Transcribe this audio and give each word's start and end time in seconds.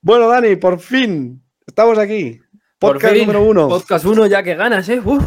Bueno, 0.00 0.28
Dani, 0.28 0.56
por 0.56 0.80
fin 0.80 1.42
estamos 1.66 1.96
aquí. 1.98 2.40
Podcast 2.78 3.14
fin, 3.14 3.22
número 3.22 3.42
uno. 3.44 3.68
Podcast 3.68 4.04
1 4.04 4.26
ya 4.26 4.42
que 4.42 4.54
ganas, 4.56 4.88
¿eh? 4.88 5.00
Uf, 5.02 5.24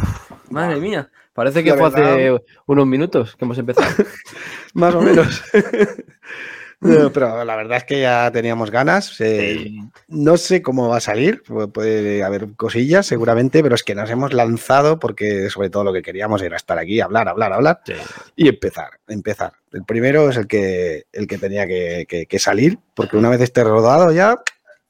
madre 0.50 0.78
mía. 0.80 1.10
Parece 1.32 1.64
que 1.64 1.70
La 1.70 1.76
fue 1.76 1.90
verdad. 1.90 2.14
hace 2.14 2.44
unos 2.66 2.86
minutos 2.86 3.34
que 3.36 3.44
hemos 3.44 3.58
empezado. 3.58 3.88
Más 4.74 4.94
o 4.94 5.00
menos. 5.00 5.42
No, 6.80 7.10
pero 7.12 7.44
la 7.44 7.56
verdad 7.56 7.78
es 7.78 7.84
que 7.84 8.00
ya 8.02 8.30
teníamos 8.30 8.70
ganas. 8.70 9.20
eh, 9.20 9.58
Sí. 9.64 9.78
No 10.08 10.36
sé 10.36 10.62
cómo 10.62 10.88
va 10.88 10.98
a 10.98 11.00
salir, 11.00 11.42
pu- 11.42 11.70
puede 11.72 12.22
haber 12.22 12.54
cosillas 12.54 13.04
seguramente, 13.06 13.62
pero 13.62 13.74
es 13.74 13.82
que 13.82 13.94
nos 13.94 14.08
hemos 14.10 14.32
lanzado 14.32 14.98
porque 14.98 15.50
sobre 15.50 15.70
todo 15.70 15.84
lo 15.84 15.92
que 15.92 16.02
queríamos 16.02 16.40
era 16.42 16.56
estar 16.56 16.78
aquí, 16.78 17.00
hablar, 17.00 17.28
hablar, 17.28 17.52
hablar 17.52 17.80
Sí. 17.84 17.94
y 18.36 18.48
empezar, 18.48 18.90
empezar. 19.08 19.52
El 19.72 19.84
primero 19.84 20.30
es 20.30 20.36
el 20.36 20.46
que, 20.46 21.06
el 21.12 21.26
que 21.26 21.38
tenía 21.38 21.66
que, 21.66 22.06
que- 22.08 22.26
que 22.26 22.38
salir, 22.38 22.78
porque 22.94 23.16
una 23.16 23.28
vez 23.30 23.40
esté 23.40 23.64
rodado 23.64 24.12
ya, 24.12 24.36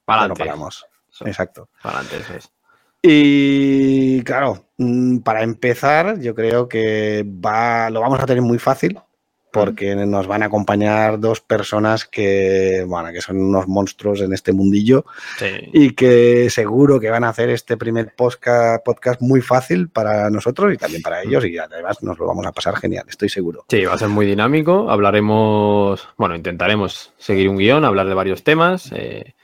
Para 0.05 0.28
no 0.28 0.34
paramos. 0.34 0.86
Exacto. 1.24 1.68
Para 1.82 2.00
adelante, 2.00 2.24
eso 2.24 2.34
es. 2.36 2.50
Y 3.02 4.22
claro, 4.22 4.66
mm, 4.77 5.18
para 5.18 5.42
empezar, 5.42 6.18
yo 6.20 6.34
creo 6.34 6.68
que 6.68 7.24
va, 7.27 7.88
lo 7.91 8.00
vamos 8.00 8.20
a 8.20 8.27
tener 8.27 8.42
muy 8.42 8.58
fácil 8.58 8.98
porque 9.52 9.94
nos 9.96 10.26
van 10.26 10.42
a 10.42 10.46
acompañar 10.46 11.18
dos 11.18 11.40
personas 11.40 12.04
que, 12.04 12.84
bueno, 12.86 13.10
que 13.12 13.20
son 13.20 13.38
unos 13.40 13.66
monstruos 13.66 14.20
en 14.20 14.32
este 14.32 14.52
mundillo 14.52 15.04
Sí. 15.38 15.46
y 15.72 15.90
que 15.94 16.50
seguro 16.50 17.00
que 17.00 17.10
van 17.10 17.24
a 17.24 17.30
hacer 17.30 17.48
este 17.50 17.77
primer 17.77 18.14
podcast 18.14 19.20
muy 19.20 19.40
fácil 19.40 19.88
para 19.88 20.28
nosotros 20.30 20.72
y 20.74 20.77
también 20.77 21.02
para 21.02 21.22
ellos 21.22 21.44
y 21.46 21.56
además 21.58 22.02
nos 22.02 22.18
lo 22.18 22.27
vamos 22.27 22.46
a 22.46 22.52
pasar 22.52 22.77
genial, 22.77 23.05
estoy 23.08 23.28
seguro. 23.28 23.64
Sí, 23.68 23.84
va 23.84 23.94
a 23.94 23.98
ser 23.98 24.08
muy 24.08 24.27
dinámico. 24.27 24.90
Hablaremos, 24.90 26.08
bueno, 26.16 26.34
intentaremos 26.36 27.12
seguir 27.18 27.48
un 27.48 27.56
guion, 27.58 27.84
hablar 27.84 28.06
de 28.08 28.14
varios 28.14 28.44
temas. 28.44 28.90
eh, 28.92 29.34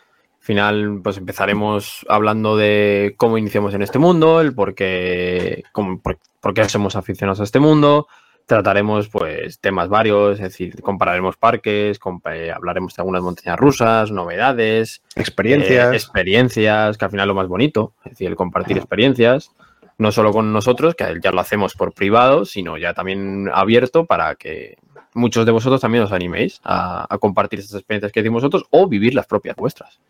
al 0.41 0.47
final, 0.47 1.01
pues 1.03 1.17
empezaremos 1.17 2.05
hablando 2.07 2.55
de 2.59 3.15
cómo 3.17 3.39
iniciamos 3.39 3.73
en 3.73 3.81
este 3.81 3.99
mundo, 3.99 4.43
el 4.43 4.55
por 4.55 4.75
qué, 4.75 5.63
cómo- 5.73 6.03
por, 6.03 6.19
por 6.41 6.53
qué 6.53 6.69
somos 6.69 6.97
aficionados 6.97 7.41
a 7.41 7.45
este 7.45 7.61
mundo. 7.61 8.07
Trataremos, 8.47 9.09
pues, 9.09 9.59
temas 9.59 9.89
varios, 9.89 10.35
es 10.35 10.41
decir, 10.43 10.83
compararemos 10.83 11.37
parques, 11.39 11.99
compa- 11.99 12.37
eh, 12.37 12.53
hablaremos 12.53 12.95
de 12.95 13.01
algunas 13.01 13.23
montañas 13.23 13.59
rusas, 13.59 14.11
novedades, 14.11 15.03
Experiencias. 15.17 15.93
eh, 15.93 15.97
experiencias, 15.97 16.99
que 16.99 17.05
al 17.07 17.11
final 17.11 17.29
lo 17.29 17.35
más 17.35 17.49
bonito, 17.49 17.95
es 18.05 18.13
decir, 18.13 18.29
el 18.29 18.37
compartir 18.37 18.77
experiencias, 18.77 19.51
no 19.97 20.13
solo 20.13 20.33
con 20.33 20.53
nosotros, 20.53 20.95
que 20.95 21.19
ya 21.23 21.31
lo 21.33 21.41
hacemos 21.41 21.75
por 21.75 21.95
privado, 21.95 22.45
sino 22.45 22.77
ya 22.77 22.93
también 22.93 23.49
abierto 23.53 24.05
para 24.05 24.35
que 24.35 24.77
muchos 25.15 25.47
de 25.47 25.53
vosotros 25.53 25.81
también 25.81 26.05
os 26.05 26.13
animéis 26.13 26.61
a, 26.65 27.07
a 27.09 27.19
compartir 27.19 27.61
estas 27.61 27.79
experiencias 27.79 28.13
que 28.13 28.21
decimos 28.21 28.43
nosotros 28.43 28.65
o 28.71 28.89
vivir 28.89 29.15
las 29.15 29.27
propias 29.27 29.57
vuestras. 29.57 30.01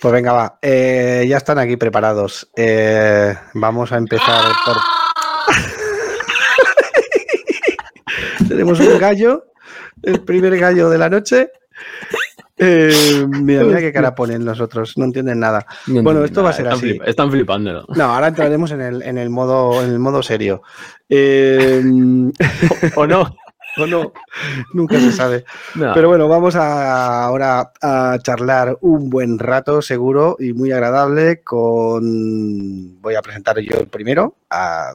Pues 0.00 0.12
venga, 0.12 0.32
va. 0.32 0.58
Eh, 0.60 1.24
ya 1.28 1.36
están 1.36 1.58
aquí 1.60 1.76
preparados. 1.76 2.50
Eh, 2.56 3.34
vamos 3.54 3.92
a 3.92 3.96
empezar 3.96 4.42
por. 4.66 4.76
Tenemos 8.48 8.80
un 8.80 8.98
gallo, 8.98 9.44
el 10.02 10.20
primer 10.20 10.56
gallo 10.58 10.90
de 10.90 10.98
la 10.98 11.08
noche. 11.08 11.50
Eh, 12.56 13.26
mira, 13.28 13.64
mira 13.64 13.80
qué 13.80 13.92
cara 13.92 14.14
ponen 14.14 14.44
nosotros, 14.44 14.96
no 14.96 15.04
entienden 15.06 15.40
nada. 15.40 15.66
Bueno, 15.86 16.24
esto 16.24 16.42
va 16.42 16.50
a 16.50 16.52
ser 16.52 16.66
están 16.66 16.78
así. 16.78 16.86
flip- 16.92 17.02
están 17.08 17.30
flipándolo. 17.30 17.84
No, 17.96 18.04
ahora 18.04 18.28
entraremos 18.28 18.70
en 18.70 18.80
el, 18.80 19.02
en 19.02 19.18
el 19.18 19.28
modo, 19.30 19.82
en 19.82 19.90
el 19.90 19.98
modo 19.98 20.22
serio. 20.22 20.62
Eh, 21.08 21.82
¿O 22.96 23.06
no? 23.06 23.34
o 23.76 23.86
no, 23.86 24.12
nunca 24.72 25.00
se 25.00 25.10
sabe. 25.10 25.44
No. 25.74 25.92
Pero 25.94 26.08
bueno, 26.08 26.28
vamos 26.28 26.54
a, 26.54 27.24
ahora 27.24 27.72
a 27.82 28.18
charlar 28.22 28.78
un 28.82 29.10
buen 29.10 29.36
rato, 29.40 29.82
seguro, 29.82 30.36
y 30.38 30.52
muy 30.52 30.70
agradable 30.70 31.42
con... 31.42 33.00
Voy 33.02 33.16
a 33.16 33.22
presentar 33.22 33.58
yo 33.58 33.78
el 33.80 33.88
primero. 33.88 34.36
a- 34.50 34.94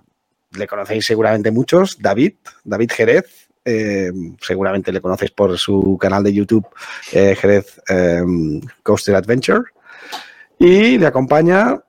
le 0.51 0.67
conocéis 0.67 1.05
seguramente 1.05 1.51
muchos, 1.51 1.99
David, 1.99 2.33
David 2.63 2.91
Jerez. 2.91 3.49
eh, 3.65 4.11
seguramente 4.41 4.91
le 4.91 5.01
conocéis 5.01 5.31
por 5.31 5.57
su 5.57 5.97
canal 5.99 6.23
de 6.23 6.33
YouTube, 6.33 6.65
eh, 7.11 7.35
Jerez 7.35 7.79
eh, 7.89 8.23
Coaster 8.83 9.15
Adventure. 9.15 9.61
Y 10.57 10.97
le 10.97 11.05
acompaña 11.05 11.81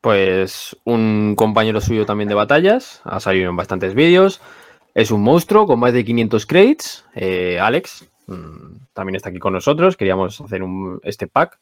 Pues 0.00 0.76
un 0.84 1.34
compañero 1.36 1.80
suyo 1.80 2.04
también 2.06 2.28
de 2.28 2.34
batallas, 2.34 3.00
ha 3.04 3.20
salido 3.20 3.50
en 3.50 3.56
bastantes 3.56 3.94
vídeos. 3.94 4.40
Es 4.94 5.10
un 5.10 5.22
monstruo 5.22 5.66
con 5.66 5.78
más 5.80 5.92
de 5.92 6.04
500 6.04 6.46
crates. 6.46 7.04
eh, 7.14 7.58
Alex 7.60 8.06
mm, 8.26 8.86
también 8.92 9.16
está 9.16 9.28
aquí 9.30 9.38
con 9.38 9.52
nosotros. 9.52 9.96
Queríamos 9.96 10.40
hacer 10.40 10.62
un, 10.62 11.00
este 11.04 11.26
pack. 11.26 11.58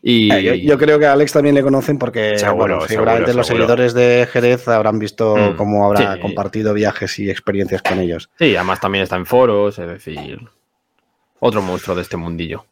Y 0.00 0.32
Eh, 0.32 0.42
Yo, 0.42 0.54
yo 0.54 0.78
creo 0.78 0.98
que 0.98 1.06
a 1.06 1.12
Alex 1.12 1.32
también 1.32 1.54
le 1.56 1.62
conocen 1.62 1.98
porque 1.98 2.38
Seguro, 2.38 2.56
bueno, 2.56 2.74
seguro, 2.76 2.88
seguramente 2.88 3.34
los 3.34 3.46
seguro. 3.46 3.64
seguidores 3.66 3.94
de 3.94 4.28
Jerez 4.32 4.68
habrán 4.68 4.98
visto 4.98 5.36
Mm, 5.36 5.56
cómo 5.56 5.84
habrá 5.86 6.14
sí. 6.14 6.20
compartido 6.20 6.72
viajes 6.72 7.18
y 7.18 7.30
experiencias 7.30 7.82
con 7.82 7.98
ellos. 7.98 8.30
sí, 8.38 8.54
además 8.54 8.80
también 8.80 9.02
está 9.02 9.16
en 9.16 9.26
foros, 9.26 9.78
es 9.78 9.88
decir, 9.88 10.38
otro 11.40 11.62
monstruo 11.62 11.96
de 11.96 12.02
este 12.02 12.16
mundillo. 12.16 12.64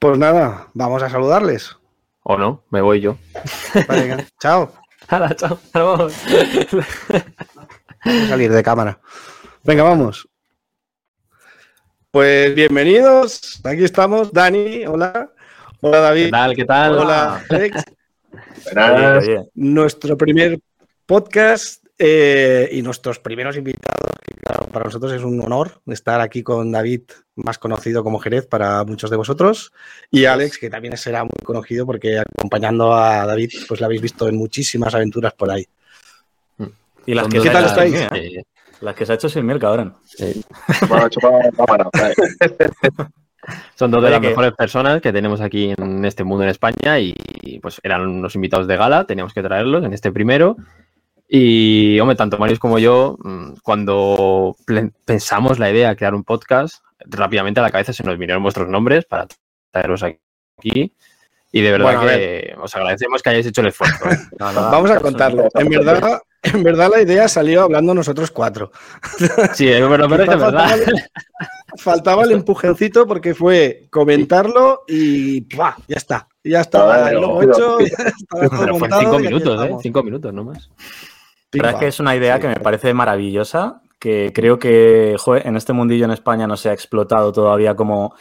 Pues 0.00 0.18
nada, 0.18 0.68
vamos 0.74 1.02
a 1.02 1.08
saludarles. 1.08 1.76
¿O 2.24 2.36
no? 2.36 2.62
Me 2.70 2.80
voy 2.80 3.00
yo. 3.00 3.16
Vale, 3.88 4.02
venga, 4.02 4.24
chao. 4.40 4.72
Hala, 5.08 5.34
chao. 5.36 5.58
Vamos. 5.72 6.14
Voy 8.04 8.16
a 8.24 8.28
salir 8.28 8.52
de 8.52 8.62
cámara. 8.62 8.98
Venga, 9.64 9.82
vamos. 9.84 10.28
Pues 12.10 12.54
bienvenidos. 12.54 13.60
Aquí 13.64 13.84
estamos. 13.84 14.32
Dani, 14.32 14.84
hola. 14.86 15.31
Hola, 15.84 15.98
David. 15.98 16.24
¿Qué 16.26 16.30
tal? 16.30 16.54
¿Qué 16.56 16.64
tal? 16.64 16.98
Hola, 16.98 17.44
Alex. 17.50 17.84
Nuestro 19.54 20.16
primer 20.16 20.60
podcast 21.06 21.84
eh, 21.98 22.68
y 22.70 22.82
nuestros 22.82 23.18
primeros 23.18 23.56
invitados. 23.56 24.12
que, 24.22 24.34
claro, 24.36 24.66
para 24.66 24.84
nosotros 24.84 25.12
es 25.12 25.22
un 25.22 25.40
honor 25.42 25.80
estar 25.88 26.20
aquí 26.20 26.44
con 26.44 26.70
David, 26.70 27.02
más 27.34 27.58
conocido 27.58 28.04
como 28.04 28.20
Jerez 28.20 28.46
para 28.46 28.84
muchos 28.84 29.10
de 29.10 29.16
vosotros, 29.16 29.72
y 30.10 30.24
Alex, 30.26 30.56
que 30.58 30.70
también 30.70 30.96
será 30.96 31.24
muy 31.24 31.32
conocido 31.44 31.84
porque 31.84 32.20
acompañando 32.20 32.94
a 32.94 33.26
David, 33.26 33.50
pues 33.66 33.80
lo 33.80 33.86
habéis 33.86 34.02
visto 34.02 34.28
en 34.28 34.36
muchísimas 34.36 34.94
aventuras 34.94 35.34
por 35.34 35.50
ahí. 35.50 35.66
y 37.06 37.14
las 37.14 37.26
que, 37.26 37.40
¿Qué 37.40 37.50
tal 37.50 37.64
ha- 37.64 37.68
estáis? 37.68 37.94
Eh, 38.12 38.44
las 38.80 38.94
que 38.94 39.04
se 39.04 39.12
ha 39.12 39.14
hecho 39.16 39.28
sin 39.28 39.44
miel, 39.44 39.58
cabrón. 39.58 39.96
Cámara. 40.88 41.88
vale. 41.92 42.14
Son 43.74 43.90
dos 43.90 44.00
de 44.02 44.06
Oye, 44.06 44.12
las 44.12 44.20
que- 44.20 44.28
mejores 44.28 44.52
personas 44.52 45.00
que 45.00 45.12
tenemos 45.12 45.40
aquí 45.40 45.74
en 45.76 46.04
este 46.04 46.24
mundo 46.24 46.44
en 46.44 46.50
España 46.50 46.98
y 47.00 47.14
pues 47.60 47.80
eran 47.82 48.06
unos 48.06 48.34
invitados 48.34 48.66
de 48.66 48.76
gala, 48.76 49.04
teníamos 49.04 49.34
que 49.34 49.42
traerlos 49.42 49.84
en 49.84 49.92
este 49.92 50.12
primero. 50.12 50.56
Y, 51.28 51.98
hombre, 52.00 52.14
tanto 52.16 52.36
Marius 52.38 52.58
como 52.58 52.78
yo, 52.78 53.16
mm, 53.22 53.54
cuando 53.62 54.54
pensamos 55.06 55.58
la 55.58 55.70
idea 55.70 55.88
de 55.88 55.96
crear 55.96 56.14
un 56.14 56.24
podcast, 56.24 56.84
rápidamente 57.06 57.58
a 57.58 57.62
la 57.62 57.70
cabeza 57.70 57.92
se 57.94 58.04
nos 58.04 58.18
vinieron 58.18 58.42
vuestros 58.42 58.68
nombres 58.68 59.06
para 59.06 59.26
traeros 59.70 60.02
aquí. 60.02 60.92
Y 61.54 61.60
de 61.60 61.70
verdad 61.70 61.84
Bueno, 61.98 62.00
que 62.08 62.54
os 62.60 62.74
agradecemos 62.74 63.22
que 63.22 63.30
hayáis 63.30 63.46
hecho 63.46 63.60
el 63.60 63.68
esfuerzo. 63.68 64.10
¿eh? 64.10 64.16
No, 64.38 64.52
no, 64.52 64.62
Vamos 64.70 64.90
a 64.90 65.00
contarlo. 65.00 65.48
En 65.54 65.68
verdad, 65.68 66.20
en 66.42 66.62
verdad 66.62 66.90
la 66.90 67.02
idea 67.02 67.28
salió 67.28 67.62
hablando 67.62 67.92
nosotros 67.94 68.30
cuatro. 68.30 68.72
Sí, 69.54 69.68
es 69.68 69.88
verdad, 69.88 70.06
pero 70.08 70.22
es 70.24 70.28
que 70.30 70.36
verdad. 70.36 70.68
Faltaba, 70.68 71.02
faltaba 71.76 72.24
el 72.24 72.32
empujoncito 72.32 73.06
porque 73.06 73.34
fue 73.34 73.86
comentarlo 73.90 74.82
y 74.88 75.42
¡pua! 75.42 75.76
ya 75.86 75.96
está. 75.96 76.26
Ya 76.42 76.62
estaba 76.62 77.10
el 77.10 77.20
logo 77.20 77.38
pero- 77.40 77.52
hecho, 77.52 77.78
Pero 78.30 78.50
fue 78.50 78.66
en 78.66 78.78
montado 78.78 79.00
cinco 79.02 79.18
minutos, 79.18 79.64
¿eh? 79.66 79.76
Cinco 79.82 80.02
minutos, 80.02 80.32
no 80.32 80.44
más. 80.44 80.70
La 81.52 81.62
verdad 81.64 81.74
es 81.74 81.78
que 81.80 81.86
es 81.88 82.00
una 82.00 82.16
idea 82.16 82.40
que 82.40 82.48
me 82.48 82.56
parece 82.56 82.94
maravillosa, 82.94 83.82
que 83.98 84.32
creo 84.34 84.58
que 84.58 85.16
en 85.44 85.56
este 85.56 85.74
mundillo 85.74 86.06
en 86.06 86.12
España 86.12 86.46
no 86.46 86.56
se 86.56 86.70
ha 86.70 86.72
explotado 86.72 87.30
todavía 87.30 87.76
como 87.76 88.14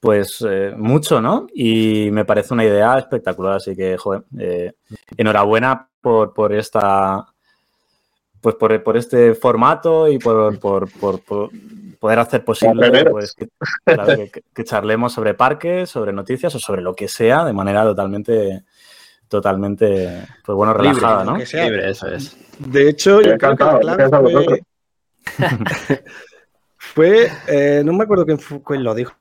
pues 0.00 0.44
eh, 0.48 0.72
mucho, 0.76 1.20
¿no? 1.20 1.46
Y 1.54 2.10
me 2.12 2.24
parece 2.24 2.54
una 2.54 2.64
idea 2.64 2.98
espectacular, 2.98 3.54
así 3.54 3.74
que, 3.74 3.96
joder, 3.96 4.22
eh, 4.38 4.72
enhorabuena 5.16 5.88
por, 6.00 6.32
por 6.32 6.52
esta 6.52 7.26
pues 8.40 8.54
por, 8.54 8.80
por 8.84 8.96
este 8.96 9.34
formato 9.34 10.06
y 10.08 10.18
por, 10.18 10.58
por- 10.60 10.88
por- 10.92 11.20
por 11.22 11.50
poder 11.98 12.18
hacer 12.20 12.44
posible 12.44 13.04
pues, 13.10 13.32
que, 13.34 13.48
claro, 13.84 14.14
que- 14.30 14.42
que 14.54 14.64
charlemos 14.64 15.12
sobre 15.14 15.34
parques, 15.34 15.90
sobre 15.90 16.12
noticias 16.12 16.54
o 16.54 16.58
sobre 16.60 16.80
lo 16.82 16.94
que 16.94 17.08
sea 17.08 17.44
de 17.44 17.52
manera 17.52 17.82
totalmente 17.82 18.62
totalmente 19.28 20.24
pues 20.44 20.54
bueno 20.54 20.72
Libre, 20.74 20.88
relajada, 21.00 21.24
lo 21.24 21.32
¿no? 21.32 21.38
que 21.38 21.46
sea. 21.46 21.64
Libre, 21.64 21.90
eso 21.90 22.06
es. 22.06 22.36
De 22.60 22.88
hecho, 22.88 23.20
yo 23.20 23.32
Encantado, 23.32 23.80
fue, 24.20 24.62
fue, 26.78 27.28
eh, 27.48 27.82
no 27.84 27.92
me 27.94 28.04
acuerdo 28.04 28.24
quién, 28.24 28.38
fu- 28.38 28.62
quién 28.62 28.84
lo 28.84 28.94
dijo. 28.94 29.14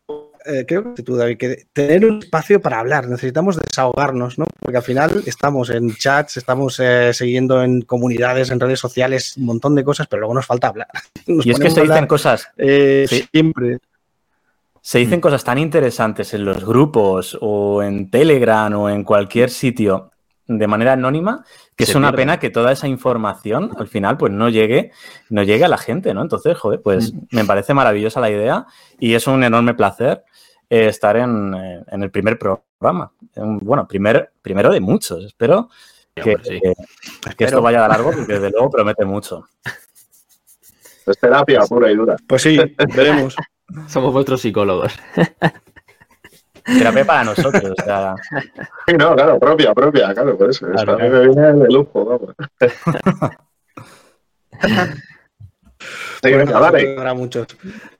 Eh, 0.45 0.65
creo 0.67 0.93
que 0.93 1.03
tú, 1.03 1.15
David, 1.15 1.37
que 1.37 1.65
tener 1.73 2.05
un 2.05 2.19
espacio 2.19 2.61
para 2.61 2.79
hablar, 2.79 3.07
necesitamos 3.07 3.57
desahogarnos, 3.57 4.37
¿no? 4.37 4.45
Porque 4.59 4.77
al 4.77 4.83
final 4.83 5.23
estamos 5.25 5.69
en 5.69 5.95
chats, 5.95 6.37
estamos 6.37 6.79
eh, 6.79 7.13
siguiendo 7.13 7.63
en 7.63 7.81
comunidades, 7.81 8.51
en 8.51 8.59
redes 8.59 8.79
sociales, 8.79 9.37
un 9.37 9.45
montón 9.45 9.75
de 9.75 9.83
cosas, 9.83 10.07
pero 10.07 10.21
luego 10.21 10.35
nos 10.35 10.45
falta 10.45 10.67
hablar. 10.67 10.87
Nos 11.27 11.45
y 11.45 11.51
es 11.51 11.59
que 11.59 11.71
se 11.71 11.81
dicen 11.81 12.07
cosas, 12.07 12.49
eh, 12.57 13.05
sí. 13.09 13.27
siempre. 13.31 13.79
se 14.81 14.99
dicen 14.99 15.19
cosas 15.19 15.43
tan 15.43 15.57
interesantes 15.57 16.33
en 16.33 16.45
los 16.45 16.63
grupos 16.63 17.37
o 17.41 17.81
en 17.81 18.11
Telegram 18.11 18.73
o 18.73 18.89
en 18.89 19.03
cualquier 19.03 19.49
sitio 19.49 20.11
de 20.47 20.67
manera 20.67 20.93
anónima 20.93 21.43
que 21.75 21.85
Se 21.85 21.91
es 21.91 21.95
una 21.95 22.09
pierde. 22.09 22.21
pena 22.21 22.39
que 22.39 22.49
toda 22.49 22.71
esa 22.71 22.87
información 22.87 23.71
al 23.77 23.87
final 23.87 24.17
pues 24.17 24.31
no 24.31 24.49
llegue, 24.49 24.91
no 25.29 25.41
llegue 25.43 25.65
a 25.65 25.67
la 25.67 25.77
gente, 25.77 26.13
¿no? 26.13 26.21
Entonces, 26.21 26.57
joder, 26.57 26.81
pues 26.81 27.13
me 27.31 27.45
parece 27.45 27.73
maravillosa 27.73 28.19
la 28.21 28.29
idea 28.29 28.65
y 28.99 29.13
es 29.15 29.25
un 29.27 29.43
enorme 29.43 29.73
placer 29.73 30.23
eh, 30.69 30.87
estar 30.87 31.17
en, 31.17 31.53
eh, 31.53 31.83
en 31.87 32.03
el 32.03 32.11
primer 32.11 32.37
programa. 32.37 33.11
En- 33.35 33.59
bueno, 33.59 33.87
primer, 33.87 34.31
primero 34.41 34.71
de 34.71 34.79
muchos. 34.81 35.23
Espero 35.25 35.69
Sí, 36.15 36.21
que, 36.23 36.35
hombre, 36.35 36.43
sí. 36.49 36.59
que- 36.61 37.35
que 37.35 37.43
esto 37.45 37.61
vaya 37.61 37.81
de 37.83 37.87
largo 37.89 38.11
porque 38.11 38.33
desde 38.33 38.49
luego 38.51 38.69
promete 38.69 39.03
mucho. 39.05 39.47
Es 41.05 41.19
terapia 41.19 41.61
pura 41.67 41.91
y 41.91 41.95
dura. 41.95 42.15
Pues 42.27 42.41
sí, 42.41 42.57
veremos. 42.95 43.35
Somos 43.87 44.13
vuestros 44.13 44.41
psicólogos. 44.41 44.93
Terapia 46.65 47.05
para 47.05 47.23
nosotros. 47.23 47.63
O 47.79 47.83
sea, 47.83 48.15
Sí, 48.87 48.93
no, 48.97 49.15
claro, 49.15 49.39
propia, 49.39 49.73
propia, 49.73 50.13
claro, 50.13 50.37
por 50.37 50.49
eso. 50.49 50.65
Claro, 50.67 50.93
a 50.93 50.97
mí 50.97 51.09
me 51.09 51.19
viene 51.27 51.53
de 51.53 51.67
lujo, 51.71 52.05
vamos. 52.05 52.35
Sí, 56.23 56.31
Bueno, 56.31 56.45
venga, 56.45 56.59
dale. 56.59 56.95
habrá 56.97 57.13
muchos. 57.13 57.47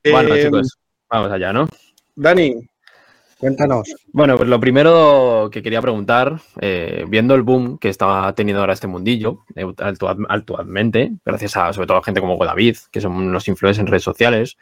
Bueno, 0.03 0.33
Eh, 0.35 0.43
chicos, 0.45 0.77
vamos 1.09 1.31
allá, 1.31 1.53
¿no? 1.53 1.67
Dani, 2.15 2.55
cuéntanos. 3.37 3.93
Bueno, 4.11 4.37
pues 4.37 4.49
lo 4.49 4.59
primero 4.59 5.49
que 5.51 5.61
quería 5.61 5.81
preguntar, 5.81 6.39
eh, 6.61 7.05
viendo 7.07 7.35
el 7.35 7.43
boom 7.43 7.77
que 7.77 7.89
estaba 7.89 8.33
teniendo 8.33 8.61
ahora 8.61 8.73
este 8.73 8.87
mundillo, 8.87 9.43
eh, 9.55 9.65
actua- 9.65 10.15
actualmente, 10.29 11.11
gracias 11.23 11.55
a 11.57 11.73
sobre 11.73 11.87
todo 11.87 11.97
a 11.97 12.03
gente 12.03 12.21
como 12.21 12.43
David, 12.43 12.77
que 12.91 13.01
son 13.01 13.31
los 13.31 13.47
influencers 13.47 13.81
en 13.81 13.87
redes 13.87 14.03
sociales, 14.03 14.57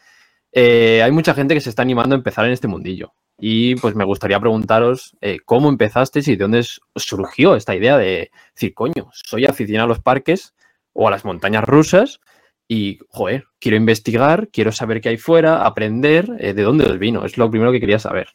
eh, 0.51 1.01
hay 1.03 1.11
mucha 1.11 1.33
gente 1.33 1.53
que 1.53 1.61
se 1.61 1.69
está 1.69 1.83
animando 1.83 2.15
a 2.15 2.17
empezar 2.17 2.45
en 2.45 2.51
este 2.51 2.67
mundillo. 2.67 3.13
Y 3.45 3.75
pues 3.75 3.93
me 3.93 4.05
gustaría 4.05 4.39
preguntaros 4.39 5.17
eh, 5.19 5.39
cómo 5.43 5.67
empezasteis 5.67 6.29
y 6.29 6.37
de 6.37 6.43
dónde 6.45 6.65
surgió 6.95 7.57
esta 7.57 7.75
idea 7.75 7.97
de 7.97 8.31
decir, 8.55 8.73
coño, 8.73 9.09
soy 9.11 9.43
aficionado 9.43 9.83
a 9.83 9.89
los 9.89 9.99
parques 9.99 10.53
o 10.93 11.09
a 11.09 11.11
las 11.11 11.25
montañas 11.25 11.65
rusas 11.65 12.21
y, 12.69 12.99
joder, 13.09 13.47
quiero 13.59 13.75
investigar, 13.75 14.47
quiero 14.47 14.71
saber 14.71 15.01
qué 15.01 15.09
hay 15.09 15.17
fuera, 15.17 15.65
aprender 15.65 16.29
eh, 16.39 16.53
de 16.53 16.63
dónde 16.63 16.85
os 16.85 16.97
vino. 16.97 17.25
Es 17.25 17.37
lo 17.37 17.51
primero 17.51 17.73
que 17.73 17.81
quería 17.81 17.99
saber 17.99 18.29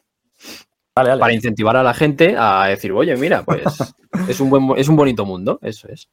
vale, 0.95 1.09
vale. 1.09 1.19
para 1.19 1.33
incentivar 1.33 1.75
a 1.75 1.81
la 1.81 1.95
gente 1.95 2.35
a 2.37 2.67
decir, 2.67 2.91
oye, 2.91 3.17
mira, 3.17 3.41
pues 3.41 3.63
es 4.29 4.39
un, 4.39 4.51
buen, 4.51 4.77
es 4.77 4.89
un 4.89 4.95
bonito 4.95 5.25
mundo, 5.25 5.57
eso 5.63 5.87
es. 5.87 6.07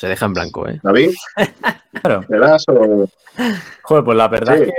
Se 0.00 0.08
deja 0.08 0.24
en 0.24 0.32
blanco, 0.32 0.66
¿eh? 0.66 0.80
David, 0.82 1.10
Claro. 2.02 2.24
¿me 2.30 2.38
das 2.38 2.64
o...? 2.68 3.06
Joder, 3.82 4.02
pues 4.04 4.16
la 4.16 4.28
verdad 4.28 4.56
Sí. 4.56 4.62
es 4.62 4.70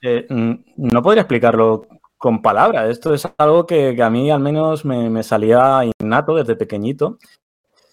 que 0.00 0.16
eh, 0.18 0.26
mm, 0.28 0.54
no 0.78 1.02
podría 1.04 1.20
explicarlo 1.22 1.86
con 2.18 2.42
palabras. 2.42 2.90
Esto 2.90 3.14
es 3.14 3.28
algo 3.38 3.64
que, 3.64 3.94
que 3.94 4.02
a 4.02 4.10
mí 4.10 4.28
al 4.28 4.40
menos 4.40 4.84
me, 4.84 5.08
me 5.08 5.22
salía 5.22 5.82
innato 6.00 6.34
desde 6.34 6.56
pequeñito. 6.56 7.18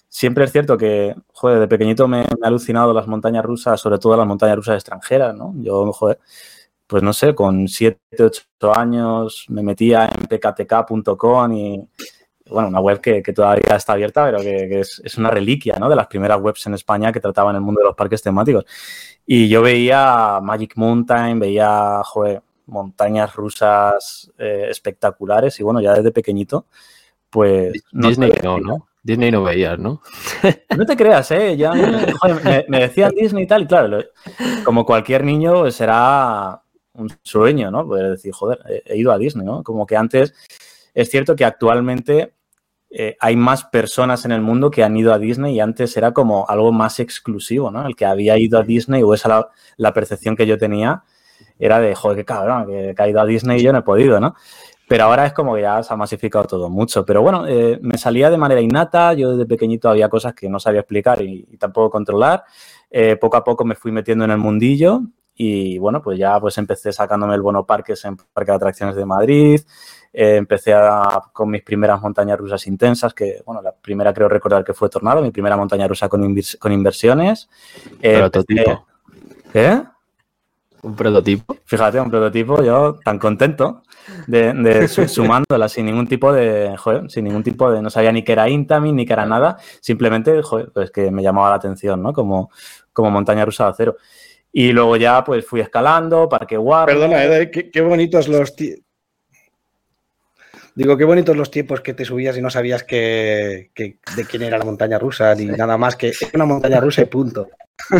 Siempre 0.09 0.45
es 0.45 0.51
cierto 0.51 0.75
que, 0.75 1.13
joder, 1.31 1.59
de 1.59 1.67
pequeñito 1.67 2.07
me, 2.07 2.21
me 2.21 2.25
ha 2.43 2.47
alucinado 2.47 2.91
las 2.91 3.05
montañas 3.05 3.45
rusas, 3.45 3.79
sobre 3.79 3.99
todo 3.99 4.17
las 4.17 4.25
montañas 4.25 4.55
rusas 4.55 4.73
extranjeras, 4.77 5.35
¿no? 5.35 5.53
Yo, 5.57 5.93
joder, 5.93 6.17
pues 6.87 7.03
no 7.03 7.13
sé, 7.13 7.35
con 7.35 7.67
7, 7.67 7.99
8 8.19 8.43
años 8.75 9.45
me 9.49 9.61
metía 9.61 10.05
en 10.09 10.25
pktk.com 10.25 11.53
y, 11.53 11.87
bueno, 12.53 12.69
una 12.69 12.79
web 12.79 13.01
que, 13.01 13.21
que 13.23 13.33
todavía 13.33 13.75
está 13.75 13.93
abierta, 13.93 14.23
pero 14.25 14.39
que, 14.39 14.69
que 14.69 14.79
es, 14.81 15.01
es 15.03 15.17
una 15.17 15.31
reliquia, 15.31 15.75
¿no? 15.79 15.89
De 15.89 15.95
las 15.95 16.07
primeras 16.07 16.39
webs 16.39 16.65
en 16.67 16.75
España 16.75 17.11
que 17.11 17.19
trataban 17.19 17.55
el 17.55 17.61
mundo 17.61 17.81
de 17.81 17.87
los 17.87 17.95
parques 17.95 18.21
temáticos. 18.21 18.65
Y 19.25 19.49
yo 19.49 19.61
veía 19.61 20.39
Magic 20.41 20.73
Mountain, 20.75 21.39
veía, 21.39 22.01
joder, 22.03 22.41
montañas 22.67 23.35
rusas 23.35 24.31
eh, 24.37 24.67
espectaculares 24.69 25.59
y 25.59 25.63
bueno, 25.63 25.81
ya 25.81 25.93
desde 25.93 26.11
pequeñito, 26.11 26.67
pues... 27.29 27.73
no 27.91 28.07
Disney 28.07 28.31
no. 28.43 28.59
¿no? 28.59 28.87
Disney 29.01 29.31
no 29.31 29.43
veías, 29.43 29.79
¿no? 29.79 30.01
No 30.77 30.85
te 30.85 30.95
creas, 30.95 31.29
¿eh? 31.31 31.57
Ya, 31.57 31.71
joder, 32.19 32.43
me, 32.43 32.65
me 32.69 32.79
decían 32.81 33.11
Disney 33.15 33.43
y 33.43 33.47
tal, 33.47 33.63
y 33.63 33.67
claro, 33.67 34.03
como 34.63 34.85
cualquier 34.85 35.23
niño 35.23 35.61
pues, 35.61 35.75
será 35.75 36.61
un 36.93 37.11
sueño, 37.23 37.71
¿no? 37.71 37.85
Poder 37.85 38.11
decir, 38.11 38.31
joder, 38.31 38.59
he, 38.69 38.93
he 38.93 38.97
ido 38.97 39.11
a 39.11 39.17
Disney, 39.17 39.45
¿no? 39.45 39.63
Como 39.63 39.85
que 39.85 39.97
antes, 39.97 40.33
es 40.93 41.09
cierto 41.09 41.35
que 41.35 41.43
actualmente 41.43 42.35
eh, 42.95 43.17
hay 43.19 43.35
más 43.35 43.63
personas 43.63 44.23
en 44.23 44.31
el 44.31 44.41
mundo 44.41 44.69
que 44.69 44.83
han 44.83 44.95
ido 44.95 45.13
a 45.13 45.17
Disney 45.17 45.55
y 45.55 45.59
antes 45.59 45.97
era 45.97 46.11
como 46.11 46.47
algo 46.47 46.71
más 46.71 46.99
exclusivo, 46.99 47.71
¿no? 47.71 47.87
El 47.87 47.95
que 47.95 48.05
había 48.05 48.37
ido 48.37 48.59
a 48.59 48.63
Disney 48.63 49.01
o 49.01 49.15
esa 49.15 49.29
la, 49.29 49.49
la 49.77 49.93
percepción 49.93 50.35
que 50.35 50.45
yo 50.45 50.59
tenía 50.59 51.03
era 51.57 51.79
de, 51.79 51.95
joder, 51.95 52.17
qué 52.17 52.25
cabrón, 52.25 52.67
que, 52.67 52.93
que 52.95 53.03
ha 53.03 53.07
ido 53.09 53.19
a 53.19 53.25
Disney 53.25 53.59
y 53.59 53.63
yo 53.63 53.73
no 53.73 53.79
he 53.79 53.83
podido, 53.83 54.19
¿no? 54.19 54.35
Pero 54.87 55.05
ahora 55.05 55.25
es 55.25 55.33
como 55.33 55.55
que 55.55 55.61
ya 55.61 55.81
se 55.81 55.91
ha 55.91 55.97
masificado 55.97 56.45
todo 56.45 56.69
mucho. 56.69 57.03
Pero 57.03 57.23
bueno, 57.23 57.47
eh, 57.47 57.79
me 57.81 57.97
salía 57.97 58.29
de 58.29 58.37
manera 58.37 58.61
innata. 58.61 59.13
Yo 59.13 59.31
desde 59.31 59.47
pequeñito 59.47 59.89
había 59.89 60.07
cosas 60.09 60.35
que 60.35 60.49
no 60.49 60.59
sabía 60.59 60.81
explicar 60.81 61.21
y, 61.21 61.57
tampoco 61.57 61.89
controlar. 61.89 62.43
Eh, 62.91 63.15
poco 63.15 63.37
a 63.37 63.43
poco 63.43 63.65
me 63.65 63.75
fui 63.75 63.91
metiendo 63.91 64.25
en 64.25 64.31
el 64.31 64.37
mundillo 64.37 65.01
y 65.35 65.77
bueno, 65.77 66.01
pues 66.01 66.17
ya 66.19 66.39
pues 66.39 66.57
empecé 66.57 66.91
sacándome 66.93 67.35
el 67.35 67.41
bono 67.41 67.65
parques 67.65 68.03
en 68.05 68.17
Parque 68.17 68.51
de 68.51 68.55
Atracciones 68.57 68.95
de 68.95 69.05
Madrid. 69.05 69.61
Eh, 70.15 70.35
empecé 70.35 70.73
a- 70.73 71.23
con 71.33 71.49
mis 71.49 71.63
primeras 71.63 71.99
montañas 72.01 72.37
rusas 72.37 72.67
intensas, 72.67 73.13
que 73.15 73.41
bueno, 73.45 73.61
la 73.63 73.71
primera 73.71 74.13
creo 74.13 74.29
recordar 74.29 74.63
que 74.63 74.73
fue 74.73 74.87
Tornado, 74.89 75.21
mi 75.21 75.31
primera 75.31 75.57
montaña 75.57 75.87
rusa 75.87 76.07
con, 76.07 76.21
invers- 76.23 76.57
con 76.59 76.71
inversiones. 76.71 77.49
Eh, 78.01 78.17
Prototipo. 78.19 78.85
empecé- 79.51 79.73
¿Eh? 79.75 79.83
Un 80.83 80.95
prototipo. 80.97 81.55
Fíjate, 81.63 81.99
un 82.01 82.09
prototipo, 82.11 82.61
yo 82.61 82.99
tan 83.05 83.17
contento 83.17 83.83
de, 84.27 84.51
de 84.53 84.87
su- 84.89 85.07
sumándola 85.07 85.69
sin 85.69 85.85
ningún 85.85 86.07
tipo 86.07 86.33
de, 86.33 86.75
joder, 86.77 87.09
sin 87.09 87.23
ningún 87.23 87.41
tipo 87.41 87.71
de, 87.71 87.81
no 87.81 87.89
sabía 87.89 88.11
ni 88.11 88.21
que 88.23 88.33
era 88.33 88.49
Intamin, 88.49 88.93
ni 88.95 89.05
que 89.05 89.13
era 89.13 89.25
nada, 89.25 89.57
simplemente, 89.79 90.41
joder, 90.43 90.71
pues 90.73 90.91
que 90.91 91.09
me 91.09 91.23
llamaba 91.23 91.49
la 91.51 91.55
atención, 91.55 92.03
¿no? 92.03 92.11
Como, 92.11 92.51
como 92.91 93.09
montaña 93.11 93.45
rusa 93.45 93.63
de 93.63 93.69
acero. 93.71 93.97
Y 94.55 94.71
luego 94.71 94.95
ya, 94.97 95.23
pues 95.23 95.45
fui 95.45 95.59
escalando, 95.61 96.29
Parque 96.29 96.57
Warner. 96.57 96.95
Perdona, 96.95 97.25
eh, 97.25 97.49
qué, 97.51 97.71
qué 97.71 97.81
bonitos 97.81 98.27
los 98.27 98.53
Digo, 100.75 100.97
qué 100.97 101.03
bonitos 101.05 101.35
los 101.35 101.51
tiempos 101.51 101.81
que 101.81 101.93
te 101.93 102.05
subías 102.05 102.37
y 102.37 102.41
no 102.41 102.49
sabías 102.49 102.83
que, 102.83 103.71
que- 103.73 103.97
de 104.15 104.25
quién 104.25 104.43
era 104.43 104.57
la 104.57 104.65
montaña 104.65 104.97
rusa, 104.99 105.33
ni 105.35 105.45
nada 105.45 105.77
más 105.77 105.95
que 105.95 106.09
es 106.09 106.29
una 106.33 106.45
montaña 106.45 106.79
rusa 106.79 107.01
y 107.01 107.05
punto. 107.05 107.49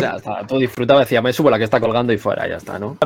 Ya 0.00 0.16
está, 0.16 0.46
tú 0.46 0.58
disfrutaba, 0.58 1.00
decía, 1.00 1.20
me 1.20 1.32
subo 1.32 1.50
la 1.50 1.58
que 1.58 1.64
está 1.64 1.80
colgando 1.80 2.12
y 2.12 2.18
fuera, 2.18 2.48
ya 2.48 2.56
está, 2.56 2.78
¿no? 2.78 2.96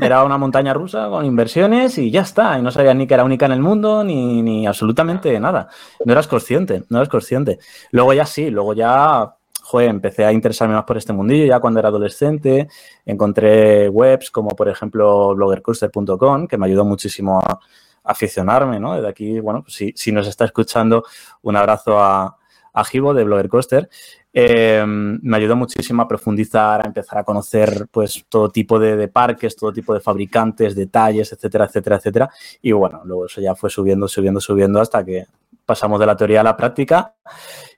Era 0.00 0.22
una 0.24 0.38
montaña 0.38 0.72
rusa 0.72 1.08
con 1.08 1.24
inversiones 1.24 1.98
y 1.98 2.10
ya 2.12 2.22
está. 2.22 2.56
Y 2.58 2.62
no 2.62 2.70
sabías 2.70 2.94
ni 2.94 3.06
que 3.08 3.14
era 3.14 3.24
única 3.24 3.46
en 3.46 3.52
el 3.52 3.60
mundo, 3.60 4.04
ni, 4.04 4.40
ni 4.42 4.66
absolutamente 4.66 5.38
nada. 5.40 5.68
No 6.04 6.12
eras 6.12 6.28
consciente, 6.28 6.84
no 6.88 6.98
eras 6.98 7.08
consciente. 7.08 7.58
Luego 7.90 8.12
ya 8.14 8.26
sí, 8.26 8.50
luego 8.50 8.74
ya, 8.74 9.34
joder, 9.64 9.88
empecé 9.88 10.24
a 10.24 10.32
interesarme 10.32 10.74
más 10.74 10.84
por 10.84 10.96
este 10.96 11.12
mundillo. 11.12 11.46
Ya 11.46 11.58
cuando 11.58 11.80
era 11.80 11.88
adolescente, 11.88 12.68
encontré 13.04 13.88
webs 13.88 14.30
como, 14.30 14.50
por 14.50 14.68
ejemplo, 14.68 15.34
bloggercoaster.com, 15.34 16.46
que 16.46 16.58
me 16.58 16.66
ayudó 16.66 16.84
muchísimo 16.84 17.40
a, 17.40 17.58
aficionarme, 18.06 18.78
¿no? 18.78 18.94
Desde 18.94 19.08
aquí, 19.08 19.40
bueno, 19.40 19.62
pues 19.62 19.74
si, 19.74 19.92
si 19.96 20.12
nos 20.12 20.26
está 20.26 20.44
escuchando, 20.44 21.04
un 21.40 21.56
abrazo 21.56 21.98
a, 21.98 22.36
a 22.74 22.84
de 22.92 23.24
Blogger 23.24 23.48
Coaster. 23.48 23.88
Eh, 24.30 24.84
me 24.86 25.36
ayudó 25.36 25.56
muchísimo 25.56 26.02
a 26.02 26.08
profundizar, 26.08 26.82
a 26.82 26.86
empezar 26.86 27.18
a 27.18 27.24
conocer 27.24 27.86
pues 27.90 28.26
todo 28.28 28.50
tipo 28.50 28.78
de 28.78 29.08
parques, 29.08 29.56
todo 29.56 29.72
tipo 29.72 29.94
de 29.94 30.00
fabricantes, 30.00 30.74
detalles, 30.74 31.32
etcétera, 31.32 31.64
etcétera, 31.64 31.96
etcétera. 31.96 32.30
Y 32.60 32.72
bueno, 32.72 33.00
luego 33.04 33.26
eso 33.26 33.40
ya 33.40 33.54
fue 33.54 33.70
subiendo, 33.70 34.06
subiendo, 34.06 34.40
subiendo 34.40 34.80
hasta 34.80 35.02
que 35.04 35.24
pasamos 35.64 35.98
de 35.98 36.06
la 36.06 36.16
teoría 36.16 36.40
a 36.40 36.44
la 36.44 36.56
práctica 36.56 37.14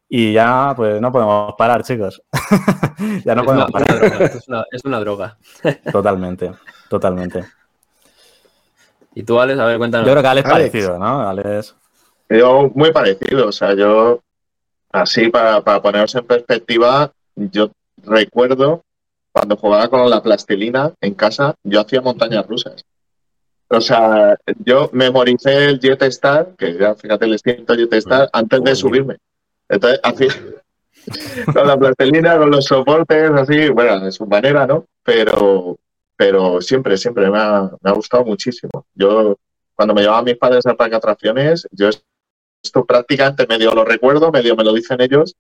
y 0.09 0.33
ya 0.33 0.73
pues 0.77 1.01
no 1.01 1.11
podemos 1.11 1.55
parar, 1.57 1.83
chicos. 1.83 2.23
ya 3.25 3.35
no 3.35 3.43
es, 3.43 3.49
una, 3.49 3.67
podemos 3.67 3.71
parar. 3.73 3.97
una 3.97 4.09
droga, 4.09 4.25
es, 4.25 4.49
una, 4.49 4.65
es 4.71 4.85
una 4.85 5.01
droga. 5.01 5.39
Totalmente, 5.93 6.53
totalmente. 6.89 7.45
Y 9.15 9.23
tú, 9.23 9.41
Alex, 9.41 9.59
a 9.59 9.65
ver, 9.65 9.79
cuéntanos. 9.79 10.07
Yo 10.07 10.13
creo 10.13 10.23
que 10.23 10.29
Alex, 10.29 10.49
Alex. 10.49 10.71
parecido, 10.71 10.99
¿no? 10.99 11.29
Alex. 11.29 11.75
Yo 12.29 12.71
muy 12.75 12.93
parecido, 12.93 13.49
o 13.49 13.53
sea, 13.53 13.75
yo, 13.75 14.21
así 14.93 15.29
para, 15.29 15.63
para 15.63 15.81
poneros 15.81 16.15
en 16.15 16.27
perspectiva, 16.27 17.11
yo 17.35 17.71
recuerdo 18.05 18.83
cuando 19.33 19.57
jugaba 19.57 19.89
con 19.89 20.09
la 20.09 20.23
plastilina 20.23 20.93
en 21.01 21.15
casa, 21.15 21.55
yo 21.63 21.81
hacía 21.81 22.01
montañas 22.01 22.47
rusas. 22.47 22.85
O 23.69 23.81
sea, 23.81 24.37
yo 24.65 24.89
memoricé 24.93 25.67
el 25.67 25.81
Jet 25.81 26.03
Star, 26.05 26.55
que 26.57 26.79
ya 26.79 26.95
fíjate 26.95 27.25
el 27.25 27.33
extinto 27.33 27.75
Jet 27.75 27.93
Star, 27.95 28.31
antes 28.33 28.63
de 28.63 28.75
subirme. 28.75 29.17
Entonces, 29.69 30.01
hacía 30.03 30.29
con 31.53 31.67
la 31.67 31.79
plastilina, 31.79 32.37
con 32.37 32.51
los 32.51 32.65
soportes, 32.65 33.31
así, 33.33 33.69
bueno, 33.71 34.01
de 34.01 34.13
su 34.13 34.27
manera, 34.27 34.67
¿no? 34.67 34.87
Pero 35.03 35.79
pero 36.17 36.61
siempre, 36.63 36.97
siempre 36.97 37.31
me 37.31 37.39
ha, 37.39 37.71
me 37.81 37.91
ha 37.91 37.93
gustado 37.93 38.25
muchísimo. 38.25 38.87
Yo, 38.95 39.37
cuando 39.75 39.95
me 39.95 40.01
llevaban 40.01 40.25
mis 40.25 40.39
padres 40.39 40.65
al 40.67 40.77
parque 40.77 40.93
de 40.93 40.97
atracciones, 40.97 41.69
yo 41.71 41.91
esto 42.63 42.85
prácticamente 42.85 43.47
medio 43.47 43.75
lo 43.75 43.85
recuerdo, 43.85 44.33
medio 44.33 44.57
me 44.57 44.65
lo 44.65 44.73
dicen 44.73 45.01
ellos, 45.01 45.37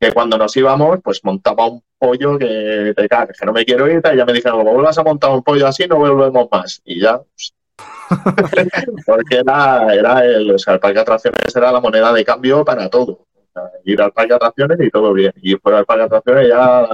que 0.00 0.12
cuando 0.12 0.38
nos 0.38 0.56
íbamos, 0.56 1.00
pues 1.02 1.20
montaba 1.24 1.66
un 1.66 1.82
pollo 1.98 2.38
que 2.38 2.92
te 2.96 3.08
cagas, 3.08 3.36
que 3.38 3.46
no 3.46 3.52
me 3.52 3.64
quiero 3.64 3.88
ir, 3.88 4.00
y 4.12 4.16
ya 4.16 4.24
me 4.24 4.32
dijeron, 4.32 4.58
como 4.58 4.74
vuelvas 4.74 4.98
a 4.98 5.02
montar 5.02 5.30
un 5.30 5.42
pollo 5.42 5.66
así, 5.66 5.86
no 5.86 5.96
volvemos 5.96 6.48
más. 6.50 6.80
Y 6.84 7.00
ya, 7.00 7.20
pues, 7.20 7.52
porque 9.06 9.36
era, 9.38 9.92
era 9.92 10.24
el, 10.24 10.52
o 10.52 10.58
sea, 10.58 10.74
el 10.74 10.80
parque 10.80 10.94
de 10.94 11.00
atracciones 11.00 11.56
era 11.56 11.72
la 11.72 11.80
moneda 11.80 12.12
de 12.12 12.24
cambio 12.24 12.64
para 12.64 12.88
todo. 12.88 13.26
Ir 13.84 14.00
al 14.02 14.12
parque 14.12 14.30
de 14.30 14.36
atracciones 14.36 14.78
y 14.80 14.90
todo 14.90 15.12
bien. 15.12 15.32
Y 15.42 15.54
fuera 15.56 15.78
del 15.78 15.86
parque 15.86 16.00
de 16.00 16.06
atracciones 16.06 16.48
ya, 16.48 16.86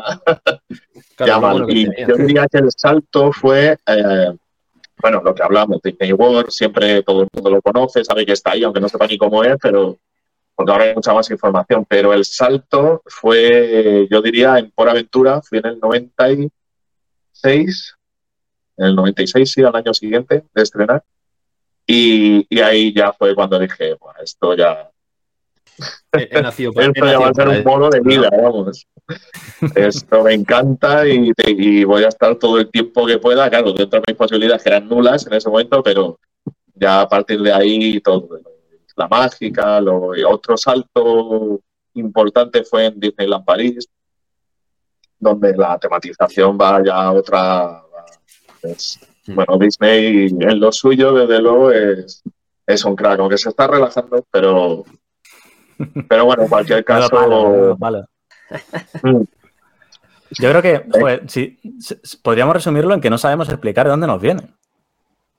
Claro, 1.17 1.33
ya 1.33 1.38
mal. 1.41 1.53
bueno 1.59 1.67
Y 1.71 1.85
tenía. 1.88 2.07
yo 2.09 2.17
diría 2.17 2.47
que 2.50 2.59
el 2.59 2.71
salto 2.77 3.33
fue, 3.33 3.77
eh, 3.87 4.37
bueno, 5.00 5.23
lo 5.25 5.35
que 5.35 5.43
hablamos, 5.43 5.81
Disney 5.83 6.12
World, 6.12 6.50
siempre 6.50 7.03
todo 7.03 7.23
el 7.23 7.29
mundo 7.33 7.50
lo 7.50 7.62
conoce, 7.62 8.05
sabe 8.05 8.25
que 8.27 8.33
está 8.33 8.53
ahí, 8.53 8.65
aunque 8.65 8.81
no 8.81 8.88
sepa 8.88 9.07
ni 9.07 9.17
cómo 9.19 9.43
es, 9.45 9.57
pero 9.62 9.97
porque 10.55 10.73
ahora 10.73 10.85
hay 10.85 10.95
mucha 10.95 11.12
más 11.15 11.31
información. 11.31 11.85
Pero 11.88 12.12
el 12.12 12.25
salto 12.25 13.03
fue, 13.07 14.09
yo 14.11 14.21
diría, 14.21 14.59
en 14.59 14.71
Por 14.73 14.88
Aventura, 14.88 15.41
fui 15.43 15.59
en 15.59 15.67
el 15.67 15.79
96, 17.43 17.97
en 18.77 18.87
el 18.87 18.95
96, 18.97 19.53
sí, 19.53 19.62
al 19.62 19.75
año 19.77 19.95
siguiente 19.95 20.45
de 20.55 20.62
estrenar. 20.62 21.05
Y, 21.87 22.45
y 22.50 22.61
ahí 22.61 22.93
ya 22.93 23.12
fue 23.12 23.35
cuando 23.35 23.59
dije, 23.59 23.95
"Buah, 23.95 24.15
esto 24.23 24.55
ya, 24.55 24.91
He, 26.12 26.42
nacido 26.42 26.73
para, 26.73 26.87
esto 26.88 27.06
ya 27.06 27.18
va 27.18 27.28
a 27.28 27.35
ser 27.35 27.49
un 27.49 27.64
modo 27.64 27.90
de 27.90 28.00
vida, 28.00 28.30
vamos. 28.30 28.87
Esto 29.75 30.23
me 30.25 30.35
encanta 30.35 31.06
y, 31.06 31.32
y 31.47 31.85
voy 31.85 32.04
a 32.04 32.08
estar 32.08 32.35
todo 32.37 32.58
el 32.58 32.70
tiempo 32.70 33.06
que 33.06 33.18
pueda, 33.18 33.49
claro, 33.49 33.73
dentro 33.73 34.00
de 34.00 34.04
mis 34.12 34.16
posibilidades 34.16 34.62
que 34.62 34.68
eran 34.70 34.88
nulas 34.88 35.26
en 35.26 35.35
ese 35.35 35.49
momento, 35.49 35.82
pero 35.82 36.18
ya 36.75 37.02
a 37.02 37.08
partir 37.08 37.40
de 37.42 37.52
ahí 37.52 38.00
todo, 38.00 38.28
la 38.97 39.08
mágica, 39.08 39.80
lo, 39.80 40.11
otro 40.28 40.56
salto 40.56 41.61
importante 41.94 42.64
fue 42.64 42.87
en 42.87 43.00
Disneyland 43.00 43.44
París, 43.44 43.88
donde 45.18 45.56
la 45.56 45.78
tematización 45.78 46.58
va 46.61 46.82
ya 46.85 46.94
a 46.94 47.12
otra... 47.12 47.82
es- 48.62 48.99
bueno, 49.30 49.58
Disney 49.58 50.28
en 50.40 50.58
lo 50.58 50.73
suyo, 50.73 51.12
desde 51.12 51.42
luego, 51.42 51.70
es, 51.70 52.23
es 52.66 52.85
un 52.85 52.97
crack, 52.97 53.20
aunque 53.20 53.37
se 53.37 53.50
está 53.50 53.66
relajando, 53.66 54.25
pero, 54.30 54.85
pero 56.08 56.25
bueno, 56.25 56.42
en 56.44 56.49
cualquier 56.49 56.85
caso... 56.85 57.08
palo, 57.11 57.76
palo. 57.78 58.04
Mm. 59.02 59.23
Yo 60.40 60.50
creo 60.50 60.62
que 60.62 60.85
joder, 60.90 61.23
sí, 61.28 61.58
s- 61.78 61.99
s- 62.02 62.18
podríamos 62.23 62.54
resumirlo 62.54 62.92
en 62.94 63.00
que 63.00 63.08
no 63.11 63.16
sabemos 63.18 63.49
explicar 63.49 63.87
de 63.87 63.90
dónde 63.90 64.06
nos 64.06 64.20
viene. 64.20 64.42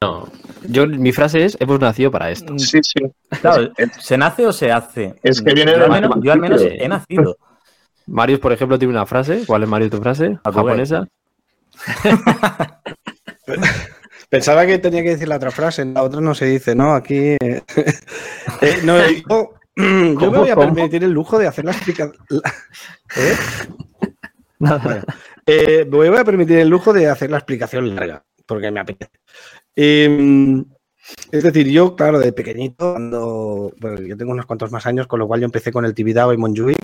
No. 0.01 0.27
Yo, 0.67 0.87
mi 0.87 1.11
frase 1.11 1.43
es, 1.45 1.57
hemos 1.59 1.79
nacido 1.79 2.09
para 2.09 2.31
esto. 2.31 2.57
Sí, 2.57 2.79
sí. 2.81 2.99
Claro, 3.41 3.69
Es- 3.77 3.91
¿se 3.99 4.17
nace 4.17 4.47
o 4.47 4.53
se 4.53 4.71
hace? 4.71 5.15
Es 5.21 5.41
que 5.41 5.53
viene 5.53 5.73
yo, 5.73 5.77
de 5.79 5.83
al 5.85 5.91
menos, 5.91 6.15
yo 6.21 6.31
al 6.31 6.39
menos 6.39 6.61
he 6.63 6.87
nacido. 6.87 7.37
Marius, 8.07 8.39
por 8.39 8.51
ejemplo, 8.53 8.79
tiene 8.79 8.93
una 8.93 9.05
frase. 9.05 9.43
¿Cuál 9.45 9.63
es, 9.63 9.69
Marius, 9.69 9.91
tu 9.91 9.97
frase? 9.97 10.39
A 10.43 10.49
tu 10.49 10.57
Japonesa. 10.57 11.07
Pensaba 14.29 14.65
que 14.65 14.77
tenía 14.79 15.01
que 15.03 15.09
decir 15.11 15.27
la 15.27 15.37
otra 15.37 15.51
frase, 15.51 15.83
la 15.85 16.03
otra 16.03 16.21
no 16.21 16.35
se 16.35 16.45
dice, 16.45 16.75
¿no? 16.75 16.93
Aquí. 16.93 17.15
eh, 17.39 17.61
eh, 18.61 18.79
no, 18.83 18.97
yo, 19.09 19.53
yo 19.83 19.85
me 19.85 20.15
¿Cómo, 20.15 20.39
voy 20.39 20.49
a 20.49 20.55
permitir 20.55 21.03
el 21.03 21.11
lujo 21.11 21.37
de 21.37 21.47
hacer 21.47 21.65
la 21.65 21.71
explicación. 21.71 22.17
¿Eh? 23.15 23.35
Bueno, 24.59 25.03
eh, 25.45 25.85
me 25.89 26.09
voy 26.09 26.17
a 26.17 26.25
permitir 26.25 26.57
el 26.57 26.67
lujo 26.67 26.91
de 26.91 27.07
hacer 27.07 27.31
la 27.31 27.37
explicación 27.37 27.95
larga, 27.95 28.23
porque 28.45 28.71
me 28.71 28.81
apetece. 28.81 29.19
Eh, 29.75 30.63
es 31.31 31.43
decir, 31.43 31.67
yo, 31.69 31.95
claro, 31.95 32.19
de 32.19 32.33
pequeñito, 32.33 32.91
cuando. 32.91 33.73
Bueno, 33.79 34.01
yo 34.01 34.17
tengo 34.17 34.31
unos 34.31 34.45
cuantos 34.45 34.71
más 34.71 34.85
años, 34.85 35.07
con 35.07 35.19
lo 35.19 35.27
cual 35.27 35.39
yo 35.39 35.45
empecé 35.45 35.71
con 35.71 35.85
el 35.85 35.93
Tibidabo 35.93 36.33
y 36.33 36.37
Monjuic. 36.37 36.77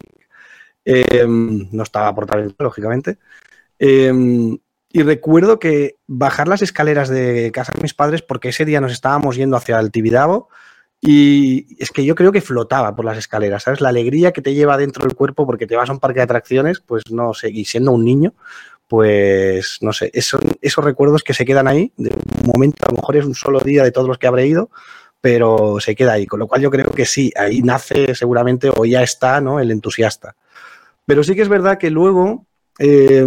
Eh, 0.86 1.26
no 1.28 1.84
estaba 1.84 2.14
por 2.14 2.26
talento, 2.26 2.64
lógicamente. 2.64 3.18
Eh, 3.80 4.58
y 4.90 5.04
recuerdo 5.04 5.60
que 5.60 5.98
bajar 6.08 6.48
las 6.48 6.62
escaleras 6.62 7.10
de 7.10 7.52
casa 7.52 7.74
de 7.74 7.82
mis 7.82 7.94
padres, 7.94 8.22
porque 8.22 8.50
ese 8.50 8.66
día 8.66 8.80
nos 8.82 8.94
estábamos 8.94 9.36
yendo 9.36 9.58
hacia 9.58 9.80
el 9.80 9.92
Tibidabo, 9.92 10.48
y 11.06 11.68
es 11.78 11.92
que 11.92 12.04
yo 12.04 12.16
creo 12.16 12.32
que 12.32 12.42
flotaba 12.42 12.96
por 12.96 13.06
las 13.06 13.18
escaleras, 13.18 13.64
¿sabes? 13.64 13.80
La 13.80 13.90
alegría 13.90 14.34
que 14.34 14.42
te 14.42 14.56
lleva 14.56 14.78
dentro 14.78 15.06
del 15.06 15.16
cuerpo 15.16 15.46
porque 15.46 15.68
te 15.68 15.76
vas 15.76 15.90
a 15.90 15.94
un 15.94 16.00
parque 16.00 16.20
de 16.20 16.24
atracciones, 16.24 16.80
pues 16.80 17.04
no 17.12 17.34
sé, 17.34 17.50
y 17.50 17.66
siendo 17.66 17.92
un 17.92 18.04
niño, 18.04 18.34
pues 18.88 19.78
no 19.82 19.94
sé, 19.94 20.12
son 20.22 20.42
esos 20.62 20.84
recuerdos 20.84 21.22
que 21.22 21.34
se 21.34 21.46
quedan 21.46 21.68
ahí, 21.68 21.92
de 21.98 22.10
un 22.10 22.52
momento, 22.52 22.86
a 22.88 22.92
lo 22.92 22.98
mejor 22.98 23.18
es 23.18 23.26
un 23.26 23.36
solo 23.36 23.60
día 23.60 23.84
de 23.84 23.92
todos 23.92 24.08
los 24.08 24.18
que 24.18 24.28
habré 24.28 24.48
ido, 24.48 24.72
pero 25.22 25.80
se 25.80 25.96
queda 25.96 26.14
ahí, 26.14 26.26
con 26.26 26.40
lo 26.40 26.48
cual 26.48 26.62
yo 26.62 26.72
creo 26.72 26.92
que 26.92 27.06
sí, 27.06 27.32
ahí 27.36 27.62
nace 27.62 28.16
seguramente 28.16 28.72
o 28.76 28.86
ya 28.86 29.04
está, 29.04 29.42
¿no? 29.42 29.60
El 29.60 29.72
entusiasta. 29.72 30.36
Pero 31.06 31.24
sí 31.24 31.36
que 31.36 31.44
es 31.44 31.50
verdad 31.50 31.78
que 31.78 31.92
luego, 31.92 32.48
eh, 32.80 33.26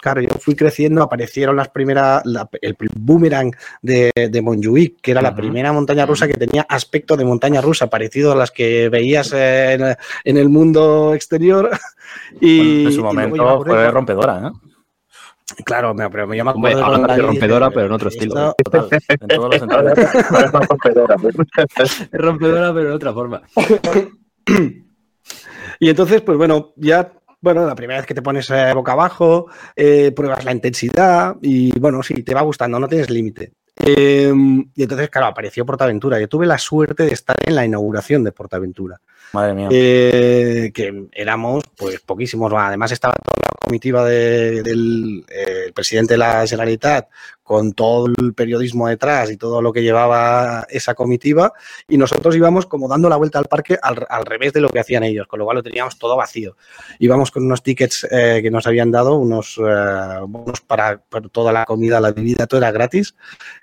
claro, 0.00 0.20
yo 0.20 0.28
fui 0.40 0.54
creciendo, 0.54 1.02
aparecieron 1.02 1.56
las 1.56 1.68
primeras, 1.68 2.24
la- 2.24 2.48
el 2.62 2.76
boomerang 2.96 3.52
de, 3.82 4.10
de 4.14 4.42
Montjuic, 4.42 5.00
que 5.00 5.10
era 5.10 5.22
la 5.22 5.30
Ujú. 5.30 5.38
primera 5.38 5.72
montaña 5.72 6.06
rusa 6.06 6.26
que 6.26 6.34
tenía 6.34 6.66
aspecto 6.68 7.16
de 7.16 7.24
montaña 7.24 7.60
rusa, 7.60 7.88
parecido 7.88 8.32
a 8.32 8.36
las 8.36 8.50
que 8.50 8.88
veías 8.88 9.32
en, 9.32 9.96
en 10.24 10.36
el 10.36 10.48
mundo 10.48 11.14
exterior. 11.14 11.70
Y, 12.40 12.86
en 12.86 12.92
su 12.92 13.02
momento 13.02 13.62
fue 13.64 13.90
rompedora, 13.90 14.48
¿eh? 14.48 14.50
Claro, 15.64 15.94
me- 15.94 16.08
pero 16.10 16.26
me 16.28 16.40
Hombre, 16.40 16.72
acuerdo 16.72 17.02
de 17.02 17.06
la 17.08 17.16
rompedora, 17.26 17.66
dije, 17.66 17.74
pero 17.74 17.86
en 17.86 17.92
otro 17.92 18.08
estilo. 18.08 18.54
Total, 18.64 18.88
en 19.08 19.28
todos 19.28 19.50
los 19.50 19.58
sentidos. 19.58 19.98
rompedora. 20.62 21.16
Es 21.82 22.08
rompedora, 22.12 22.72
pero 22.74 22.88
de 22.90 22.94
otra 22.94 23.12
forma. 23.12 23.42
Y 25.78 25.88
entonces, 25.88 26.20
pues 26.20 26.36
bueno, 26.36 26.72
ya, 26.76 27.10
bueno, 27.40 27.66
la 27.66 27.74
primera 27.74 28.00
vez 28.00 28.06
que 28.06 28.14
te 28.14 28.22
pones 28.22 28.48
eh, 28.50 28.72
boca 28.74 28.92
abajo, 28.92 29.46
eh, 29.76 30.12
pruebas 30.12 30.44
la 30.44 30.52
intensidad 30.52 31.36
y 31.42 31.78
bueno, 31.78 32.02
sí, 32.02 32.22
te 32.22 32.34
va 32.34 32.42
gustando, 32.42 32.78
no 32.78 32.88
tienes 32.88 33.10
límite. 33.10 33.52
Eh, 33.82 34.30
y 34.74 34.82
entonces, 34.82 35.08
claro, 35.08 35.28
apareció 35.28 35.64
Portaventura. 35.64 36.20
Yo 36.20 36.28
tuve 36.28 36.46
la 36.46 36.58
suerte 36.58 37.04
de 37.04 37.12
estar 37.14 37.36
en 37.46 37.54
la 37.54 37.64
inauguración 37.64 38.22
de 38.22 38.32
Portaventura. 38.32 39.00
Madre 39.32 39.54
mía. 39.54 39.68
Eh, 39.70 40.70
que 40.74 41.06
éramos 41.12 41.64
pues 41.78 42.00
poquísimos. 42.00 42.52
Además 42.54 42.92
estaba 42.92 43.14
toda 43.14 43.36
la 43.48 43.66
comitiva 43.66 44.04
de- 44.04 44.62
del 44.62 45.24
el 45.28 45.72
presidente 45.72 46.14
de 46.14 46.18
la 46.18 46.46
Generalitat 46.46 47.08
con 47.50 47.72
todo 47.72 48.06
el 48.06 48.32
periodismo 48.32 48.86
detrás 48.86 49.28
y 49.32 49.36
todo 49.36 49.60
lo 49.60 49.72
que 49.72 49.82
llevaba 49.82 50.68
esa 50.70 50.94
comitiva 50.94 51.52
y 51.88 51.98
nosotros 51.98 52.36
íbamos 52.36 52.64
como 52.64 52.86
dando 52.86 53.08
la 53.08 53.16
vuelta 53.16 53.40
al 53.40 53.46
parque 53.46 53.76
al, 53.82 54.06
al 54.08 54.24
revés 54.24 54.52
de 54.52 54.60
lo 54.60 54.68
que 54.68 54.78
hacían 54.78 55.02
ellos, 55.02 55.26
con 55.26 55.40
lo 55.40 55.46
cual 55.46 55.56
lo 55.56 55.62
teníamos 55.64 55.98
todo 55.98 56.16
vacío. 56.16 56.56
Íbamos 57.00 57.32
con 57.32 57.44
unos 57.44 57.64
tickets 57.64 58.06
eh, 58.08 58.38
que 58.40 58.52
nos 58.52 58.68
habían 58.68 58.92
dado, 58.92 59.16
unos 59.16 59.58
eh, 59.58 60.18
bonos 60.28 60.60
para, 60.60 60.98
para 61.00 61.28
toda 61.28 61.52
la 61.52 61.64
comida, 61.64 61.98
la 61.98 62.12
bebida, 62.12 62.46
todo 62.46 62.58
era 62.60 62.70
gratis. 62.70 63.16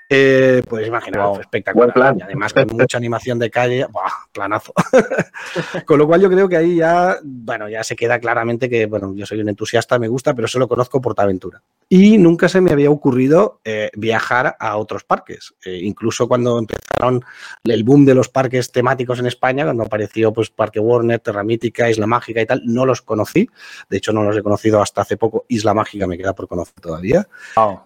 Eh, 0.10 0.62
pues 0.70 0.88
imaginaos, 0.88 1.32
Wow. 1.32 1.42
espectacular. 1.42 1.94
Plan. 1.94 2.18
Y 2.20 2.22
además 2.24 2.54
con 2.54 2.68
mucha 2.68 2.98
animación 2.98 3.40
de 3.40 3.50
calle, 3.50 3.86
¡buah! 3.92 4.10
planazo. 4.32 4.74
Con 5.86 6.00
lo 6.00 6.08
cual 6.08 6.22
yo 6.22 6.30
creo 6.30 6.48
que 6.48 6.56
ahí 6.56 6.78
ya, 6.78 7.18
bueno, 7.24 7.68
ya 7.68 7.84
se 7.84 7.96
queda 7.96 8.18
claramente 8.20 8.70
que, 8.70 8.86
bueno, 8.86 9.14
yo 9.16 9.26
soy 9.26 9.42
un 9.42 9.50
entusiasta, 9.50 10.00
me 10.00 10.08
gusta, 10.08 10.34
pero 10.34 10.48
solo 10.48 10.68
conozco 10.68 11.02
Portaventura. 11.02 11.62
Y 11.90 12.18
nunca 12.18 12.48
se 12.48 12.62
me 12.62 12.72
había 12.72 12.90
ocurrido 12.90 13.60
eh, 13.66 13.77
viajar 13.96 14.56
a 14.60 14.78
otros 14.78 15.04
parques. 15.04 15.54
Eh, 15.66 15.80
incluso 15.84 16.28
cuando 16.28 16.60
empezaron 16.60 17.24
el 17.64 17.84
boom 17.84 18.06
de 18.06 18.16
los 18.16 18.30
parques 18.30 18.72
temáticos 18.72 19.20
en 19.20 19.28
España, 19.28 19.64
cuando 19.64 19.84
apareció 19.84 20.34
pues 20.34 20.50
Parque 20.50 20.80
Warner, 20.80 21.20
Terra 21.20 21.44
Mítica, 21.44 21.90
Isla 21.90 22.08
Mágica 22.08 22.42
y 22.42 22.46
tal, 22.46 22.62
no 22.66 22.86
los 22.86 23.02
conocí. 23.02 23.50
De 23.90 23.98
hecho, 23.98 24.14
no 24.14 24.24
los 24.24 24.38
he 24.38 24.44
conocido 24.44 24.82
hasta 24.82 25.02
hace 25.02 25.18
poco. 25.18 25.46
Isla 25.50 25.74
Mágica 25.74 26.08
me 26.08 26.18
queda 26.18 26.34
por 26.34 26.48
conocer 26.48 26.76
todavía. 26.82 27.28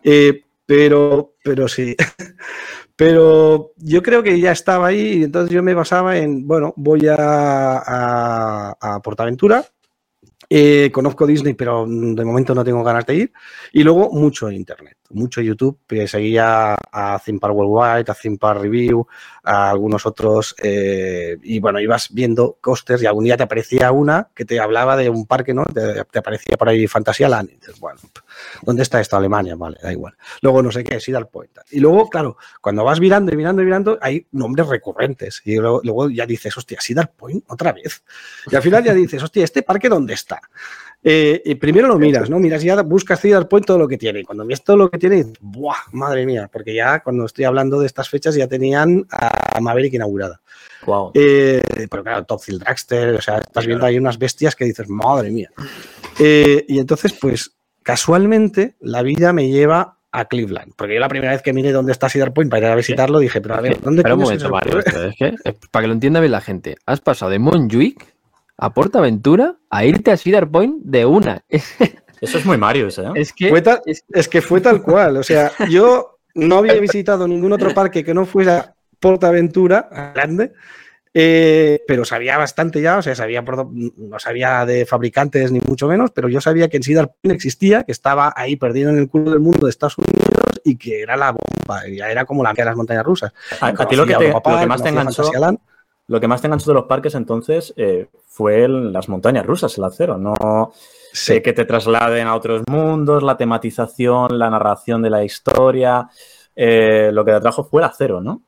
Eh, 0.04 0.44
pero, 0.66 1.36
pero 1.44 1.68
sí. 1.68 1.96
Pero 2.94 3.72
yo 3.78 4.04
creo 4.04 4.22
que 4.22 4.40
ya 4.40 4.52
estaba 4.52 4.88
ahí 4.88 5.14
y 5.14 5.24
entonces 5.24 5.52
yo 5.52 5.64
me 5.64 5.74
basaba 5.74 6.18
en, 6.20 6.46
bueno, 6.46 6.72
voy 6.78 7.08
a, 7.08 7.16
a, 7.18 8.78
a 8.80 9.02
Portaventura, 9.02 9.66
eh, 10.54 10.92
conozco 10.92 11.26
Disney, 11.26 11.54
pero 11.54 11.86
de 11.88 12.26
momento 12.26 12.54
no 12.54 12.66
tengo 12.66 12.84
ganas 12.84 13.06
de 13.06 13.16
ir. 13.16 13.34
Y 13.72 13.84
luego 13.84 14.12
mucho 14.12 14.52
Internet, 14.52 14.98
mucho 15.14 15.42
YouTube, 15.42 15.78
seguía 16.08 16.76
a 16.92 17.20
Theme 17.24 17.40
Park 17.40 17.56
Worldwide, 17.56 18.12
a 18.12 18.38
Park 18.40 18.62
Review, 18.62 19.08
a 19.44 19.70
algunos 19.70 20.06
otros. 20.06 20.56
eh, 20.62 21.38
y 21.44 21.60
bueno, 21.60 21.80
ibas 21.80 22.10
viendo 22.12 22.58
costers 22.62 23.02
y 23.02 23.06
algún 23.06 23.26
día 23.26 23.38
te 23.38 23.44
aparecía 23.44 23.92
una 23.92 24.30
que 24.34 24.46
te 24.46 24.60
hablaba 24.60 24.96
de 24.98 25.10
un 25.10 25.26
parque, 25.26 25.54
¿no? 25.54 25.66
Te, 25.66 26.00
aparecía 26.20 26.58
por 26.58 26.70
ahí 26.70 26.88
Fantasyland. 26.88 27.50
Y 27.50 27.56
dices, 27.56 27.80
bueno, 27.80 28.00
¿dónde 28.62 28.84
está 28.84 29.00
esto? 29.00 29.18
Alemania, 29.18 29.56
vale, 29.56 29.78
da 29.82 29.92
igual. 29.92 30.16
Luego 30.42 30.62
no 30.62 30.72
sé 30.72 30.84
qué, 30.84 31.00
Cedar 31.00 31.30
Point. 31.30 31.52
Y 31.72 31.80
luego, 31.80 32.10
claro, 32.10 32.38
cuando 32.62 32.84
vas 32.84 33.00
mirando 33.00 33.34
y 33.34 33.38
mirando 33.38 33.62
y 33.62 33.66
mirando, 33.66 33.98
hay 34.02 34.28
nombres 34.32 34.68
recurrentes. 34.68 35.42
Y 35.46 35.56
luego, 35.56 35.82
luego 35.84 36.10
ya 36.10 36.26
dices, 36.26 36.56
hostia, 36.58 36.80
Cedar 36.82 37.12
Point, 37.12 37.44
otra 37.48 37.72
vez. 37.72 38.04
Y 38.50 38.56
al 38.56 38.62
final 38.62 38.84
ya 38.84 38.94
dices, 38.94 39.22
hostia, 39.22 39.44
¿este 39.44 39.64
parque 39.64 39.90
dónde 39.90 40.14
está? 40.14 40.42
Eh, 41.04 41.58
primero 41.60 41.88
lo 41.88 41.98
miras, 41.98 42.30
¿no? 42.30 42.40
Miras 42.40 42.62
ya, 42.62 42.82
buscas 42.84 43.20
Cedar 43.20 43.48
Point 43.48 43.66
todo 43.66 43.78
lo 43.78 43.88
que 43.88 43.98
tiene. 43.98 44.20
Y 44.20 44.24
cuando 44.24 44.46
ves 44.46 44.64
todo 44.64 44.78
lo 44.78 44.90
que 44.90 44.98
tiene, 44.98 45.18
dices, 45.18 45.34
¡buah! 45.42 45.76
Madre 45.92 46.26
mía, 46.26 46.50
porque 46.52 46.76
ya 46.76 47.02
cuando 47.02 47.26
estoy 47.26 47.46
hablando 47.46 47.80
de 47.80 47.88
estas 47.88 48.10
fechas 48.10 48.36
ya 48.36 48.48
tenían 48.48 49.08
a 49.12 49.60
Maverick 49.60 49.94
inaugurada. 49.94 50.42
Wow. 50.86 51.12
Eh, 51.14 51.62
pero 51.90 52.04
claro, 52.04 52.26
Topfield 52.26 52.64
Dragster, 52.64 53.16
o 53.16 53.22
sea, 53.22 53.38
estás 53.38 53.66
viendo 53.66 53.86
ahí 53.86 53.98
unas 53.98 54.18
bestias 54.18 54.56
que 54.56 54.66
dices, 54.66 54.90
madre 54.90 55.32
mía. 55.32 55.52
Eh, 56.20 56.66
y 56.68 56.80
entonces, 56.80 57.14
pues, 57.14 57.56
casualmente, 57.84 58.76
la 58.80 59.02
vida 59.02 59.34
me 59.34 59.50
lleva 59.50 59.98
a 60.12 60.26
Cleveland. 60.26 60.74
Porque 60.76 60.96
yo 60.96 61.00
la 61.00 61.08
primera 61.08 61.32
vez 61.32 61.42
que 61.42 61.54
miré 61.54 61.72
dónde 61.72 61.92
está 61.92 62.10
Cedar 62.10 62.34
Point 62.34 62.50
para 62.50 62.68
ir 62.68 62.72
a 62.72 62.76
visitarlo, 62.76 63.20
dije, 63.20 63.42
pero 63.42 63.56
a 63.56 63.62
ver, 63.62 63.80
¿dónde 63.82 64.02
Espera 64.02 64.16
un 64.16 64.22
momento, 64.22 64.50
Mario, 64.50 64.72
Point? 64.74 64.88
es 64.88 65.16
que, 65.16 65.50
eh, 65.50 65.54
para 65.72 65.84
que 65.84 65.88
lo 65.88 65.94
entienda 65.94 66.20
bien 66.20 66.32
la 66.32 66.42
gente, 66.42 66.76
has 66.86 67.00
pasado 67.00 67.32
de 67.32 67.40
Montjuic 67.40 68.11
a 68.62 68.74
Portaventura 68.74 69.58
a 69.70 69.84
irte 69.86 70.12
a 70.12 70.18
Cedar 70.18 70.50
Point 70.50 70.78
de 70.84 71.06
una. 71.06 71.44
Eso 72.22 72.38
es 72.38 72.46
muy 72.46 72.58
Mario, 72.58 72.88
¿eh? 72.90 73.12
Es 73.16 73.34
que 73.34 73.50
Fue 73.50 73.62
tal- 73.64 73.82
es 73.86 74.28
que 74.30 74.42
fue 74.42 74.62
tal 74.62 74.82
cual. 74.84 75.18
O 75.18 75.24
sea, 75.24 75.52
yo 75.70 76.20
no 76.36 76.58
había 76.60 76.76
visitado 76.76 77.28
ningún 77.28 77.52
otro 77.52 77.74
parque 77.74 78.04
que 78.04 78.14
no 78.14 78.26
fuera 78.26 78.76
Portaventura 79.00 79.90
grande, 80.14 80.54
eh, 81.14 81.82
pero 81.88 82.06
sabía 82.06 82.38
bastante 82.38 82.80
ya, 82.82 83.00
o 83.00 83.02
sea, 83.02 83.16
sabía 83.16 83.42
no 83.42 84.20
sabía 84.20 84.64
de 84.68 84.86
fabricantes 84.86 85.52
ni 85.52 85.60
mucho 85.68 85.88
menos, 85.88 86.12
pero 86.12 86.30
yo 86.30 86.40
sabía 86.40 86.70
que 86.70 86.78
en 86.78 86.84
Cedar 86.84 87.08
Point 87.20 87.36
existía, 87.36 87.82
que 87.84 87.92
estaba 87.92 88.32
ahí 88.36 88.56
perdido 88.56 88.92
en 88.92 89.00
el 89.00 89.10
culo 89.10 89.32
del 89.32 89.40
mundo 89.40 89.66
de 89.66 89.72
Estados 89.72 89.98
Unidos 89.98 90.62
y 90.64 90.76
que 90.78 91.02
era 91.02 91.18
la 91.18 91.32
bomba, 91.32 91.82
ya 91.90 92.12
era 92.12 92.26
como 92.26 92.44
la 92.44 92.54
de 92.54 92.64
las 92.64 92.76
montañas 92.78 93.04
rusas. 93.04 93.34
A, 93.60 93.70
a 93.70 93.88
ti 93.88 93.96
lo 93.96 94.06
que, 94.06 94.14
te- 94.16 94.30
lo 94.32 94.68
más 94.68 94.84
te 94.84 94.90
enganchó, 94.90 95.24
lo 96.08 96.20
que 96.22 96.28
más 96.28 96.42
te 96.42 96.48
enganchó 96.48 96.70
de 96.70 96.76
los 96.76 96.86
parques 96.86 97.16
entonces 97.16 97.74
eh, 97.76 98.08
fue 98.34 98.64
el- 98.64 98.94
las 98.94 99.10
montañas 99.10 99.46
rusas, 99.46 99.78
el 99.78 99.84
acero, 99.84 100.18
no 100.18 100.72
Sí. 101.12 101.34
eh, 101.34 101.42
que 101.42 101.52
te 101.52 101.66
trasladen 101.66 102.26
a 102.28 102.36
otros 102.36 102.64
mundos, 102.70 103.22
la 103.24 103.36
tematización, 103.36 104.40
la 104.40 104.50
narración 104.50 105.02
de 105.02 105.10
la 105.10 105.24
historia. 105.24 106.10
eh, 106.54 107.12
lo 107.14 107.24
que 107.24 107.32
te 107.32 107.38
atrajo 107.38 107.64
fue 107.64 107.82
el 107.82 107.86
acero, 107.86 108.20
¿no? 108.20 108.42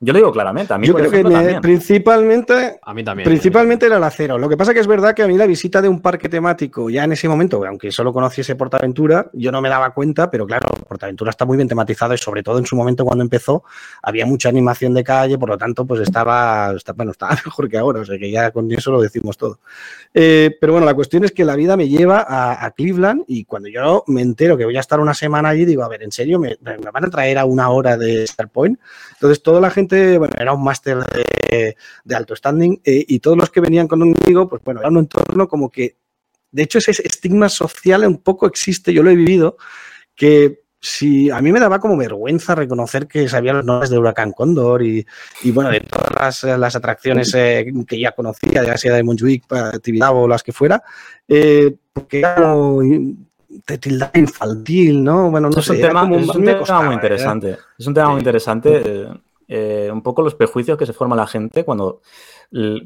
Yo 0.00 0.12
lo 0.12 0.18
digo 0.18 0.32
claramente, 0.32 0.72
a 0.72 0.78
mí 0.78 0.86
Yo 0.86 0.92
por 0.92 1.00
creo 1.02 1.10
que 1.10 1.16
ejemplo, 1.18 1.36
me- 1.36 1.42
también. 1.44 1.60
principalmente 1.62 2.78
a 2.82 2.94
mí 2.94 3.04
también. 3.04 3.24
Principalmente 3.28 3.86
era 3.86 3.96
el 3.96 4.04
acero. 4.04 4.38
Lo 4.38 4.48
que 4.48 4.56
pasa 4.56 4.72
que 4.74 4.80
es 4.80 4.86
verdad 4.86 5.14
que 5.14 5.22
a 5.22 5.28
mí 5.28 5.36
la 5.36 5.46
visita 5.46 5.80
de 5.82 5.88
un 5.88 6.00
parque 6.00 6.28
temático, 6.28 6.90
ya 6.90 7.04
en 7.04 7.12
ese 7.12 7.28
momento, 7.28 7.64
aunque 7.66 7.90
solo 7.90 8.12
conociese 8.12 8.54
Portaventura, 8.56 9.30
yo 9.32 9.50
no 9.52 9.60
me 9.60 9.68
daba 9.68 9.90
cuenta, 9.94 10.30
pero 10.30 10.46
claro, 10.46 10.68
Portaventura 10.88 11.30
está 11.30 11.44
muy 11.44 11.56
bien 11.56 11.68
tematizado 11.68 12.14
y 12.14 12.18
sobre 12.18 12.42
todo 12.42 12.58
en 12.58 12.66
su 12.66 12.76
momento 12.76 13.04
cuando 13.04 13.22
empezó 13.22 13.64
había 14.02 14.26
mucha 14.26 14.48
animación 14.48 14.94
de 14.94 15.04
calle, 15.04 15.38
por 15.38 15.48
lo 15.48 15.58
tanto, 15.58 15.84
pues 15.86 16.00
estaba, 16.00 16.72
está- 16.76 16.92
bueno, 16.92 17.12
estaba 17.12 17.32
mejor 17.44 17.68
que 17.68 17.78
ahora, 17.78 18.00
o 18.00 18.04
sea 18.04 18.18
que 18.18 18.30
ya 18.30 18.50
con 18.50 18.70
eso 18.72 18.90
lo 18.90 19.00
decimos 19.00 19.36
todo. 19.36 19.58
Eh, 20.12 20.56
pero 20.60 20.72
bueno, 20.74 20.86
la 20.86 20.94
cuestión 20.94 21.24
es 21.24 21.32
que 21.32 21.44
la 21.44 21.56
vida 21.56 21.76
me 21.76 21.88
lleva 21.88 22.24
a, 22.26 22.64
a 22.64 22.70
Cleveland 22.70 23.24
y 23.26 23.44
cuando 23.44 23.68
yo 23.68 24.04
me 24.06 24.22
entero 24.22 24.56
que 24.56 24.64
voy 24.64 24.76
a 24.76 24.80
estar 24.80 25.00
una 25.00 25.14
semana 25.14 25.50
allí, 25.50 25.64
digo, 25.64 25.82
a 25.82 25.88
ver, 25.88 26.02
¿en 26.02 26.12
serio 26.12 26.38
me, 26.38 26.56
me 26.62 26.76
van 26.78 27.04
a 27.04 27.10
traer 27.10 27.38
a 27.38 27.44
una 27.44 27.70
hora 27.70 27.96
de 27.96 28.26
Starpoint? 28.26 28.78
Entonces 29.14 29.42
toda 29.42 29.60
la 29.60 29.70
gente, 29.74 30.16
bueno, 30.16 30.34
era 30.38 30.52
un 30.54 30.64
máster 30.64 30.98
de, 30.98 31.76
de 32.04 32.14
alto 32.14 32.34
standing 32.34 32.80
eh, 32.84 33.04
y 33.06 33.18
todos 33.18 33.36
los 33.36 33.50
que 33.50 33.60
venían 33.60 33.86
conmigo, 33.88 34.48
pues 34.48 34.62
bueno, 34.64 34.80
era 34.80 34.88
un 34.88 34.98
entorno 34.98 35.46
como 35.48 35.68
que, 35.68 35.96
de 36.50 36.62
hecho 36.62 36.78
ese 36.78 36.92
estigma 36.92 37.48
social 37.50 38.06
un 38.06 38.18
poco 38.22 38.46
existe, 38.46 38.94
yo 38.94 39.02
lo 39.02 39.10
he 39.10 39.16
vivido, 39.16 39.56
que 40.14 40.62
si 40.80 41.30
a 41.30 41.40
mí 41.40 41.50
me 41.50 41.60
daba 41.60 41.80
como 41.80 41.96
vergüenza 41.96 42.54
reconocer 42.54 43.06
que 43.08 43.26
sabía 43.28 43.54
los 43.54 43.64
nombres 43.64 43.88
de 43.90 43.98
Huracán 43.98 44.32
Cóndor 44.32 44.82
y, 44.82 45.04
y, 45.42 45.50
bueno, 45.50 45.70
de 45.70 45.80
todas 45.80 46.10
las, 46.44 46.58
las 46.58 46.76
atracciones 46.76 47.32
eh, 47.34 47.66
que 47.88 47.98
ya 47.98 48.12
conocía, 48.12 48.62
ya 48.62 48.76
sea 48.76 48.94
de 48.94 49.02
Montjuic, 49.02 49.44
Tibidabo 49.82 50.22
o 50.22 50.28
las 50.28 50.42
que 50.42 50.52
fuera, 50.52 50.82
eh, 51.26 51.74
porque 51.92 52.18
era 52.18 52.34
como 52.36 52.82
te 53.64 53.78
tildaba 53.78 54.12
infantil, 54.14 55.02
¿no? 55.02 55.30
Bueno, 55.30 55.48
no 55.48 55.58
es 55.58 55.68
un 55.68 55.74
sé, 55.76 55.78
era 55.80 55.88
tema, 55.88 56.00
como- 56.02 56.18
es 56.18 56.28
un 56.28 56.44
tema 56.44 56.58
costaba, 56.58 56.82
muy 56.82 56.90
¿eh? 56.92 56.94
interesante. 56.96 57.56
Es 57.78 57.86
un 57.86 57.94
tema 57.94 58.10
muy 58.10 58.18
interesante. 58.18 59.08
Eh, 59.48 59.90
un 59.92 60.02
poco 60.02 60.22
los 60.22 60.34
prejuicios 60.34 60.78
que 60.78 60.86
se 60.86 60.92
forma 60.92 61.16
la 61.16 61.26
gente 61.26 61.64
cuando 61.64 62.00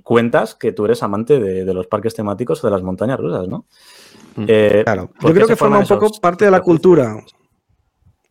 cuentas 0.03 0.55
que 0.55 0.73
tú 0.73 0.85
eres 0.85 1.03
amante 1.03 1.39
de, 1.39 1.65
de 1.65 1.75
los 1.75 1.87
parques 1.87 2.15
temáticos 2.15 2.63
o 2.63 2.67
de 2.67 2.71
las 2.71 2.83
montañas 2.83 3.19
rusas, 3.19 3.49
¿no? 3.49 3.67
Mm. 4.37 4.45
Eh, 4.49 4.83
Claro, 4.85 5.11
¿por 5.21 5.31
yo 5.31 5.35
creo 5.35 5.47
que 5.47 5.57
forma 5.57 5.79
un 5.79 5.87
poco 5.87 6.11
parte 6.21 6.45
de 6.45 6.51
la 6.51 6.61
cultura. 6.61 7.23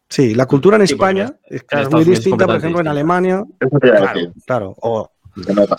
Sí, 0.10 0.34
la 0.34 0.46
cultura 0.46 0.78
en 0.78 0.88
Sí, 0.88 0.94
España 0.94 1.38
es, 1.46 1.64
que 1.64 1.86
muy 1.90 2.06
distinta, 2.06 2.46
por 2.46 2.56
ejemplo, 2.56 2.80
en. 2.80 2.88
Alemania. 2.88 3.44
Claro. 4.46 4.74
O, 4.82 5.12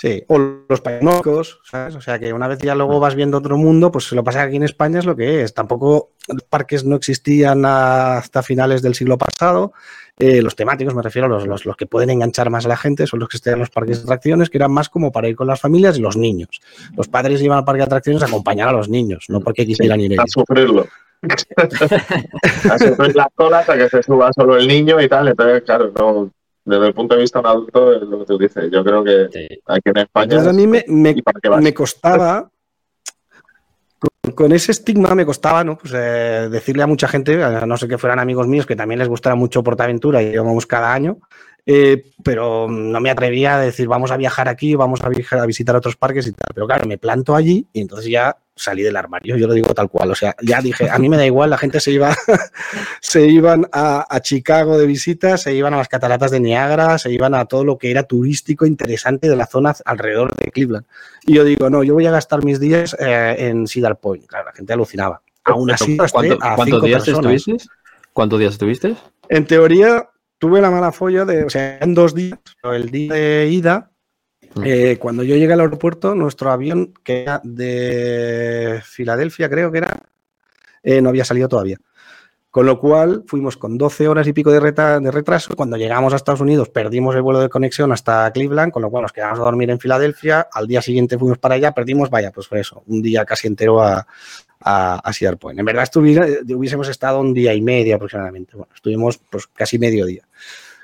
sí, 0.00 0.22
los 0.68 0.80
pañocos, 0.80 1.60
¿sabes? 1.64 1.94
O 1.96 2.00
sea, 2.00 2.18
que 2.18 2.32
una 2.32 2.46
vez 2.46 2.58
ya 2.58 2.74
luego 2.74 3.00
vas 3.00 3.14
viendo 3.14 3.38
otro 3.38 3.56
mundo, 3.56 3.90
pues 3.90 4.12
lo 4.12 4.22
que 4.22 4.26
pasa 4.26 4.42
aquí 4.42 4.56
en 4.56 4.64
España 4.64 4.98
es 4.98 5.06
lo 5.06 5.16
que 5.16 5.42
es. 5.42 5.54
Tampoco 5.54 6.12
los 6.28 6.42
parques 6.42 6.84
no 6.84 6.96
existían 6.96 7.64
hasta 7.64 8.42
finales 8.42 8.82
del 8.82 8.94
siglo 8.94 9.16
pasado. 9.16 9.72
Eh, 10.18 10.42
los 10.42 10.56
temáticos, 10.56 10.94
me 10.94 11.02
refiero 11.02 11.26
a 11.26 11.28
los, 11.28 11.46
los, 11.46 11.64
los 11.64 11.76
que 11.76 11.86
pueden 11.86 12.10
enganchar 12.10 12.50
más 12.50 12.64
a 12.64 12.68
la 12.68 12.76
gente, 12.76 13.06
son 13.06 13.20
los 13.20 13.28
que 13.28 13.36
están 13.36 13.54
en 13.54 13.60
los 13.60 13.70
parques 13.70 13.98
de 13.98 14.04
atracciones, 14.04 14.50
que 14.50 14.58
eran 14.58 14.72
más 14.72 14.88
como 14.88 15.12
para 15.12 15.28
ir 15.28 15.36
con 15.36 15.46
las 15.46 15.60
familias 15.60 15.98
y 15.98 16.00
los 16.00 16.16
niños. 16.16 16.60
Los 16.96 17.08
padres 17.08 17.40
iban 17.40 17.58
al 17.58 17.64
parque 17.64 17.78
de 17.78 17.84
atracciones 17.84 18.22
a 18.22 18.26
acompañar 18.26 18.68
a 18.68 18.72
los 18.72 18.88
niños, 18.88 19.26
no 19.28 19.40
porque 19.40 19.64
quisieran 19.64 20.00
ir 20.00 20.12
a 20.12 20.14
ellos. 20.14 20.32
sufrirlo. 20.32 20.86
a 22.70 22.78
sufrir 22.78 23.16
las 23.16 23.28
colas, 23.34 23.68
a 23.68 23.76
que 23.76 23.88
se 23.88 24.02
suba 24.02 24.32
solo 24.32 24.56
el 24.56 24.66
niño 24.66 25.00
y 25.00 25.08
tal. 25.08 25.28
Entonces, 25.28 25.62
claro, 25.62 25.92
no, 25.96 26.30
desde 26.64 26.86
el 26.86 26.94
punto 26.94 27.14
de 27.14 27.22
vista 27.22 27.38
de 27.38 27.40
un 27.40 27.50
adulto, 27.50 27.92
es 27.92 28.02
lo 28.02 28.18
que 28.18 28.24
tú 28.24 28.38
dices. 28.38 28.70
Yo 28.70 28.84
creo 28.84 29.04
que 29.04 29.60
aquí 29.66 29.90
en 29.90 29.96
España. 29.98 30.24
Entonces 30.24 30.48
a 30.48 30.52
mí 30.52 30.66
me 30.66 31.74
costaba, 31.74 32.50
con, 34.34 34.52
ese 34.52 34.72
estigma 34.72 35.14
me 35.14 35.26
costaba, 35.26 35.64
¿no? 35.64 35.76
Pues 35.78 35.92
eh, 35.96 36.48
decirle 36.50 36.82
a 36.82 36.86
mucha 36.86 37.08
gente, 37.08 37.42
a 37.42 37.66
no 37.66 37.76
ser 37.76 37.88
que 37.88 37.98
fueran 37.98 38.18
amigos 38.18 38.46
míos, 38.46 38.66
que 38.66 38.76
también 38.76 38.98
les 38.98 39.08
gustara 39.08 39.34
mucho 39.34 39.62
Portaventura 39.62 40.22
y 40.22 40.28
íbamos 40.28 40.66
cada 40.66 40.92
año, 40.92 41.18
eh, 41.66 42.04
pero 42.22 42.68
no 42.68 43.00
me 43.00 43.10
atrevía 43.10 43.56
a 43.56 43.60
decir, 43.60 43.88
vamos 43.88 44.10
a 44.10 44.16
viajar 44.16 44.48
aquí, 44.48 44.74
vamos 44.74 45.02
a, 45.02 45.08
viajar, 45.08 45.40
a 45.40 45.46
visitar 45.46 45.76
otros 45.76 45.96
parques 45.96 46.26
y 46.26 46.32
tal. 46.32 46.52
Pero 46.54 46.66
claro, 46.66 46.86
me 46.86 46.98
planto 46.98 47.34
allí 47.34 47.68
y 47.72 47.80
entonces 47.80 48.10
ya 48.10 48.36
salí 48.58 48.82
del 48.82 48.96
armario, 48.96 49.36
yo 49.36 49.46
lo 49.46 49.54
digo 49.54 49.72
tal 49.74 49.88
cual. 49.88 50.10
O 50.10 50.14
sea, 50.14 50.34
ya 50.42 50.60
dije, 50.60 50.90
a 50.90 50.98
mí 50.98 51.08
me 51.08 51.16
da 51.16 51.24
igual, 51.24 51.50
la 51.50 51.58
gente 51.58 51.80
se 51.80 51.92
iba, 51.92 52.14
se 53.00 53.26
iban 53.26 53.66
a, 53.72 54.04
a 54.08 54.20
Chicago 54.20 54.78
de 54.78 54.86
visita, 54.86 55.36
se 55.38 55.54
iban 55.54 55.74
a 55.74 55.78
las 55.78 55.88
cataratas 55.88 56.30
de 56.30 56.40
Niágara, 56.40 56.98
se 56.98 57.10
iban 57.10 57.34
a 57.34 57.44
todo 57.46 57.64
lo 57.64 57.78
que 57.78 57.90
era 57.90 58.02
turístico 58.02 58.66
interesante 58.66 59.28
de 59.28 59.36
la 59.36 59.46
zona 59.46 59.74
alrededor 59.84 60.34
de 60.36 60.50
Cleveland. 60.50 60.86
Y 61.26 61.34
yo 61.34 61.44
digo, 61.44 61.70
no, 61.70 61.82
yo 61.82 61.94
voy 61.94 62.06
a 62.06 62.10
gastar 62.10 62.44
mis 62.44 62.60
días 62.60 62.96
eh, 62.98 63.36
en 63.38 63.66
Cedar 63.66 63.98
Point. 63.98 64.26
Claro, 64.26 64.46
la 64.46 64.52
gente 64.52 64.72
alucinaba. 64.72 65.22
Aún 65.44 65.70
así, 65.70 65.96
gasté 65.96 66.12
¿Cuánto- 66.28 66.44
a 66.44 66.54
¿Cuántos 66.56 66.82
días 66.82 67.04
personas. 67.04 67.34
estuviste? 67.34 67.68
¿Cuántos 68.12 68.38
días 68.40 68.52
estuviste? 68.52 68.96
En 69.28 69.46
teoría, 69.46 70.08
tuve 70.38 70.60
la 70.60 70.70
mala 70.70 70.92
folla 70.92 71.24
de, 71.24 71.44
o 71.44 71.50
sea, 71.50 71.78
en 71.80 71.94
dos 71.94 72.14
días, 72.14 72.38
pero 72.60 72.74
el 72.74 72.90
día 72.90 73.12
de 73.14 73.48
ida. 73.50 73.90
Eh, 74.64 74.96
cuando 74.98 75.22
yo 75.22 75.36
llegué 75.36 75.52
al 75.52 75.60
aeropuerto, 75.60 76.14
nuestro 76.14 76.50
avión, 76.50 76.94
que 77.02 77.22
era 77.22 77.40
de 77.44 78.80
Filadelfia, 78.84 79.48
creo 79.48 79.70
que 79.70 79.78
era, 79.78 80.00
eh, 80.82 81.00
no 81.00 81.08
había 81.10 81.24
salido 81.24 81.48
todavía. 81.48 81.78
Con 82.50 82.64
lo 82.64 82.80
cual, 82.80 83.24
fuimos 83.26 83.58
con 83.58 83.76
12 83.76 84.08
horas 84.08 84.26
y 84.26 84.32
pico 84.32 84.50
de, 84.50 84.58
reta- 84.58 84.98
de 85.00 85.10
retraso. 85.10 85.54
Cuando 85.54 85.76
llegamos 85.76 86.12
a 86.12 86.16
Estados 86.16 86.40
Unidos, 86.40 86.70
perdimos 86.70 87.14
el 87.14 87.20
vuelo 87.22 87.40
de 87.40 87.50
conexión 87.50 87.92
hasta 87.92 88.30
Cleveland, 88.32 88.72
con 88.72 88.80
lo 88.82 88.90
cual 88.90 89.02
nos 89.02 89.12
quedamos 89.12 89.38
a 89.38 89.42
dormir 89.42 89.68
en 89.70 89.78
Filadelfia. 89.78 90.48
Al 90.52 90.66
día 90.66 90.80
siguiente 90.80 91.18
fuimos 91.18 91.38
para 91.38 91.56
allá, 91.56 91.72
perdimos, 91.72 92.08
vaya, 92.08 92.32
pues 92.32 92.48
fue 92.48 92.60
eso, 92.60 92.82
un 92.86 93.02
día 93.02 93.24
casi 93.26 93.46
entero 93.48 93.82
a, 93.82 94.06
a, 94.60 94.94
a 94.96 95.12
Cedar 95.12 95.36
Point. 95.36 95.60
En 95.60 95.66
verdad, 95.66 95.88
hubiésemos 95.94 96.88
estado 96.88 97.20
un 97.20 97.34
día 97.34 97.52
y 97.52 97.60
medio 97.60 97.94
aproximadamente. 97.96 98.56
Bueno, 98.56 98.72
estuvimos 98.74 99.18
pues 99.30 99.46
casi 99.48 99.78
medio 99.78 100.06
día. 100.06 100.26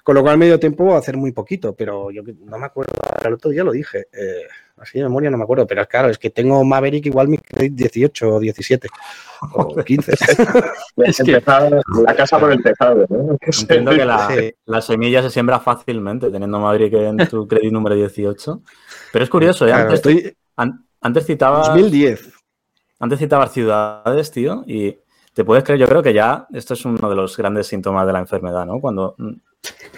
Con 0.05 0.14
lo 0.14 0.23
cual, 0.23 0.37
medio 0.38 0.61
tiempo 0.61 0.85
va 0.85 0.97
a 0.97 0.99
hacer 0.99 1.17
muy 1.17 1.33
poquito, 1.33 1.75
pero 1.75 2.11
yo 2.11 2.23
no 2.45 2.59
me 2.59 2.67
acuerdo, 2.67 2.93
el 3.25 3.33
otro 3.33 3.51
día 3.51 3.64
lo 3.64 3.73
dije, 3.73 4.07
eh, 4.12 4.43
así 4.77 4.99
de 4.99 5.05
memoria 5.05 5.31
no 5.31 5.38
me 5.38 5.45
acuerdo, 5.45 5.67
pero 5.67 5.85
claro, 5.88 6.11
es 6.11 6.19
que 6.19 6.29
tengo 6.29 6.62
Maverick 6.62 7.07
igual 7.07 7.29
mi 7.29 7.38
credit 7.38 7.73
18 7.73 8.29
o 8.35 8.38
17 8.38 8.88
o 9.55 9.75
15. 9.83 10.12
Es 10.97 11.23
que- 11.25 11.33
la 11.33 12.14
casa 12.14 12.38
por 12.38 12.53
el 12.53 12.62
tejado. 12.62 13.07
¿no? 13.09 13.37
Entiendo 13.40 13.90
que 13.97 14.05
la, 14.05 14.29
Sí. 14.29 14.53
la 14.67 14.81
semilla 14.83 15.23
se 15.23 15.31
siembra 15.31 15.59
fácilmente 15.59 16.31
teniendo 16.31 16.59
Maverick 16.61 16.93
en 16.93 17.17
tu 17.29 17.49
crédito 17.49 17.73
número 17.73 17.95
18. 17.97 18.61
Pero 19.11 19.25
es 19.25 19.31
curioso, 19.31 19.64
¿eh? 19.64 19.69
Claro, 19.71 19.83
antes, 19.85 19.97
estoy 20.01 20.37
an- 20.57 20.87
antes 21.01 21.25
citabas 21.27 21.69
2010. 21.69 22.31
Antes 23.01 23.19
citabas 23.19 23.53
ciudades, 23.53 24.31
tío, 24.31 24.64
y 24.67 24.99
te 25.33 25.45
puedes 25.45 25.64
creer, 25.64 25.81
yo 25.81 25.88
creo 25.88 26.03
que 26.03 26.12
ya 26.12 26.47
esto 26.53 26.75
es 26.75 26.85
uno 26.85 27.09
de 27.09 27.17
los 27.17 27.37
grandes 27.37 27.67
síntomas 27.67 28.07
de 28.07 28.12
la 28.12 28.19
enfermedad, 28.21 28.64
¿no? 28.67 28.81
Cuando 28.81 29.14
mm, 29.19 29.33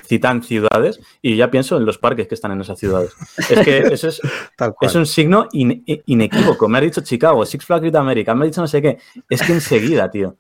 citan 0.04 0.42
ciudades 0.42 1.00
y 1.22 1.36
ya 1.36 1.50
pienso 1.50 1.76
en 1.76 1.84
los 1.84 1.98
parques 1.98 2.28
que 2.28 2.34
están 2.34 2.52
en 2.52 2.60
esas 2.60 2.78
ciudades. 2.78 3.12
Es 3.50 3.60
que 3.64 3.78
eso 3.92 4.08
es, 4.08 4.20
Tal 4.56 4.74
cual. 4.74 4.88
es 4.90 4.94
un 4.94 5.06
signo 5.06 5.48
ine- 5.52 5.82
inequívoco. 6.06 6.68
Me 6.68 6.78
ha 6.78 6.80
dicho 6.80 7.00
Chicago, 7.00 7.44
Six 7.44 7.64
Flags 7.64 7.82
Great 7.82 7.96
America, 7.96 8.34
me 8.34 8.44
ha 8.44 8.46
dicho 8.46 8.60
no 8.60 8.66
sé 8.68 8.80
qué. 8.82 8.98
Es 9.28 9.42
que 9.42 9.52
enseguida, 9.52 10.10
tío. 10.10 10.36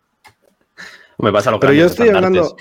Me 1.18 1.32
pasa 1.32 1.50
lo 1.50 1.58
Pero 1.60 1.72
yo 1.72 1.86
estoy 1.86 2.08
hablando. 2.10 2.56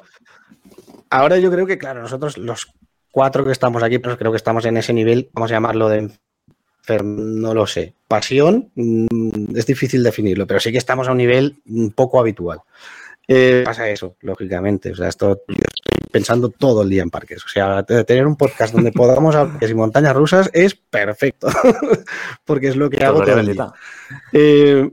Ahora 1.09 1.37
yo 1.37 1.51
creo 1.51 1.65
que, 1.67 1.77
claro, 1.77 2.01
nosotros 2.01 2.37
los 2.37 2.67
cuatro 3.11 3.45
que 3.45 3.51
estamos 3.51 3.83
aquí, 3.83 3.99
pues 3.99 4.17
creo 4.17 4.31
que 4.31 4.37
estamos 4.37 4.65
en 4.65 4.77
ese 4.77 4.91
nivel, 4.93 5.29
vamos 5.33 5.51
a 5.51 5.55
llamarlo 5.55 5.89
de 5.89 6.11
no 7.03 7.53
lo 7.53 7.65
sé. 7.65 7.93
pasión, 8.07 8.69
mm, 8.75 9.55
es 9.57 9.65
difícil 9.65 10.03
definirlo, 10.03 10.45
pero 10.45 10.59
sí 10.59 10.71
que 10.71 10.77
estamos 10.77 11.07
a 11.07 11.11
un 11.11 11.17
nivel 11.17 11.57
un 11.67 11.91
poco 11.91 12.19
habitual. 12.19 12.59
Eh, 13.27 13.63
pasa 13.65 13.89
eso, 13.89 14.17
lógicamente. 14.21 14.91
O 14.91 14.95
sea, 14.95 15.07
esto 15.07 15.43
yo 15.47 15.55
estoy 15.55 16.09
pensando 16.11 16.49
todo 16.49 16.83
el 16.83 16.89
día 16.89 17.03
en 17.03 17.09
parques. 17.09 17.43
O 17.43 17.47
sea, 17.49 17.83
tener 17.83 18.27
un 18.27 18.35
podcast 18.35 18.73
donde 18.73 18.91
podamos 18.93 19.35
hablar 19.35 19.59
de 19.59 19.75
montañas 19.75 20.15
rusas 20.15 20.49
es 20.53 20.75
perfecto. 20.75 21.47
Porque 22.45 22.67
es 22.67 22.75
lo 22.75 22.89
que 22.89 23.03
hago 23.03 23.23
todo 23.23 23.39
el 23.39 23.53
día. 23.53 23.73
Eh, 24.31 24.89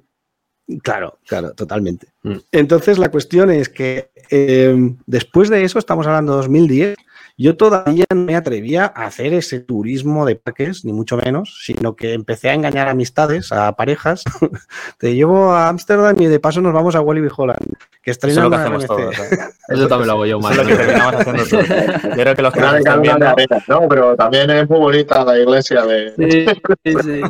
claro, 0.82 1.18
claro, 1.26 1.52
totalmente. 1.54 2.08
Mm. 2.22 2.36
Entonces, 2.52 2.98
la 2.98 3.10
cuestión 3.10 3.50
es 3.50 3.68
que 3.68 4.10
eh, 4.30 4.74
después 5.06 5.48
de 5.50 5.64
eso, 5.64 5.78
estamos 5.78 6.06
hablando 6.06 6.32
de 6.32 6.38
2010, 6.38 6.96
yo 7.36 7.56
todavía 7.56 8.04
no 8.10 8.20
me 8.20 8.36
atrevía 8.36 8.92
a 8.94 9.06
hacer 9.06 9.32
ese 9.34 9.60
turismo 9.60 10.26
de 10.26 10.36
parques, 10.36 10.84
ni 10.84 10.92
mucho 10.92 11.16
menos, 11.16 11.62
sino 11.64 11.96
que 11.96 12.12
empecé 12.12 12.50
a 12.50 12.54
engañar 12.54 12.88
amistades, 12.88 13.52
a 13.52 13.72
pareres. 13.72 14.24
Te 14.98 15.14
llevo 15.14 15.52
a 15.52 15.68
Ámsterdam 15.68 16.20
y 16.20 16.26
de 16.26 16.40
paso 16.40 16.60
nos 16.60 16.72
vamos 16.72 16.94
a 16.94 17.00
Walibi 17.00 17.28
Holland, 17.34 17.74
que 18.02 18.10
estrenan 18.10 18.52
Eso, 18.52 18.70
lo 18.70 18.86
todos, 18.86 19.16
Eso 19.68 19.88
también 19.88 20.06
lo 20.06 20.12
hago 20.12 20.26
yo, 20.26 20.40
más. 20.40 20.52
Eso 20.52 20.62
es 20.62 20.68
lo 20.68 20.72
que 20.72 20.82
terminamos 20.82 21.14
haciendo 21.14 21.44
todos. 21.44 21.68
Yo 22.02 22.10
creo 22.10 22.34
que 22.34 22.42
los 22.42 22.52
que 22.52 22.60
nos 22.60 22.74
están 22.74 23.02
viendo... 23.02 23.34
no, 23.68 23.88
pero 23.88 24.16
también 24.16 24.50
es 24.50 24.68
muy 24.68 24.78
bonita 24.78 25.24
la 25.24 25.38
iglesia 25.38 25.82
de... 25.82 26.14
Sí, 26.16 26.46
sí, 26.84 26.94
sí. 27.02 27.20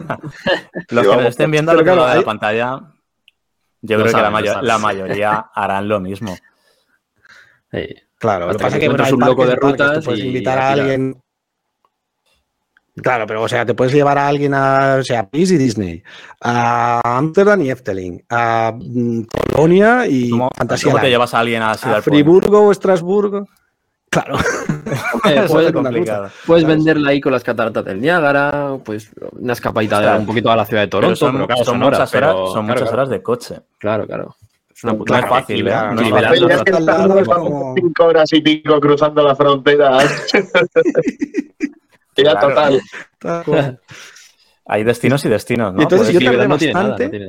los 0.90 1.06
que 1.06 1.16
nos 1.16 1.26
estén 1.26 1.50
viendo 1.50 1.72
a 1.72 1.74
lo 1.74 1.82
de 1.82 2.16
la 2.16 2.22
pantalla, 2.22 2.80
yo 3.80 3.98
creo 3.98 4.12
que 4.12 4.42
la, 4.42 4.62
la 4.62 4.78
mayoría 4.78 5.46
harán 5.54 5.88
lo 5.88 6.00
mismo. 6.00 6.36
Sí. 7.72 7.96
Claro, 8.22 8.46
lo 8.46 8.52
que 8.52 8.62
pasa 8.62 8.76
es 8.76 8.80
que 8.80 8.88
bueno, 8.88 9.04
un 9.16 9.20
loco 9.20 9.44
de 9.44 9.56
rutas 9.56 10.04
puedes 10.04 10.24
invitar 10.24 10.56
a 10.56 10.70
alguien. 10.70 11.20
Claro, 12.94 13.26
pero 13.26 13.42
o 13.42 13.48
sea, 13.48 13.66
te 13.66 13.74
puedes 13.74 13.92
llevar 13.92 14.16
a 14.16 14.28
alguien 14.28 14.54
a, 14.54 14.98
o 15.00 15.02
sea, 15.02 15.20
a 15.22 15.28
y 15.32 15.44
Disney, 15.44 16.04
a 16.40 17.00
Amsterdam 17.18 17.62
y 17.62 17.70
Efteling, 17.70 18.24
a 18.30 18.74
mm, 18.78 19.22
Colonia 19.52 20.06
y 20.06 20.30
¿Cómo, 20.30 20.50
Fantasía. 20.56 20.92
¿Cómo 20.92 21.02
te 21.02 21.10
llevas 21.10 21.34
a 21.34 21.40
alguien 21.40 21.62
a 21.62 21.74
Ciudad 21.74 21.98
a 21.98 22.02
Friburgo 22.02 22.60
o 22.60 22.70
Estrasburgo? 22.70 23.48
Claro. 24.08 24.36
Eh, 25.24 25.46
puedes, 25.48 25.72
puedes 26.44 26.64
venderla 26.66 27.10
ahí 27.10 27.20
con 27.20 27.32
las 27.32 27.44
cataratas 27.44 27.84
del 27.84 28.00
Niágara, 28.00 28.76
pues 28.84 29.10
una 29.38 29.52
escapadita 29.52 30.00
de, 30.00 30.18
un 30.18 30.26
poquito 30.26 30.50
a 30.50 30.56
la 30.56 30.66
ciudad 30.66 30.82
de 30.82 30.88
Toronto. 30.88 31.14
Pero 31.14 31.16
son, 31.16 31.46
pero 31.46 31.64
son, 31.64 31.78
muchas, 31.78 32.14
horas, 32.14 32.34
son 32.52 32.66
muchas 32.66 32.92
horas 32.92 33.08
de 33.08 33.22
coche. 33.22 33.60
Claro, 33.78 34.04
claro. 34.04 34.36
Es 34.82 34.84
una 34.84 34.98
puta 34.98 35.24
fácil, 35.28 35.68
¿eh? 35.68 35.74
No 35.92 37.18
es 37.20 37.28
como... 37.28 37.72
cinco 37.76 38.04
horas 38.06 38.32
y 38.32 38.40
pico 38.40 38.80
cruzando 38.80 39.22
la 39.22 39.36
frontera. 39.36 39.98
ya 42.16 42.40
total. 42.40 42.82
Hay 44.66 44.82
destinos 44.82 45.24
y 45.24 45.28
destinos, 45.28 45.72
¿no? 45.72 45.82
entonces 45.82 46.10
pues 46.10 46.20
yo 46.20 46.30
tardé 46.32 46.46
bastante. 46.48 47.26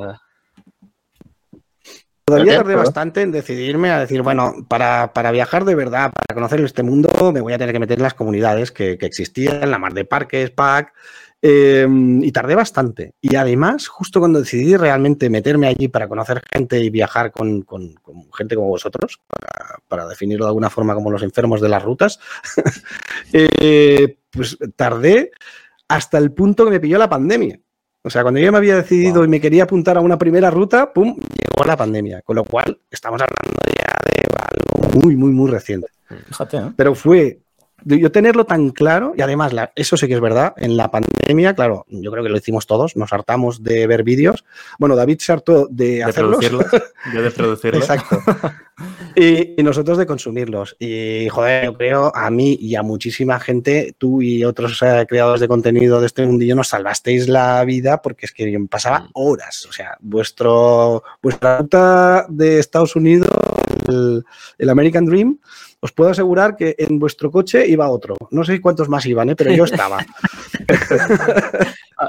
Todavía 2.25 2.57
tardé 2.57 2.75
bastante 2.75 3.21
en 3.21 3.31
decidirme 3.31 3.91
a 3.91 3.99
decir, 3.99 4.23
bueno, 4.23 4.53
para, 4.67 5.13
para, 5.13 5.29
viajar 5.29 5.63
de 5.63 5.75
verdad, 5.75 6.11
para 6.11 6.33
conocer 6.33 6.59
este 6.61 6.81
mundo, 6.81 7.09
me 7.31 7.41
voy 7.41 7.53
a 7.53 7.59
tener 7.59 7.73
que 7.73 7.79
meter 7.79 7.99
en 7.99 8.03
las 8.03 8.15
comunidades 8.15 8.71
que, 8.71 8.97
que 8.97 9.05
existían, 9.05 9.69
la 9.69 9.77
mar 9.77 9.93
de 9.93 10.05
parques, 10.05 10.49
PAC, 10.49 10.91
Em, 11.45 12.23
y 12.23 12.31
tardé 12.31 12.55
bastante. 12.55 13.15
Y 13.19 13.35
además, 13.35 13.89
justo 13.89 14.21
cuando 14.21 14.39
decidí 14.39 14.77
realmente 14.77 15.29
meterme 15.29 15.67
allí 15.67 15.89
para 15.89 16.07
conocer 16.07 16.41
gente 16.49 16.79
y 16.79 16.89
viajar 16.89 17.33
con, 17.33 17.65
gente 18.33 18.55
como 18.55 18.69
vosotros, 18.69 19.19
para, 19.89 20.07
definirlo 20.07 20.45
de 20.45 20.51
alguna 20.51 20.69
forma 20.69 20.93
como 20.93 21.11
los 21.11 21.21
enfermos 21.21 21.59
de 21.59 21.67
las 21.67 21.83
rutas, 21.83 22.17
eh, 23.33 24.19
pues 24.29 24.57
tardé 24.77 25.31
hasta 25.89 26.17
el 26.17 26.31
punto 26.31 26.63
que 26.63 26.71
me 26.71 26.79
pilló 26.79 26.97
la 26.97 27.09
pandemia. 27.09 27.59
O 28.03 28.09
sea, 28.09 28.21
cuando 28.21 28.39
yo 28.39 28.49
me 28.53 28.59
había 28.59 28.77
decidido 28.77 29.25
y 29.25 29.27
me 29.27 29.41
quería 29.41 29.63
apuntar 29.63 29.97
a 29.97 30.01
una 30.01 30.17
primera 30.17 30.49
ruta, 30.49 30.93
¡pum! 30.93 31.13
llegó 31.13 31.67
la 31.67 31.75
pandemia. 31.75 32.21
Con 32.21 32.37
lo 32.37 32.45
cual, 32.45 32.79
estamos 32.89 33.21
hablando 33.21 33.59
ya 33.77 33.97
de 34.09 34.27
algo 34.49 34.97
muy, 35.01 35.17
muy, 35.17 35.31
muy 35.31 35.51
reciente. 35.51 35.87
Fíjate, 36.07 36.57
¿eh? 36.57 36.71
Pero 36.77 36.95
fue 36.95 37.42
yo 37.85 38.11
tenerlo 38.11 38.45
tan 38.45 38.69
claro, 38.69 39.13
y 39.15 39.21
además 39.21 39.53
eso 39.75 39.97
sí 39.97 40.07
que 40.07 40.13
es 40.13 40.21
verdad, 40.21 40.53
en 40.57 40.77
la 40.77 40.91
pandemia, 40.91 41.53
claro, 41.53 41.85
yo 41.89 42.11
creo 42.11 42.23
que 42.23 42.29
lo 42.29 42.37
hicimos 42.37 42.67
todos, 42.67 42.95
nos 42.95 43.13
hartamos 43.13 43.63
de 43.63 43.87
ver 43.87 44.03
vídeos. 44.03 44.45
Bueno, 44.79 44.95
David 44.95 45.19
se 45.19 45.31
hartó 45.31 45.67
de, 45.69 45.95
de 45.95 46.03
hacerlos. 46.03 46.39
Yo 47.13 47.21
de 47.21 47.31
producirlos. 47.31 47.81
Exacto. 47.81 48.19
Y, 49.15 49.61
nosotros 49.61 49.97
de 49.97 50.05
consumirlos. 50.05 50.75
Y, 50.79 51.29
joder, 51.29 51.65
yo 51.65 51.73
creo 51.75 52.15
a 52.15 52.29
mí 52.29 52.57
y 52.59 52.75
a 52.75 52.83
muchísima 52.83 53.39
gente, 53.39 53.95
tú 53.97 54.21
y 54.21 54.43
otros 54.43 54.81
eh, 54.81 55.05
creadores 55.07 55.41
de 55.41 55.47
contenido 55.47 55.99
de 55.99 56.07
este 56.07 56.25
mundillo 56.25 56.55
nos 56.55 56.69
salvasteis 56.69 57.27
la 57.27 57.63
vida 57.63 58.01
porque 58.01 58.25
es 58.25 58.31
que 58.31 58.51
yo 58.51 58.59
pasaba 58.67 59.01
mm. 59.01 59.09
horas. 59.13 59.65
O 59.69 59.71
sea, 59.71 59.97
vuestro, 60.01 61.03
vuestra 61.21 61.59
ruta 61.59 62.25
de 62.29 62.59
Estados 62.59 62.95
Unidos, 62.95 63.29
el 64.57 64.69
American 64.69 65.05
Dream, 65.05 65.39
os 65.83 65.91
puedo 65.91 66.11
asegurar 66.11 66.55
que 66.55 66.75
en 66.77 66.97
vuestro 66.97 67.29
coche 67.29 67.67
iba 67.67 67.89
otro. 67.89 68.15
No 68.31 68.45
sé 68.45 68.61
cuántos 68.61 68.87
más 68.87 69.05
iban, 69.05 69.29
¿eh? 69.29 69.35
pero 69.35 69.51
yo 69.51 69.65
estaba. 69.65 69.97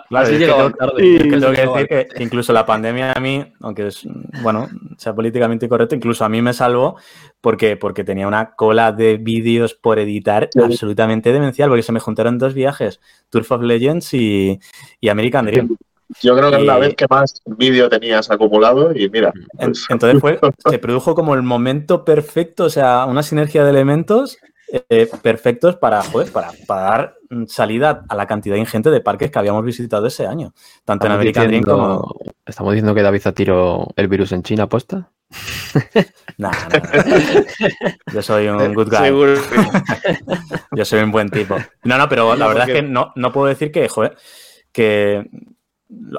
claro, 0.08 0.26
sí 0.28 0.38
tengo 0.38 1.52
que 1.52 1.66
decir 1.66 1.88
que 1.88 2.06
incluso 2.22 2.52
la 2.52 2.64
pandemia 2.64 3.10
a 3.10 3.20
mí, 3.20 3.44
aunque 3.60 3.88
es, 3.88 4.06
bueno, 4.44 4.68
sea 4.96 5.12
políticamente 5.12 5.66
incorrecto, 5.66 5.96
incluso 5.96 6.24
a 6.24 6.28
mí 6.28 6.40
me 6.40 6.52
salvó 6.52 6.98
porque, 7.40 7.76
porque 7.76 8.04
tenía 8.04 8.28
una 8.28 8.54
cola 8.54 8.92
de 8.92 9.16
vídeos 9.16 9.74
por 9.74 9.98
editar 9.98 10.48
absolutamente 10.54 11.32
demencial, 11.32 11.68
porque 11.68 11.82
se 11.82 11.90
me 11.90 11.98
juntaron 11.98 12.38
dos 12.38 12.54
viajes, 12.54 13.00
Turf 13.28 13.50
of 13.50 13.62
Legends 13.62 14.14
y, 14.14 14.60
y 15.00 15.08
American 15.08 15.46
Dream. 15.46 15.76
Yo 16.22 16.36
creo 16.36 16.50
que 16.50 16.56
es 16.58 16.64
la 16.64 16.78
vez 16.78 16.94
que 16.94 17.06
más 17.08 17.40
vídeo 17.46 17.88
tenías 17.88 18.30
acumulado 18.30 18.92
y 18.94 19.08
mira. 19.08 19.32
Pues, 19.58 19.86
entonces 19.88 20.20
fue, 20.20 20.38
se 20.70 20.78
produjo 20.78 21.14
como 21.14 21.34
el 21.34 21.42
momento 21.42 22.04
perfecto, 22.04 22.64
o 22.64 22.70
sea, 22.70 23.06
una 23.06 23.22
sinergia 23.22 23.64
de 23.64 23.70
elementos 23.70 24.38
eh, 24.88 25.08
perfectos 25.22 25.76
para, 25.76 26.02
para, 26.32 26.50
para, 26.66 26.82
dar 26.82 27.14
salida 27.46 28.04
a 28.08 28.14
la 28.16 28.26
cantidad 28.26 28.56
ingente 28.56 28.90
de 28.90 29.00
parques 29.00 29.30
que 29.30 29.38
habíamos 29.38 29.64
visitado 29.64 30.06
ese 30.06 30.26
año, 30.26 30.52
tanto 30.84 31.06
en 31.06 31.12
American 31.12 31.48
Dream 31.48 31.62
como... 31.62 32.16
¿Estamos 32.44 32.72
diciendo 32.72 32.94
que 32.94 33.02
David 33.02 33.22
ha 33.26 33.32
tirado 33.32 33.88
el 33.96 34.08
virus 34.08 34.32
en 34.32 34.42
China 34.42 34.64
aposta? 34.64 35.10
no, 36.38 36.50
Yo 38.12 38.22
soy 38.22 38.48
un 38.48 38.74
good 38.74 38.88
guy. 38.88 39.10
Yo 40.76 40.84
soy 40.84 41.00
un 41.00 41.10
buen 41.10 41.28
tipo. 41.30 41.56
No, 41.84 41.98
no, 41.98 42.08
pero 42.08 42.34
la 42.36 42.46
verdad 42.46 42.68
es 42.68 42.74
que 42.74 42.82
no, 42.82 43.12
no 43.16 43.32
puedo 43.32 43.46
decir 43.46 43.70
que, 43.72 43.88
joder, 43.88 44.16
que 44.72 45.28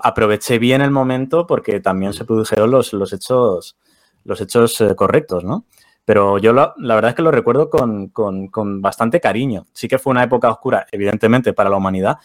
aproveché 0.04 0.60
bien 0.60 0.82
el 0.82 0.92
momento 0.92 1.48
porque 1.48 1.80
también 1.80 2.14
se 2.14 2.26
produjeron 2.26 2.72
los, 2.72 2.94
los 2.94 3.14
hechos, 3.14 3.78
los 4.24 4.42
hechos 4.42 4.80
eh, 4.82 4.96
correctos, 4.96 5.44
¿no? 5.44 5.66
Pero 6.06 6.38
yo 6.38 6.54
la 6.54 6.74
verdad 6.78 7.10
es 7.10 7.16
que 7.16 7.24
lo 7.24 7.32
recuerdo 7.32 7.70
con, 7.70 8.12
bastante 8.82 9.20
cariño. 9.20 9.66
Sí 9.74 9.88
que 9.88 9.98
fue 9.98 10.12
una 10.12 10.24
época 10.24 10.52
oscura, 10.52 10.86
evidentemente, 10.92 11.52
para 11.52 11.72
la 11.72 11.78
humanidad, 11.78 12.20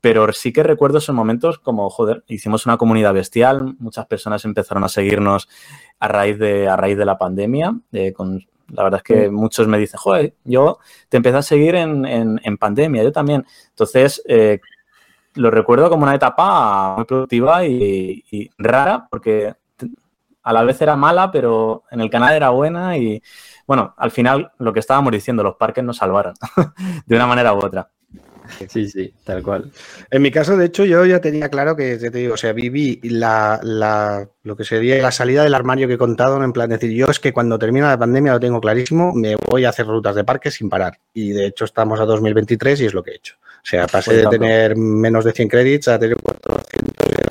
pero 0.00 0.32
sí 0.32 0.54
que 0.54 0.62
recuerdo 0.62 0.98
esos 0.98 1.14
momentos 1.14 1.58
como, 1.58 1.90
joder, 1.90 2.24
hicimos 2.28 2.64
una 2.64 2.78
comunidad 2.78 3.12
bestial, 3.12 3.76
muchas 3.78 4.06
personas 4.06 4.44
empezaron 4.46 4.84
a 4.84 4.88
seguirnos 4.88 5.48
a 5.98 6.08
raíz 6.08 6.38
de, 6.38 6.66
a 6.66 6.76
raíz 6.76 6.96
de 6.96 7.04
la 7.04 7.18
pandemia. 7.18 7.78
Eh, 7.92 8.14
con, 8.14 8.46
la 8.68 8.84
verdad 8.84 8.98
es 8.98 9.04
que 9.04 9.30
muchos 9.30 9.68
me 9.68 9.78
dicen, 9.78 9.98
joder, 9.98 10.34
yo 10.44 10.78
te 11.08 11.18
empecé 11.18 11.36
a 11.36 11.42
seguir 11.42 11.74
en, 11.74 12.06
en, 12.06 12.56
pandemia, 12.56 13.02
yo 13.02 13.12
también. 13.12 13.44
Entonces, 13.68 14.22
eh, 14.26 14.60
lo 15.36 15.50
recuerdo 15.50 15.88
como 15.88 16.02
una 16.02 16.14
etapa 16.14 16.96
muy 16.96 17.04
productiva 17.04 17.64
y, 17.64 18.50
rara, 18.58 19.06
porque 19.10 19.54
a 20.42 20.52
la 20.52 20.62
vez 20.62 20.80
era 20.80 20.96
mala, 20.96 21.30
pero 21.30 21.84
en 21.90 22.00
el 22.00 22.10
canal 22.10 22.34
era 22.34 22.50
buena 22.50 22.96
y, 22.96 23.22
bueno, 23.66 23.94
al 23.96 24.10
final 24.10 24.52
lo 24.58 24.72
que 24.72 24.80
estábamos 24.80 25.12
diciendo, 25.12 25.42
los 25.42 25.56
parques 25.56 25.84
nos 25.84 25.98
salvaron 25.98 26.34
de 27.06 27.16
una 27.16 27.26
manera 27.26 27.52
u 27.54 27.58
otra. 27.58 27.90
Sí, 28.68 28.88
sí, 28.88 29.12
tal 29.24 29.42
cual. 29.42 29.70
En 30.10 30.22
mi 30.22 30.30
caso, 30.30 30.56
de 30.56 30.66
hecho, 30.66 30.84
yo 30.84 31.04
ya 31.04 31.20
tenía 31.20 31.48
claro 31.48 31.76
que, 31.76 31.96
te 31.96 32.10
digo, 32.10 32.34
o 32.34 32.36
sea, 32.36 32.52
viví 32.52 33.00
la, 33.02 33.60
la, 33.62 34.28
lo 34.42 34.56
que 34.56 34.64
sería 34.64 35.00
la 35.02 35.12
salida 35.12 35.42
del 35.42 35.54
armario 35.54 35.88
que 35.88 35.94
he 35.94 35.98
contado, 35.98 36.42
en 36.42 36.52
plan, 36.52 36.70
decir, 36.70 36.90
yo 36.92 37.06
es 37.06 37.20
que 37.20 37.32
cuando 37.32 37.58
termina 37.58 37.88
la 37.88 37.98
pandemia 37.98 38.32
lo 38.32 38.40
tengo 38.40 38.60
clarísimo, 38.60 39.12
me 39.12 39.36
voy 39.36 39.64
a 39.64 39.70
hacer 39.70 39.86
rutas 39.86 40.14
de 40.14 40.24
parques 40.24 40.54
sin 40.54 40.68
parar. 40.68 40.98
Y 41.12 41.30
de 41.30 41.46
hecho 41.46 41.64
estamos 41.64 42.00
a 42.00 42.04
2023 42.04 42.80
y 42.80 42.86
es 42.86 42.94
lo 42.94 43.02
que 43.02 43.12
he 43.12 43.16
hecho. 43.16 43.36
O 43.66 43.68
sea, 43.68 43.86
pasé 43.88 44.14
de 44.14 44.26
tener 44.26 44.76
menos 44.76 45.24
de 45.24 45.32
100 45.32 45.48
créditos 45.48 45.88
a 45.88 45.98
tener 45.98 46.16
400 46.16 46.56
el 46.62 46.65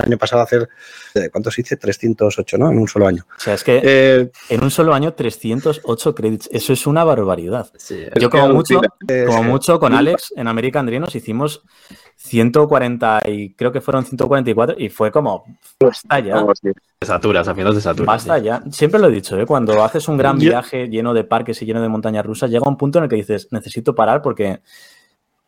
año 0.06 0.18
pasado 0.18 0.42
hacer, 0.42 0.68
eh, 1.14 1.28
¿cuántos 1.30 1.58
hice? 1.58 1.76
308, 1.76 2.58
¿no? 2.58 2.70
En 2.70 2.78
un 2.78 2.88
solo 2.88 3.06
año. 3.06 3.26
O 3.36 3.40
sea, 3.40 3.54
es 3.54 3.64
que 3.64 3.80
eh, 3.82 4.30
en 4.48 4.64
un 4.64 4.70
solo 4.70 4.94
año 4.94 5.12
308 5.12 6.14
créditos. 6.14 6.48
Eso 6.52 6.72
es 6.72 6.86
una 6.86 7.04
barbaridad. 7.04 7.70
Yo 8.18 8.30
como 8.30 8.48
mucho, 8.48 8.80
como 9.26 9.42
mucho 9.42 9.78
con 9.78 9.94
Alex 9.94 10.32
en 10.36 10.48
American 10.48 10.86
Dream 10.86 11.02
nos 11.02 11.14
hicimos 11.14 11.62
140 12.16 13.20
y 13.26 13.54
creo 13.54 13.72
que 13.72 13.80
fueron 13.80 14.04
144 14.04 14.76
y 14.78 14.88
fue 14.88 15.10
como, 15.10 15.44
basta 15.78 16.18
ya. 16.20 16.42
De 16.62 17.06
saturas, 17.06 17.46
a 17.46 17.54
final 17.54 17.74
de 17.74 17.80
saturas. 17.80 18.06
Basta 18.06 18.38
ya. 18.38 18.62
Siempre 18.70 18.98
lo 18.98 19.08
he 19.08 19.12
dicho, 19.12 19.38
¿eh? 19.38 19.46
cuando 19.46 19.84
haces 19.84 20.08
un 20.08 20.16
gran 20.16 20.38
viaje 20.38 20.88
lleno 20.88 21.12
de 21.14 21.24
parques 21.24 21.60
y 21.62 21.66
lleno 21.66 21.82
de 21.82 21.88
montañas 21.88 22.24
rusas, 22.24 22.50
llega 22.50 22.68
un 22.68 22.76
punto 22.76 22.98
en 22.98 23.04
el 23.04 23.10
que 23.10 23.16
dices, 23.16 23.48
necesito 23.50 23.94
parar 23.94 24.22
porque 24.22 24.60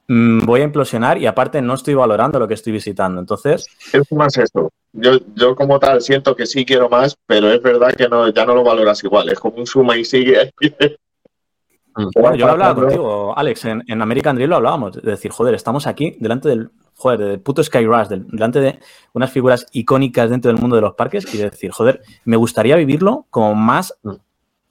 voy 0.09 0.62
a 0.62 0.64
implosionar 0.64 1.18
y 1.18 1.27
aparte 1.27 1.61
no 1.61 1.75
estoy 1.75 1.94
valorando 1.94 2.38
lo 2.38 2.49
que 2.49 2.55
estoy 2.55 2.73
visitando. 2.73 3.21
Entonces, 3.21 3.66
Es 3.92 4.11
más 4.12 4.37
eso. 4.38 4.71
Yo, 4.92 5.12
yo 5.35 5.55
como 5.55 5.79
tal 5.79 6.01
siento 6.01 6.35
que 6.35 6.47
sí 6.47 6.64
quiero 6.64 6.88
más, 6.88 7.14
pero 7.27 7.53
es 7.53 7.61
verdad 7.61 7.92
que 7.94 8.09
no, 8.09 8.29
ya 8.31 8.47
no 8.47 8.55
lo 8.55 8.64
valoras 8.64 9.05
igual. 9.05 9.29
Es 9.29 9.38
como 9.38 9.57
un 9.59 9.66
suma 9.66 9.97
y 9.97 10.05
sigue. 10.05 10.51
Bueno, 12.14 12.37
yo 12.37 12.47
lo 12.47 12.53
hablaba 12.53 12.77
contigo, 12.77 13.37
Alex, 13.37 13.64
en, 13.64 13.83
en 13.88 14.01
American 14.01 14.37
Dream 14.37 14.51
lo 14.51 14.57
hablábamos, 14.57 14.92
de 15.03 15.11
decir, 15.11 15.33
joder, 15.33 15.55
estamos 15.57 15.85
aquí 15.88 16.16
delante 16.21 16.49
del, 16.49 16.71
joder, 16.94 17.18
del 17.18 17.40
puto 17.40 17.61
Sky 17.64 17.85
Rush, 17.87 18.07
del- 18.07 18.25
delante 18.29 18.61
de 18.61 18.79
unas 19.14 19.33
figuras 19.33 19.66
icónicas 19.73 20.31
dentro 20.31 20.53
del 20.53 20.61
mundo 20.61 20.77
de 20.77 20.83
los 20.83 20.94
parques 20.94 21.35
y 21.35 21.38
de 21.38 21.51
decir, 21.51 21.73
joder, 21.73 22.01
me 22.25 22.37
gustaría 22.37 22.77
vivirlo 22.77 23.27
como 23.31 23.57
más 23.57 23.99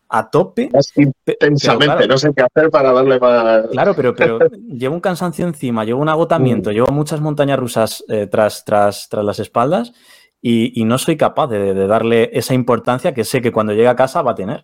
a 0.10 0.30
tope. 0.30 0.70
Intensamente. 0.96 1.86
claro, 1.86 2.08
No 2.08 2.18
sé 2.18 2.32
qué 2.36 2.44
hacer 2.44 2.70
para 2.70 2.92
darle 2.94 3.20
más. 3.20 3.68
Claro, 3.72 3.94
pero, 3.96 4.14
pero 4.16 4.40
llevo 4.68 4.96
un 4.96 5.02
cansancio 5.02 5.46
encima, 5.46 5.84
llevo 5.84 6.02
un 6.02 6.10
agotamiento, 6.10 6.72
llevo 6.72 6.92
muchas 6.92 7.20
montañas 7.22 7.60
rusas 7.60 8.04
eh, 8.08 8.28
tras, 8.28 8.64
tras, 8.66 9.08
tras 9.10 9.26
las 9.26 9.40
espaldas 9.40 9.94
y, 10.42 10.80
y 10.80 10.86
no 10.86 10.98
soy 10.98 11.18
capaz 11.18 11.48
de, 11.48 11.74
de 11.74 11.88
darle 11.88 12.30
esa 12.34 12.54
importancia 12.54 13.14
que 13.14 13.24
sé 13.26 13.42
que 13.42 13.52
cuando 13.52 13.74
llegue 13.74 13.88
a 13.88 13.96
casa 13.96 14.22
va 14.22 14.32
a 14.32 14.36
tener. 14.36 14.64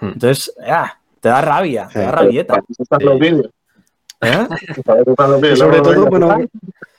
Hmm. 0.00 0.08
Entonces, 0.14 0.52
ah, 0.66 0.98
te 1.20 1.28
da 1.28 1.40
rabia, 1.40 1.88
te 1.92 2.00
da 2.00 2.06
Sí. 2.06 2.10
rabieta. 2.10 2.54
Para 2.54 2.64
eso 2.68 2.82
están 2.82 3.04
los 3.04 3.18
vídeos. 3.18 3.50
¿eh? 4.20 4.46
Para 4.84 5.00
eso 5.00 5.10
están 5.10 5.30
los 5.30 5.38
Y 5.38 5.42
vídeos. 5.42 5.58
sobre 5.58 5.80
todo, 5.80 6.06
bueno, 6.06 6.36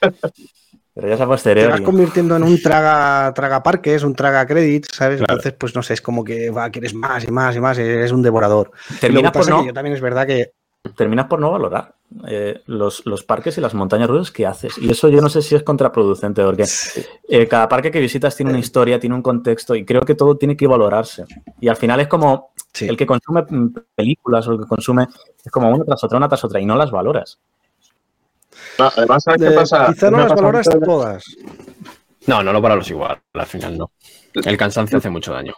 Pero 0.96 1.08
ya 1.08 1.16
es 1.16 1.22
a 1.22 1.54
te 1.54 1.68
vas 1.68 1.82
convirtiendo 1.82 2.36
en 2.36 2.44
un 2.44 2.62
traga, 2.62 3.34
traga 3.34 3.64
parques, 3.64 4.04
un 4.04 4.14
traga 4.14 4.46
credits, 4.46 4.90
¿sabes? 4.94 5.20
Entonces, 5.22 5.54
pues 5.54 5.76
no 5.76 5.82
sé, 5.82 5.96
es 5.96 6.02
como 6.02 6.24
que 6.24 6.52
va, 6.52 6.70
quieres 6.70 6.94
más 6.94 7.24
y 7.28 7.32
más 7.32 7.56
y 7.56 7.60
más, 7.60 7.78
eres 7.80 8.12
un 8.12 8.22
devorador. 8.22 8.72
Terminas 9.00 9.32
por, 9.32 9.50
no, 9.50 9.66
yo 9.66 9.74
también 9.74 9.96
es 9.96 10.02
verdad 10.02 10.28
que 10.28 10.52
terminas 10.96 11.28
por 11.28 11.40
no 11.40 11.50
valorar 11.50 11.96
eh, 12.28 12.62
los, 12.66 13.06
los 13.06 13.24
parques 13.24 13.58
y 13.58 13.62
las 13.62 13.74
montañas 13.74 14.10
rusas 14.10 14.32
que 14.32 14.46
haces. 14.46 14.78
Y 14.78 14.92
eso 14.92 15.10
yo 15.10 15.22
no 15.22 15.30
sé 15.30 15.42
si 15.42 15.56
es 15.56 15.64
contraproducente, 15.64 16.44
porque 16.44 16.66
eh, 17.28 17.48
cada 17.48 17.68
parque 17.68 17.90
que 17.90 18.00
visitas 18.00 18.36
tiene 18.36 18.52
una 18.52 18.60
historia, 18.60 19.00
tiene 19.00 19.16
un 19.16 19.22
contexto 19.22 19.76
y 19.76 19.86
creo 19.86 20.02
que 20.02 20.14
todo 20.14 20.38
tiene 20.38 20.56
que 20.56 20.68
valorarse. 20.68 21.26
Y 21.60 21.70
al 21.70 21.76
final 21.78 22.02
es 22.02 22.08
como 22.08 22.54
Sí. 22.74 22.88
el 22.88 22.98
que 22.98 23.06
consume 23.06 23.44
mm, 23.48 23.68
películas 23.96 24.48
o 24.48 24.54
el 24.54 24.60
que 24.60 24.66
consume, 24.66 25.08
es 25.44 25.52
como 25.52 25.70
una 25.70 25.86
tras 25.86 26.04
otra, 26.04 26.18
una 26.18 26.28
tras 26.28 26.44
otra 26.44 26.60
y 26.60 26.66
no 26.66 26.76
las 26.76 26.90
valoras. 26.90 27.40
No, 28.80 28.92
además, 28.96 29.24
¿sabes 29.24 29.42
qué 29.42 29.52
pasa? 29.52 29.88
quizá 29.94 30.10
no 30.12 30.18
las 30.18 30.28
pasa 30.30 30.42
valoras 30.42 30.70
todas. 30.84 31.24
No, 32.28 32.42
no 32.44 32.54
lo 32.54 32.62
valoras 32.62 32.90
igual, 32.90 33.20
al 33.34 33.46
final 33.46 33.78
no. 33.78 33.92
El 34.34 34.58
cansancio 34.58 34.98
hace 34.98 35.10
mucho 35.10 35.34
daño. 35.34 35.54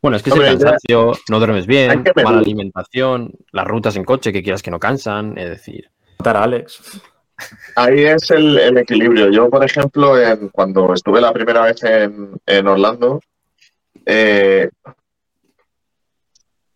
Bueno, 0.00 0.16
es 0.16 0.22
que 0.22 0.32
Hombre, 0.32 0.48
es 0.48 0.52
el 0.54 0.58
ya- 0.58 0.64
cansancio, 0.64 1.12
no 1.28 1.38
duermes 1.38 1.66
bien, 1.66 2.02
mala 2.24 2.38
alimentación, 2.38 3.32
las 3.52 3.66
rutas 3.66 3.94
en 3.96 4.04
coche 4.04 4.32
que 4.32 4.42
quieras 4.42 4.62
que 4.62 4.70
no 4.70 4.80
cansan, 4.80 5.38
es 5.38 5.48
decir. 5.50 5.88
Contar 6.16 6.36
a 6.38 6.42
Alex. 6.44 7.00
Ahí 7.76 8.04
es 8.04 8.30
el, 8.30 8.58
el 8.58 8.78
equilibrio. 8.78 9.30
Yo, 9.30 9.48
por 9.50 9.64
ejemplo, 9.64 10.20
en- 10.20 10.48
cuando 10.48 10.92
estuve 10.94 11.20
la 11.20 11.32
primera 11.32 11.62
vez 11.62 11.82
en, 11.84 12.32
en 12.46 12.66
Orlando, 12.66 13.20
eh, 14.06 14.68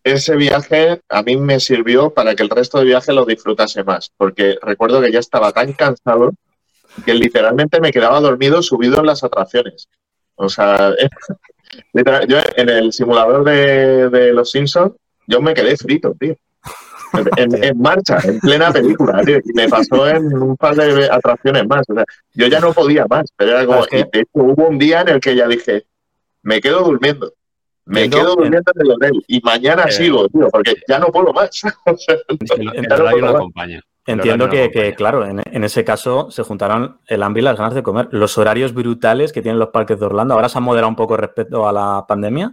ese 0.07 0.37
viaje 0.37 1.01
a 1.09 1.23
mí 1.23 1.37
me 1.37 1.59
sirvió 1.61 2.11
para 2.11 2.35
que 2.35 2.43
el 2.43 2.51
resto 2.51 2.79
de 2.79 2.85
viaje 2.85 3.13
lo 3.13 3.25
disfrutase 3.25 3.83
más, 3.85 4.13
porque 4.17 4.57
recuerdo 4.63 5.01
que 5.01 5.11
ya 5.13 5.19
estaba 5.19 5.53
tan 5.53 5.73
cansado 5.73 6.33
que 7.05 7.13
literalmente 7.15 7.81
me 7.81 7.93
quedaba 7.93 8.21
dormido 8.21 8.63
subido 8.63 9.01
en 9.01 9.07
las 9.07 9.25
atracciones. 9.25 9.89
O 10.37 10.49
sea, 10.49 10.93
yo 12.29 12.39
en 12.57 12.69
el 12.69 12.93
simulador 12.93 13.45
de, 13.45 14.09
de 14.11 14.33
Los 14.33 14.51
Simpsons, 14.51 14.93
yo 15.27 15.41
me 15.43 15.55
quedé 15.55 15.77
frito, 15.77 16.15
tío. 16.19 16.37
En, 17.37 17.65
en 17.65 17.79
marcha, 17.81 18.19
en 18.25 18.39
plena 18.41 18.73
película, 18.73 19.23
tío. 19.25 19.39
Y 19.39 19.53
me 19.55 19.69
pasó 19.69 20.09
en 20.09 20.27
un 20.37 20.57
par 20.57 20.75
de 20.75 21.09
atracciones 21.11 21.67
más. 21.67 21.83
O 21.89 21.95
sea, 21.95 22.05
yo 22.35 22.47
ya 22.49 22.61
no 22.61 22.73
podía 22.73 23.07
más, 23.09 23.27
pero 23.37 23.53
era 23.53 23.67
como. 23.67 23.85
Que- 23.87 24.01
y 24.01 24.03
de 24.13 24.21
hecho, 24.21 24.31
hubo 24.35 24.69
un 24.69 24.79
día 24.79 25.01
en 25.03 25.09
el 25.09 25.21
que 25.21 25.35
ya 25.35 25.47
dije, 25.49 25.85
me 26.43 26.61
quedo 26.61 26.83
durmiendo. 26.83 27.33
Me 27.87 28.11
quedo 28.11 28.31
en- 28.33 28.37
durmiendo 28.37 28.73
en 28.75 28.81
el 28.87 28.91
hotel. 28.93 29.25
Y 29.29 29.41
mañana 29.43 29.85
Eh. 29.85 29.93
sigo, 29.93 30.29
tío, 30.29 30.49
porque 30.51 30.75
ya 30.89 30.99
no 30.99 31.07
puedo 31.07 31.33
más. 31.33 31.51
No 31.65 33.29
acompaña. 33.29 33.81
Entiendo 34.09 34.49
que, 34.49 34.95
claro, 34.97 35.25
en, 35.27 35.43
en 35.45 35.65
ese 35.65 35.85
caso 35.85 36.31
se 36.31 36.45
juntaron 36.45 37.01
el 37.09 37.23
hambre 37.25 37.41
y 37.43 37.45
las 37.45 37.57
ganas 37.59 37.75
de 37.75 37.83
comer. 37.83 38.09
Los 38.13 38.39
horarios 38.39 38.73
brutales 38.73 39.33
que 39.33 39.43
tienen 39.43 39.59
los 39.59 39.71
parques 39.71 39.99
de 39.99 40.07
Orlando 40.07 40.35
ahora 40.35 40.49
se 40.49 40.59
han 40.59 40.65
moderado 40.65 40.89
un 40.89 40.95
poco 40.97 41.17
respecto 41.17 41.67
a 41.69 41.73
la 41.73 42.05
pandemia, 42.07 42.53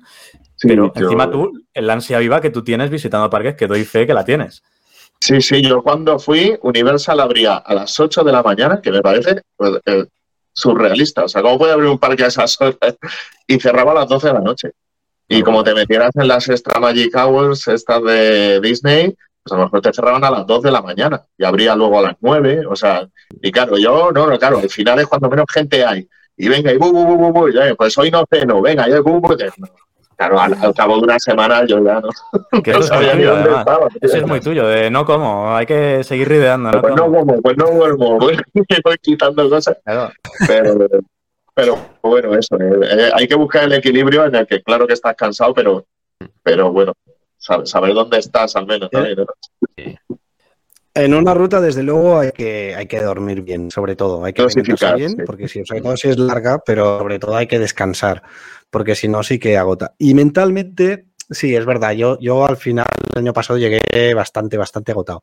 sí, 0.56 0.68
pero 0.68 0.92
yo- 0.96 1.02
encima 1.04 1.30
tú, 1.30 1.52
el 1.74 1.90
ansia 1.92 2.18
viva 2.18 2.42
que 2.42 2.50
tú 2.50 2.64
tienes 2.64 2.90
visitando 2.90 3.30
parques, 3.30 3.56
que 3.56 3.68
doy 3.68 3.84
fe 3.86 4.08
que 4.08 4.16
la 4.16 4.26
tienes. 4.26 4.64
Sí, 5.20 5.42
sí, 5.42 5.62
yo 5.62 5.84
cuando 5.84 6.18
fui, 6.18 6.58
Universal 6.64 7.20
abría 7.20 7.58
a 7.58 7.74
las 7.76 8.00
8 8.00 8.24
de 8.24 8.32
la 8.32 8.42
mañana, 8.42 8.82
que 8.82 8.92
me 8.92 9.02
parece 9.02 9.42
pues, 9.56 9.74
eh, 9.86 10.06
surrealista. 10.52 11.24
O 11.26 11.28
sea, 11.28 11.42
¿cómo 11.44 11.60
puede 11.60 11.74
abrir 11.74 11.88
un 11.90 12.00
parque 12.00 12.24
a 12.24 12.28
esas 12.28 12.60
horas? 12.60 12.78
Y 13.48 13.60
cerraba 13.60 13.92
a 13.92 13.96
las 13.96 14.08
12 14.08 14.28
de 14.30 14.34
la 14.34 14.40
noche. 14.40 14.72
Y 15.28 15.42
como 15.42 15.64
te 15.64 15.74
metieras 15.74 16.12
en 16.16 16.28
las 16.28 16.48
Extra 16.50 16.80
Magic 16.80 17.16
Hours, 17.16 17.68
estas 17.68 18.04
de 18.04 18.60
Disney, 18.62 19.16
pues 19.44 19.54
a 19.54 19.58
lo 19.58 19.64
mejor 19.64 19.82
te 19.82 19.94
cerraban 19.94 20.24
a 20.24 20.30
las 20.32 20.46
2 20.46 20.62
de 20.64 20.72
la 20.72 20.82
mañana 20.82 21.22
y 21.38 21.44
abría 21.46 21.76
luego 21.76 22.00
a 22.00 22.04
las 22.04 22.16
9. 22.22 22.64
O 22.70 22.76
sea, 22.76 23.08
y 23.42 23.52
claro, 23.52 23.78
yo, 23.78 24.12
no, 24.12 24.28
no, 24.28 24.38
claro, 24.38 24.60
al 24.60 24.70
final 24.70 25.00
es 25.00 25.08
cuando 25.08 25.30
menos 25.30 25.46
gente 25.52 25.84
hay. 25.86 26.08
Y 26.38 26.50
venga, 26.50 26.72
y 26.72 26.78
bu, 26.78 26.92
bu, 26.92 27.06
bu, 27.06 27.18
bu, 27.18 27.32
bu, 27.32 27.50
ya, 27.52 27.74
pues 27.76 27.98
hoy 27.98 28.10
no 28.12 28.26
ceno, 28.30 28.62
venga, 28.62 28.88
ya, 28.88 29.02
bu, 29.02 29.20
bu. 29.20 29.36
Claro, 30.16 30.40
al, 30.40 30.54
al 30.62 30.74
cabo 30.76 30.98
de 30.98 31.02
una 31.04 31.20
semana 31.20 31.66
yo 31.66 31.84
ya 31.84 32.00
no, 32.00 32.10
Que 32.64 32.72
no 32.74 32.84
sabía 32.84 33.16
ni 33.16 33.24
dónde 33.24 33.50
estaba. 33.50 33.88
tío. 33.90 33.98
Eso 34.02 34.18
es 34.18 34.28
muy 34.28 34.40
tuyo, 34.42 34.68
de 34.68 34.92
no 34.92 35.06
como, 35.06 35.56
hay 35.56 35.66
que 35.66 36.04
seguir 36.04 36.30
rideando, 36.30 36.72
¿no? 36.72 36.82
Pues 36.82 36.96
no 36.96 37.06
Como. 37.12 37.42
pues 37.42 37.58
no 37.58 37.66
duermo, 37.72 38.20
voy, 38.20 38.38
voy 38.84 38.98
quitando 39.02 39.50
cosas, 39.50 39.76
Claro. 39.84 40.12
pero, 40.48 40.78
pero 41.54 41.78
bueno, 42.02 42.34
eso, 42.36 42.56
eh, 42.60 42.80
eh, 42.84 43.12
hay 43.14 43.28
que 43.28 43.36
buscar 43.36 43.66
el 43.66 43.74
equilibrio 43.74 44.26
en 44.26 44.36
el 44.36 44.48
que 44.48 44.62
claro 44.62 44.88
que 44.88 44.94
estás 44.94 45.16
cansado, 45.16 45.54
pero, 45.54 45.86
pero 46.42 46.72
bueno, 46.72 46.94
saber, 47.38 47.68
saber 47.68 47.94
dónde 47.94 48.20
estás 48.20 48.56
al 48.56 48.66
menos. 48.66 48.90
¿no? 48.92 49.04
En 50.96 51.16
una 51.16 51.34
ruta, 51.34 51.60
desde 51.60 51.82
luego, 51.82 52.20
hay 52.20 52.32
que, 52.32 52.76
hay 52.76 52.86
que 52.86 53.02
dormir 53.02 53.42
bien, 53.42 53.72
sobre 53.72 53.96
todo. 53.96 54.24
Hay 54.24 54.34
que 54.34 54.44
alimentarse 54.44 54.96
bien, 54.96 55.10
sí. 55.12 55.18
porque 55.26 55.48
si, 55.48 55.66
sobre 55.66 55.82
todo 55.82 55.98
si 55.98 56.10
es 56.10 56.20
larga, 56.20 56.62
pero 56.64 57.00
sobre 57.00 57.18
todo 57.18 57.36
hay 57.36 57.48
que 57.48 57.58
descansar, 57.58 58.22
porque 58.70 58.94
si 58.94 59.08
no, 59.08 59.24
sí 59.24 59.40
que 59.40 59.58
agota. 59.58 59.96
Y 59.98 60.14
mentalmente, 60.14 61.06
sí, 61.34 61.56
es 61.56 61.66
verdad. 61.66 61.92
Yo, 61.94 62.18
yo 62.20 62.46
al 62.46 62.58
final, 62.58 62.86
el 63.14 63.20
año 63.20 63.34
pasado, 63.34 63.58
llegué 63.60 64.14
bastante, 64.14 64.58
bastante 64.58 64.92
agotado. 64.92 65.22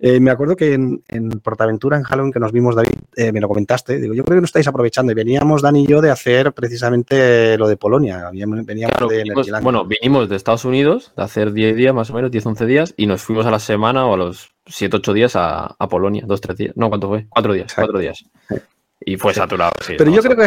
Eh, 0.00 0.20
me 0.20 0.30
acuerdo 0.30 0.54
que 0.54 0.74
en, 0.74 1.02
en 1.08 1.28
Portaventura, 1.40 1.96
en 1.96 2.04
Halloween, 2.04 2.32
que 2.32 2.38
nos 2.38 2.52
vimos, 2.52 2.76
David, 2.76 2.94
eh, 3.16 3.32
me 3.32 3.40
lo 3.40 3.48
comentaste. 3.48 3.98
Digo, 4.00 4.14
yo 4.14 4.24
creo 4.24 4.36
que 4.36 4.42
no 4.42 4.44
estáis 4.46 4.68
aprovechando. 4.68 5.10
Y 5.10 5.14
veníamos, 5.16 5.60
Dani 5.60 5.82
y 5.82 5.86
yo, 5.86 6.00
de 6.00 6.10
hacer 6.10 6.52
precisamente 6.52 7.58
lo 7.58 7.66
de 7.68 7.76
Polonia. 7.76 8.28
Veníamos 8.30 8.64
Claro, 8.64 9.08
de 9.08 9.22
vinimos- 9.24 9.62
bueno, 9.62 9.84
vinimos 9.84 10.28
de 10.28 10.36
Estados 10.36 10.64
Unidos, 10.64 11.12
de 11.16 11.22
hacer 11.24 11.52
10 11.52 11.74
días 11.76 11.94
más 11.94 12.10
o 12.10 12.14
menos, 12.14 12.30
10, 12.30 12.46
11 12.46 12.66
días, 12.66 12.94
y 12.96 13.06
nos 13.06 13.22
fuimos 13.22 13.44
a 13.46 13.50
la 13.50 13.58
semana 13.58 14.06
o 14.06 14.14
a 14.14 14.16
los 14.16 14.50
7, 14.66 14.96
8 14.98 15.12
días 15.12 15.34
a, 15.36 15.74
a 15.78 15.88
Polonia, 15.88 16.22
2, 16.26 16.40
3 16.40 16.56
días. 16.56 16.72
No, 16.76 16.88
¿cuánto 16.88 17.08
fue? 17.08 17.26
4 17.28 17.52
días. 17.52 17.74
4 17.74 17.98
días. 17.98 18.24
Y 19.00 19.16
fue 19.16 19.34
saturado, 19.34 19.72
sí. 19.84 19.94
Pero 19.98 20.10
yo 20.12 20.22
creo 20.22 20.36
que 20.36 20.46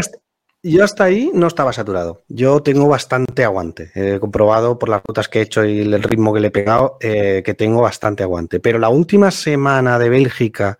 yo 0.64 0.84
hasta 0.84 1.06
ahí 1.06 1.32
no 1.34 1.48
estaba 1.48 1.74
saturado. 1.74 2.22
Yo 2.28 2.62
tengo 2.62 2.88
bastante 2.88 3.44
aguante. 3.44 3.92
He 3.96 4.20
comprobado 4.20 4.78
por 4.78 4.90
las 4.90 5.02
rutas 5.04 5.28
que 5.28 5.40
he 5.40 5.42
hecho 5.44 5.66
y 5.66 5.82
el 5.82 6.04
ritmo 6.04 6.34
que 6.34 6.40
le 6.40 6.48
he 6.48 6.52
pegado 6.52 6.98
eh, 7.00 7.42
que 7.44 7.54
tengo 7.54 7.82
bastante 7.82 8.24
aguante. 8.24 8.60
Pero 8.60 8.80
la 8.80 8.90
última 8.90 9.32
semana 9.32 9.98
de 9.98 10.10
Bélgica 10.10 10.80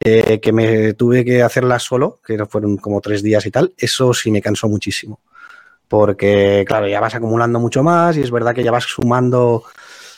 eh, 0.00 0.40
que 0.40 0.52
me 0.52 0.92
tuve 0.94 1.24
que 1.24 1.42
hacerla 1.42 1.78
solo, 1.78 2.20
que 2.24 2.44
fueron 2.44 2.76
como 2.76 3.00
tres 3.00 3.22
días 3.22 3.46
y 3.46 3.50
tal, 3.50 3.72
eso 3.78 4.12
sí 4.12 4.30
me 4.30 4.42
cansó 4.42 4.68
muchísimo. 4.68 5.20
Porque, 5.88 6.64
claro, 6.66 6.88
ya 6.88 7.00
vas 7.00 7.14
acumulando 7.14 7.60
mucho 7.60 7.82
más 7.82 8.16
y 8.16 8.20
es 8.20 8.30
verdad 8.30 8.54
que 8.54 8.64
ya 8.64 8.70
vas 8.70 8.84
sumando. 8.84 9.64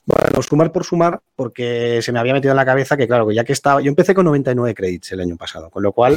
Bueno, 0.07 0.41
sumar 0.41 0.71
por 0.71 0.85
sumar, 0.85 1.21
porque 1.35 2.01
se 2.01 2.13
me 2.13 2.21
había 2.21 2.33
metido 2.33 2.53
en 2.53 2.57
la 2.57 2.65
cabeza 2.65 2.97
que, 2.97 3.09
claro, 3.09 3.27
que 3.27 3.35
ya 3.35 3.43
que 3.43 3.53
estaba. 3.53 3.81
Yo 3.83 3.89
empecé 3.89 4.15
con 4.15 4.25
99 4.27 4.73
créditos 4.73 5.11
el 5.11 5.21
año 5.21 5.37
pasado, 5.37 5.69
con 5.69 5.83
lo 5.83 5.91
cual 5.93 6.17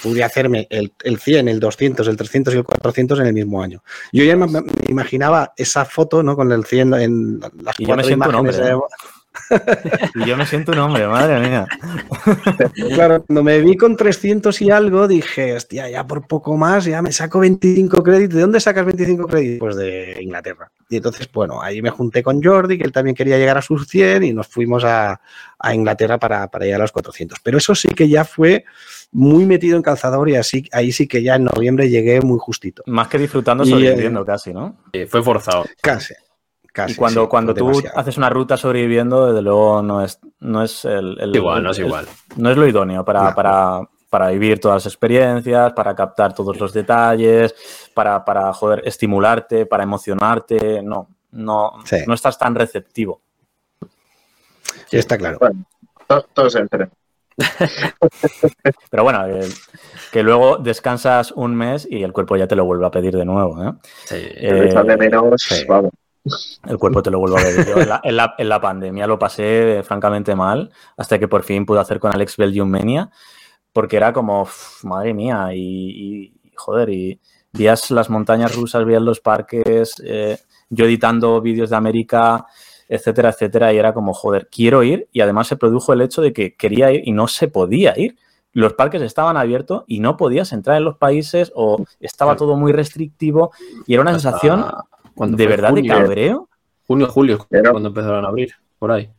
pude 0.00 0.22
hacerme 0.22 0.68
el, 0.70 0.92
el 1.02 1.18
100, 1.18 1.48
el 1.48 1.58
200, 1.58 2.06
el 2.06 2.16
300 2.16 2.54
y 2.54 2.58
el 2.58 2.64
400 2.64 3.18
en 3.18 3.26
el 3.26 3.32
mismo 3.34 3.60
año. 3.62 3.82
Yo 4.12 4.22
ya 4.24 4.36
me, 4.36 4.46
me 4.46 4.62
imaginaba 4.88 5.52
esa 5.56 5.84
foto, 5.84 6.22
¿no? 6.22 6.36
Con 6.36 6.52
el 6.52 6.64
100 6.64 6.94
en 6.94 7.40
las 7.40 7.74
Y 7.80 7.84
cuatro 7.84 8.08
imágenes. 8.08 8.38
hombre, 8.38 8.56
de- 8.58 8.78
Y 10.14 10.26
yo 10.26 10.36
me 10.36 10.46
siento 10.46 10.72
un 10.72 10.78
hombre, 10.78 11.06
madre 11.06 11.40
mía. 11.40 11.66
Claro, 12.94 13.24
cuando 13.24 13.42
me 13.42 13.60
vi 13.60 13.76
con 13.76 13.96
300 13.96 14.60
y 14.62 14.70
algo, 14.70 15.08
dije, 15.08 15.54
hostia, 15.54 15.88
ya 15.88 16.06
por 16.06 16.26
poco 16.26 16.56
más, 16.56 16.84
ya 16.84 17.02
me 17.02 17.12
saco 17.12 17.40
25 17.40 18.02
créditos. 18.02 18.36
¿De 18.36 18.40
dónde 18.40 18.60
sacas 18.60 18.84
25 18.86 19.26
créditos? 19.26 19.58
Pues 19.58 19.76
de 19.76 20.18
Inglaterra. 20.20 20.70
Y 20.88 20.96
entonces, 20.96 21.30
bueno, 21.32 21.60
ahí 21.60 21.82
me 21.82 21.90
junté 21.90 22.22
con 22.22 22.42
Jordi, 22.42 22.78
que 22.78 22.84
él 22.84 22.92
también 22.92 23.16
quería 23.16 23.38
llegar 23.38 23.58
a 23.58 23.62
sus 23.62 23.88
100 23.88 24.22
y 24.22 24.32
nos 24.32 24.46
fuimos 24.46 24.84
a, 24.84 25.20
a 25.58 25.74
Inglaterra 25.74 26.18
para, 26.18 26.48
para 26.48 26.64
llegar 26.64 26.80
a 26.80 26.84
los 26.84 26.92
400. 26.92 27.38
Pero 27.42 27.58
eso 27.58 27.74
sí 27.74 27.88
que 27.88 28.08
ya 28.08 28.24
fue 28.24 28.64
muy 29.12 29.46
metido 29.46 29.76
en 29.76 29.82
calzador 29.82 30.28
y 30.28 30.36
así, 30.36 30.68
ahí 30.72 30.92
sí 30.92 31.06
que 31.06 31.22
ya 31.22 31.36
en 31.36 31.44
noviembre 31.44 31.88
llegué 31.88 32.20
muy 32.20 32.38
justito. 32.38 32.82
Más 32.86 33.08
que 33.08 33.18
disfrutando, 33.18 33.64
Y, 33.64 33.68
eh, 33.68 33.70
sobreviviendo 33.70 34.24
casi, 34.24 34.52
¿no? 34.52 34.76
Sí, 34.92 35.06
fue 35.06 35.22
forzado. 35.22 35.64
Casi. 35.80 36.14
Casi. 36.74 36.92
y 36.92 36.96
cuando, 36.96 37.22
sí, 37.22 37.28
cuando 37.28 37.54
tú 37.54 37.68
demasiado. 37.68 37.98
haces 37.98 38.18
una 38.18 38.28
ruta 38.28 38.58
sobreviviendo, 38.58 39.26
desde 39.28 39.40
luego 39.40 39.80
no 39.80 40.02
es, 40.04 40.18
no 40.40 40.62
es 40.62 40.84
el, 40.84 41.16
el- 41.20 41.34
Igual, 41.34 41.62
no 41.62 41.70
es 41.70 41.78
el- 41.78 41.86
igual. 41.86 42.06
no 42.36 42.50
es 42.50 42.56
lo 42.58 42.66
idóneo 42.66 43.02
para, 43.04 43.30
No. 43.30 43.34
para, 43.34 43.80
para 44.10 44.28
vivir 44.28 44.60
todas 44.60 44.84
las 44.84 44.92
experiencias, 44.92 45.72
para 45.72 45.94
captar 45.94 46.34
todos 46.34 46.58
los 46.60 46.72
detalles, 46.74 47.54
para, 47.94 48.22
para 48.24 48.52
joder, 48.52 48.82
estimularte, 48.84 49.64
para 49.64 49.82
emocionarte. 49.84 50.82
No, 50.82 51.08
no, 51.32 51.72
Sí. 51.84 51.96
no 52.06 52.12
estás 52.14 52.36
tan 52.38 52.54
receptivo. 52.54 53.22
Sí, 54.86 54.98
está 54.98 55.16
claro. 55.16 55.38
Bueno, 55.40 55.64
to- 56.06 56.26
todos 56.34 56.54
entren. 56.56 56.90
Pero 58.90 59.02
bueno, 59.02 59.26
eh, 59.26 59.48
que 60.12 60.22
luego 60.22 60.58
descansas 60.58 61.32
un 61.32 61.54
mes 61.56 61.86
y 61.90 62.02
el 62.04 62.12
cuerpo 62.12 62.36
ya 62.36 62.46
te 62.46 62.54
lo 62.54 62.64
vuelve 62.64 62.86
a 62.86 62.90
pedir 62.90 63.16
de 63.16 63.24
nuevo. 63.24 63.60
¿eh? 63.64 63.72
Sí. 64.04 64.14
Eh, 64.16 64.66
Echar 64.70 64.86
de 64.86 64.96
menos, 64.96 65.42
sí. 65.42 65.64
vamos. 65.68 65.90
El 66.66 66.78
cuerpo 66.78 67.02
te 67.02 67.10
lo 67.10 67.18
vuelvo 67.18 67.38
a 67.38 67.42
ver. 67.42 67.66
Yo 67.66 67.76
en, 67.78 67.88
la, 67.88 68.00
en 68.02 68.16
la- 68.16 68.34
en 68.38 68.48
la 68.48 68.60
pandemia 68.60 69.06
lo 69.06 69.18
pasé 69.18 69.78
eh, 69.78 69.82
francamente 69.82 70.34
mal, 70.34 70.70
hasta 70.96 71.18
que 71.18 71.28
por 71.28 71.42
fin 71.42 71.66
pude 71.66 71.80
hacer 71.80 72.00
con 72.00 72.12
Alex 72.14 72.36
Belgium 72.36 72.68
Mania, 72.68 73.10
porque 73.72 73.96
era 73.96 74.12
como, 74.12 74.42
uf, 74.42 74.84
madre 74.84 75.12
mía, 75.12 75.48
y, 75.52 75.60
y, 75.60 76.52
joder, 76.56 76.88
y 76.90 77.20
vías 77.52 77.90
las 77.90 78.08
montañas 78.08 78.54
rusas, 78.54 78.84
vías 78.84 79.02
los 79.02 79.20
parques, 79.20 79.94
eh, 80.04 80.38
yo 80.70 80.86
editando 80.86 81.40
vídeos 81.40 81.70
de 81.70 81.76
América, 81.76 82.46
etcétera, 82.88 83.30
etcétera, 83.30 83.72
y 83.72 83.76
era 83.78 83.92
como, 83.92 84.12
joder, 84.14 84.48
quiero 84.50 84.82
ir, 84.82 85.08
y 85.12 85.20
además 85.20 85.46
se 85.48 85.56
produjo 85.56 85.92
el 85.92 86.00
hecho 86.00 86.22
de 86.22 86.32
que 86.32 86.54
quería 86.54 86.90
ir 86.90 87.02
y 87.04 87.12
no 87.12 87.28
se 87.28 87.48
podía 87.48 87.92
ir. 87.98 88.16
Los 88.52 88.74
parques 88.74 89.02
estaban 89.02 89.36
abiertos 89.36 89.82
y 89.88 89.98
no 89.98 90.16
podías 90.16 90.52
entrar 90.52 90.76
en 90.76 90.84
los 90.84 90.96
países 90.96 91.50
o 91.56 91.84
estaba 91.98 92.36
todo 92.36 92.56
muy 92.56 92.70
restrictivo 92.72 93.50
y 93.84 93.94
era 93.94 94.02
una 94.02 94.12
sensación 94.12 94.64
¿cuándo 95.14 95.36
de 95.36 95.46
verdad 95.46 95.72
de 95.72 95.86
cabreo. 95.86 96.48
Junio, 96.86 97.06
julio, 97.08 97.46
Pero- 97.48 97.70
cuando 97.72 97.88
empezaron 97.88 98.24
a 98.24 98.28
abrir, 98.28 98.52
por 98.78 98.92
ahí, 98.92 99.10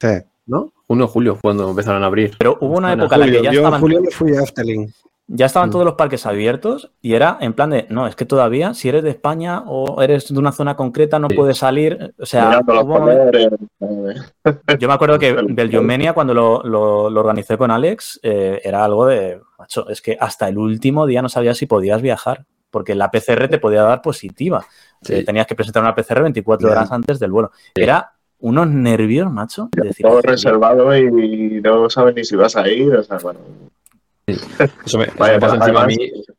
Sí. 0.00 0.08
¿no? 0.46 0.72
Junio, 0.88 1.06
julio, 1.08 1.38
cuando 1.40 1.68
empezaron 1.70 2.02
a 2.02 2.06
abrir. 2.06 2.34
Pero 2.38 2.58
hubo 2.60 2.76
una 2.76 2.92
época 2.92 3.14
en 3.16 3.20
la 3.20 3.26
que 3.26 3.32
ya 3.34 3.42
yo 3.42 3.48
en 3.50 3.54
estaban, 3.56 3.80
julio 3.80 4.00
me 4.02 4.10
fui 4.10 4.36
a 4.36 4.42
Efteling. 4.42 4.92
ya 5.28 5.46
estaban 5.46 5.68
Mm. 5.68 5.72
todos 5.72 5.84
los 5.84 5.94
parques 5.94 6.24
abiertos 6.26 6.92
y 7.02 7.14
era 7.14 7.36
en 7.40 7.52
plan 7.52 7.70
de, 7.70 7.86
no, 7.90 8.06
es 8.06 8.14
que 8.14 8.24
todavía, 8.24 8.74
si 8.74 8.88
eres 8.88 9.02
de 9.02 9.10
España 9.10 9.62
o 9.66 10.00
eres 10.02 10.32
de 10.32 10.38
una 10.38 10.52
zona 10.52 10.76
concreta, 10.76 11.18
no 11.18 11.28
Sí. 11.28 11.34
puedes 11.36 11.58
salir. 11.58 12.14
O 12.20 12.26
sea, 12.26 12.60
yo 14.78 14.88
me 14.88 14.94
acuerdo 14.94 15.18
que 15.18 15.28
El- 15.30 15.46
Belgiumenia, 15.54 16.12
cuando 16.12 16.34
lo, 16.34 16.62
lo- 16.62 17.10
lo 17.10 17.20
organicé 17.20 17.56
con 17.58 17.70
Alex, 17.70 18.20
eh, 18.22 18.60
era 18.64 18.84
algo 18.84 19.06
de, 19.06 19.40
macho, 19.58 19.88
es 19.88 20.00
que 20.02 20.16
hasta 20.20 20.48
el 20.48 20.58
último 20.58 21.06
día 21.06 21.22
no 21.22 21.28
sabías 21.28 21.56
si 21.58 21.66
podías 21.66 22.02
viajar, 22.02 22.44
porque 22.70 22.94
la 22.94 23.10
PCR 23.10 23.48
te 23.48 23.58
podía 23.58 23.82
dar 23.82 24.02
positiva. 24.02 24.64
Sí. 25.02 25.14
Eh, 25.14 25.24
tenías 25.24 25.46
que 25.46 25.54
presentar 25.54 25.82
una 25.82 25.94
PCR 25.94 26.22
24 26.22 26.68
Ya. 26.68 26.72
horas 26.74 26.92
antes 26.92 27.18
del 27.18 27.30
vuelo. 27.30 27.50
Sí. 27.74 27.82
Era 27.82 28.12
unos 28.40 28.68
nervios, 28.68 29.30
macho. 29.32 29.68
de 29.72 29.88
decir, 29.88 30.04
Todo 30.04 30.16
"Joder, 30.16 30.30
reservado 30.30 30.96
y 30.96 31.60
no 31.62 31.88
sabes 31.90 32.14
ni 32.14 32.24
si 32.24 32.36
vas 32.36 32.56
a 32.56 32.68
ir. 32.68 32.94
O 32.94 33.02
sea, 33.02 33.18
bueno. 33.18 33.40
Eso 34.26 34.98
me, 34.98 35.04
eso 35.06 35.14
Vaya, 35.18 35.34
me 35.34 35.40
pasa 35.40 35.54
encima 35.56 35.82
a 35.82 35.86
mí. 35.86 35.96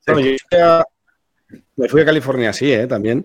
No, 0.07 0.19
yo 0.19 0.31
fui 0.49 0.59
a- 0.59 0.83
me 1.77 1.87
fui 1.87 2.01
a 2.01 2.05
California, 2.05 2.51
sí, 2.53 2.71
¿eh? 2.73 2.87
también. 2.87 3.23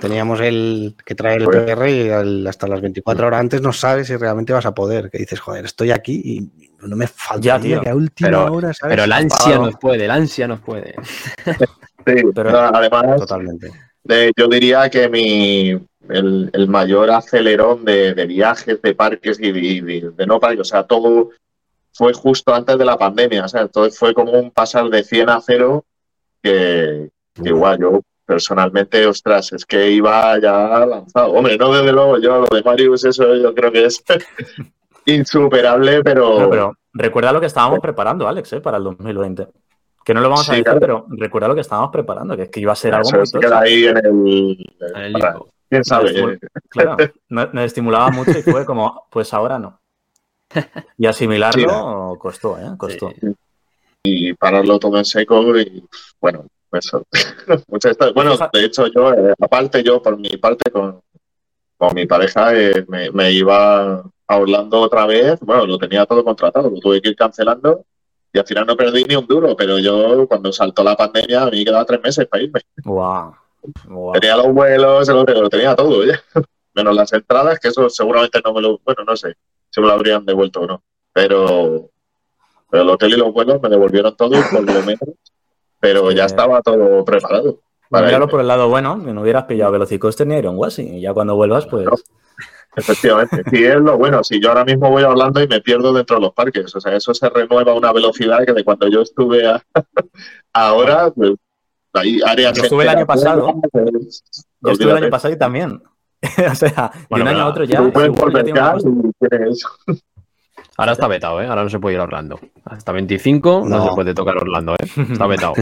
Teníamos 0.00 0.40
el 0.40 0.96
que 1.04 1.14
traer 1.14 1.42
el 1.42 1.44
Pues- 1.44 1.62
PR 1.64 1.90
y 1.90 2.10
al- 2.10 2.46
hasta 2.46 2.66
las 2.66 2.80
24 2.80 3.26
horas 3.26 3.40
antes 3.40 3.60
no 3.62 3.72
sabes 3.72 4.08
si 4.08 4.16
realmente 4.16 4.52
vas 4.52 4.66
a 4.66 4.74
poder. 4.74 5.10
Que 5.10 5.18
dices, 5.18 5.38
joder, 5.40 5.64
estoy 5.66 5.90
aquí 5.92 6.20
y 6.24 6.50
no 6.86 6.96
me 6.96 7.06
falta 7.06 7.40
Ya, 7.42 7.60
tío. 7.60 7.80
a 7.86 7.94
última 7.94 8.30
Pero- 8.30 8.52
hora, 8.52 8.72
¿sabes? 8.74 8.92
Pero 8.94 9.04
el 9.04 9.12
ansia 9.12 9.58
nos 9.58 9.76
puede, 9.76 10.04
el 10.06 10.10
ansia 10.10 10.48
nos 10.48 10.60
puede. 10.60 10.94
Sí, 12.06 12.22
Pero- 12.34 12.50
no, 12.50 12.58
además, 12.58 13.16
Totalmente. 13.20 13.70
de- 14.04 14.32
yo 14.36 14.48
diría 14.48 14.88
que 14.90 15.08
mi 15.08 15.70
el, 16.08 16.50
el 16.52 16.68
mayor 16.68 17.10
acelerón 17.10 17.84
de, 17.84 18.12
de 18.14 18.26
viajes, 18.26 18.82
de 18.82 18.94
parques 18.94 19.38
y 19.40 19.52
de, 19.80 20.12
no 20.26 20.40
parques, 20.40 20.60
o 20.60 20.64
sea, 20.64 20.82
todo 20.84 21.30
fue 21.94 22.12
justo 22.12 22.52
antes 22.54 22.76
de 22.76 22.84
la 22.84 22.98
pandemia. 22.98 23.44
O 23.44 23.48
sea, 23.48 23.62
entonces 23.62 23.98
fue 23.98 24.12
como 24.14 24.32
un 24.32 24.50
pasar 24.50 24.88
de 24.88 25.04
100 25.04 25.28
a 25.30 25.40
0 25.40 25.84
que, 26.42 27.08
que 27.34 27.48
igual 27.48 27.78
yo 27.80 28.00
personalmente, 28.26 29.06
ostras, 29.06 29.52
es 29.52 29.64
que 29.66 29.90
iba 29.90 30.38
ya 30.40 30.84
lanzado. 30.86 31.32
Hombre, 31.32 31.56
no 31.58 31.72
desde 31.72 31.92
luego 31.92 32.18
yo, 32.18 32.40
lo 32.40 32.46
de 32.56 32.62
Marius, 32.62 33.04
eso 33.04 33.34
yo 33.36 33.54
creo 33.54 33.70
que 33.70 33.84
es 33.84 34.02
insuperable, 35.06 36.02
pero, 36.02 36.40
No, 36.40 36.50
pero 36.50 36.76
recuerda 36.94 37.32
lo 37.32 37.40
que 37.40 37.46
estábamos 37.46 37.80
preparando, 37.80 38.26
Alex, 38.28 38.52
¿eh? 38.54 38.60
para 38.60 38.78
el 38.78 38.84
2020. 38.84 39.46
Que 40.04 40.14
no 40.14 40.20
lo 40.20 40.28
vamos 40.30 40.48
a 40.50 40.62
claro. 40.62 40.80
pero 40.80 41.06
recuerda 41.10 41.48
lo 41.48 41.54
que 41.54 41.60
estábamos 41.60 41.90
preparando, 41.92 42.36
que 42.36 42.42
es 42.44 42.48
que 42.48 42.60
iba 42.60 42.72
a 42.72 42.76
ser 42.76 42.94
algo 42.94 43.10
muy 43.10 43.26
se 43.26 43.32
tocho. 43.32 43.40
queda 43.48 43.60
ahí 43.60 43.84
en 43.86 43.96
el... 43.98 44.74
En 44.94 45.02
el 45.02 45.12
para- 45.12 45.32
limbo. 45.32 45.48
¿Quién 45.68 45.84
sabe? 45.84 46.38
Claro, 46.68 46.96
me, 47.30 47.46
me 47.52 47.64
estimulaba 47.64 48.10
mucho 48.10 48.32
y 48.32 48.42
fue 48.42 48.66
como, 48.66 49.06
pues 49.10 49.32
ahora 49.32 49.58
no. 49.58 49.80
Y 50.98 51.06
asimilarlo 51.06 52.14
costó, 52.18 52.58
¿eh? 52.58 52.74
Costó. 52.76 53.10
Sí. 53.18 53.34
y 54.04 54.34
pararlo 54.34 54.78
todo 54.78 54.98
en 54.98 55.04
seco 55.06 55.56
y 55.58 55.82
bueno, 56.20 56.44
eso. 56.72 57.06
Bueno, 58.14 58.36
de 58.52 58.64
hecho 58.66 58.86
yo, 58.88 59.14
eh, 59.14 59.32
aparte 59.40 59.82
yo 59.82 60.02
por 60.02 60.18
mi 60.18 60.36
parte 60.36 60.70
con, 60.70 61.00
con 61.78 61.94
mi 61.94 62.04
pareja 62.06 62.54
eh, 62.54 62.84
me, 62.88 63.10
me 63.10 63.32
iba 63.32 63.94
a 64.28 64.36
Orlando 64.36 64.78
otra 64.80 65.06
vez, 65.06 65.40
bueno, 65.40 65.64
lo 65.66 65.78
tenía 65.78 66.04
todo 66.04 66.22
contratado, 66.22 66.68
lo 66.68 66.80
tuve 66.80 67.00
que 67.00 67.08
ir 67.10 67.16
cancelando 67.16 67.86
y 68.32 68.38
al 68.38 68.46
final 68.46 68.66
no 68.66 68.76
perdí 68.76 69.04
ni 69.04 69.14
un 69.16 69.26
duro, 69.26 69.54
pero 69.56 69.78
yo 69.78 70.26
cuando 70.26 70.52
saltó 70.52 70.82
la 70.82 70.96
pandemia 70.96 71.42
a 71.42 71.50
mí 71.50 71.64
quedaba 71.64 71.84
tres 71.84 72.00
meses 72.02 72.26
para 72.26 72.42
irme. 72.42 72.60
Guau. 72.84 73.34
Tenía 74.14 74.36
los 74.36 74.52
vuelos, 74.52 75.08
lo, 75.08 75.24
lo 75.24 75.48
tenía 75.50 75.76
todo 75.76 76.04
ya, 76.04 76.20
menos 76.74 76.94
las 76.94 77.12
entradas, 77.12 77.58
que 77.60 77.68
eso 77.68 77.88
seguramente 77.90 78.40
no 78.44 78.52
me 78.52 78.60
lo, 78.60 78.78
bueno, 78.84 79.04
no 79.06 79.16
sé 79.16 79.34
si 79.70 79.80
me 79.80 79.86
lo 79.86 79.92
habrían 79.92 80.24
devuelto 80.26 80.60
o 80.62 80.66
no, 80.66 80.82
pero, 81.12 81.90
pero 82.70 82.82
el 82.82 82.90
hotel 82.90 83.12
y 83.12 83.16
los 83.16 83.32
vuelos 83.32 83.60
me 83.62 83.68
devolvieron 83.68 84.16
todo 84.16 84.36
por 84.50 84.62
lo 84.62 84.82
menos, 84.82 85.00
pero 85.78 86.10
Sí. 86.10 86.16
ya 86.16 86.24
estaba 86.26 86.60
todo 86.62 87.04
preparado. 87.04 87.60
para 87.88 88.06
Míralo 88.06 88.24
irme. 88.24 88.30
por 88.30 88.40
el 88.40 88.48
lado 88.48 88.68
bueno, 88.68 89.04
que 89.04 89.12
no 89.12 89.20
hubieras 89.22 89.44
pillado 89.44 89.72
Velocicoaster 89.72 90.26
ni 90.26 90.36
Iron 90.36 90.56
Washing. 90.56 90.94
Y 90.94 91.00
ya 91.02 91.12
cuando 91.12 91.34
vuelvas, 91.36 91.66
pues. 91.66 91.84
No. 91.84 91.92
Efectivamente. 92.74 93.42
Y 93.52 93.64
es 93.64 93.76
lo 93.76 93.98
bueno, 93.98 94.24
si 94.24 94.40
yo 94.40 94.48
ahora 94.48 94.64
mismo 94.64 94.90
voy 94.90 95.02
a 95.02 95.10
Orlando 95.10 95.42
y 95.42 95.48
me 95.48 95.60
pierdo 95.60 95.92
dentro 95.92 96.16
de 96.16 96.22
los 96.22 96.32
parques, 96.32 96.74
o 96.74 96.80
sea, 96.80 96.96
eso 96.96 97.12
se 97.12 97.28
renueva 97.28 97.72
a 97.72 97.74
una 97.74 97.92
velocidad 97.92 98.44
que 98.46 98.52
de 98.52 98.64
cuando 98.64 98.88
yo 98.88 99.02
estuve 99.02 99.46
a- 99.46 99.62
ahora, 100.52 101.10
pues, 101.10 101.32
hay 101.94 102.20
áreas 102.24 102.56
Yo 102.56 102.62
estuve 102.64 102.84
el 102.84 102.88
año 102.88 103.06
pasado. 103.06 103.54
pues, 103.70 104.24
Yo 104.60 104.70
estuve 104.72 104.90
el 104.92 104.96
año 104.96 105.10
pasado 105.10 105.34
y 105.34 105.38
también. 105.38 105.82
o 106.50 106.54
sea, 106.54 106.90
de 106.94 107.06
Bueno, 107.10 107.24
un 107.24 107.28
año 107.28 107.40
a 107.42 107.46
otro 107.48 107.64
ya. 107.64 107.78
Tú 107.78 107.92
puedes 107.92 108.10
seguro 108.14 108.32
volver 108.32 108.46
ya 108.46 108.74
y. 108.78 109.54
Ahora 110.78 110.92
está 110.92 111.06
vetado, 111.06 111.42
¿eh? 111.42 111.46
Ahora 111.46 111.64
no 111.64 111.68
se 111.68 111.78
puede 111.78 111.94
ir 111.96 112.00
a 112.00 112.04
Orlando. 112.04 112.40
Hasta 112.64 112.92
25 112.92 113.64
no, 113.66 113.76
No. 113.76 113.88
se 113.90 113.94
puede 113.94 114.14
tocar 114.14 114.36
Orlando, 114.38 114.72
¿eh? 114.74 114.86
Está 115.12 115.26
vetado. 115.26 115.52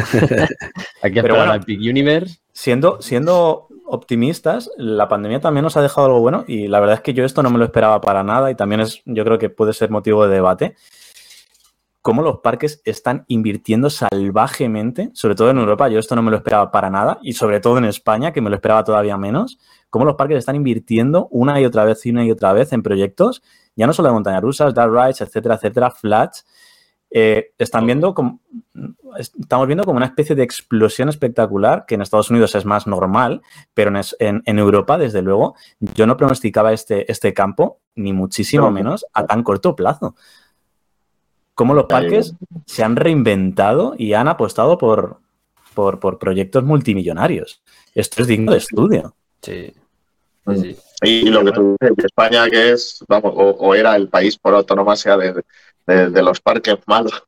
Hay 1.02 1.12
que 1.12 1.18
esperar 1.18 1.36
bueno. 1.38 1.52
a 1.52 1.56
Epic 1.56 1.80
Universe. 1.80 2.38
Siendo, 2.52 3.00
siendo 3.02 3.66
optimistas, 3.90 4.70
la 4.76 5.08
pandemia 5.08 5.40
también 5.40 5.64
nos 5.64 5.76
ha 5.76 5.82
dejado 5.82 6.06
algo 6.06 6.20
bueno 6.20 6.44
y 6.46 6.68
la 6.68 6.80
verdad 6.80 6.96
es 6.96 7.00
que 7.02 7.12
yo 7.12 7.24
esto 7.24 7.42
no 7.42 7.50
me 7.50 7.58
lo 7.58 7.64
esperaba 7.64 8.00
para 8.00 8.22
nada 8.22 8.50
y 8.50 8.54
también 8.54 8.80
es, 8.80 9.02
yo 9.04 9.24
creo 9.24 9.38
que 9.38 9.50
puede 9.50 9.72
ser 9.72 9.90
motivo 9.90 10.26
de 10.26 10.34
debate. 10.34 10.76
Cómo 12.02 12.22
los 12.22 12.38
parques 12.38 12.80
están 12.86 13.24
invirtiendo 13.28 13.90
salvajemente, 13.90 15.10
sobre 15.12 15.34
todo 15.34 15.50
en 15.50 15.58
Europa, 15.58 15.88
yo 15.88 15.98
esto 15.98 16.16
no 16.16 16.22
me 16.22 16.30
lo 16.30 16.38
esperaba 16.38 16.70
para 16.70 16.88
nada 16.88 17.18
y 17.20 17.34
sobre 17.34 17.60
todo 17.60 17.76
en 17.76 17.84
España, 17.84 18.32
que 18.32 18.40
me 18.40 18.48
lo 18.48 18.56
esperaba 18.56 18.84
todavía 18.84 19.18
menos, 19.18 19.58
cómo 19.90 20.06
los 20.06 20.14
parques 20.14 20.38
están 20.38 20.56
invirtiendo 20.56 21.28
una 21.30 21.60
y 21.60 21.66
otra 21.66 21.84
vez 21.84 22.06
y 22.06 22.10
una 22.10 22.24
y 22.24 22.30
otra 22.30 22.54
vez 22.54 22.72
en 22.72 22.82
proyectos, 22.82 23.42
ya 23.76 23.86
no 23.86 23.92
solo 23.92 24.08
de 24.08 24.14
montañas 24.14 24.40
rusas, 24.40 24.72
dark 24.72 24.92
rides, 24.92 25.20
etcétera, 25.20 25.56
etcétera, 25.56 25.90
flats, 25.90 26.46
eh, 27.10 27.52
están 27.58 27.86
viendo 27.86 28.14
como, 28.14 28.40
estamos 29.18 29.66
viendo 29.66 29.84
como 29.84 29.96
una 29.96 30.06
especie 30.06 30.36
de 30.36 30.42
explosión 30.44 31.08
espectacular 31.08 31.84
que 31.86 31.96
en 31.96 32.02
Estados 32.02 32.30
Unidos 32.30 32.54
es 32.54 32.64
más 32.64 32.86
normal, 32.86 33.42
pero 33.74 33.90
en, 33.90 33.96
es- 33.96 34.16
en- 34.20 34.42
en 34.46 34.58
Europa, 34.58 34.96
desde 34.98 35.22
luego, 35.22 35.54
yo 35.94 36.06
no 36.06 36.16
pronosticaba 36.16 36.72
este, 36.72 37.10
este 37.10 37.34
campo, 37.34 37.78
ni 37.96 38.12
muchísimo 38.12 38.66
No. 38.66 38.70
menos, 38.70 39.04
a 39.12 39.26
tan 39.26 39.42
corto 39.42 39.74
plazo. 39.74 40.14
Cómo 41.54 41.74
los 41.74 41.84
parques 41.86 42.34
se 42.66 42.82
han 42.84 42.96
reinventado 42.96 43.94
y 43.98 44.14
han 44.14 44.28
apostado 44.28 44.78
por, 44.78 45.18
por, 45.74 46.00
por 46.00 46.18
proyectos 46.18 46.64
multimillonarios. 46.64 47.62
Esto 47.94 48.22
es 48.22 48.28
digno 48.28 48.52
de 48.52 48.58
estudio. 48.58 49.14
Sí. 49.42 49.72
Mm. 50.46 50.56
Sí, 50.56 50.74
sí. 50.74 50.80
Y 51.02 51.28
lo 51.28 51.44
que 51.44 51.52
tú 51.52 51.76
dices, 51.80 52.04
España 52.06 52.48
que 52.48 52.72
es, 52.72 53.04
vamos, 53.08 53.32
o, 53.36 53.50
o 53.50 53.74
era 53.74 53.94
el 53.96 54.08
país 54.08 54.38
por 54.38 54.54
autonomía 54.54 54.94
de, 55.18 55.42
de, 55.90 56.10
de 56.10 56.22
los 56.22 56.40
parques 56.40 56.76
malos. 56.86 57.22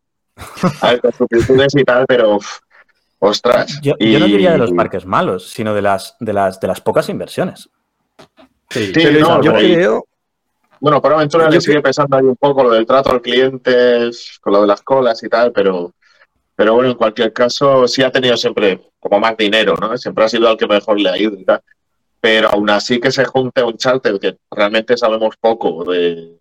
A 0.80 0.90
ver, 0.92 1.00
con 1.00 1.12
sus 1.12 1.74
y 1.74 1.84
tal, 1.84 2.04
pero 2.06 2.36
uf, 2.36 2.58
ostras. 3.18 3.78
Yo, 3.82 3.94
y- 3.98 4.12
yo 4.12 4.18
no 4.18 4.26
diría 4.26 4.52
de 4.52 4.58
los 4.58 4.72
parques 4.72 5.04
malos, 5.04 5.50
sino 5.50 5.74
de 5.74 5.82
las, 5.82 6.16
de 6.20 6.32
las, 6.32 6.58
de 6.60 6.68
las 6.68 6.80
pocas 6.80 7.08
inversiones. 7.08 7.68
Sí. 8.70 8.92
No, 9.20 9.42
yo 9.42 9.52
creo, 9.52 10.06
Bueno, 10.80 11.00
por 11.02 11.12
aventura 11.12 11.50
le 11.50 11.60
sigue 11.60 11.82
pesando 11.82 12.16
ahí 12.16 12.24
un 12.24 12.36
poco 12.36 12.64
lo 12.64 12.70
del 12.70 12.86
trato 12.86 13.10
al 13.10 13.20
cliente, 13.20 14.10
con 14.40 14.52
lo 14.54 14.62
de 14.62 14.66
las 14.66 14.80
colas 14.82 15.22
y 15.22 15.28
tal, 15.28 15.52
pero, 15.52 15.92
pero 16.56 16.74
bueno, 16.74 16.90
en 16.90 16.96
cualquier 16.96 17.32
caso 17.32 17.86
sí 17.86 18.02
ha 18.02 18.10
tenido 18.10 18.36
siempre 18.36 18.80
como 18.98 19.20
más 19.20 19.36
dinero, 19.36 19.74
¿no? 19.76 19.96
Siempre 19.98 20.24
ha 20.24 20.28
sido 20.28 20.48
al 20.48 20.56
que 20.56 20.66
mejor 20.66 20.98
le 20.98 21.10
ha 21.10 21.18
ido 21.18 21.34
y 21.38 21.44
tal. 21.44 21.60
pero 22.20 22.48
aún 22.48 22.70
así 22.70 22.98
que 23.00 23.10
se 23.10 23.24
junte 23.26 23.62
un 23.62 23.76
charter 23.76 24.18
que 24.18 24.38
realmente 24.50 24.96
sabemos 24.96 25.36
poco 25.38 25.84
de, 25.84 26.38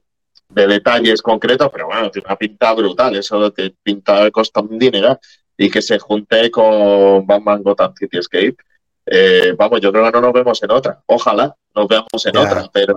de 0.54 0.68
detalles 0.68 1.22
concretos, 1.22 1.70
pero 1.72 1.88
bueno, 1.88 2.12
tiene 2.12 2.28
una 2.28 2.36
pinta 2.36 2.74
brutal, 2.74 3.16
eso 3.16 3.54
que 3.54 3.74
pinta 3.82 4.30
costa 4.32 4.62
un 4.62 4.78
dinero 4.78 5.20
y 5.58 5.70
que 5.70 5.82
se 5.82 6.00
junte 6.00 6.50
con 6.52 7.26
Batman 7.26 7.64
Gotham 7.64 7.94
City 7.96 8.18
Escape. 8.18 8.58
Eh, 9.06 9.54
vamos, 9.58 9.82
yo 9.82 9.92
creo 9.92 10.06
que 10.06 10.12
no 10.12 10.22
nos 10.22 10.34
vemos 10.34 10.62
en 10.64 10.72
otra. 10.72 11.00
Ojalá 11.08 11.56
nos 11.76 11.88
veamos 11.88 12.26
en 12.26 12.34
Ya. 12.34 12.42
otra, 12.42 12.70
pero, 12.72 12.96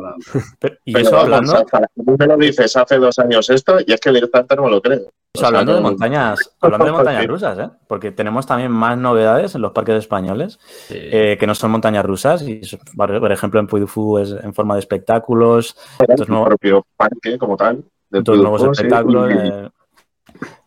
Pero- 0.59 0.77
y 0.85 0.93
pero 0.93 1.03
eso 1.07 1.17
vamos, 1.17 1.25
hablando, 1.25 1.67
tú 1.95 2.17
me 2.19 2.27
lo 2.27 2.37
dices 2.37 2.77
hace 2.77 2.99
dos 2.99 3.19
años 3.19 3.49
esto 3.49 3.79
y 3.87 3.93
es 3.93 4.01
que 4.01 4.11
directamente 4.13 4.57
no 4.57 4.65
me 4.65 4.71
lo 4.71 4.83
creo. 4.83 4.99
eso 4.99 5.09
O 5.37 5.39
sea, 5.41 5.49
hablando 5.49 5.75
de 5.75 5.81
no- 5.81 5.89
montañas, 5.89 6.39
hablando 6.61 6.85
de 6.87 6.93
montañas 6.93 7.23
Sí. 7.23 7.27
rusas, 7.27 7.59
¿eh? 7.59 7.69
Porque 7.89 8.13
tenemos 8.13 8.47
también 8.47 8.71
más 8.71 8.97
novedades 8.99 9.55
en 9.55 9.63
los 9.63 9.73
parques 9.73 9.97
españoles 9.97 10.59
Sí. 10.89 10.95
eh, 10.99 11.37
que 11.41 11.47
no 11.47 11.55
son 11.55 11.71
montañas 11.73 12.05
rusas. 12.05 12.43
Y, 12.43 12.61
por 12.97 13.33
ejemplo, 13.33 13.59
en 13.61 13.67
Puy 13.67 13.81
du 13.81 13.87
Fou 13.87 14.19
es 14.19 14.31
en 14.31 14.53
forma 14.55 14.75
de 14.75 14.81
espectáculos, 14.81 15.77
Estos 15.99 16.27
el 16.29 16.29
nuevos- 16.33 16.49
propio 16.49 16.87
parque 16.97 17.39
como 17.39 17.57
tal. 17.57 17.83
nuevos 18.11 18.63
Puy 18.63 18.75
sí, 18.75 18.83
espectáculos. 18.83 19.31
y- 19.33 19.49
eh, 19.49 19.71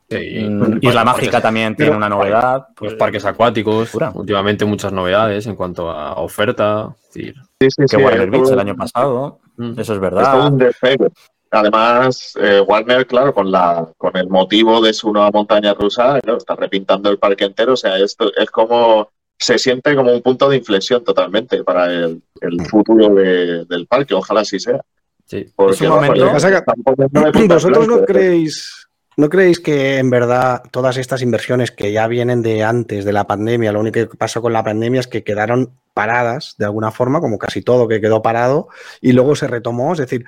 Sí. 0.10 0.40
mm, 0.48 0.60
Parques- 0.62 0.80
Isla 0.90 1.04
Mágica 1.04 1.42
también 1.42 1.76
tiene 1.76 1.96
una 1.96 2.08
novedad. 2.08 2.68
Los 2.80 2.94
parques 2.96 3.26
acuáticos, 3.26 3.90
Pura. 3.90 4.12
últimamente 4.14 4.64
muchas 4.66 4.94
novedades 4.94 5.46
en 5.48 5.56
cuanto 5.56 5.90
a 5.92 6.14
oferta. 6.14 6.96
es 7.10 7.14
decir, 7.14 7.36
sí, 7.60 7.68
sí, 7.72 7.82
que 7.82 7.88
sí, 7.98 8.04
Warner 8.04 8.22
es 8.24 8.32
Beach 8.32 8.50
el 8.52 8.60
año 8.60 8.76
pasado. 8.76 9.40
mm, 9.58 9.72
Eso 9.72 9.82
es 9.82 9.90
Es 9.90 10.00
verdad. 10.00 10.48
un 10.48 10.58
despegue. 10.58 11.08
Además, 11.52 12.34
eh, 12.42 12.62
Warner, 12.66 13.08
claro, 13.08 13.34
con 13.34 13.52
la 13.52 13.88
con 13.98 14.16
el 14.18 14.28
motivo 14.30 14.82
de 14.82 14.94
su 14.94 15.12
nueva 15.14 15.32
montaña 15.32 15.74
rusa, 15.74 16.20
claro, 16.22 16.38
está 16.38 16.56
repintando 16.56 17.10
el 17.10 17.18
parque 17.18 17.46
entero. 17.46 17.74
O 17.74 17.78
sea, 17.78 17.98
esto 17.98 18.32
es 18.36 18.50
como 18.52 19.10
se 19.40 19.58
siente 19.58 19.96
como 19.96 20.12
un 20.14 20.22
punto 20.22 20.50
de 20.50 20.58
inflexión 20.58 21.04
totalmente 21.04 21.64
para 21.64 21.86
el, 21.86 22.22
el 22.42 22.66
futuro 22.66 23.14
de- 23.16 23.66
del 23.66 23.88
parque. 23.88 24.14
Ojalá 24.14 24.42
así 24.42 24.60
sea. 24.60 24.82
sí. 25.26 25.46
Porque, 25.56 25.74
Es 25.74 25.82
un 25.82 25.90
momento- 25.90 26.30
¿Vosotros 27.48 27.88
no 27.88 28.04
creéis, 28.06 28.87
no 29.18 29.30
creéis 29.30 29.60
que 29.60 29.98
en 29.98 30.12
verdad 30.12 30.62
todas 30.70 30.98
estas 30.98 31.24
inversiones 31.24 31.72
que 31.72 31.92
ya 31.92 32.08
vienen 32.08 32.44
de 32.44 32.64
antes 32.64 33.04
de 33.04 33.12
la 33.12 33.26
pandemia, 33.26 33.72
lo 33.72 33.80
único 33.80 34.00
que 34.00 34.16
pasó 34.16 34.44
con 34.44 34.54
la 34.54 34.64
pandemia 34.64 35.00
es 35.00 35.08
que 35.08 35.24
quedaron 35.24 35.74
paradas 35.96 36.54
de 36.60 36.66
alguna 36.66 36.92
forma, 36.92 37.20
como 37.20 37.40
casi 37.40 37.64
todo 37.64 37.88
que 37.88 38.00
quedó 38.00 38.22
parado, 38.22 38.68
y 39.02 39.14
luego 39.14 39.36
se 39.36 39.48
retomó? 39.48 39.94
Es 39.94 39.98
decir, 39.98 40.26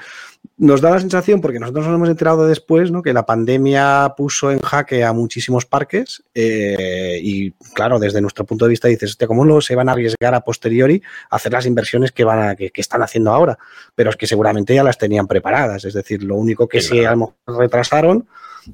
nos 0.58 0.82
da 0.82 0.90
la 0.92 1.00
sensación, 1.00 1.40
porque 1.40 1.60
nosotros 1.60 1.88
nos 1.88 1.96
hemos 1.96 2.10
enterado 2.10 2.46
después, 2.46 2.92
¿no? 2.92 3.02
que 3.02 3.14
la 3.14 3.26
pandemia 3.26 4.14
puso 4.18 4.52
en 4.52 4.60
jaque 4.60 5.06
a 5.06 5.14
muchísimos 5.14 5.66
parques, 5.66 6.22
eh, 6.34 7.20
y 7.22 7.52
claro, 7.74 7.98
desde 7.98 8.20
nuestro 8.22 8.46
punto 8.46 8.66
de 8.66 8.70
vista 8.70 8.90
dices, 8.90 9.12
"Hostia, 9.12 9.28
¿cómo 9.28 9.46
lo 9.46 9.62
se 9.62 9.76
van 9.76 9.88
a 9.88 9.94
arriesgar 9.94 10.34
a 10.36 10.42
posteriori 10.42 11.02
a 11.30 11.38
hacer 11.38 11.54
las 11.54 11.66
inversiones 11.66 12.12
que, 12.12 12.26
van 12.26 12.50
a, 12.50 12.56
que, 12.56 12.72
que 12.72 12.82
están 12.82 13.02
haciendo 13.02 13.32
ahora? 13.32 13.58
Pero 13.96 14.10
es 14.10 14.18
que 14.18 14.28
seguramente 14.28 14.76
ya 14.76 14.84
las 14.84 14.98
tenían 14.98 15.28
preparadas, 15.28 15.86
es 15.86 15.94
decir, 15.94 16.24
lo 16.24 16.36
único 16.36 16.68
que 16.68 16.82
Sí, 16.82 16.90
sí, 16.90 17.00
claro. 17.00 17.08
a 17.08 17.12
lo 17.12 17.34
mejor 17.48 17.62
retrasaron, 17.64 18.28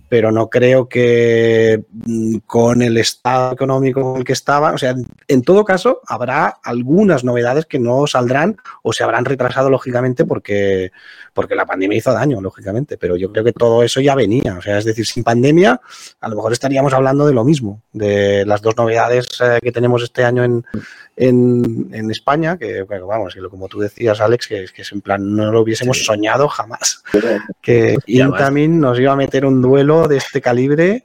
pero 0.09 0.31
no 0.31 0.49
creo 0.49 0.89
que 0.89 1.83
mm, 1.91 2.37
con 2.45 2.81
el 2.81 2.97
estado 2.97 3.53
económico 3.53 4.01
con 4.01 4.17
el 4.17 4.23
que 4.23 4.33
estaba, 4.33 4.73
o 4.73 4.77
sea, 4.77 4.91
en, 4.91 5.05
en 5.27 5.41
todo 5.41 5.63
caso, 5.63 6.01
habrá 6.07 6.47
algunas 6.63 7.23
novedades 7.23 7.65
que 7.65 7.79
no 7.79 8.07
saldrán 8.07 8.57
o 8.83 8.93
se 8.93 9.03
habrán 9.03 9.25
retrasado 9.25 9.69
lógicamente 9.69 10.25
porque, 10.25 10.91
porque 11.33 11.54
la 11.55 11.65
pandemia 11.65 11.97
hizo 11.97 12.11
daño, 12.13 12.41
lógicamente, 12.41 12.97
pero 12.97 13.15
yo 13.15 13.31
creo 13.31 13.43
que 13.43 13.53
todo 13.53 13.83
eso 13.83 14.01
ya 14.01 14.15
venía, 14.15 14.57
o 14.57 14.61
sea, 14.61 14.77
es 14.77 14.85
decir, 14.85 15.05
sin 15.05 15.23
pandemia, 15.23 15.79
a 16.21 16.29
lo 16.29 16.35
mejor 16.35 16.53
estaríamos 16.53 16.93
hablando 16.93 17.25
de 17.25 17.33
lo 17.33 17.43
mismo, 17.43 17.81
de 17.93 18.45
las 18.45 18.61
dos 18.61 18.75
novedades 18.77 19.27
eh, 19.41 19.59
que 19.61 19.71
tenemos 19.71 20.03
este 20.03 20.23
año 20.23 20.43
en, 20.43 20.65
en, 21.15 21.89
en 21.93 22.11
España, 22.11 22.57
que 22.57 22.83
bueno, 22.83 23.07
vamos, 23.07 23.33
que 23.33 23.41
como 23.49 23.67
tú 23.67 23.79
decías, 23.79 24.19
Alex, 24.21 24.47
que, 24.47 24.65
que 24.73 24.81
es 24.81 24.91
en 24.91 25.01
plan, 25.01 25.35
no 25.35 25.51
lo 25.51 25.61
hubiésemos 25.61 25.97
Sí. 25.97 26.03
soñado 26.03 26.47
jamás 26.49 27.03
que 27.61 27.97
Intamin 28.07 28.79
nos 28.79 28.99
iba 28.99 29.13
a 29.13 29.15
meter 29.15 29.45
un 29.45 29.61
duelo 29.61 30.07
de 30.07 30.17
este 30.17 30.41
calibre 30.41 31.03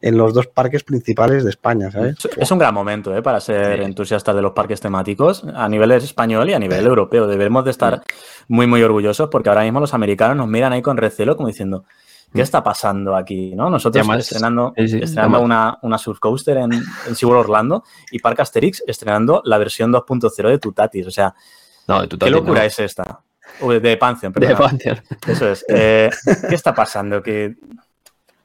en 0.00 0.16
los 0.16 0.32
dos 0.34 0.46
parques 0.46 0.84
principales 0.84 1.44
de 1.44 1.50
España, 1.50 1.90
¿sabes? 1.90 2.16
Es- 2.36 2.50
un 2.50 2.58
gran 2.58 2.74
momento 2.74 3.14
¿eh? 3.16 3.22
para 3.22 3.40
ser 3.40 3.78
Sí. 3.78 3.84
entusiastas 3.84 4.34
de 4.34 4.42
los 4.42 4.52
parques 4.52 4.80
temáticos 4.80 5.44
a 5.54 5.68
nivel 5.68 5.90
español 5.92 6.48
y 6.50 6.54
a 6.54 6.58
nivel 6.58 6.84
europeo. 6.86 7.26
Debemos 7.26 7.64
de 7.64 7.70
estar 7.72 8.02
muy, 8.48 8.66
muy 8.66 8.82
orgullosos 8.82 9.28
porque 9.30 9.48
ahora 9.48 9.62
mismo 9.62 9.80
los 9.80 9.94
americanos 9.94 10.36
nos 10.36 10.48
miran 10.48 10.72
ahí 10.72 10.82
con 10.82 10.96
recelo 10.96 11.36
como 11.36 11.48
diciendo, 11.48 11.84
¿qué 12.32 12.40
Mm. 12.40 12.42
está 12.42 12.62
pasando 12.62 13.14
aquí? 13.16 13.54
¿no? 13.54 13.68
Nosotros 13.70 14.00
además- 14.00 14.24
estrenando, 14.24 14.72
sí, 14.76 14.88
sí, 14.88 15.00
estrenando 15.02 15.40
una, 15.40 15.78
una 15.82 15.98
surf 15.98 16.18
coaster 16.18 16.56
en, 16.58 16.72
en 16.72 17.14
SeaWorld 17.16 17.40
Orlando 17.40 17.84
y 18.10 18.18
Park 18.18 18.40
Asterix 18.40 18.82
estrenando 18.86 19.42
la 19.44 19.58
versión 19.58 19.92
2.0 19.92 20.48
de 20.48 20.58
Tutatis. 20.58 21.06
O 21.06 21.10
sea, 21.10 21.34
No, 21.88 22.00
de 22.02 22.08
¿qué 22.08 22.16
Tati, 22.16 22.30
locura 22.32 22.60
no. 22.60 22.66
es 22.66 22.78
esta? 22.78 23.20
De 23.60 23.96
Pantheon, 23.98 24.32
De 24.32 24.40
perdón. 24.40 24.56
Panther. 24.56 25.02
Eso 25.26 25.50
es. 25.50 25.64
Eh, 25.68 26.10
¿Qué 26.48 26.54
está 26.54 26.74
pasando? 26.74 27.22
¿Qué, 27.22 27.54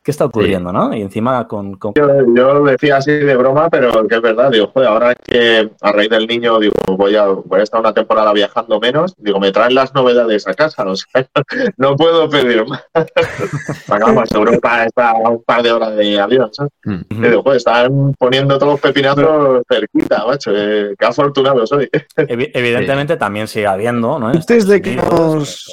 qué 0.08 0.12
está 0.12 0.24
ocurriendo? 0.24 0.72
¿no? 0.72 0.96
Y 0.96 1.02
encima 1.02 1.46
con- 1.50 1.76
con 1.76 1.94
Yo, 1.96 2.08
yo 2.34 2.54
lo 2.54 2.64
decía 2.64 2.96
así 2.96 3.12
de 3.12 3.36
broma, 3.36 3.70
pero 3.70 4.08
que 4.08 4.16
es 4.16 4.22
verdad. 4.22 4.50
Digo, 4.50 4.72
joder, 4.74 4.88
ahora 4.88 5.14
que 5.16 5.70
a 5.82 5.92
raíz 5.92 6.10
del 6.10 6.26
niño, 6.28 6.58
digo, 6.60 6.74
voy 6.96 7.18
a, 7.18 7.26
voy 7.26 7.60
a 7.60 7.64
estar 7.64 7.82
una 7.82 7.94
temporada 7.94 8.32
viajando 8.32 8.80
menos, 8.80 9.14
digo, 9.18 9.38
me 9.42 9.52
traen 9.52 9.76
las 9.76 9.94
novedades 9.94 10.48
a 10.48 10.54
casa. 10.54 10.86
O 10.88 10.96
sea, 10.96 11.28
no 11.76 11.98
puedo 11.98 12.30
pedir 12.30 12.66
más. 12.66 12.82
Vamos, 13.90 14.32
Europa 14.34 14.86
está 14.86 15.10
a 15.12 15.18
un 15.30 15.44
par 15.44 15.62
de 15.62 15.72
horas 15.74 15.94
de 15.98 16.20
avión, 16.22 16.50
¿sabes? 16.54 16.72
Mm. 16.86 17.02
Y 17.10 17.28
digo, 17.30 17.44
joder, 17.44 17.58
están 17.58 18.14
poniendo 18.18 18.58
todos 18.58 18.72
los 18.74 18.80
pepinazos 18.80 19.62
cerquita, 19.70 20.26
macho. 20.26 20.52
eh, 20.56 20.96
qué 20.98 21.06
afortunado 21.06 21.68
soy. 21.68 21.90
Evi- 22.16 22.50
Evidentemente 22.54 23.18
también 23.18 23.48
sigue 23.50 23.68
habiendo, 23.68 24.18
¿no? 24.20 24.30
En 24.30 24.38
Antes 24.38 24.68
de 24.68 24.82
que 24.82 24.96
nos... 24.96 25.66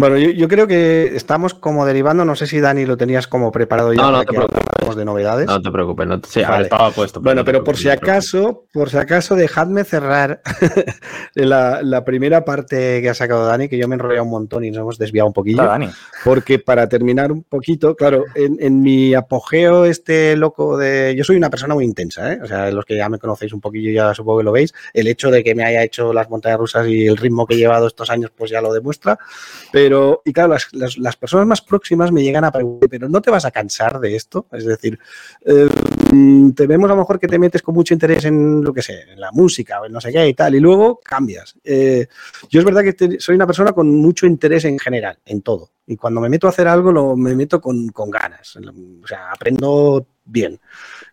Bueno, 0.00 0.16
yo, 0.16 0.30
yo 0.30 0.48
creo 0.48 0.66
que 0.66 1.14
estamos 1.14 1.52
como 1.52 1.84
derivando, 1.84 2.24
no 2.24 2.34
sé 2.34 2.46
si 2.46 2.58
Dani 2.58 2.86
lo 2.86 2.96
tenías 2.96 3.26
como 3.26 3.52
preparado 3.52 3.92
ya 3.92 4.00
No, 4.02 4.10
no 4.12 4.20
te 4.24 4.32
preocupes. 4.32 4.96
de 4.96 5.04
novedades. 5.04 5.46
No 5.46 5.60
te 5.60 5.70
preocupes. 5.70 6.06
No, 6.06 6.20
sí, 6.26 6.40
a 6.40 6.42
ver, 6.42 6.50
Vale. 6.50 6.62
estaba 6.64 6.90
puesto. 6.90 7.20
Bueno, 7.20 7.42
no 7.42 7.44
te 7.44 7.52
pero 7.52 7.62
por 7.64 7.76
si 7.76 7.84
te 7.84 7.92
acaso, 7.92 8.64
por 8.72 8.88
si 8.88 8.96
acaso, 8.96 9.36
dejadme 9.36 9.84
cerrar 9.84 10.40
la, 11.34 11.82
la 11.82 12.04
primera 12.04 12.44
parte 12.46 13.02
que 13.02 13.10
ha 13.10 13.14
sacado 13.14 13.44
Dani, 13.46 13.68
que 13.68 13.76
yo 13.76 13.88
me 13.88 13.94
he 13.94 13.96
enrollado 13.96 14.24
un 14.24 14.30
montón 14.30 14.64
y 14.64 14.70
nos 14.70 14.80
hemos 14.80 14.98
desviado 14.98 15.26
un 15.26 15.34
poquillo. 15.34 15.58
Claro, 15.58 15.72
Dani. 15.72 15.90
Porque 16.24 16.58
para 16.58 16.88
terminar 16.88 17.30
un 17.30 17.42
poquito, 17.42 17.94
claro, 17.94 18.24
en, 18.34 18.56
en 18.58 18.80
mi 18.80 19.14
apogeo 19.14 19.84
este 19.84 20.34
loco 20.36 20.78
de... 20.78 21.14
Yo 21.14 21.24
soy 21.24 21.36
una 21.36 21.50
persona 21.50 21.74
muy 21.74 21.84
intensa, 21.84 22.32
¿eh? 22.32 22.38
O 22.42 22.46
sea, 22.46 22.70
los 22.70 22.86
que 22.86 22.96
ya 22.96 23.08
me 23.10 23.18
conocéis 23.18 23.52
un 23.52 23.60
poquillo 23.60 23.90
ya 23.92 24.14
supongo 24.14 24.38
que 24.38 24.44
lo 24.44 24.52
veis. 24.52 24.72
El 24.94 25.08
hecho 25.08 25.30
de 25.30 25.44
que 25.44 25.54
me 25.54 25.62
haya 25.64 25.82
hecho 25.82 26.12
las 26.14 26.30
montañas 26.30 26.58
rusas 26.58 26.86
y 26.88 27.06
el 27.06 27.16
ritmo 27.18 27.46
que 27.46 27.54
he 27.54 27.58
llevado 27.58 27.86
estos 27.86 28.08
años, 28.08 28.30
pues 28.34 28.50
ya 28.50 28.60
lo 28.62 28.72
demuestra. 28.72 29.18
Pero, 29.72 29.89
y 30.24 30.32
claro, 30.32 30.56
las, 30.72 30.96
las- 30.98 31.16
personas 31.16 31.46
más 31.46 31.60
próximas 31.62 32.12
me 32.12 32.22
llegan 32.22 32.44
a 32.44 32.52
preguntar, 32.52 32.88
pero 32.88 33.08
¿no 33.08 33.20
te 33.20 33.30
vas 33.30 33.44
a 33.44 33.50
cansar 33.50 34.00
de 34.00 34.16
esto? 34.16 34.46
Es 34.52 34.64
decir, 34.64 34.98
mm, 36.12 36.50
te 36.52 36.66
vemos 36.66 36.90
a 36.90 36.94
lo 36.94 37.00
mejor 37.00 37.18
que 37.18 37.28
te 37.28 37.38
metes 37.38 37.62
con 37.62 37.74
mucho 37.74 37.94
interés 37.94 38.24
en 38.24 38.62
lo 38.62 38.72
que 38.72 38.82
sé, 38.82 39.02
en 39.12 39.20
la 39.20 39.30
música 39.32 39.80
o 39.80 39.86
en 39.86 39.92
no 39.92 40.00
sé 40.00 40.12
qué 40.12 40.28
y 40.28 40.34
tal, 40.34 40.54
y 40.54 40.60
luego 40.60 41.00
cambias. 41.02 41.56
Eh, 41.64 42.06
yo 42.48 42.60
es 42.60 42.64
verdad 42.64 42.82
que 42.82 43.18
soy 43.20 43.34
una 43.34 43.46
persona 43.46 43.72
con 43.72 43.88
mucho 43.90 44.26
interés 44.26 44.64
en 44.64 44.78
general, 44.78 45.18
en 45.24 45.42
todo. 45.42 45.70
Y 45.86 45.96
cuando 45.96 46.20
me 46.20 46.28
meto 46.28 46.46
a 46.46 46.50
hacer 46.50 46.68
algo, 46.68 46.92
lo, 46.92 47.16
me 47.16 47.34
meto 47.34 47.60
con, 47.60 47.88
con 47.88 48.10
ganas. 48.10 48.56
O 48.56 49.06
sea, 49.06 49.32
aprendo 49.32 50.06
bien. 50.30 50.60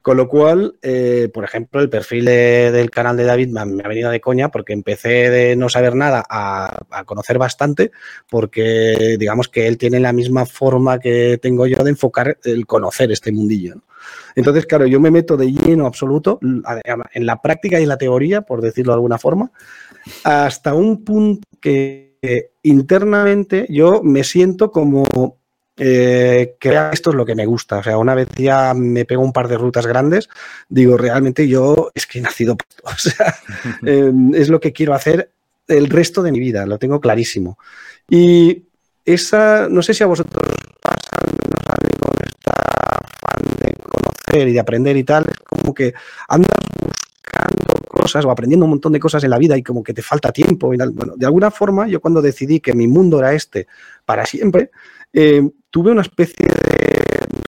Con 0.02 0.18
lo 0.18 0.28
cual, 0.28 0.78
eh, 0.82 1.30
por 1.34 1.44
ejemplo, 1.44 1.82
el 1.82 1.90
perfil 1.90 2.26
de- 2.26 2.72
del 2.72 2.90
canal 2.90 3.18
de 3.18 3.26
David 3.26 3.50
me, 3.50 3.60
ha- 3.60 3.88
venido 3.88 4.10
de 4.10 4.22
coña 4.22 4.50
porque 4.50 4.74
empecé 4.74 5.30
de 5.30 5.56
no 5.56 5.70
saber 5.70 5.96
nada 5.96 6.24
a, 6.30 6.86
conocer 7.06 7.38
bastante 7.38 7.92
porque 8.30 9.18
digamos 9.20 9.48
que 9.50 9.68
él 9.68 9.78
tiene 9.78 10.00
la 10.00 10.14
misma 10.14 10.46
forma 10.46 11.00
que 11.00 11.40
tengo 11.42 11.68
yo 11.68 11.84
de 11.84 11.90
enfocar 11.92 12.38
el 12.44 12.66
conocer 12.66 13.12
este 13.12 13.32
mundillo. 13.32 13.82
Entonces, 14.36 14.66
claro, 14.66 14.86
yo 14.88 15.00
me 15.00 15.12
meto 15.12 15.36
de 15.36 15.52
lleno 15.52 15.86
absoluto 15.86 16.40
en 16.42 17.26
la 17.26 17.42
práctica 17.42 17.80
y 17.80 17.84
en 17.84 17.90
la 17.90 17.98
teoría, 17.98 18.42
por 18.42 18.62
decirlo 18.62 18.94
de 18.94 18.98
alguna 18.98 19.18
forma, 19.18 19.52
hasta 20.24 20.74
un 20.74 21.04
punto 21.04 21.48
que 21.60 22.08
internamente 22.64 23.66
yo 23.70 24.02
me 24.04 24.24
siento 24.24 24.72
como 24.72 25.37
eh, 25.78 26.56
que 26.60 26.90
esto 26.92 27.12
es 27.12 27.16
lo 27.16 27.26
que 27.26 27.36
me 27.36 27.46
gusta. 27.46 27.78
O 27.78 27.84
sea, 27.84 27.98
una 27.98 28.16
vez 28.16 28.30
ya 28.36 28.74
me 28.74 29.06
pego 29.06 29.22
un 29.22 29.34
par 29.34 29.48
de 29.48 29.58
rutas 29.58 29.86
grandes, 29.86 30.28
digo, 30.68 30.98
realmente 30.98 31.48
yo 31.48 31.92
es 31.94 32.08
que 32.08 32.20
he 32.20 32.22
nacido. 32.22 32.58
O 32.84 32.98
sea, 32.98 33.36
eh, 33.86 34.12
es 34.34 34.50
lo 34.50 34.60
que 34.60 34.72
quiero 34.72 34.94
hacer 34.94 35.32
el 35.68 35.90
resto 35.90 36.24
de 36.24 36.32
mi 36.32 36.40
vida, 36.40 36.66
lo 36.66 36.80
tengo 36.80 37.02
clarísimo. 37.02 37.58
Y 38.10 38.64
esa, 39.04 39.68
no 39.70 39.82
sé 39.82 39.94
si 39.94 40.04
a 40.04 40.08
vosotros 40.08 40.42
os 40.48 40.80
pasa, 40.82 41.18
menos 41.26 41.68
a 41.68 41.76
mí 41.84 41.94
con 42.00 42.16
esta 42.26 42.54
afán 43.04 43.44
de 43.60 43.74
conocer 43.74 44.48
y 44.48 44.54
de 44.54 44.60
aprender 44.60 44.96
y 44.96 45.04
tal, 45.04 45.26
es 45.30 45.40
como 45.40 45.74
que 45.74 45.94
andas 46.30 46.52
cosas 48.08 48.24
o 48.26 48.32
aprendiendo 48.32 48.66
un 48.66 48.72
montón 48.72 48.94
de 48.94 49.00
cosas 49.00 49.24
en 49.26 49.30
la 49.30 49.38
vida 49.38 49.58
y 49.58 49.64
como 49.64 49.84
que 49.84 49.94
te 49.94 50.02
falta 50.02 50.32
tiempo 50.32 50.74
y 50.74 50.78
tal. 50.78 50.92
Bueno, 50.92 51.14
de 51.18 51.26
alguna 51.26 51.52
forma, 51.52 51.88
yo 51.88 52.00
cuando 52.00 52.22
decidí 52.22 52.62
que 52.62 52.74
mi 52.74 52.88
mundo 52.88 53.20
era 53.20 53.34
este 53.34 53.68
para 54.06 54.26
siempre, 54.26 54.72
eh, 55.12 55.42
tuve 55.70 55.92
una 55.92 56.04
especie 56.04 56.46
de 56.46 57.04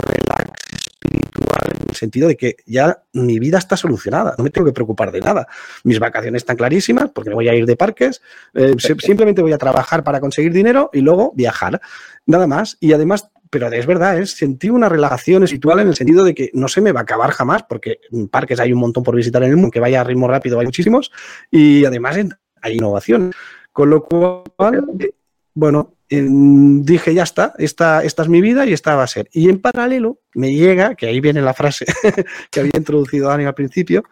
relax 0.06 0.52
espiritual 0.74 1.78
en 1.82 1.90
el 1.90 1.96
sentido 1.96 2.28
de 2.28 2.36
que 2.36 2.58
ya 2.66 3.04
mi 3.14 3.40
vida 3.40 3.58
está 3.58 3.78
solucionada, 3.78 4.36
no 4.38 4.44
me 4.44 4.50
tengo 4.50 4.68
que 4.68 4.74
preocupar 4.74 5.14
de 5.14 5.22
nada. 5.22 5.48
Mis 5.86 5.98
vacaciones 5.98 6.42
están 6.42 6.58
clarísimas 6.58 7.10
porque 7.12 7.30
me 7.30 7.36
voy 7.36 7.48
a 7.48 7.56
ir 7.56 7.66
de 7.66 7.78
parques, 7.78 8.22
eh, 8.54 8.76
simplemente 8.78 9.42
voy 9.42 9.54
a 9.54 9.58
trabajar 9.58 10.04
para 10.04 10.20
conseguir 10.20 10.52
dinero 10.52 10.90
y 10.92 11.00
luego 11.00 11.32
viajar, 11.36 11.80
nada 12.26 12.48
más. 12.48 12.76
Y 12.82 12.92
además 12.92 13.30
pero 13.50 13.68
es 13.72 13.86
verdad, 13.86 14.20
es 14.20 14.32
sentí 14.32 14.70
una 14.70 14.90
relajación 14.90 15.44
espiritual 15.44 15.80
en 15.80 15.88
el 15.88 15.96
sentido 15.96 16.24
de 16.24 16.36
que 16.36 16.52
no 16.54 16.68
se 16.68 16.82
me 16.82 16.92
va 16.92 17.02
a 17.02 17.04
acabar 17.04 17.32
jamás, 17.32 17.64
porque 17.64 18.00
en 18.12 18.28
parques 18.28 18.60
hay 18.60 18.74
un 18.74 18.80
montón 18.80 19.04
por 19.04 19.16
visitar 19.16 19.42
en 19.44 19.50
el 19.50 19.56
mundo, 19.56 19.72
que 19.72 19.80
vaya 19.80 20.02
a 20.02 20.04
ritmo 20.04 20.28
rápido 20.28 20.60
hay 20.60 20.66
muchísimos, 20.66 21.12
y 21.50 21.86
además 21.86 22.18
hay 22.62 22.74
innovación. 22.76 23.32
Con 23.72 23.90
lo 23.90 24.04
cual, 24.04 24.86
eh, 25.00 25.14
bueno, 25.54 25.96
dije, 26.10 27.14
ya 27.14 27.24
está, 27.24 27.54
esta, 27.58 28.04
esta 28.04 28.24
es 28.24 28.30
mi 28.30 28.42
vida 28.42 28.66
y 28.66 28.74
esta 28.74 28.96
va 28.96 29.04
a 29.04 29.08
ser. 29.08 29.30
Y 29.32 29.50
en 29.50 29.60
paralelo 29.60 30.20
me 30.34 30.54
llega, 30.54 30.96
que 30.96 31.08
ahí 31.08 31.20
viene 31.20 31.42
la 31.42 31.54
frase 31.54 31.86
que 32.52 32.60
había 32.60 32.72
introducido 32.76 33.30
Dani 33.30 33.46
al 33.46 33.56
principio, 33.56 34.04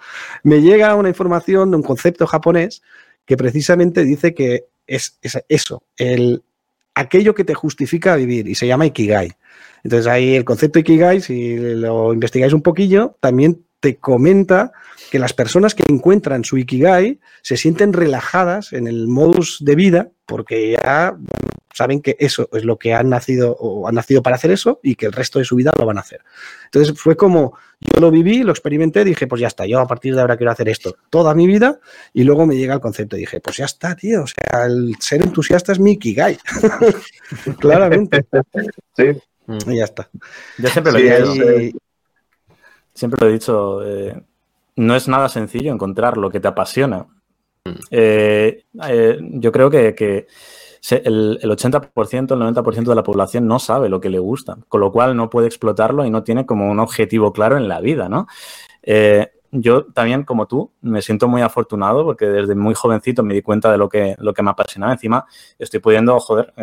me 0.43 0.61
llega 0.61 0.95
una 0.95 1.09
información 1.09 1.71
de 1.71 1.77
un 1.77 1.83
concepto 1.83 2.27
japonés 2.27 2.81
que 3.25 3.37
precisamente 3.37 4.03
dice 4.03 4.33
que 4.33 4.65
es, 4.85 5.19
es 5.21 5.43
eso, 5.49 5.83
el, 5.97 6.43
aquello 6.99 7.35
que 7.35 7.43
te 7.43 7.53
justifica 7.53 8.15
vivir 8.15 8.47
y 8.47 8.55
se 8.55 8.67
llama 8.67 8.85
Ikigai. 8.85 9.33
Entonces 9.83 10.07
ahí 10.07 10.35
el 10.35 10.43
concepto 10.43 10.79
Ikigai, 10.79 11.21
si 11.21 11.55
lo 11.57 12.13
investigáis 12.13 12.53
un 12.53 12.61
poquillo, 12.61 13.15
también 13.19 13.63
te 13.79 13.97
comenta 13.97 14.71
que 15.11 15.19
las 15.19 15.33
personas 15.33 15.75
que 15.75 15.83
encuentran 15.87 16.43
su 16.43 16.57
Ikigai 16.57 17.19
se 17.41 17.55
sienten 17.55 17.93
relajadas 17.93 18.73
en 18.73 18.87
el 18.87 19.07
modus 19.07 19.59
de 19.61 19.75
vida 19.75 20.09
porque 20.25 20.71
ya 20.71 21.15
saben 21.77 22.01
que 22.01 22.15
eso 22.19 22.49
es 22.51 22.63
lo 22.63 22.77
que 22.77 22.93
han 22.93 23.09
nacido 23.09 23.55
o 23.59 23.87
han 23.87 23.95
nacido 23.95 24.21
para 24.21 24.35
hacer 24.35 24.51
eso 24.51 24.79
y 24.83 24.95
que 24.95 25.05
el 25.05 25.13
resto 25.13 25.39
de 25.39 25.45
su 25.45 25.55
vida 25.55 25.71
lo 25.77 25.85
van 25.85 25.97
a 25.97 26.01
hacer. 26.01 26.21
Entonces 26.65 26.99
fue 26.99 27.15
como 27.15 27.57
yo 27.79 28.01
lo 28.01 28.09
viví, 28.09 28.43
lo 28.43 28.51
experimenté, 28.51 29.03
dije, 29.03 29.27
pues 29.27 29.39
ya 29.39 29.47
está, 29.47 29.65
yo 29.65 29.79
a 29.79 29.87
partir 29.87 30.15
de 30.15 30.21
ahora 30.21 30.35
quiero 30.35 30.51
hacer 30.51 30.67
esto 30.67 30.97
toda 31.09 31.35
mi 31.35 31.45
vida 31.45 31.79
y 32.13 32.23
luego 32.23 32.45
me 32.45 32.57
llega 32.57 32.73
el 32.73 32.79
concepto 32.79 33.15
y 33.15 33.21
dije, 33.21 33.39
pues 33.39 33.57
ya 33.57 33.65
está, 33.65 33.95
tío, 33.95 34.23
o 34.23 34.27
sea, 34.27 34.65
el 34.65 34.95
ser 34.99 35.21
entusiasta 35.21 35.71
es 35.71 35.79
mi 35.79 35.91
Ikigai. 35.91 36.37
Claramente. 37.59 38.25
Sí. 38.95 39.03
Y 39.67 39.77
ya 39.77 39.85
está. 39.85 40.09
Yo 40.57 40.67
siempre 40.69 40.91
lo 40.91 40.99
he 40.99 41.59
dicho. 41.59 41.77
Siempre 42.93 43.17
lo 43.21 43.29
he 43.29 43.33
dicho. 43.33 43.85
Eh, 43.85 44.21
no 44.77 44.95
es 44.95 45.07
nada 45.07 45.29
sencillo 45.29 45.71
encontrar 45.71 46.17
lo 46.17 46.29
que 46.29 46.39
te 46.39 46.47
apasiona. 46.47 47.05
Mm. 47.65 47.69
Eh, 47.91 48.65
eh, 48.87 49.19
yo 49.21 49.51
creo 49.51 49.69
que, 49.69 50.27
el, 50.91 51.39
80%, 51.41 52.33
el 52.33 52.55
90% 52.55 52.83
de 52.83 52.95
la 52.95 53.03
población 53.03 53.47
no 53.47 53.59
sabe 53.59 53.89
lo 53.89 53.99
que 53.99 54.09
le 54.09 54.19
gusta, 54.19 54.57
con 54.67 54.81
lo 54.81 54.91
cual 54.91 55.15
no 55.15 55.29
puede 55.29 55.47
explotarlo 55.47 56.05
y 56.05 56.09
no 56.09 56.23
tiene 56.23 56.45
como 56.45 56.69
un 56.69 56.79
objetivo 56.79 57.33
claro 57.33 57.57
en 57.57 57.67
la 57.67 57.81
vida, 57.81 58.09
¿no? 58.09 58.27
Eh, 58.83 59.31
yo 59.51 59.85
también, 59.85 60.23
como 60.23 60.45
tú, 60.45 60.71
me 60.81 61.01
siento 61.01 61.27
muy 61.27 61.41
afortunado 61.41 62.03
porque 62.03 62.25
desde 62.25 62.55
muy 62.55 62.73
jovencito 62.73 63.23
me 63.23 63.33
di 63.33 63.41
cuenta 63.41 63.71
de 63.71 63.77
lo 63.77 63.89
que, 63.89 64.15
lo 64.19 64.33
que 64.33 64.43
me 64.43 64.51
apasionaba. 64.51 64.93
Encima, 64.93 65.25
estoy 65.57 65.79
pudiendo, 65.79 66.19
joder, 66.19 66.53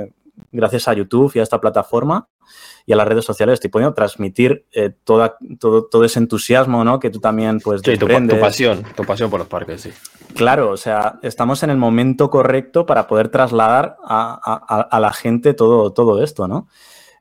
gracias 0.55 0.89
a 0.89 0.95
YouTube 0.95 1.33
y 1.35 1.41
a 1.41 1.43
esta 1.43 1.61
plataforma, 1.61 2.29
y 2.87 2.93
a 2.93 2.97
las 2.97 3.09
redes 3.09 3.25
sociales 3.25 3.55
estoy 3.55 3.71
pudiendo 3.71 3.95
transmitir 3.95 4.67
eh, 4.73 4.91
toda, 5.05 5.37
todo, 5.59 5.87
todo, 5.87 6.05
ese 6.05 6.19
entusiasmo, 6.19 6.85
¿no? 6.85 7.01
Que 7.01 7.11
tú 7.11 7.19
también, 7.19 7.61
pues, 7.61 7.81
sí, 7.85 7.97
tu, 7.97 8.07
pasión, 8.39 8.85
tu 8.95 9.05
pasión 9.05 9.31
por 9.31 9.41
los 9.41 9.49
parques, 9.49 9.83
sí. 9.83 9.91
Claro, 10.35 10.71
o 10.71 10.77
sea, 10.77 11.19
estamos 11.23 11.63
en 11.63 11.71
el 11.71 11.77
momento 11.77 12.31
correcto 12.31 12.87
para 12.87 13.07
poder 13.07 13.29
trasladar 13.29 13.97
a, 14.05 14.87
a, 14.91 15.01
la 15.01 15.13
gente 15.13 15.55
todo, 15.55 15.93
todo 15.93 16.23
esto, 16.23 16.49
¿no? 16.49 16.69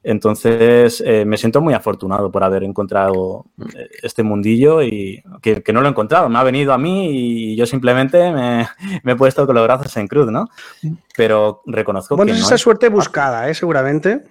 Entonces, 0.03 1.01
eh, 1.05 1.23
me 1.25 1.37
siento 1.37 1.61
muy 1.61 1.73
afortunado 1.73 2.29
por 2.29 2.43
haber 2.43 2.63
encontrado 2.63 3.45
eh, 3.73 3.89
este 4.01 4.21
mundillo 4.21 4.81
y 4.81 5.23
que, 5.41 5.63
que, 5.63 5.71
no 5.71 5.81
lo 5.81 5.87
he 5.87 5.91
encontrado. 5.91 6.27
Me 6.27 6.37
ha 6.39 6.43
venido 6.43 6.73
a 6.73 6.77
mí 6.77 7.09
y 7.11 7.55
yo 7.55 7.65
simplemente 7.65 8.31
me, 8.31 8.67
me 9.03 9.13
he 9.13 9.15
puesto 9.15 9.45
con 9.45 9.55
los 9.55 9.63
brazos 9.63 9.95
en 9.97 10.07
cruz, 10.07 10.29
¿no? 10.29 10.49
Pero 11.15 11.61
reconozco 11.65 12.17
bueno, 12.17 12.31
que. 12.31 12.33
Bueno, 12.33 12.45
esa 12.45 12.57
suerte 12.57 12.89
buscada, 12.89 13.49
¿eh? 13.49 13.53
Seguramente. 13.53 14.23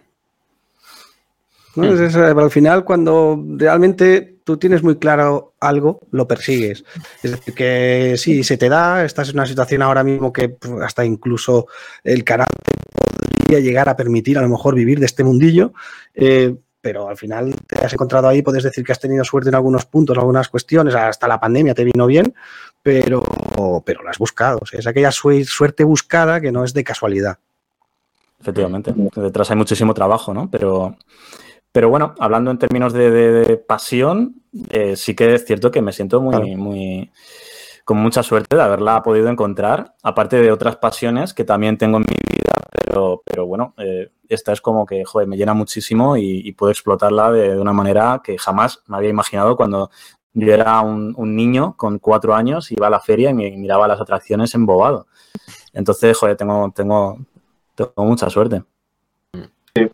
¿no? 1.75 1.85
Hmm. 1.85 2.39
al 2.39 2.51
final, 2.51 2.85
cuando 2.85 3.43
realmente 3.57 4.41
tú 4.45 4.59
tienes 4.59 4.83
muy 4.83 4.97
claro 4.97 5.55
algo, 5.61 6.01
lo 6.11 6.29
persigues. 6.29 6.85
Es 7.23 7.31
decir, 7.31 7.55
que 7.55 8.15
sí, 8.19 8.45
se 8.45 8.57
te 8.57 8.69
da, 8.69 9.05
estás 9.05 9.31
en 9.31 9.37
una 9.37 9.47
situación 9.47 9.83
ahora 9.83 10.05
mismo 10.05 10.33
que 10.33 10.51
pues, 10.51 10.73
hasta 10.83 11.05
incluso 11.05 11.67
el 12.05 12.25
canal 12.25 12.47
podría 13.53 13.71
llegar 13.71 13.89
a 13.89 13.97
permitir 13.97 14.39
a 14.39 14.43
lo 14.43 14.49
mejor 14.49 14.75
vivir 14.75 14.99
de 14.99 15.07
este 15.07 15.25
mundillo. 15.25 15.73
Eh, 16.15 16.55
pero 16.81 17.09
al 17.09 17.17
final 17.17 17.55
te 17.67 17.85
has 17.85 17.93
encontrado 17.93 18.27
ahí, 18.27 18.43
puedes 18.43 18.65
decir 18.65 18.85
que 18.85 18.91
has 18.91 18.99
tenido 18.99 19.23
suerte 19.23 19.51
en 19.51 19.55
algunos 19.55 19.87
puntos, 19.87 20.19
algunas 20.19 20.49
cuestiones, 20.49 20.97
hasta 20.97 21.29
la 21.29 21.39
pandemia 21.39 21.75
te 21.75 21.85
vino 21.85 22.07
bien, 22.07 22.35
pero, 22.83 23.23
pero 23.85 24.03
lo 24.03 24.11
has 24.11 24.19
buscado. 24.19 24.61
es 24.73 24.87
aquella 24.87 25.13
suerte 25.13 25.85
buscada 25.85 26.41
que 26.41 26.51
no 26.51 26.65
es 26.65 26.75
de 26.75 26.83
casualidad. 26.83 27.39
Efectivamente, 28.41 28.93
detrás 29.15 29.49
hay 29.53 29.57
muchísimo 29.57 29.95
trabajo, 29.95 30.35
¿no? 30.35 30.51
Pero 30.51 30.97
pero 31.71 31.89
bueno, 31.89 32.15
hablando 32.19 32.51
en 32.51 32.59
términos 32.59 32.93
de, 32.93 33.63
pasión, 33.67 34.43
eh, 34.71 34.95
sí 34.95 35.15
que 35.15 35.35
es 35.35 35.47
cierto 35.47 35.71
que 35.71 35.81
me 35.81 35.93
siento 35.93 36.21
muy, 36.21 36.55
muy, 36.55 37.11
con 37.85 37.97
mucha 37.97 38.23
suerte 38.23 38.57
de 38.57 38.63
haberla 38.63 39.03
podido 39.03 39.29
encontrar, 39.29 39.95
aparte 40.03 40.37
de 40.37 40.53
otras 40.53 40.77
pasiones 40.77 41.33
que 41.33 41.45
también 41.45 41.79
tengo 41.79 41.97
en 41.97 42.05
mi 42.09 42.17
vida, 42.31 42.53
pero, 42.71 43.23
pero 43.43 43.49
bueno, 43.49 43.75
eh, 43.77 44.09
esta 44.29 44.53
es 44.53 44.61
como 44.61 44.87
que, 44.87 45.05
joder, 45.05 45.27
me 45.27 45.37
llena 45.37 45.53
muchísimo 45.53 46.17
y, 46.17 46.53
puedo 46.53 46.71
explotarla 46.71 47.33
de, 47.33 47.59
una 47.59 47.73
manera 47.73 48.21
que 48.23 48.39
jamás 48.39 48.83
me 48.87 48.97
había 48.97 49.11
imaginado 49.11 49.57
cuando 49.57 49.91
yo 50.33 50.55
era 50.55 50.81
un, 50.81 51.17
niño 51.35 51.77
con 51.77 51.99
cuatro 51.99 52.37
años, 52.37 52.71
iba 52.71 52.87
a 52.87 52.91
la 52.91 53.01
feria 53.01 53.31
y 53.31 53.35
miraba 53.35 53.89
las 53.89 54.01
atracciones 54.01 54.55
embobado. 54.55 55.09
Entonces, 55.73 56.17
joder, 56.17 56.37
tengo, 56.37 56.73
tengo, 56.73 57.19
tengo 57.75 57.93
mucha 57.97 58.31
suerte. 58.31 58.63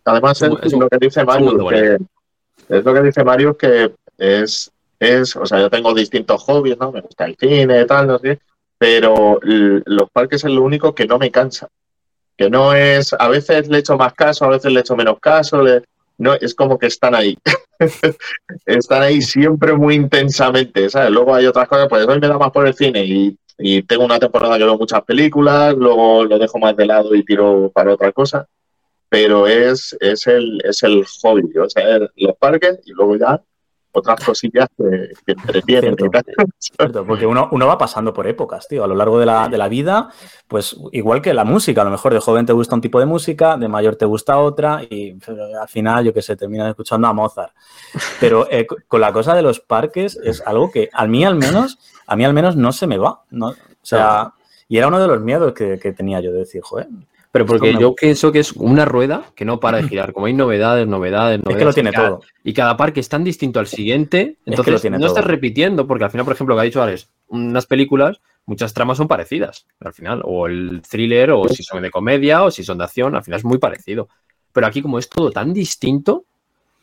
Además, 0.05 0.39
es, 0.43 0.73
lo 0.73 0.87
que 0.87 0.97
dice 0.99 1.25
Mario, 1.25 1.67
que, 1.67 1.97
es 2.69 2.85
lo 2.85 2.93
que 2.93 3.01
dice 3.01 3.23
Mario 3.23 3.57
que 3.57 3.95
es, 4.19 4.71
es, 4.99 5.35
o 5.35 5.45
sea, 5.47 5.59
yo 5.59 5.71
tengo 5.71 5.91
distintos 5.95 6.43
hobbies, 6.43 6.77
¿no? 6.77 6.91
Me 6.91 7.01
gusta 7.01 7.25
el 7.25 7.35
cine, 7.35 7.85
tal, 7.85 8.05
no 8.05 8.19
sé, 8.19 8.39
pero 8.77 9.39
los 9.41 10.09
parques 10.11 10.43
es 10.43 10.51
lo 10.51 10.61
único 10.61 10.93
que 10.93 11.07
no 11.07 11.17
me 11.17 11.31
cansa. 11.31 11.67
Que 12.39 12.49
no 12.49 12.73
es, 12.73 13.13
a 13.19 13.27
veces 13.27 13.67
le 13.67 13.79
echo 13.79 13.97
más 13.97 14.13
caso, 14.13 14.45
a 14.45 14.49
veces 14.49 14.71
le 14.71 14.79
echo 14.79 14.95
menos 14.95 15.19
caso, 15.19 15.61
no, 16.17 16.33
es 16.35 16.55
como 16.55 16.79
que 16.79 16.87
están 16.87 17.13
ahí. 17.13 17.37
están 18.65 19.01
ahí 19.01 19.21
siempre 19.21 19.73
muy 19.73 19.95
intensamente, 19.95 20.89
¿sabes? 20.89 21.11
Luego 21.11 21.35
hay 21.35 21.47
otras 21.47 21.67
cosas, 21.67 21.89
pues 21.89 22.07
hoy 22.07 22.17
me 22.17 22.29
da 22.29 22.37
más 22.37 22.51
por 22.51 22.65
el 22.65 22.73
cine 22.73 23.03
y, 23.03 23.37
y 23.57 23.83
tengo 23.83 24.05
una 24.05 24.19
temporada 24.19 24.57
que 24.57 24.63
veo 24.63 24.77
muchas 24.77 25.01
películas, 25.01 25.75
luego 25.75 26.23
lo 26.23 26.39
dejo 26.39 26.59
más 26.59 26.77
de 26.77 26.85
lado 26.85 27.13
y 27.13 27.25
tiro 27.25 27.69
para 27.75 27.93
otra 27.93 28.13
cosa 28.13 28.47
pero 29.09 29.47
es, 29.47 29.97
es, 29.99 30.27
el, 30.27 30.61
es 30.63 30.83
el 30.83 31.03
hobby, 31.21 31.57
o 31.57 31.67
sea, 31.67 31.97
los 32.15 32.37
parques 32.37 32.79
y 32.85 32.91
luego 32.91 33.17
ya 33.17 33.41
otras 33.91 34.23
cosillas 34.23 34.67
que, 34.77 35.11
que 35.25 35.31
entretienen. 35.31 35.95
Cierto, 36.59 37.05
porque 37.05 37.25
uno, 37.25 37.49
uno, 37.51 37.67
va 37.67 37.77
pasando 37.77 38.13
por 38.13 38.27
épocas, 38.27 38.67
tío, 38.67 38.83
a 38.83 38.87
lo 38.87 38.95
largo 38.95 39.19
de 39.19 39.25
la, 39.25 39.47
de 39.49 39.57
la, 39.57 39.67
vida, 39.67 40.09
pues 40.47 40.75
igual 40.91 41.21
que 41.21 41.33
la 41.33 41.43
música, 41.43 41.81
a 41.81 41.85
lo 41.85 41.91
mejor 41.91 42.13
de 42.13 42.19
joven 42.19 42.45
te 42.45 42.53
gusta 42.53 42.75
un 42.75 42.81
tipo 42.81 42.99
de 42.99 43.05
música, 43.05 43.57
de 43.57 43.67
mayor 43.67 43.95
te 43.95 44.05
gusta 44.05 44.37
otra 44.37 44.81
y 44.89 45.17
al 45.59 45.67
final, 45.67 46.05
yo 46.05 46.13
qué 46.13 46.21
sé, 46.21 46.35
terminas 46.35 46.69
escuchando 46.69 47.07
a 47.07 47.13
Mozart. 47.13 47.53
Pero 48.19 48.47
eh, 48.49 48.67
con 48.87 49.01
la 49.01 49.11
cosa 49.11 49.33
de 49.33 49.41
los 49.41 49.59
parques 49.59 50.19
es 50.23 50.41
algo 50.45 50.71
que 50.71 50.89
a 50.93 51.07
mí 51.07 51.25
al 51.25 51.35
menos, 51.35 51.79
a 52.05 52.15
mí 52.15 52.25
al 52.25 52.33
menos 52.33 52.55
no 52.55 52.71
se 52.71 52.87
me 52.87 52.97
va, 52.97 53.23
¿no? 53.29 53.49
O 53.49 53.85
sea, 53.89 54.33
y 54.67 54.77
era 54.77 54.87
uno 54.87 54.99
de 54.99 55.07
los 55.07 55.21
miedos 55.21 55.53
que, 55.53 55.79
que 55.79 55.93
tenía 55.93 56.19
yo 56.19 56.31
de 56.31 56.39
decir, 56.39 56.61
joder, 56.61 56.87
pero 57.31 57.45
porque 57.45 57.75
yo 57.79 57.93
pienso 57.93 58.31
que 58.31 58.39
es 58.39 58.53
una 58.53 58.85
rueda 58.85 59.25
que 59.35 59.45
no 59.45 59.59
para 59.59 59.77
de 59.77 59.83
girar. 59.89 60.13
Como 60.13 60.25
hay 60.25 60.33
novedades, 60.33 60.87
novedades, 60.87 61.39
novedades. 61.39 61.55
Es 61.55 61.57
que 61.57 61.65
lo 61.65 61.73
tiene 61.73 61.91
todo. 61.91 62.21
Y 62.43 62.53
cada 62.53 62.75
parque 62.75 62.99
es 62.99 63.09
tan 63.09 63.23
distinto 63.23 63.59
al 63.59 63.67
siguiente. 63.67 64.37
Entonces 64.45 64.91
no 64.91 65.07
estás 65.07 65.25
repitiendo, 65.25 65.85
porque 65.85 66.05
al 66.05 66.11
final, 66.11 66.25
por 66.25 66.33
ejemplo, 66.33 66.55
lo 66.55 66.59
que 66.59 66.61
ha 66.61 66.65
dicho 66.65 66.81
Alex, 66.81 67.09
unas 67.27 67.65
películas, 67.65 68.21
muchas 68.45 68.73
tramas 68.73 68.97
son 68.97 69.07
parecidas. 69.07 69.67
Al 69.79 69.93
final, 69.93 70.21
o 70.25 70.47
el 70.47 70.81
thriller, 70.81 71.31
o 71.31 71.47
si 71.47 71.63
son 71.63 71.83
de 71.83 71.91
comedia, 71.91 72.43
o 72.43 72.51
si 72.51 72.63
son 72.63 72.79
de 72.79 72.85
acción, 72.85 73.15
al 73.15 73.23
final 73.23 73.39
es 73.39 73.45
muy 73.45 73.59
parecido. 73.59 74.09
Pero 74.51 74.65
aquí, 74.65 74.81
como 74.81 74.97
es 74.97 75.07
todo 75.07 75.29
tan 75.29 75.53
distinto, 75.53 76.25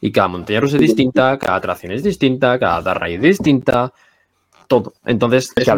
y 0.00 0.12
cada 0.12 0.28
montaña 0.28 0.60
rusa 0.60 0.76
es 0.76 0.82
distinta, 0.82 1.36
cada 1.38 1.56
atracción 1.56 1.90
es 1.92 2.04
distinta, 2.04 2.58
cada 2.58 2.94
raíz 2.94 3.16
es 3.16 3.22
distinta, 3.22 3.92
todo. 4.66 4.92
Entonces, 5.04 5.52
que, 5.52 5.64
no 5.64 5.76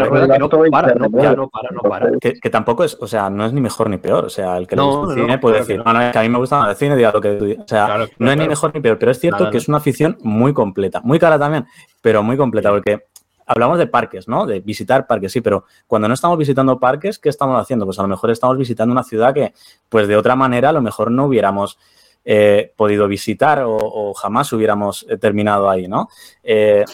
para, 0.71 0.95
no 0.95 1.11
para, 1.11 1.71
no 1.71 1.83
para, 1.83 2.11
Que, 2.21 2.51
tampoco 2.51 2.85
es, 2.85 2.97
o 3.01 3.07
sea, 3.07 3.31
no 3.31 3.47
es 3.47 3.53
ni 3.53 3.61
mejor 3.61 3.91
ni 3.91 3.99
peor. 3.99 4.25
O 4.25 4.31
sea, 4.31 4.57
el 4.57 4.67
que 4.67 4.77
le 4.77 4.83
gusta 4.83 5.15
el 5.15 5.21
cine 5.21 5.39
puede 5.39 5.59
decir, 5.59 5.83
no, 5.85 5.93
no, 5.93 6.01
es 6.01 6.13
que 6.13 6.19
a 6.19 6.23
mí 6.23 6.29
me 6.29 6.39
gusta 6.39 6.71
el 6.71 6.77
cine, 6.77 6.97
diga 6.97 7.13
lo 7.13 7.21
que 7.21 7.33
tú 7.35 7.63
O 7.63 7.69
sea, 7.69 8.07
no 8.19 8.31
es 8.31 8.37
ni 8.37 8.49
mejor 8.49 8.75
ni 8.75 8.81
peor, 8.81 8.99
pero 8.99 9.11
es 9.11 9.19
cierto 9.19 9.51
que 9.51 9.59
es 9.59 9.69
una 9.69 9.79
afición 9.79 10.19
muy 10.23 10.53
completa, 10.53 11.01
muy 11.03 11.19
cara 11.19 11.39
también, 11.39 11.67
pero 12.01 12.23
muy 12.23 12.37
completa, 12.37 12.71
porque 12.71 13.05
hablamos 13.49 13.79
de 13.79 13.87
parques, 13.87 14.29
¿no? 14.29 14.47
De 14.47 14.61
visitar 14.61 15.07
parques, 15.07 15.33
sí, 15.33 15.41
pero 15.41 15.65
cuando 15.87 16.07
no 16.07 16.15
estamos 16.15 16.39
visitando 16.39 16.79
parques, 16.79 17.19
¿qué 17.19 17.31
estamos 17.31 17.61
haciendo? 17.61 17.87
Pues 17.87 17.99
a 17.99 18.03
lo 18.03 18.09
mejor 18.09 18.31
estamos 18.31 18.57
visitando 18.57 18.93
una 18.93 19.03
ciudad 19.03 19.35
que, 19.35 19.55
pues 19.89 20.07
de 20.07 20.17
otra 20.17 20.37
manera, 20.37 20.69
a 20.69 20.73
lo 20.73 20.83
mejor 20.83 21.11
no 21.11 21.25
hubiéramos 21.25 21.79
eh, 22.25 22.73
podido 22.77 23.09
visitar 23.09 23.63
o, 23.65 24.13
jamás 24.13 24.53
hubiéramos 24.53 25.07
eh, 25.09 25.17
terminado 25.17 25.71
ahí, 25.71 25.89
¿no? 25.89 26.09
Eh, 26.43 26.85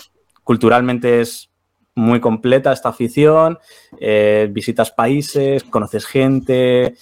culturalmente 0.45 1.21
es 1.21 1.51
muy 1.95 2.21
completa 2.21 2.73
esta 2.73 2.91
afición, 2.91 3.59
eh, 4.01 4.49
visitas 4.51 4.91
países, 4.91 5.65
conoces 5.65 6.07
gente, 6.07 6.95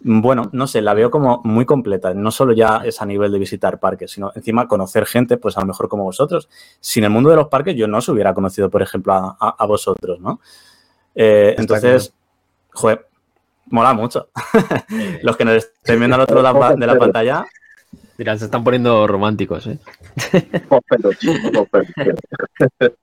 bueno, 0.00 0.48
no 0.52 0.66
sé, 0.66 0.80
la 0.80 0.94
veo 0.94 1.10
como 1.10 1.40
muy 1.44 1.64
completa. 1.64 2.14
No 2.14 2.30
solo 2.30 2.52
ya 2.52 2.82
es 2.84 3.00
a 3.02 3.06
nivel 3.06 3.32
de 3.32 3.38
visitar 3.38 3.80
parques, 3.80 4.10
sino 4.10 4.32
encima 4.34 4.68
conocer 4.68 5.06
gente, 5.06 5.36
pues 5.36 5.56
a 5.56 5.60
lo 5.60 5.66
mejor 5.66 5.88
como 5.88 6.04
vosotros. 6.04 6.48
Sin 6.80 7.04
el 7.04 7.10
mundo 7.10 7.30
de 7.30 7.36
los 7.36 7.48
parques 7.48 7.76
yo 7.76 7.86
no 7.86 7.98
os 7.98 8.08
hubiera 8.08 8.34
conocido, 8.34 8.70
por 8.70 8.82
ejemplo, 8.82 9.36
a, 9.38 9.66
vosotros, 9.66 10.20
¿no? 10.20 10.40
Eh, 11.14 11.54
entonces, 11.58 12.12
joder, 12.72 13.06
mola 13.66 13.94
mucho. 13.94 14.28
los 15.22 15.36
que 15.36 15.44
nos 15.44 15.56
estén 15.56 15.98
viendo 15.98 16.16
al 16.16 16.22
otro 16.22 16.42
lado 16.42 16.76
de 16.76 16.86
la 16.86 16.98
pantalla. 16.98 17.44
Mira, 18.18 18.36
se 18.38 18.46
están 18.46 18.64
poniendo 18.64 19.06
románticos, 19.06 19.66
¿eh? 19.66 19.78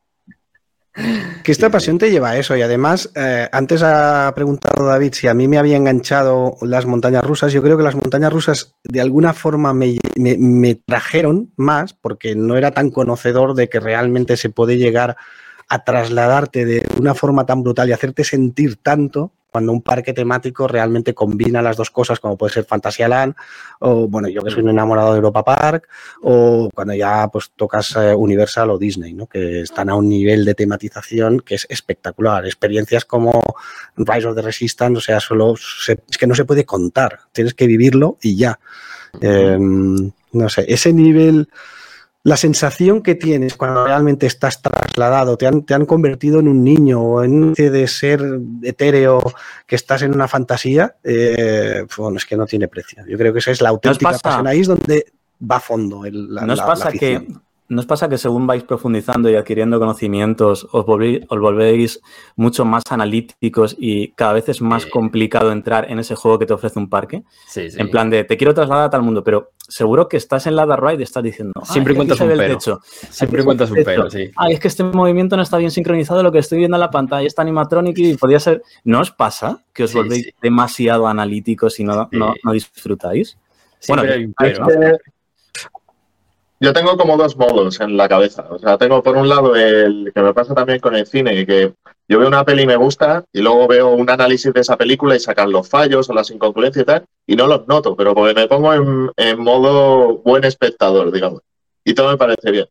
Que 1.44 1.52
esta 1.52 1.70
pasión 1.70 1.98
te 1.98 2.12
lleva 2.12 2.32
a 2.32 2.38
eso 2.38 2.56
y 2.56 2.62
además, 2.62 3.10
eh, 3.16 3.48
antes 3.52 3.82
ha 3.84 4.32
preguntado 4.36 4.86
David 4.86 5.14
si 5.14 5.28
a 5.28 5.34
mí 5.34 5.48
me 5.48 5.58
había 5.58 5.78
enganchado 5.78 6.58
las 6.62 6.86
montañas 6.86 7.24
rusas. 7.24 7.54
Yo 7.54 7.62
creo 7.62 7.78
que 7.78 7.84
las 7.84 7.96
montañas 7.96 8.32
rusas 8.32 8.76
de 8.84 9.02
alguna 9.02 9.34
forma 9.34 9.74
me, 9.74 9.98
me 10.18 10.76
trajeron 10.76 11.52
más 11.56 11.94
porque 11.94 12.36
no 12.36 12.58
era 12.58 12.72
tan 12.72 12.92
conocedor 12.92 13.56
de 13.56 13.70
que 13.70 13.80
realmente 13.80 14.38
se 14.38 14.50
puede 14.50 14.78
llegar 14.78 15.18
a 15.70 15.84
trasladarte 15.84 16.66
de 16.66 16.86
una 17.00 17.14
forma 17.14 17.46
tan 17.46 17.64
brutal 17.64 17.90
y 17.90 17.94
hacerte 17.94 18.24
sentir 18.24 18.78
tanto 18.78 19.34
cuando 19.52 19.72
un 19.72 19.82
parque 19.82 20.14
temático 20.14 20.68
realmente 20.68 21.14
combina 21.14 21.62
las 21.62 21.78
dos 21.78 21.90
cosas, 21.90 22.20
como 22.20 22.38
puede 22.38 22.54
ser 22.54 22.66
Fantasyland, 22.66 23.36
o 23.80 24.08
bueno, 24.08 24.28
yo 24.30 24.44
que 24.44 24.52
soy 24.52 24.64
un 24.64 24.70
enamorado 24.70 25.12
de 25.12 25.18
Europa 25.18 25.44
Park, 25.44 25.88
o 26.22 26.70
cuando 26.74 26.94
ya 26.94 27.28
pues 27.32 27.52
tocas 27.56 27.96
eh, 27.96 28.14
Universal 28.14 28.70
o 28.70 28.78
Disney, 28.78 29.14
¿no? 29.14 29.28
que 29.28 29.62
están 29.62 29.90
a 29.90 29.96
un 29.96 30.08
nivel 30.08 30.46
de 30.46 30.54
tematización 30.54 31.40
que 31.40 31.56
es 31.56 31.66
espectacular. 31.70 32.46
Experiencias 32.46 33.06
como 33.06 33.42
Rise 33.98 34.28
of 34.28 34.36
the 34.36 34.42
Resistance, 34.42 34.98
o 34.98 35.02
sea, 35.02 35.20
solo 35.20 35.56
es 35.56 36.18
que 36.18 36.28
no 36.28 36.36
se 36.36 36.46
puede 36.46 36.66
contar, 36.66 37.20
tienes 37.32 37.54
que 37.54 37.68
vivirlo 37.68 38.18
y 38.22 38.36
ya. 38.36 38.60
Em, 39.22 40.12
no 40.32 40.50
sé, 40.50 40.66
ese 40.68 40.94
nivel 40.94 41.50
la 42.24 42.36
sensación 42.36 43.02
que 43.02 43.16
tienes 43.16 43.56
cuando 43.56 43.86
realmente 43.86 44.28
estás 44.28 44.62
trasladado, 44.62 45.38
te 45.38 45.48
han, 45.48 45.64
te 45.64 45.74
han 45.74 45.86
convertido 45.86 46.40
en 46.40 46.48
un 46.48 46.64
niño 46.64 47.02
o 47.02 47.24
en 47.24 47.44
un 47.44 47.54
de 47.54 47.88
ser 47.88 48.22
etéreo 48.62 49.22
que 49.66 49.76
estás 49.76 50.02
en 50.02 50.14
una 50.14 50.28
fantasía, 50.28 50.96
eh, 51.04 51.86
bueno, 51.98 52.18
es 52.18 52.26
que 52.26 52.36
no 52.36 52.46
tiene 52.46 52.68
precio. 52.68 53.04
Yo 53.08 53.18
creo 53.18 53.32
que 53.32 53.40
esa 53.40 53.52
es 53.52 53.62
la 53.62 53.70
auténtica 53.70 54.18
pasión. 54.18 54.48
Ahí 54.48 54.60
es 54.60 54.68
donde 54.68 55.06
va 55.50 55.58
a 55.58 55.62
fondo 55.62 56.06
el, 56.06 56.34
la, 56.34 56.46
¿No 56.46 56.56
pasa 56.56 56.92
que 56.92 57.26
¿No 57.70 57.82
os 57.82 57.86
pasa 57.86 58.10
que 58.10 58.18
según 58.18 58.48
vais 58.48 58.64
profundizando 58.64 59.30
y 59.30 59.36
adquiriendo 59.36 59.80
conocimientos, 59.80 60.68
os, 60.72 60.86
volvéis, 60.86 62.02
mucho 62.36 62.66
más 62.66 62.82
analíticos 62.90 63.76
y 63.78 64.10
cada 64.14 64.34
vez 64.34 64.50
es 64.50 64.60
más 64.60 64.88
complicado 64.88 65.52
entrar 65.52 65.90
en 65.92 66.00
ese 66.00 66.16
juego 66.16 66.40
que 66.40 66.48
te 66.48 66.54
ofrece 66.54 66.80
un 66.80 66.90
parque? 66.90 67.22
Sí, 67.48 67.70
sí. 67.70 67.80
En 67.80 67.92
plan 67.92 68.10
de, 68.10 68.24
te 68.24 68.38
quiero 68.38 68.56
trasladar 68.56 68.86
a 68.86 68.90
tal 68.90 69.04
mundo, 69.04 69.24
pero 69.24 69.52
seguro 69.58 70.08
que 70.08 70.18
estás 70.18 70.48
en 70.48 70.56
la 70.56 70.66
ride 70.76 71.02
y 71.02 71.04
estás 71.04 71.22
diciendo, 71.22 71.62
siempre 71.64 71.94
cuentas 71.94 72.20
un 72.20 72.30
pero. 72.30 72.60
Siempre 73.12 73.44
cuentas 73.44 73.70
un 73.70 73.84
pero, 73.86 74.10
sí. 74.10 74.32
Ay, 74.36 74.54
es 74.54 74.60
que 74.60 74.68
este 74.68 74.84
movimiento 74.84 75.36
no 75.36 75.44
está 75.44 75.60
bien 75.60 75.70
sincronizado, 75.70 76.24
lo 76.24 76.32
que 76.32 76.40
estoy 76.40 76.58
viendo 76.58 76.76
en 76.76 76.82
la 76.82 76.90
pantalla 76.90 77.28
está 77.28 77.44
animatronic 77.44 77.96
y 78.00 78.16
podría 78.16 78.40
ser... 78.40 78.64
¿No 78.84 79.02
os 79.02 79.12
pasa 79.12 79.64
que 79.74 79.84
os 79.84 79.94
volvéis 79.94 80.34
demasiado 80.42 81.08
analíticos 81.08 81.80
y 81.80 81.84
no, 81.84 82.10
no, 82.12 82.52
disfrutáis? 82.52 83.38
bueno, 83.88 84.04
pero, 84.38 84.98
yo 86.60 86.74
tengo 86.74 86.98
como 86.98 87.16
dos 87.16 87.38
modos 87.38 87.80
en 87.80 87.96
la 87.96 88.10
cabeza. 88.10 88.46
O 88.50 88.60
sea, 88.60 88.78
tengo 88.78 89.02
por 89.02 89.16
un 89.16 89.30
lado 89.30 89.56
el 89.56 90.12
que 90.14 90.22
me 90.22 90.34
pasa 90.34 90.54
también 90.54 90.80
con 90.80 90.96
el 90.96 91.08
cine, 91.08 91.46
que 91.46 91.74
yo 92.08 92.20
veo 92.20 92.28
una 92.28 92.44
peli 92.44 92.64
y 92.64 92.68
me 92.68 92.76
gusta, 92.76 93.24
y 93.32 93.42
luego 93.42 93.68
veo 93.68 93.90
un 93.90 94.10
análisis 94.10 94.52
de 94.52 94.62
esa 94.62 94.76
película 94.76 95.16
y 95.16 95.20
sacan 95.20 95.52
los 95.52 95.70
fallos 95.70 96.10
o 96.10 96.14
las 96.14 96.32
incongruencias 96.32 96.84
y 96.84 96.86
tal, 96.86 97.06
y 97.26 97.36
no 97.36 97.48
los 97.48 97.68
noto, 97.68 97.96
pero 97.96 98.14
porque 98.14 98.34
me 98.34 98.48
pongo 98.48 98.74
en, 98.74 99.40
modo 99.40 100.18
buen 100.18 100.44
espectador, 100.44 101.12
digamos. 101.12 101.42
Y 101.86 101.94
todo 101.94 102.10
me 102.10 102.18
parece 102.18 102.52
bien. 102.52 102.66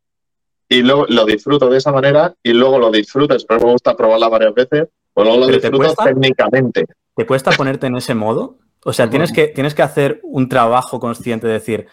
Y 0.67 0.83
luego 0.83 1.05
lo 1.09 1.25
disfruto 1.25 1.69
de 1.69 1.77
esa 1.77 1.91
manera, 1.91 2.35
y 2.43 2.53
luego 2.53 2.77
lo 2.77 2.91
disfruto, 2.91 3.35
pero 3.47 3.59
me 3.65 3.71
gusta 3.71 3.95
probarla 3.95 4.27
varias 4.29 4.53
veces, 4.53 4.89
o 5.13 5.23
luego 5.23 5.39
lo 5.39 5.47
disfruto 5.47 5.95
técnicamente. 6.03 6.85
¿Te 7.15 7.25
cuesta 7.25 7.51
ponerte 7.51 7.87
en 7.87 7.95
ese 7.95 8.13
modo? 8.13 8.59
O 8.85 8.93
sea, 8.93 9.09
tienes 9.09 9.31
que, 9.31 9.47
tienes 9.47 9.73
que 9.73 9.81
hacer 9.81 10.19
un 10.21 10.47
trabajo 10.47 10.99
consciente 10.99 11.47
de 11.47 11.53
decir, 11.53 11.87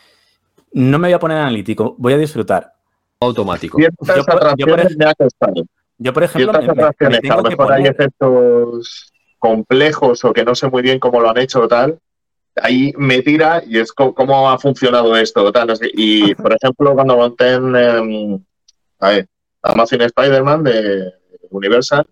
no 0.76 0.98
me 0.98 1.08
voy 1.08 1.14
a 1.14 1.18
poner 1.18 1.38
analítico, 1.38 1.94
voy 1.96 2.12
a 2.12 2.18
disfrutar. 2.18 2.74
Automático. 3.20 3.78
Yo, 3.80 3.88
por, 3.96 4.06
yo, 4.58 6.12
por 6.12 6.22
ejemplo, 6.22 6.52
me, 6.52 7.18
tengo 7.20 7.42
que 7.42 7.56
poner... 7.56 7.72
hay 7.72 7.86
efectos 7.86 9.10
complejos 9.38 10.22
o 10.22 10.34
que 10.34 10.44
no 10.44 10.54
sé 10.54 10.68
muy 10.68 10.82
bien 10.82 10.98
cómo 10.98 11.18
lo 11.20 11.30
han 11.30 11.38
hecho 11.38 11.62
o 11.62 11.68
tal, 11.68 11.98
ahí 12.56 12.92
me 12.98 13.22
tira 13.22 13.62
y 13.66 13.78
es 13.78 13.90
cómo 13.90 14.50
ha 14.50 14.58
funcionado 14.58 15.16
esto. 15.16 15.50
Tal, 15.50 15.72
y, 15.94 16.34
por 16.34 16.52
ejemplo, 16.52 16.92
cuando 16.92 17.16
monté 17.16 17.54
en, 17.54 18.46
a 19.00 19.08
ver, 19.08 19.26
Amazon 19.62 20.02
Spider-Man 20.02 20.62
de 20.62 21.10
Universal, 21.48 22.06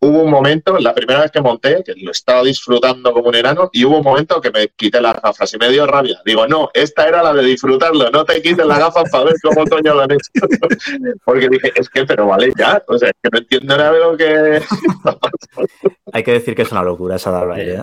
hubo 0.00 0.22
un 0.22 0.30
momento, 0.30 0.78
la 0.78 0.94
primera 0.94 1.20
vez 1.20 1.30
que 1.30 1.40
monté, 1.40 1.82
que 1.84 1.94
lo 1.96 2.10
estaba 2.10 2.42
disfrutando 2.42 3.12
como 3.12 3.28
un 3.28 3.34
enano, 3.34 3.70
y 3.72 3.84
hubo 3.84 3.98
un 3.98 4.04
momento 4.04 4.40
que 4.40 4.50
me 4.50 4.68
quité 4.68 5.00
las 5.00 5.20
gafas 5.20 5.52
y 5.54 5.58
me 5.58 5.70
dio 5.70 5.86
rabia. 5.86 6.20
Digo, 6.24 6.46
no, 6.46 6.70
esta 6.74 7.08
era 7.08 7.22
la 7.22 7.32
de 7.32 7.42
disfrutarlo, 7.42 8.10
no 8.10 8.24
te 8.24 8.42
quites 8.42 8.66
las 8.66 8.78
gafas 8.78 9.10
para 9.10 9.24
ver 9.24 9.34
cómo 9.42 9.64
Toño 9.64 9.94
lo 9.94 10.02
han 10.02 10.12
hecho. 10.12 10.30
Porque 11.24 11.48
dije, 11.48 11.72
es 11.74 11.88
que, 11.88 12.04
pero 12.04 12.26
vale 12.26 12.52
ya, 12.56 12.82
o 12.86 12.98
sea, 12.98 13.08
es 13.08 13.16
que 13.22 13.28
no 13.32 13.38
entiendo 13.38 13.76
nada 13.76 13.92
de 13.92 13.98
lo 13.98 14.16
que... 14.16 14.62
Hay 16.12 16.22
que 16.22 16.32
decir 16.32 16.54
que 16.54 16.62
es 16.62 16.72
una 16.72 16.82
locura 16.82 17.16
esa 17.16 17.30
Dark 17.30 17.58
¿eh? 17.58 17.82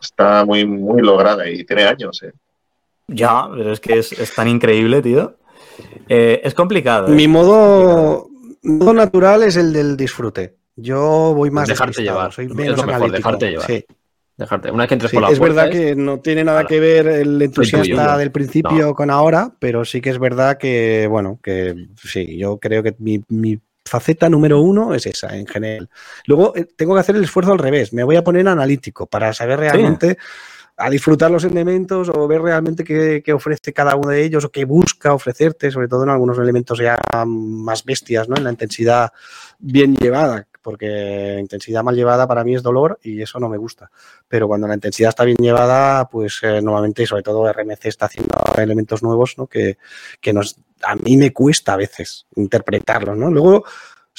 está 0.00 0.44
muy, 0.44 0.64
muy 0.64 1.02
lograda 1.02 1.48
y 1.48 1.64
tiene 1.64 1.84
años, 1.84 2.22
¿eh? 2.22 2.32
Ya, 3.06 3.48
pero 3.54 3.72
es 3.72 3.80
que 3.80 3.98
es, 3.98 4.34
tan 4.34 4.46
increíble, 4.46 5.02
tío. 5.02 5.34
Eh, 6.08 6.40
es 6.44 6.54
complicado. 6.54 7.08
Mi 7.08 7.26
modo, 7.26 8.28
modo 8.62 8.92
natural 8.92 9.42
es 9.42 9.56
el 9.56 9.72
del 9.72 9.96
disfrute. 9.96 10.59
Yo 10.80 11.34
voy 11.34 11.50
más. 11.50 11.68
Dejarte 11.68 12.02
llevar. 12.02 12.32
Soy 12.32 12.48
menos 12.48 12.78
es 12.78 12.86
lo 12.86 12.92
mejor, 12.92 13.12
dejarte 13.12 13.50
llevar. 13.50 13.66
Sí. 13.66 13.84
Dejarte. 14.36 14.70
Una 14.70 14.84
vez 14.84 14.88
que 14.88 14.94
entres 14.94 15.12
por 15.12 15.22
la 15.22 15.28
Es 15.28 15.38
verdad 15.38 15.70
que 15.70 15.94
no 15.94 16.20
tiene 16.20 16.42
nada 16.44 16.66
que 16.66 16.80
ver 16.80 17.06
el 17.06 17.42
entusiasta 17.42 18.16
del 18.16 18.32
principio 18.32 18.94
con 18.94 19.10
ahora, 19.10 19.52
pero 19.58 19.84
sí 19.84 20.00
que 20.00 20.10
es 20.10 20.18
verdad 20.18 20.56
que, 20.56 21.06
bueno, 21.08 21.38
que 21.42 21.88
sí, 22.02 22.38
yo 22.38 22.58
creo 22.58 22.82
que 22.82 22.96
mi, 22.98 23.60
faceta 23.84 24.28
número 24.28 24.60
uno 24.60 24.94
es 24.94 25.04
esa 25.06 25.36
en 25.36 25.46
general. 25.46 25.90
Luego 26.26 26.54
eh, 26.54 26.64
tengo 26.76 26.94
que 26.94 27.00
hacer 27.00 27.16
el 27.16 27.24
esfuerzo 27.24 27.52
al 27.52 27.58
revés. 27.58 27.92
Me 27.92 28.04
voy 28.04 28.14
a 28.16 28.22
poner 28.22 28.46
analítico 28.46 29.06
para 29.06 29.32
saber 29.32 29.58
realmente 29.58 30.16
a 30.76 30.88
disfrutar 30.88 31.30
los 31.30 31.44
elementos 31.44 32.08
o 32.08 32.28
ver 32.28 32.40
realmente 32.40 32.84
qué, 32.84 33.22
qué, 33.22 33.32
ofrece 33.32 33.72
cada 33.72 33.96
uno 33.96 34.10
de 34.10 34.22
ellos 34.22 34.44
o 34.44 34.50
qué 34.50 34.64
busca 34.64 35.12
ofrecerte, 35.12 35.70
sobre 35.70 35.88
todo 35.88 36.04
en 36.04 36.10
algunos 36.10 36.38
elementos 36.38 36.78
ya 36.78 36.98
más 37.26 37.84
bestias, 37.84 38.28
¿no? 38.28 38.36
En 38.36 38.44
la 38.44 38.50
intensidad 38.50 39.12
bien 39.58 39.94
llevada 39.94 40.46
porque 40.62 41.38
intensidad 41.40 41.82
mal 41.82 41.94
llevada 41.94 42.26
para 42.26 42.44
mí 42.44 42.54
es 42.54 42.62
dolor 42.62 42.98
y 43.02 43.22
eso 43.22 43.38
no 43.38 43.48
me 43.48 43.56
gusta. 43.56 43.90
Pero 44.28 44.48
cuando 44.48 44.66
la 44.66 44.74
intensidad 44.74 45.10
está 45.10 45.24
bien 45.24 45.38
llevada, 45.38 46.08
pues 46.08 46.40
eh, 46.42 46.60
normalmente, 46.62 47.06
sobre 47.06 47.22
todo 47.22 47.50
RMC 47.52 47.86
está 47.86 48.06
haciendo 48.06 48.36
elementos 48.56 49.02
nuevos, 49.02 49.36
¿no? 49.38 49.46
Que, 49.46 49.78
que 50.20 50.32
nos, 50.32 50.56
a 50.82 50.94
mí 50.96 51.16
me 51.16 51.32
cuesta 51.32 51.74
a 51.74 51.76
veces 51.76 52.26
interpretarlos, 52.36 53.16
¿no? 53.16 53.30
Luego, 53.30 53.64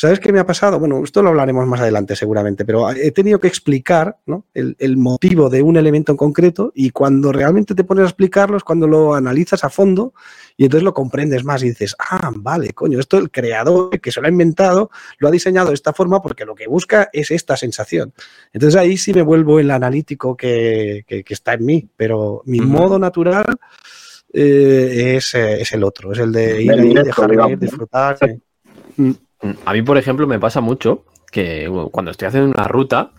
¿Sabes 0.02 0.20
qué 0.20 0.34
me 0.34 0.40
ha 0.40 0.48
pasado? 0.48 0.80
Bueno, 0.80 1.04
esto 1.04 1.22
lo 1.22 1.30
hablaremos 1.30 1.68
más 1.68 1.80
adelante 1.80 2.16
seguramente, 2.16 2.66
pero 2.66 2.90
he 2.90 3.12
tenido 3.12 3.40
que 3.40 3.48
explicar 3.48 4.18
el, 4.56 4.98
motivo 4.98 5.48
de 5.48 5.62
un 5.62 5.78
elemento 5.78 6.12
en 6.12 6.18
concreto 6.18 6.72
y 6.74 6.90
cuando 6.90 7.32
realmente 7.32 7.76
te 7.76 7.84
pones 7.84 8.06
a 8.06 8.08
explicarlo 8.08 8.58
es 8.58 8.64
cuando 8.64 8.88
lo 8.88 9.14
analizas 9.14 9.64
a 9.64 9.70
fondo 9.70 10.16
y 10.58 10.64
entonces 10.64 10.86
lo 10.86 10.96
comprendes 10.96 11.46
más 11.46 11.62
y 11.62 11.70
dices, 11.70 11.96
ah, 12.00 12.32
vale, 12.36 12.74
coño, 12.74 13.00
esto 13.00 13.20
el 13.20 13.30
creador 13.30 14.02
que 14.02 14.12
se 14.12 14.22
lo 14.22 14.26
ha 14.26 14.32
inventado 14.32 14.90
lo 15.20 15.28
ha 15.28 15.32
diseñado 15.32 15.68
de 15.68 15.76
esta 15.76 15.94
forma 15.94 16.20
porque 16.20 16.46
lo 16.46 16.56
que 16.56 16.68
busca 16.68 17.12
es 17.14 17.30
esta 17.30 17.56
sensación. 17.56 18.12
Entonces 18.54 18.82
ahí 18.82 18.98
sí 18.98 19.14
me 19.14 19.22
vuelvo 19.22 19.60
el 19.60 19.70
analítico 19.70 20.36
que, 20.36 21.06
está 21.08 21.54
en 21.54 21.64
mí, 21.64 21.88
pero 21.96 22.42
mi 22.46 22.60
modo 22.60 22.98
natural 22.98 23.46
eh, 24.34 25.18
es, 25.18 25.36
el 25.36 25.84
otro, 25.84 26.12
es 26.12 26.18
el 26.18 26.32
de 26.32 26.64
ir, 26.64 26.86
y 26.86 26.94
dejar 26.96 27.60
disfrutar. 27.60 28.18
Mm. 28.98 29.12
A 29.66 29.74
mí, 29.74 29.82
por 29.82 29.98
ejemplo, 29.98 30.28
me 30.28 30.40
pasa 30.40 30.62
mucho 30.62 31.06
que 31.32 31.70
cuando 31.92 32.12
estoy 32.12 32.28
haciendo 32.28 32.52
una 32.52 32.68
ruta, 32.68 33.12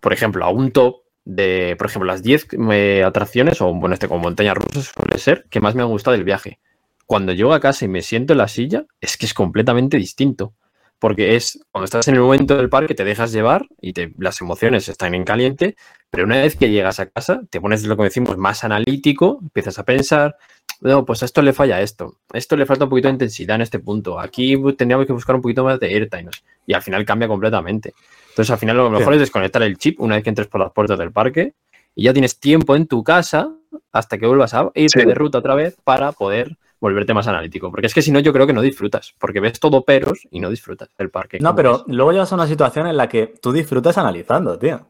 por 0.00 0.12
ejemplo, 0.12 0.44
a 0.44 0.50
un 0.50 0.70
top 0.72 1.02
de, 1.24 1.76
por 1.78 1.88
ejemplo, 1.88 2.06
las 2.06 2.22
10 2.22 2.48
eh, 2.72 3.04
atracciones, 3.04 3.60
o 3.60 3.72
bueno, 3.72 3.94
este 3.94 4.08
como 4.08 4.22
montaña 4.22 4.54
rusa 4.54 4.82
suele 4.82 5.18
ser, 5.18 5.46
que 5.50 5.60
más 5.60 5.74
me 5.74 5.82
ha 5.82 5.86
gustado 5.86 6.16
del 6.16 6.24
viaje. 6.24 6.58
Cuando 7.06 7.32
llego 7.32 7.54
a 7.54 7.60
casa 7.60 7.84
y 7.84 7.88
me 7.88 8.02
siento 8.02 8.34
en 8.34 8.38
la 8.38 8.48
silla, 8.48 8.84
es 9.00 9.16
que 9.16 9.26
es 9.26 9.34
completamente 9.34 9.96
distinto. 9.96 10.54
Porque 10.98 11.34
es 11.34 11.58
cuando 11.70 11.86
estás 11.86 12.08
en 12.08 12.14
el 12.16 12.20
momento 12.20 12.56
del 12.58 12.68
parque, 12.68 12.94
te 12.94 13.04
dejas 13.04 13.32
llevar 13.32 13.66
y 13.80 13.94
te, 13.94 14.12
las 14.18 14.40
emociones 14.42 14.86
están 14.88 15.14
en 15.14 15.24
caliente, 15.24 15.76
pero 16.10 16.24
una 16.24 16.36
vez 16.36 16.56
que 16.56 16.68
llegas 16.70 17.00
a 17.00 17.06
casa, 17.06 17.40
te 17.48 17.58
pones 17.58 17.84
lo 17.84 17.96
que 17.96 18.02
decimos 18.02 18.36
más 18.36 18.64
analítico, 18.64 19.38
empiezas 19.40 19.78
a 19.78 19.84
pensar, 19.84 20.36
no, 20.80 21.04
pues 21.04 21.22
a 21.22 21.26
esto 21.26 21.42
le 21.42 21.52
falla 21.52 21.80
esto. 21.80 22.16
Esto 22.32 22.56
le 22.56 22.66
falta 22.66 22.84
un 22.84 22.90
poquito 22.90 23.08
de 23.08 23.12
intensidad 23.12 23.56
en 23.56 23.62
este 23.62 23.78
punto. 23.78 24.18
Aquí 24.18 24.56
tendríamos 24.76 25.06
que 25.06 25.12
buscar 25.12 25.36
un 25.36 25.42
poquito 25.42 25.62
más 25.62 25.78
de 25.78 25.88
airtime. 25.88 26.30
Y 26.66 26.72
al 26.72 26.82
final 26.82 27.04
cambia 27.04 27.28
completamente. 27.28 27.92
Entonces, 28.30 28.50
al 28.50 28.58
final 28.58 28.76
lo 28.76 28.90
mejor 28.90 29.12
es 29.14 29.20
desconectar 29.20 29.62
el 29.62 29.76
chip 29.76 30.00
una 30.00 30.14
vez 30.14 30.24
que 30.24 30.30
entres 30.30 30.48
por 30.48 30.60
las 30.60 30.72
puertas 30.72 30.98
del 30.98 31.12
parque 31.12 31.54
y 31.94 32.04
ya 32.04 32.12
tienes 32.12 32.38
tiempo 32.38 32.76
en 32.76 32.86
tu 32.86 33.02
casa 33.04 33.52
hasta 33.92 34.16
que 34.16 34.26
vuelvas 34.26 34.54
a 34.54 34.70
irte 34.74 35.04
de 35.04 35.14
ruta 35.14 35.38
otra 35.38 35.54
vez 35.54 35.76
para 35.84 36.12
poder 36.12 36.56
volverte 36.80 37.12
más 37.12 37.26
analítico. 37.26 37.70
Porque 37.70 37.86
es 37.86 37.94
que 37.94 38.02
si 38.02 38.10
no, 38.10 38.20
yo 38.20 38.32
creo 38.32 38.46
que 38.46 38.52
no 38.52 38.62
disfrutas, 38.62 39.14
porque 39.18 39.40
ves 39.40 39.60
todo 39.60 39.84
peros 39.84 40.26
y 40.30 40.40
no 40.40 40.48
disfrutas 40.48 40.88
del 40.96 41.10
parque. 41.10 41.38
No, 41.40 41.54
pero 41.54 41.84
luego 41.88 42.12
llegas 42.12 42.32
a 42.32 42.36
una 42.36 42.46
situación 42.46 42.86
en 42.86 42.96
la 42.96 43.08
que 43.08 43.34
tú 43.42 43.52
disfrutas 43.52 43.98
analizando, 43.98 44.58
tío. 44.58 44.86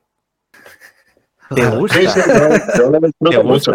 ¿Te 1.55 1.67
gusta? 1.67 1.99
Sí, 1.99 2.07
sí, 2.07 2.21
yo, 2.79 2.91
lo 2.91 3.01
disfruto 3.01 3.45
mucho. 3.45 3.73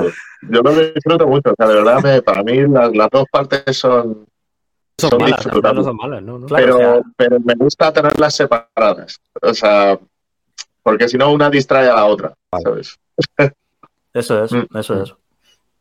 Yo 0.49 0.61
lo 0.61 0.71
disfruto 0.71 1.28
mucho. 1.28 1.51
O 1.51 1.55
sea, 1.57 1.67
de 1.67 1.76
verdad, 1.76 2.23
para 2.23 2.43
mí 2.43 2.61
las, 2.67 3.09
dos 3.11 3.26
partes 3.32 3.78
son, 3.78 4.26
son, 4.97 5.19
malas, 5.19 5.45
no 5.45 5.84
son 5.84 5.97
malas, 5.97 6.23
¿no? 6.23 6.45
pero, 6.47 7.03
pero 7.17 7.39
me 7.39 7.53
gusta 7.55 7.91
tenerlas 7.91 8.36
separadas. 8.36 9.19
O 9.41 9.53
sea, 9.53 9.99
porque 10.84 11.09
si 11.09 11.17
no, 11.17 11.32
una 11.32 11.49
distrae 11.49 11.89
a 11.89 11.95
la 11.95 12.05
otra, 12.05 12.34
¿sabes? 12.63 12.97
Eso 14.13 14.43
es, 14.45 14.51
mm. 14.53 14.78
eso 14.78 15.03
es. 15.03 15.13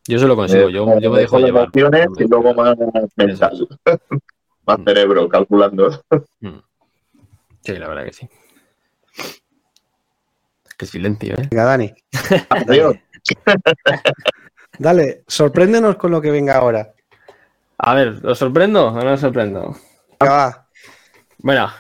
Yo 0.07 0.19
se 0.19 0.27
lo 0.27 0.35
consigo, 0.35 0.69
yo, 0.69 0.99
yo 1.01 1.11
me 1.11 1.21
dejo 1.21 1.39
llevar. 1.39 1.69
Y 1.75 2.29
luego 2.29 2.53
más 2.55 2.77
mental, 3.17 3.69
más 4.67 4.79
mm. 4.79 4.85
cerebro 4.85 5.29
calculando. 5.29 6.01
Mm. 6.41 6.59
Sí, 7.61 7.77
la 7.77 7.89
verdad 7.89 8.05
que 8.05 8.13
sí. 8.13 8.29
Qué 10.77 10.87
silencio, 10.87 11.35
¿eh? 11.35 11.49
Venga, 11.51 11.65
Dani. 11.65 11.95
Adiós. 12.49 12.97
Dale, 14.79 15.23
sorpréndenos 15.27 15.97
con 15.97 16.11
lo 16.11 16.21
que 16.21 16.31
venga 16.31 16.57
ahora. 16.57 16.93
A 17.79 17.95
ver, 17.95 18.21
¿os 18.25 18.39
sorprendo 18.39 18.89
o 18.89 19.05
no 19.05 19.13
os 19.13 19.21
sorprendo? 19.21 19.77
va. 20.23 20.69
Bueno, 21.39 21.71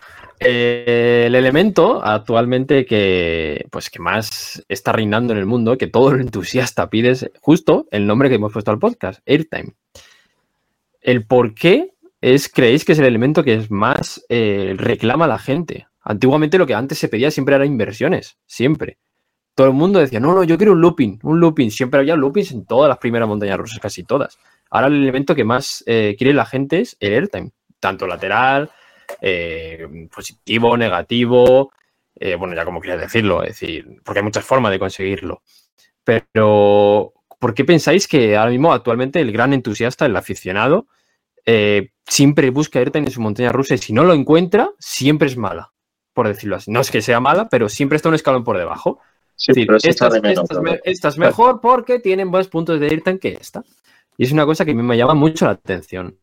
eh, 0.40 1.24
el 1.26 1.34
elemento 1.34 2.04
actualmente 2.04 2.84
que, 2.84 3.66
pues, 3.70 3.90
que 3.90 3.98
más 3.98 4.62
está 4.68 4.92
reinando 4.92 5.32
en 5.32 5.38
el 5.38 5.46
mundo, 5.46 5.78
que 5.78 5.86
todo 5.86 6.10
el 6.10 6.20
entusiasta 6.20 6.90
pide, 6.90 7.10
es 7.10 7.30
justo 7.40 7.86
el 7.90 8.06
nombre 8.06 8.28
que 8.28 8.36
hemos 8.36 8.52
puesto 8.52 8.70
al 8.70 8.78
podcast, 8.78 9.20
Airtime. 9.26 9.72
El 11.00 11.26
por 11.26 11.54
qué 11.54 11.94
es, 12.20 12.48
creéis 12.48 12.84
que 12.84 12.92
es 12.92 12.98
el 12.98 13.06
elemento 13.06 13.44
que 13.44 13.54
es 13.54 13.70
más 13.70 14.24
eh, 14.28 14.74
reclama 14.76 15.26
a 15.26 15.28
la 15.28 15.38
gente. 15.38 15.86
Antiguamente 16.04 16.58
lo 16.58 16.66
que 16.66 16.74
antes 16.74 16.98
se 16.98 17.08
pedía 17.08 17.30
siempre 17.30 17.56
era 17.56 17.64
inversiones, 17.64 18.38
siempre. 18.46 18.98
Todo 19.54 19.68
el 19.68 19.72
mundo 19.72 20.00
decía, 20.00 20.20
no, 20.20 20.34
no, 20.34 20.44
yo 20.44 20.56
quiero 20.58 20.72
un 20.72 20.80
looping, 20.80 21.18
un 21.22 21.40
looping. 21.40 21.70
Siempre 21.70 22.00
había 22.00 22.16
loopings 22.16 22.52
en 22.52 22.66
todas 22.66 22.88
las 22.88 22.98
primeras 22.98 23.28
montañas 23.28 23.58
rusas, 23.58 23.78
casi 23.78 24.04
todas. 24.04 24.38
Ahora 24.70 24.88
el 24.88 24.94
elemento 24.94 25.34
que 25.34 25.44
más 25.44 25.82
eh, 25.86 26.14
quiere 26.18 26.34
la 26.34 26.44
gente 26.44 26.80
es 26.80 26.96
el 27.00 27.14
airtime, 27.14 27.52
tanto 27.80 28.06
lateral, 28.06 28.70
eh, 29.20 30.08
positivo, 30.14 30.76
negativo, 30.76 31.72
eh, 32.16 32.34
bueno, 32.34 32.54
ya 32.54 32.64
como 32.64 32.80
quieras 32.80 33.00
decirlo, 33.00 33.42
es 33.42 33.60
decir, 33.60 33.86
porque 34.04 34.18
hay 34.18 34.24
muchas 34.24 34.44
formas 34.44 34.72
de 34.72 34.78
conseguirlo. 34.78 35.42
Pero, 36.02 37.14
¿por 37.38 37.54
qué 37.54 37.64
pensáis 37.64 38.08
que 38.08 38.36
ahora 38.36 38.50
mismo, 38.50 38.72
actualmente, 38.72 39.20
el 39.20 39.32
gran 39.32 39.52
entusiasta, 39.54 40.06
el 40.06 40.16
aficionado, 40.16 40.86
siempre 42.06 42.50
busca 42.50 42.80
irte 42.80 42.98
en 42.98 43.10
su 43.10 43.20
montaña 43.20 43.52
rusa 43.52 43.74
y 43.74 43.78
si 43.78 43.92
no 43.92 44.02
lo 44.02 44.14
encuentra, 44.14 44.70
siempre 44.78 45.28
es 45.28 45.36
mala, 45.36 45.73
por 46.14 46.28
decirlo 46.28 46.56
así? 46.56 46.70
No 46.70 46.80
es 46.80 46.90
que 46.90 47.02
sea 47.02 47.20
mala, 47.20 47.48
pero 47.48 47.68
siempre 47.68 47.96
está 47.96 48.08
un 48.08 48.14
escalón 48.14 48.44
por 48.44 48.56
debajo. 48.56 49.00
esta, 49.36 51.08
es, 51.08 51.18
mejor 51.18 51.60
porque 51.60 51.98
tienen 51.98 52.30
más 52.30 52.48
puntos 52.48 52.80
de 52.80 52.86
airtime 52.86 53.18
que 53.18 53.36
esta. 53.38 53.62
Y 54.16 54.24
es 54.24 54.32
una 54.32 54.46
cosa 54.46 54.64
que 54.64 54.70
a 54.70 54.74
mí 54.74 54.82
me 54.82 54.96
llama 54.96 55.14
mucho 55.14 55.44
la 55.44 55.52
atención. 55.52 56.16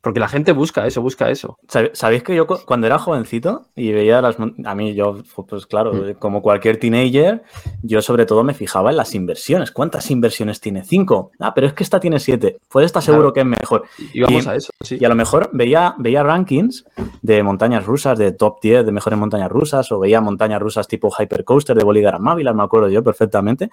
Porque 0.00 0.18
la 0.18 0.28
gente 0.28 0.50
busca 0.52 0.86
eso, 0.86 1.00
busca 1.00 1.30
eso. 1.30 1.58
¿Sabéis 1.92 2.24
que 2.24 2.34
yo 2.34 2.46
cuando 2.46 2.88
era 2.88 2.98
jovencito 2.98 3.68
y 3.76 3.92
veía 3.92 4.20
las... 4.20 4.36
A 4.64 4.74
mí 4.74 4.94
yo, 4.94 5.22
pues 5.48 5.66
claro, 5.66 5.92
mm. 5.92 6.14
como 6.18 6.42
cualquier 6.42 6.78
teenager, 6.78 7.44
yo 7.82 8.02
sobre 8.02 8.26
todo 8.26 8.42
me 8.42 8.52
fijaba 8.52 8.90
en 8.90 8.96
las 8.96 9.14
inversiones. 9.14 9.70
¿Cuántas 9.70 10.10
inversiones 10.10 10.60
tiene? 10.60 10.84
Cinco. 10.84 11.30
Ah, 11.38 11.54
pero 11.54 11.68
es 11.68 11.72
que 11.72 11.84
esta 11.84 12.00
tiene 12.00 12.18
siete. 12.18 12.58
Pues 12.68 12.86
está 12.86 13.00
seguro 13.00 13.32
que 13.32 13.40
es 13.40 13.46
mejor. 13.46 13.84
Y 14.12 14.20
vamos 14.22 14.46
a 14.48 14.56
eso, 14.56 14.72
Y 14.90 15.04
a 15.04 15.08
lo 15.08 15.14
mejor 15.14 15.50
veía, 15.52 15.94
veía 15.98 16.24
rankings 16.24 16.84
de 17.22 17.42
montañas 17.44 17.86
rusas, 17.86 18.18
de 18.18 18.32
top 18.32 18.60
10 18.60 18.84
de 18.84 18.92
mejores 18.92 19.18
montañas 19.18 19.50
rusas, 19.50 19.92
o 19.92 20.00
veía 20.00 20.20
montañas 20.20 20.60
rusas 20.60 20.88
tipo 20.88 21.10
Hypercoaster 21.16 21.76
de 21.76 21.84
Bolívar 21.84 22.18
Mávila, 22.18 22.52
me 22.52 22.64
acuerdo 22.64 22.88
yo 22.88 23.04
perfectamente, 23.04 23.70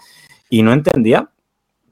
y 0.50 0.62
no 0.62 0.74
entendía 0.74 1.30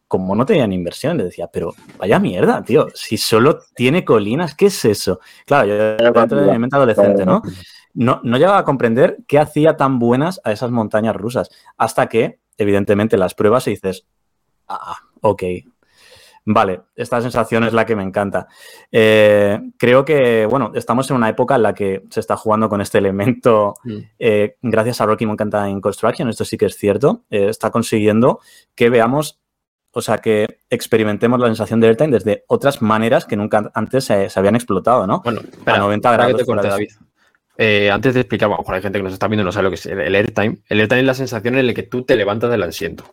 como 0.08 0.36
no 0.36 0.46
tenían 0.46 0.72
inversión, 0.72 1.18
le 1.18 1.26
decía, 1.26 1.48
pero 1.52 1.74
vaya 1.98 2.20
mierda, 2.20 2.64
tío, 2.64 2.88
si 2.94 3.18
solo 3.18 3.60
tiene 3.76 4.06
colinas, 4.06 4.56
¿qué 4.56 4.68
es 4.68 4.86
eso? 4.86 5.20
Claro, 5.46 5.68
yo 5.68 5.76
era 5.76 6.60
mente 6.60 6.76
adolescente, 6.76 7.26
¿no? 7.26 7.42
¿no? 7.94 8.22
No 8.24 8.38
llegaba 8.38 8.60
a 8.60 8.64
comprender 8.64 9.18
qué 9.28 9.40
hacía 9.40 9.76
tan 9.76 10.00
buenas 10.00 10.40
a 10.44 10.52
esas 10.52 10.72
montañas 10.72 11.16
rusas, 11.16 11.50
hasta 11.78 12.08
que, 12.08 12.40
evidentemente, 12.58 13.18
las 13.18 13.34
pruebas 13.34 13.68
y 13.68 13.72
dices, 13.72 14.08
ah, 14.68 14.98
ok, 15.22 15.44
Vale, 16.50 16.84
esta 16.96 17.20
sensación 17.20 17.66
es 17.66 17.74
la 17.74 17.86
que 17.86 17.98
me 17.98 18.04
encanta. 18.04 18.48
Eh, 18.90 19.60
creo 19.78 20.06
que, 20.06 20.46
bueno, 20.46 20.72
estamos 20.76 21.10
en 21.10 21.18
una 21.18 21.28
época 21.28 21.58
en 21.58 21.64
la 21.64 21.74
que 21.74 22.04
se 22.10 22.22
está 22.22 22.38
jugando 22.38 22.70
con 22.70 22.80
este 22.80 23.00
elemento, 23.00 23.74
mm. 23.84 23.98
eh, 24.18 24.56
gracias 24.62 25.02
a 25.02 25.06
Rocky 25.06 25.26
Mountain 25.26 25.82
Construction, 25.82 26.30
esto 26.30 26.46
sí 26.46 26.58
que 26.58 26.68
es 26.68 26.78
cierto, 26.78 27.26
eh, 27.30 27.50
está 27.50 27.70
consiguiendo 27.70 28.40
que 28.76 28.90
veamos 28.90 29.42
o 29.92 30.02
sea, 30.02 30.20
que 30.20 30.62
experimentemos 30.70 31.40
la 31.40 31.48
sensación 31.48 31.80
de 31.80 31.88
airtime 31.88 32.12
desde 32.12 32.44
otras 32.48 32.82
maneras 32.82 33.26
que 33.26 33.36
nunca 33.36 33.72
antes 33.74 34.06
se, 34.06 34.30
habían 34.36 34.56
explotado, 34.56 35.08
¿no? 35.08 35.22
Bueno, 35.24 35.42
a 35.66 35.78
90 35.78 36.12
grados. 36.12 36.46
David. 36.46 36.90
Eh, 37.58 37.90
antes 37.90 38.14
de 38.14 38.20
explicar, 38.22 38.50
bueno, 38.50 38.64
hay 38.68 38.82
gente 38.82 39.00
que 39.00 39.04
nos 39.04 39.14
está 39.14 39.28
viendo 39.28 39.42
y 39.42 39.46
no 39.46 39.52
sabe 39.52 39.64
lo 39.64 39.70
que 39.72 39.76
es 39.76 39.86
el, 39.88 40.14
airtime. 40.14 40.60
El 40.70 40.80
airtime 40.80 41.00
es 41.00 41.06
la 41.08 41.14
sensación 41.16 41.58
en 41.58 41.66
la 41.66 41.74
que 41.74 41.84
tú 41.84 42.04
te 42.04 42.16
levantas 42.16 42.52
del 42.52 42.62
asiento, 42.62 43.06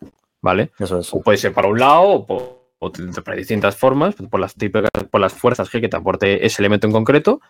¿vale? 0.42 0.72
Eso 0.78 0.98
es. 0.98 1.12
O 1.14 1.22
puede 1.22 1.38
ser 1.38 1.54
para 1.54 1.68
un 1.68 1.78
lado 1.78 2.02
o 2.02 2.26
por, 2.26 3.36
distintas 3.36 3.76
formas, 3.76 4.14
por 4.14 4.40
las, 4.40 4.54
típicas, 4.54 4.90
por 5.10 5.22
las 5.22 5.32
fuerzas 5.32 5.70
que 5.70 5.88
te 5.88 5.96
aporte 5.96 6.44
ese 6.44 6.60
elemento 6.60 6.86
en 6.86 6.92
concreto. 6.92 7.40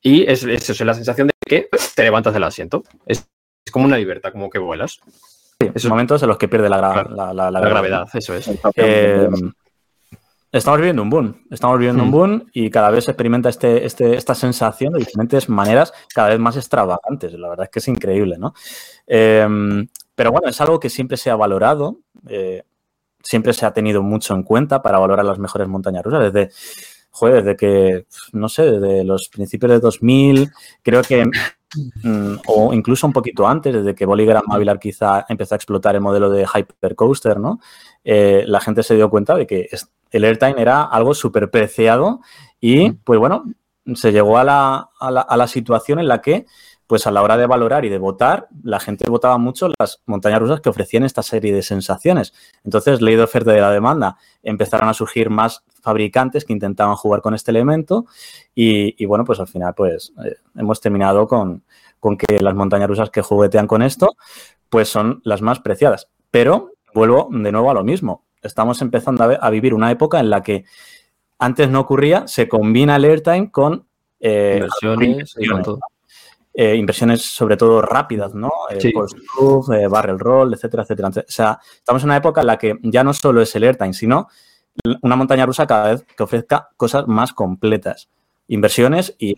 Y 0.00 0.30
es, 0.30 0.44
es, 0.44 0.80
la 0.82 0.94
sensación 0.94 1.26
de 1.26 1.34
que 1.44 1.68
te 1.96 2.02
levantas 2.04 2.32
del 2.32 2.44
asiento. 2.44 2.84
Es, 3.06 3.26
es 3.64 3.72
como 3.72 3.86
una 3.86 3.96
libertad, 3.96 4.30
como 4.30 4.48
que 4.48 4.60
vuelas. 4.60 5.00
Sí, 5.60 5.70
esos 5.74 5.90
momentos 5.90 6.22
en 6.22 6.28
los 6.28 6.36
que 6.36 6.48
pierde 6.48 6.68
la, 6.68 6.78
gravedad. 6.78 8.08
eso 8.12 8.34
es. 8.34 8.50
Eh, 8.74 9.28
estamos 10.52 10.78
viviendo 10.78 11.02
un 11.02 11.10
boom, 11.10 11.46
estamos 11.50 11.78
viviendo 11.78 12.02
un 12.02 12.10
boom 12.10 12.50
y 12.52 12.70
cada 12.70 12.90
vez 12.90 13.04
se 13.04 13.12
experimenta 13.12 13.48
este, 13.48 13.86
este, 13.86 14.16
esta 14.16 14.34
sensación 14.34 14.92
de 14.92 14.98
diferentes 14.98 15.48
maneras 15.48 15.92
cada 16.14 16.28
vez 16.28 16.38
más 16.38 16.56
extravagantes. 16.56 17.32
La 17.34 17.48
verdad 17.48 17.64
es 17.64 17.70
que 17.70 17.78
es 17.78 17.88
increíble, 17.88 18.36
¿no? 18.38 18.52
Eh, 19.06 19.46
pero 20.14 20.32
bueno, 20.32 20.48
es 20.48 20.60
algo 20.60 20.80
que 20.80 20.90
siempre 20.90 21.16
se 21.16 21.30
ha 21.30 21.36
valorado, 21.36 22.00
eh, 22.28 22.62
siempre 23.22 23.52
se 23.52 23.66
ha 23.66 23.72
tenido 23.72 24.02
mucho 24.02 24.34
en 24.34 24.42
cuenta 24.42 24.82
para 24.82 24.98
valorar 24.98 25.24
las 25.24 25.38
mejores 25.38 25.68
montañas 25.68 26.02
rusas. 26.02 26.32
Desde, 26.32 26.52
joder, 27.16 27.42
desde 27.42 27.56
que, 27.56 28.06
no 28.32 28.48
sé, 28.48 28.70
desde 28.70 29.04
los 29.04 29.28
principios 29.28 29.72
de 29.72 29.80
2000, 29.80 30.50
creo 30.82 31.02
que 31.02 31.24
Mm, 32.02 32.36
o 32.46 32.72
incluso 32.72 33.06
un 33.06 33.12
poquito 33.12 33.46
antes, 33.46 33.74
desde 33.74 33.94
que 33.94 34.06
Bolívar 34.06 34.42
Mavilar 34.46 34.78
quizá 34.78 35.26
empezó 35.28 35.54
a 35.54 35.56
explotar 35.56 35.94
el 35.94 36.00
modelo 36.00 36.30
de 36.30 36.46
Hypercoaster, 36.46 37.38
¿no? 37.38 37.60
Eh, 38.04 38.44
la 38.46 38.60
gente 38.60 38.82
se 38.82 38.94
dio 38.94 39.10
cuenta 39.10 39.34
de 39.34 39.46
que 39.46 39.68
el 40.10 40.24
airtime 40.24 40.60
era 40.60 40.82
algo 40.82 41.14
súper 41.14 41.50
preciado 41.50 42.20
y, 42.60 42.92
pues 42.92 43.18
bueno, 43.18 43.44
se 43.94 44.12
llegó 44.12 44.38
a 44.38 44.44
la, 44.44 44.90
a 44.98 45.36
la 45.36 45.46
situación 45.46 45.98
en 45.98 46.08
la 46.08 46.20
que 46.20 46.46
pues 46.86 47.06
a 47.06 47.10
la 47.10 47.22
hora 47.22 47.36
de 47.36 47.46
valorar 47.46 47.84
y 47.84 47.88
de 47.88 47.98
votar, 47.98 48.48
la 48.62 48.78
gente 48.78 49.10
votaba 49.10 49.38
mucho 49.38 49.68
las 49.78 50.02
montañas 50.06 50.40
rusas 50.40 50.60
que 50.60 50.68
ofrecían 50.68 51.02
esta 51.02 51.22
serie 51.22 51.52
de 51.52 51.62
sensaciones. 51.62 52.32
Entonces, 52.64 53.00
ley 53.00 53.16
de 53.16 53.24
oferta 53.24 53.52
de 53.52 53.60
la 53.60 53.72
demanda, 53.72 54.18
empezaron 54.42 54.88
a 54.88 54.94
surgir 54.94 55.28
más 55.28 55.64
fabricantes 55.86 56.44
que 56.44 56.52
intentaban 56.52 56.96
jugar 56.96 57.22
con 57.22 57.32
este 57.32 57.52
elemento 57.52 58.06
y, 58.56 59.06
bueno, 59.06 59.24
pues 59.24 59.38
al 59.38 59.46
final 59.46 59.72
pues 59.76 60.12
eh, 60.24 60.34
hemos 60.56 60.80
terminado 60.80 61.28
con, 61.28 61.62
que 62.18 62.40
las 62.40 62.56
montañas 62.56 62.88
rusas 62.88 63.10
que 63.10 63.22
juguetean 63.22 63.68
con 63.68 63.82
esto 63.82 64.16
pues 64.68 64.88
son 64.88 65.20
las 65.22 65.42
más 65.42 65.60
preciadas. 65.60 66.08
Pero 66.32 66.72
vuelvo 66.92 67.28
de 67.30 67.52
nuevo 67.52 67.70
a 67.70 67.74
lo 67.74 67.84
mismo. 67.84 68.24
Estamos 68.42 68.82
empezando 68.82 69.38
a, 69.40 69.50
vivir 69.50 69.74
una 69.74 69.92
época 69.92 70.18
en 70.18 70.28
la 70.28 70.42
que 70.42 70.64
antes 71.38 71.70
no 71.70 71.78
ocurría, 71.78 72.26
se 72.26 72.48
combina 72.48 72.96
el 72.96 73.04
airtime 73.04 73.52
con... 73.52 73.86
Eh, 74.18 74.54
inversiones, 74.56 75.36
y 75.38 75.62
todo. 75.62 75.78
Eh, 76.58 76.74
inversiones 76.74 77.20
sobre 77.20 77.58
todo 77.58 77.82
rápidas, 77.82 78.34
¿no? 78.34 78.50
Eh, 78.70 78.78
eh, 78.80 79.86
barrel 79.88 80.18
roll, 80.18 80.54
etcétera, 80.54 80.84
etcétera. 80.84 81.08
O 81.10 81.12
sea, 81.28 81.60
estamos 81.76 82.02
en 82.02 82.08
una 82.08 82.16
época 82.16 82.40
en 82.40 82.46
la 82.46 82.56
que 82.56 82.78
ya 82.82 83.04
no 83.04 83.12
solo 83.12 83.42
es 83.42 83.54
el 83.56 83.64
airtime, 83.64 83.92
sino 83.92 84.28
una 85.02 85.16
montaña 85.16 85.46
rusa 85.46 85.66
cada 85.66 85.92
vez 85.92 86.06
que 86.16 86.22
ofrezca 86.22 86.68
cosas 86.76 87.06
más 87.06 87.32
completas. 87.32 88.08
Inversiones 88.48 89.14
y... 89.18 89.34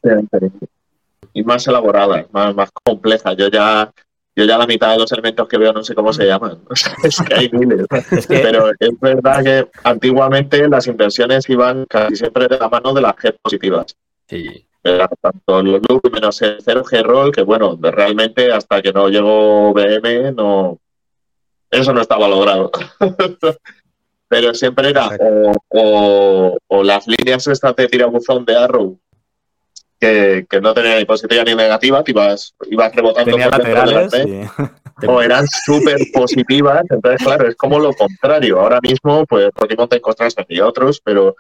Y 1.33 1.43
más 1.45 1.67
elaboradas, 1.69 2.27
más, 2.33 2.55
más 2.55 2.71
complejas. 2.85 3.37
Yo 3.37 3.49
ya 3.49 3.93
yo 4.39 4.45
ya 4.45 4.57
la 4.57 4.69
mitad 4.69 4.93
de 4.93 4.99
los 4.99 5.11
elementos 5.11 5.49
que 5.49 5.59
veo 5.59 5.73
no 5.73 5.83
sé 5.83 5.97
cómo 5.97 6.13
se 6.13 6.25
llaman. 6.25 6.61
es 7.03 7.21
que 7.23 7.35
hay 7.35 7.51
miles. 7.51 7.87
Pero 8.29 8.71
es 8.79 9.01
verdad 9.01 9.43
que 9.43 9.69
antiguamente 9.83 10.69
las 10.69 10.87
inversiones 10.87 11.51
iban 11.51 11.87
casi 11.87 12.15
siempre 12.15 12.47
de 12.47 12.57
la 12.57 12.69
mano 12.69 12.95
de 12.95 13.01
las 13.01 13.17
G 13.17 13.35
positivas. 13.43 13.97
Sí. 14.29 14.65
tanto 14.83 15.63
los 15.65 15.81
loop 15.89 16.13
menos 16.13 16.41
el 16.43 16.59
0G 16.59 17.03
roll, 17.03 17.33
que 17.33 17.43
bueno, 17.43 17.77
realmente 17.83 18.53
hasta 18.53 18.81
que 18.81 18.93
no 18.93 19.09
llegó 19.09 19.73
BM, 19.75 20.31
no 20.31 20.79
eso 21.69 21.93
no 21.93 22.01
estaba 22.01 22.29
logrado. 22.29 22.71
Pero 24.29 24.55
siempre 24.55 24.91
era 24.91 25.11
o, 25.69 26.57
las 26.85 27.07
líneas 27.07 27.47
estas 27.47 27.75
de 27.77 27.89
tirabuzón 27.89 28.45
de 28.45 28.57
Arrow 28.57 28.99
que, 29.99 30.47
no 30.63 30.75
tenía 30.75 30.99
ni 30.99 31.05
positiva 31.05 31.45
ni 31.45 31.55
negativa, 31.55 32.05
que 32.05 32.13
ibas, 32.13 32.55
ibas 32.71 32.95
rebotando 32.95 33.37
por 33.37 35.09
o 35.09 35.23
eran 35.23 35.47
súper 35.47 35.97
positivas. 36.13 36.85
Entonces, 36.91 37.25
claro, 37.25 37.49
es 37.49 37.57
como 37.57 37.79
lo 37.79 37.93
contrario. 37.93 38.61
Ahora 38.61 38.79
mismo, 38.83 39.25
pues 39.27 39.51
Rocky 39.55 39.77
Mountain 39.77 40.03
Construction 40.03 40.47
y 40.49 40.61
otros, 40.61 41.01
pero 41.03 41.37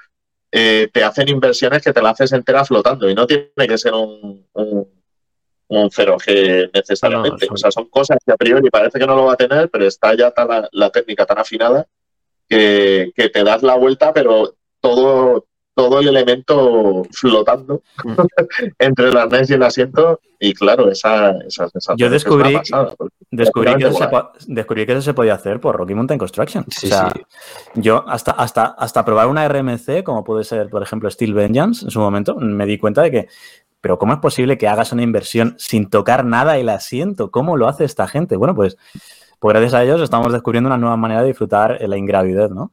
eh, 0.51 0.89
te 0.93 1.05
hacen 1.05 1.28
inversiones 1.28 1.82
que 1.82 1.93
te 1.93 2.03
la 2.03 2.11
haces 2.11 2.32
entera 2.32 2.64
flotando 2.64 3.09
y 3.09 3.14
no 3.14 3.26
tiene 3.26 3.51
que 3.68 3.78
ser 3.78 3.93
un, 3.93 4.47
un, 4.55 4.86
0G 5.68 6.70
necesariamente. 6.72 7.47
o 7.51 7.57
sea, 7.57 7.70
son 7.70 7.89
cosas 7.89 8.18
que 8.24 8.32
a 8.32 8.36
priori 8.36 8.70
parece 8.70 8.99
que 8.99 9.07
no 9.07 9.14
lo 9.14 9.26
va 9.26 9.34
a 9.34 9.36
tener, 9.36 9.68
pero 9.68 9.86
está 9.86 10.14
ya 10.14 10.32
la, 10.72 10.91
técnica 10.91 11.26
tan 11.26 11.39
afinada 11.39 11.86
que, 12.49 13.13
que, 13.15 13.29
te 13.29 13.45
das 13.45 13.63
la 13.63 13.77
vuelta, 13.77 14.13
pero 14.13 14.55
todo, 14.81 15.47
todo 15.79 16.01
el 16.01 16.09
elemento 16.09 17.05
flotando 17.13 17.83
mm. 18.05 18.13
entre 18.81 19.09
el 19.09 19.17
arnés 19.17 19.49
y 19.51 19.55
el 19.55 19.63
asiento. 19.63 20.21
Y 20.41 20.55
claro, 20.55 20.91
esa, 20.91 21.31
esa 21.47 21.69
sensación. 21.69 21.97
Yo 21.99 22.11
descubrí, 22.11 22.57
descubrí, 23.31 23.75
que 23.77 23.89
eso 23.89 23.99
se, 23.99 24.53
descubrí, 24.53 24.87
que 24.87 24.93
eso 24.93 25.03
se, 25.03 25.15
podía 25.15 25.35
hacer 25.35 25.61
por 25.61 25.77
Rocky 25.77 25.95
Mountain 25.95 26.19
Construction. 26.19 26.65
o 26.67 26.71
sea, 26.71 27.13
yo 27.75 28.05
hasta, 28.09 28.33
hasta, 28.33 28.67
hasta 28.67 29.05
probar 29.05 29.27
una 29.27 29.49
RMC, 29.49 30.05
como 30.05 30.23
puede 30.23 30.45
ser, 30.45 30.69
por 30.69 30.83
ejemplo, 30.83 31.11
Steel 31.11 31.35
Vengeance, 31.35 31.85
en 31.85 31.91
su 31.91 31.99
momento, 31.99 32.37
me 32.37 32.67
di 32.67 32.79
cuenta 32.79 33.03
de 33.03 33.11
que. 33.11 33.29
Pero 33.81 33.97
¿cómo 33.97 34.13
es 34.13 34.19
posible 34.19 34.59
que 34.59 34.67
hagas 34.67 34.91
una 34.91 35.05
inversión 35.05 35.55
sin 35.59 35.89
tocar 35.89 36.25
nada 36.25 36.59
el 36.59 36.69
asiento? 36.69 37.31
¿Cómo 37.31 37.57
lo 37.57 37.69
hace 37.69 37.85
esta 37.85 38.09
gente? 38.09 38.37
Bueno, 38.37 38.57
pues, 38.57 38.77
pues 39.39 39.55
gracias 39.55 39.74
a 39.74 39.84
ellos 39.84 40.01
estamos 40.01 40.32
descubriendo 40.32 40.68
una 40.68 40.78
nueva 40.78 40.97
manera 40.97 41.22
de 41.22 41.28
disfrutar 41.28 41.78
la 41.80 41.97
ingravidez, 41.97 42.51
¿no? 42.51 42.72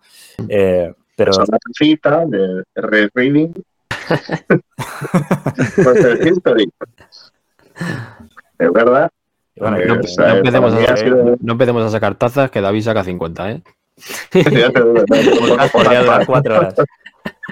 Eh, 0.49 0.93
pero... 1.15 1.31
Es 1.31 1.37
una 1.37 1.57
cita 1.77 2.25
de 2.25 2.63
reading. 2.75 3.53
pues 5.83 6.05
el 6.05 6.27
history. 6.27 6.69
Es 8.59 8.73
verdad. 8.73 9.09
Bueno, 9.57 9.77
no, 9.85 9.99
pues, 10.01 10.17
no, 10.17 10.27
empecemos 10.27 10.73
a, 10.73 10.97
sido... 10.97 11.37
no, 11.39 11.51
empecemos 11.53 11.85
a, 11.85 11.89
sacar 11.89 12.15
tazas, 12.15 12.51
que 12.51 12.61
David 12.61 12.81
saca 12.81 13.03
50, 13.03 13.51
¿eh? 13.51 13.63
el 14.33 14.73
podcast 14.73 15.71
podría 15.71 16.03
durar 16.03 16.25
cuatro 16.25 16.57
horas. 16.57 16.75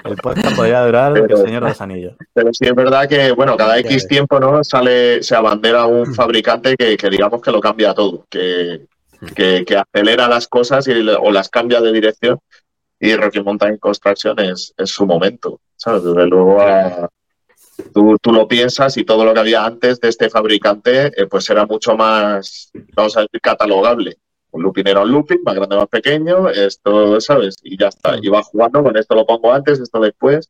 El 0.04 0.16
podcast 0.16 0.56
podría 0.56 0.84
durar 0.84 1.14
pero, 1.14 1.38
el 1.38 1.46
Señor 1.46 1.62
de 1.62 1.68
los 1.70 1.80
Anillos. 1.80 2.14
Pero 2.34 2.52
sí 2.52 2.66
es 2.66 2.74
verdad 2.74 3.08
que, 3.08 3.32
bueno, 3.32 3.56
cada 3.56 3.78
X 3.78 4.06
tiempo, 4.06 4.38
¿no? 4.38 4.62
Sale, 4.62 5.22
se 5.22 5.34
abandera 5.34 5.86
un 5.86 6.10
mm. 6.10 6.14
fabricante 6.14 6.76
que, 6.76 6.98
que 6.98 7.08
digamos 7.08 7.40
que 7.40 7.50
lo 7.50 7.60
cambia 7.60 7.94
todo, 7.94 8.26
que, 8.28 8.86
que, 9.34 9.64
acelera 9.76 10.28
las 10.28 10.48
cosas 10.48 10.86
y, 10.88 10.92
o 10.92 11.30
las 11.30 11.48
cambia 11.48 11.80
de 11.80 11.92
dirección 11.92 12.38
y 13.00 13.14
Rocky 13.16 13.42
Mountain 13.42 13.78
Construction 13.78 14.38
es, 14.40 14.72
es 14.76 14.90
su 14.90 15.06
momento, 15.06 15.60
¿sabes? 15.76 16.04
Desde 16.04 16.26
luego 16.26 16.58
tú, 17.92 18.16
tú, 18.20 18.32
lo 18.32 18.48
piensas 18.48 18.96
y 18.96 19.04
todo 19.04 19.24
lo 19.24 19.34
que 19.34 19.40
había 19.40 19.64
antes 19.64 20.00
de 20.00 20.08
este 20.08 20.30
fabricante 20.30 21.06
eh, 21.06 21.26
pues 21.26 21.48
era 21.50 21.66
mucho 21.66 21.96
más, 21.96 22.70
vamos 22.94 23.16
a 23.16 23.20
decir, 23.20 23.40
catalogable. 23.40 24.16
Un 24.52 24.62
looping 24.62 24.86
era 24.86 25.02
un 25.02 25.10
looping, 25.10 25.42
más 25.44 25.56
grande, 25.56 25.76
más 25.76 25.88
pequeño, 25.88 26.48
esto, 26.48 27.20
¿sabes? 27.20 27.56
Y 27.62 27.76
ya 27.76 27.88
está. 27.88 28.16
Y 28.22 28.28
va 28.28 28.42
jugando 28.42 28.84
con 28.84 28.96
esto 28.96 29.14
lo 29.16 29.26
pongo 29.26 29.52
antes, 29.52 29.80
esto 29.80 30.00
después. 30.00 30.48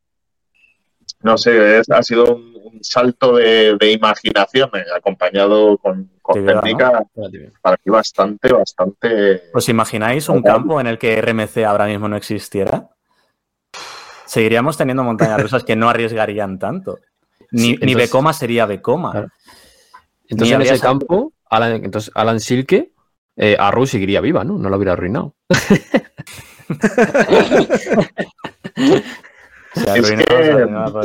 No 1.22 1.38
sé, 1.38 1.80
ha 1.88 2.02
sido 2.02 2.34
un, 2.34 2.53
salto 2.83 3.37
de, 3.37 3.93
imaginación 3.93 4.70
eh, 4.75 4.85
acompañado 4.97 5.79
con, 5.79 6.11
técnica 6.33 7.03
para 7.61 7.79
mí 7.85 7.93
bastante, 7.93 8.53
bastante. 8.53 9.43
¿Os 9.53 9.68
imagináis 9.68 10.29
un 10.29 10.43
campo 10.43 10.81
en 10.81 10.87
el 10.87 10.99
que 10.99 11.20
RMC 11.20 11.64
ahora 11.64 11.87
mismo 11.87 12.09
no 12.09 12.16
existiera? 12.16 12.89
Seguiríamos 14.27 14.77
teniendo 14.77 15.05
montañas 15.05 15.41
rusas 15.41 15.64
que 15.64 15.77
no 15.77 15.89
arriesgarían 15.89 16.59
tanto. 16.59 16.99
Ni, 17.51 17.95
Becoma 17.95 18.33
sería 18.33 18.66
Becoma. 18.66 19.29
Entonces, 20.29 20.57
en 20.57 20.62
ese 20.62 20.81
campo, 20.81 21.33
Alan, 21.51 21.85
entonces, 21.85 22.11
Alan 22.14 22.41
Silke, 22.41 22.93
eh, 23.37 23.57
Arru 23.59 23.87
seguiría 23.87 24.20
viva, 24.20 24.45
¿no? 24.45 24.59
No 24.59 24.70
lo 24.70 24.77
hubiera 24.77 24.93
arruinado. 24.93 25.35
Se 29.75 29.91
arruinado, 29.91 31.01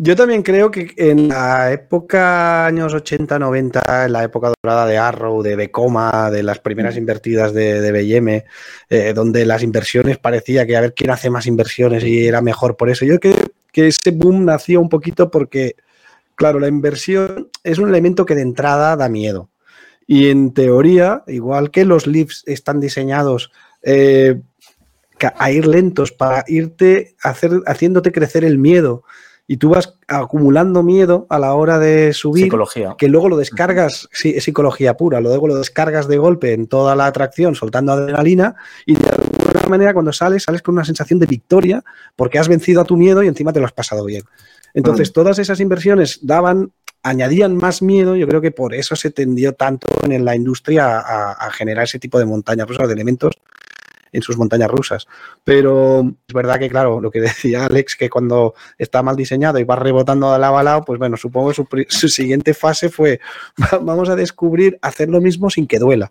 yo 0.00 0.14
también 0.14 0.44
creo 0.44 0.70
que 0.70 0.94
en 0.96 1.26
la 1.26 1.72
época 1.72 2.66
años 2.66 2.94
80-90, 2.94 4.06
en 4.06 4.12
la 4.12 4.22
época 4.22 4.52
dorada 4.62 4.86
de 4.86 4.96
Arrow, 4.96 5.42
de 5.42 5.56
Becoma, 5.56 6.30
de 6.30 6.44
las 6.44 6.60
primeras 6.60 6.96
invertidas 6.96 7.52
de, 7.52 7.80
de 7.80 7.90
BM, 7.90 8.44
eh, 8.90 9.12
donde 9.12 9.44
las 9.44 9.64
inversiones 9.64 10.16
parecía 10.18 10.64
que 10.68 10.76
a 10.76 10.82
ver 10.82 10.94
quién 10.94 11.10
hace 11.10 11.30
más 11.30 11.46
inversiones 11.46 12.04
y 12.04 12.28
era 12.28 12.40
mejor 12.40 12.76
por 12.76 12.90
eso. 12.90 13.04
Yo 13.04 13.18
creo 13.18 13.34
que 13.72 13.88
ese 13.88 14.12
boom 14.12 14.44
nació 14.44 14.80
un 14.80 14.88
poquito 14.88 15.32
porque, 15.32 15.74
claro, 16.36 16.60
la 16.60 16.68
inversión 16.68 17.48
es 17.64 17.78
un 17.78 17.88
elemento 17.88 18.24
que 18.24 18.36
de 18.36 18.42
entrada 18.42 18.94
da 18.94 19.08
miedo. 19.08 19.50
Y 20.06 20.30
en 20.30 20.54
teoría, 20.54 21.24
igual 21.26 21.72
que 21.72 21.84
los 21.84 22.06
lifts 22.06 22.44
están 22.46 22.78
diseñados 22.78 23.50
eh, 23.82 24.40
a 25.36 25.50
ir 25.50 25.66
lentos 25.66 26.12
para 26.12 26.44
irte 26.46 27.16
hacer, 27.20 27.50
haciéndote 27.66 28.12
crecer 28.12 28.44
el 28.44 28.58
miedo 28.58 29.02
y 29.50 29.56
tú 29.56 29.70
vas 29.70 29.94
acumulando 30.06 30.82
miedo 30.82 31.26
a 31.30 31.38
la 31.38 31.54
hora 31.54 31.78
de 31.78 32.12
subir, 32.12 32.44
psicología. 32.44 32.94
que 32.98 33.08
luego 33.08 33.30
lo 33.30 33.38
descargas, 33.38 34.06
sí, 34.12 34.34
es 34.36 34.44
psicología 34.44 34.94
pura, 34.94 35.22
luego 35.22 35.48
lo 35.48 35.56
descargas 35.56 36.06
de 36.06 36.18
golpe 36.18 36.52
en 36.52 36.66
toda 36.66 36.94
la 36.94 37.06
atracción, 37.06 37.54
soltando 37.54 37.92
adrenalina, 37.92 38.56
y 38.84 38.94
de 38.94 39.08
alguna 39.08 39.68
manera 39.70 39.94
cuando 39.94 40.12
sales, 40.12 40.42
sales 40.42 40.60
con 40.60 40.74
una 40.74 40.84
sensación 40.84 41.18
de 41.18 41.24
victoria, 41.24 41.82
porque 42.14 42.38
has 42.38 42.46
vencido 42.46 42.82
a 42.82 42.84
tu 42.84 42.98
miedo 42.98 43.22
y 43.22 43.26
encima 43.26 43.54
te 43.54 43.58
lo 43.58 43.64
has 43.64 43.72
pasado 43.72 44.04
bien. 44.04 44.22
Entonces, 44.74 45.08
mm. 45.10 45.12
todas 45.14 45.38
esas 45.38 45.60
inversiones 45.60 46.18
daban, 46.20 46.72
añadían 47.02 47.56
más 47.56 47.80
miedo, 47.80 48.16
yo 48.16 48.28
creo 48.28 48.42
que 48.42 48.50
por 48.50 48.74
eso 48.74 48.96
se 48.96 49.10
tendió 49.10 49.54
tanto 49.54 49.88
en 50.02 50.26
la 50.26 50.36
industria 50.36 50.98
a, 50.98 51.50
generar 51.52 51.84
ese 51.84 51.98
tipo 51.98 52.18
de 52.18 52.26
montañas 52.26 52.68
de 52.68 52.92
elementos 52.92 53.34
en 54.12 54.22
sus 54.22 54.36
montañas 54.36 54.70
rusas. 54.70 55.06
Pero 55.44 56.00
es 56.26 56.34
verdad 56.34 56.58
que, 56.58 56.68
claro, 56.68 57.00
lo 57.00 57.10
que 57.10 57.20
decía 57.28 57.66
Alex, 57.66 57.96
que 57.96 58.10
cuando 58.10 58.54
está 58.76 59.02
mal 59.02 59.16
diseñado 59.16 59.58
y 59.58 59.64
va 59.64 59.76
rebotando 59.76 60.32
de 60.32 60.38
lado 60.38 60.58
a 60.58 60.62
lado, 60.62 60.82
pues 60.84 60.98
bueno, 60.98 61.16
supongo 61.16 61.50
que 61.50 61.86
su, 61.88 62.08
siguiente 62.08 62.54
fase 62.54 62.88
fue, 62.88 63.20
vamos 63.82 64.08
a 64.08 64.16
descubrir 64.16 64.78
hacer 64.82 65.08
lo 65.08 65.20
mismo 65.20 65.50
sin 65.50 65.66
que 65.66 65.78
duela. 65.78 66.10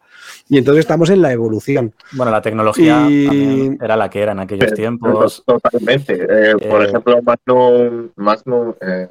Y 0.50 0.58
entonces 0.58 0.82
estamos 0.82 1.10
en 1.10 1.22
la 1.22 1.32
evolución. 1.32 1.94
Bueno, 2.14 2.32
la 2.32 2.42
tecnología 2.42 3.08
era 3.10 3.96
la 3.96 4.10
que 4.10 4.22
era 4.22 4.32
en 4.32 4.40
aquellos 4.40 4.74
tiempos. 4.74 5.44
Totalmente. 5.46 6.14
Eh, 6.14 6.56
por 6.70 6.82
eh, 6.82 6.88
ejemplo, 6.88 7.22
Magnum, 7.22 8.10
Magnum 8.16 8.74
eh, 8.82 9.08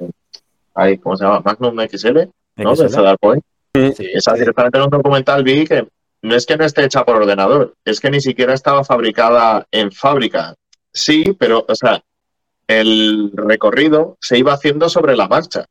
¿cómo 1.01 1.17
se 1.17 1.23
llama? 1.23 1.41
Magnum 1.43 1.75
XL, 1.87 2.19
¿no? 2.57 2.75
De 2.75 2.89
Cedar 2.89 3.17
Point. 3.19 3.43
Sí, 3.73 4.07
esa 4.13 4.33
directamente 4.33 4.77
en 4.77 4.85
un 4.85 4.89
documental 4.89 5.43
vi 5.43 5.65
que 5.65 5.87
no 6.27 6.35
es 6.35 6.45
que 6.45 6.57
no 6.57 6.65
esté 6.65 6.85
hecha 6.85 7.03
por 7.03 7.15
ordenador, 7.15 7.75
es 7.83 7.99
que 7.99 8.11
ni 8.11 8.21
siquiera 8.21 8.53
estaba 8.53 8.83
fabricada 8.83 9.65
en 9.71 9.91
fábrica. 9.91 10.55
Sí, 10.93 11.35
pero, 11.39 11.65
o 11.67 11.75
sea, 11.75 12.03
el 12.67 13.31
recorrido 13.33 14.17
se 14.21 14.37
iba 14.37 14.53
haciendo 14.53 14.89
sobre 14.89 15.15
la 15.15 15.27
marcha. 15.27 15.65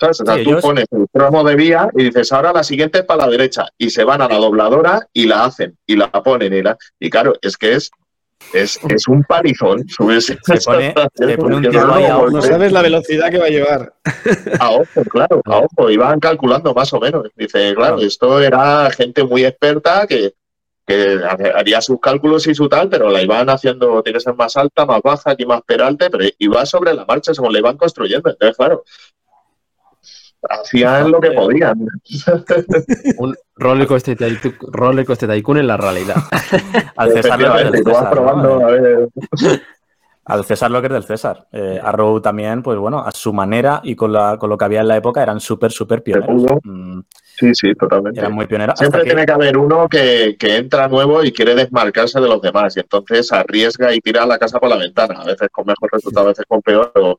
O 0.00 0.12
sea, 0.12 0.42
tú 0.44 0.58
pones 0.60 0.86
el 0.90 1.06
tramo 1.10 1.42
de 1.42 1.56
vía 1.56 1.88
y 1.96 2.04
dices, 2.04 2.30
ahora 2.32 2.52
la 2.52 2.62
siguiente 2.62 2.98
es 2.98 3.04
para 3.04 3.24
la 3.24 3.30
derecha. 3.30 3.66
Y 3.78 3.90
se 3.90 4.04
van 4.04 4.20
a 4.20 4.28
la 4.28 4.36
dobladora 4.36 5.08
y 5.12 5.26
la 5.26 5.44
hacen, 5.44 5.78
y 5.86 5.96
la 5.96 6.10
ponen. 6.10 6.52
Y, 6.52 6.62
la... 6.62 6.76
y 7.00 7.08
claro, 7.08 7.34
es 7.40 7.56
que 7.56 7.72
es 7.72 7.90
es, 8.52 8.78
es, 8.88 9.08
un 9.08 9.22
palizón 9.24 9.86
subirse. 9.88 10.38
Se 10.44 10.58
pone, 10.64 10.94
un 11.56 11.62
no, 11.62 12.42
sabes 12.42 12.72
la 12.72 12.82
velocidad 12.82 13.30
que 13.30 13.38
va 13.38 13.46
a 13.46 13.50
llevar. 13.50 13.94
A 14.60 14.70
ojo, 14.70 15.04
claro, 15.10 15.42
a 15.44 15.58
ojo. 15.58 15.90
Iban 15.90 16.20
calculando 16.20 16.72
más 16.72 16.92
o 16.92 17.00
menos. 17.00 17.28
Dice, 17.36 17.74
claro, 17.74 17.98
esto 17.98 18.40
era 18.40 18.90
gente 18.90 19.24
muy 19.24 19.44
experta 19.44 20.06
que, 20.06 20.34
que 20.86 21.20
haría 21.54 21.80
sus 21.80 22.00
cálculos 22.00 22.46
y 22.46 22.54
su 22.54 22.68
tal, 22.68 22.88
pero 22.88 23.10
la 23.10 23.22
iban 23.22 23.50
haciendo, 23.50 24.02
tiene 24.02 24.18
que 24.18 24.24
ser 24.24 24.34
más 24.34 24.56
alta, 24.56 24.86
más 24.86 25.02
baja, 25.02 25.32
aquí 25.32 25.44
más 25.44 25.62
peralte, 25.62 26.10
pero 26.10 26.24
iba 26.38 26.64
sobre 26.64 26.94
la 26.94 27.04
marcha 27.04 27.34
según 27.34 27.52
la 27.52 27.58
iban 27.58 27.76
construyendo. 27.76 28.30
Entonces, 28.30 28.56
claro, 28.56 28.84
hacían 30.48 31.10
lo 31.10 31.20
que 31.20 31.30
podían. 31.32 31.78
Un 33.18 33.34
roller 33.56 33.86
coaster, 33.86 34.16
tycoon, 34.16 35.58
en 35.58 35.66
la 35.66 35.76
realidad. 35.76 36.16
Al 36.96 37.12
César 37.12 37.40
lo 37.40 37.72
que 37.72 37.82
probando, 37.82 38.66
a 38.66 38.70
ver. 38.70 39.08
al 40.24 40.44
César 40.44 40.70
lo 40.70 40.80
que 40.80 40.88
es 40.88 40.92
del 40.92 41.04
César. 41.04 41.46
Eh, 41.52 41.80
Arrow 41.82 42.20
también, 42.20 42.62
pues 42.62 42.78
bueno, 42.78 42.98
a 42.98 43.10
su 43.12 43.32
manera 43.32 43.80
y 43.84 43.94
con, 43.94 44.12
la, 44.12 44.36
con 44.38 44.50
lo 44.50 44.58
que 44.58 44.64
había 44.64 44.80
en 44.80 44.88
la 44.88 44.96
época 44.96 45.22
eran 45.22 45.40
súper, 45.40 45.70
súper 45.70 46.02
pioneros. 46.02 46.42
Mm, 46.64 47.00
sí, 47.38 47.54
sí, 47.54 47.74
totalmente. 47.74 48.18
Eran 48.18 48.32
muy 48.32 48.46
pioneros. 48.46 48.78
Siempre 48.78 49.04
tiene 49.04 49.24
que... 49.24 49.32
haber 49.32 49.56
uno 49.56 49.88
que, 49.88 50.36
que, 50.38 50.56
entra 50.56 50.88
nuevo 50.88 51.22
y 51.22 51.32
quiere 51.32 51.54
desmarcarse 51.54 52.20
de 52.20 52.28
los 52.28 52.42
demás 52.42 52.76
y 52.76 52.80
entonces 52.80 53.32
arriesga 53.32 53.94
y 53.94 54.00
tira 54.00 54.26
la 54.26 54.38
casa 54.38 54.58
por 54.58 54.68
la 54.68 54.76
ventana, 54.76 55.20
a 55.20 55.24
veces 55.24 55.48
con 55.52 55.66
mejor 55.66 55.90
resultado, 55.92 56.26
a 56.26 56.30
veces 56.30 56.44
con 56.48 56.60
peor, 56.60 56.90
pero, 56.92 57.16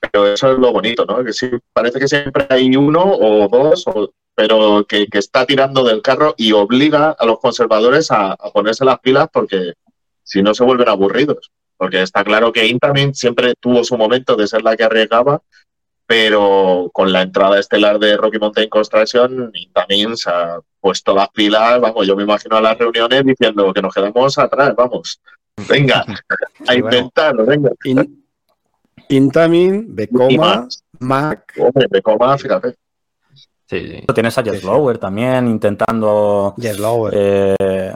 pero 0.00 0.26
eso 0.26 0.52
es 0.52 0.58
lo 0.58 0.72
bonito, 0.72 1.04
¿no? 1.04 1.24
Que 1.24 1.32
sí, 1.32 1.50
parece 1.72 1.98
que 1.98 2.08
siempre 2.08 2.46
hay 2.48 2.74
uno 2.74 3.02
o 3.04 3.48
dos, 3.48 3.86
o, 3.86 4.12
pero 4.34 4.84
que, 4.86 5.06
que, 5.06 5.18
está 5.18 5.44
tirando 5.44 5.84
del 5.84 6.02
carro 6.02 6.34
y 6.36 6.52
obliga 6.52 7.10
a 7.18 7.26
los 7.26 7.38
conservadores 7.38 8.10
a, 8.10 8.32
a 8.32 8.50
ponerse 8.50 8.84
las 8.84 8.98
pilas 9.00 9.28
porque 9.32 9.74
si 10.22 10.42
no 10.42 10.54
se 10.54 10.64
vuelven 10.64 10.88
aburridos. 10.88 11.50
Porque 11.76 12.02
está 12.02 12.22
claro 12.24 12.52
que 12.52 12.66
Intamin 12.66 13.14
siempre 13.14 13.54
tuvo 13.58 13.84
su 13.84 13.96
momento 13.96 14.36
de 14.36 14.46
ser 14.46 14.62
la 14.62 14.76
que 14.76 14.84
arriesgaba, 14.84 15.42
pero 16.06 16.90
con 16.92 17.12
la 17.12 17.22
entrada 17.22 17.58
estelar 17.58 17.98
de 17.98 18.16
Rocky 18.16 18.38
Mountain 18.38 18.68
Construction, 18.68 19.50
Intamin 19.54 20.16
se 20.16 20.28
ha 20.28 20.60
puesto 20.80 21.14
las 21.14 21.28
pilas, 21.30 21.80
vamos, 21.80 22.06
yo 22.06 22.16
me 22.16 22.24
imagino 22.24 22.56
a 22.56 22.60
las 22.60 22.76
reuniones 22.76 23.24
diciendo 23.24 23.72
que 23.72 23.80
nos 23.80 23.94
quedamos 23.94 24.36
atrás, 24.36 24.74
vamos, 24.76 25.20
venga, 25.68 26.04
a 26.68 26.74
inventarlo, 26.74 27.46
venga. 27.46 27.70
In, 27.84 28.19
Intamin, 29.08 29.94
Becoma, 29.94 30.68
Mac. 31.00 31.54
Hombre, 31.58 31.86
Becoma, 31.90 32.36
fíjate. 32.38 32.74
Sí, 33.66 33.86
sí. 33.86 34.04
Tienes 34.14 34.36
a 34.36 34.42
Jess 34.42 34.64
Lower 34.64 34.98
también 34.98 35.46
intentando 35.48 36.54
eh, 37.12 37.94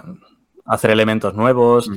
hacer 0.65 0.91
elementos 0.91 1.35
nuevos. 1.35 1.89
Mm. 1.89 1.95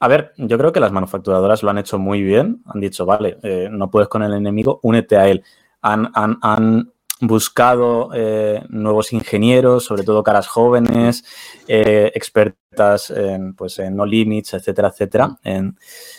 A 0.00 0.08
ver, 0.08 0.32
yo 0.36 0.58
creo 0.58 0.72
que 0.72 0.80
las 0.80 0.90
manufacturadoras 0.90 1.62
lo 1.62 1.70
han 1.70 1.78
hecho 1.78 1.96
muy 2.00 2.22
bien. 2.22 2.62
Han 2.66 2.80
dicho, 2.80 3.06
vale, 3.06 3.38
eh, 3.44 3.68
no 3.70 3.88
puedes 3.88 4.08
con 4.08 4.24
el 4.24 4.34
enemigo, 4.34 4.80
únete 4.82 5.16
a 5.16 5.28
él. 5.28 5.44
Han, 5.82 6.10
han, 6.14 6.38
han 6.42 6.92
buscado 7.20 8.10
eh, 8.12 8.64
nuevos 8.68 9.12
ingenieros, 9.12 9.84
sobre 9.84 10.02
todo 10.02 10.24
caras 10.24 10.48
jóvenes, 10.48 11.24
eh, 11.68 12.10
expertas 12.16 13.10
en, 13.10 13.54
pues, 13.54 13.78
en 13.78 13.94
no 13.94 14.04
limits, 14.04 14.54
etcétera, 14.54 14.88
etcétera, 14.88 15.38
en, 15.44 15.78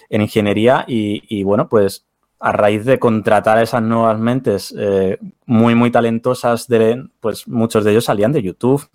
en 0.10 0.22
ingeniería. 0.22 0.86
Y, 0.88 1.22
y, 1.28 1.44
bueno, 1.44 1.68
pues 1.68 2.06
a 2.46 2.52
raíz 2.52 2.84
de 2.84 3.00
contratar 3.00 3.58
a 3.58 3.62
esas 3.62 3.82
nuevas 3.82 4.20
mentes 4.20 4.76
eh, 4.78 5.18
muy, 5.46 5.76
muy 5.76 5.92
talentosas, 5.92 6.68
de, 6.68 7.02
pues 7.22 7.48
muchos 7.48 7.86
de 7.86 7.92
ellos 7.92 8.04
salían 8.04 8.34
de 8.34 8.42
YouTube. 8.42 8.86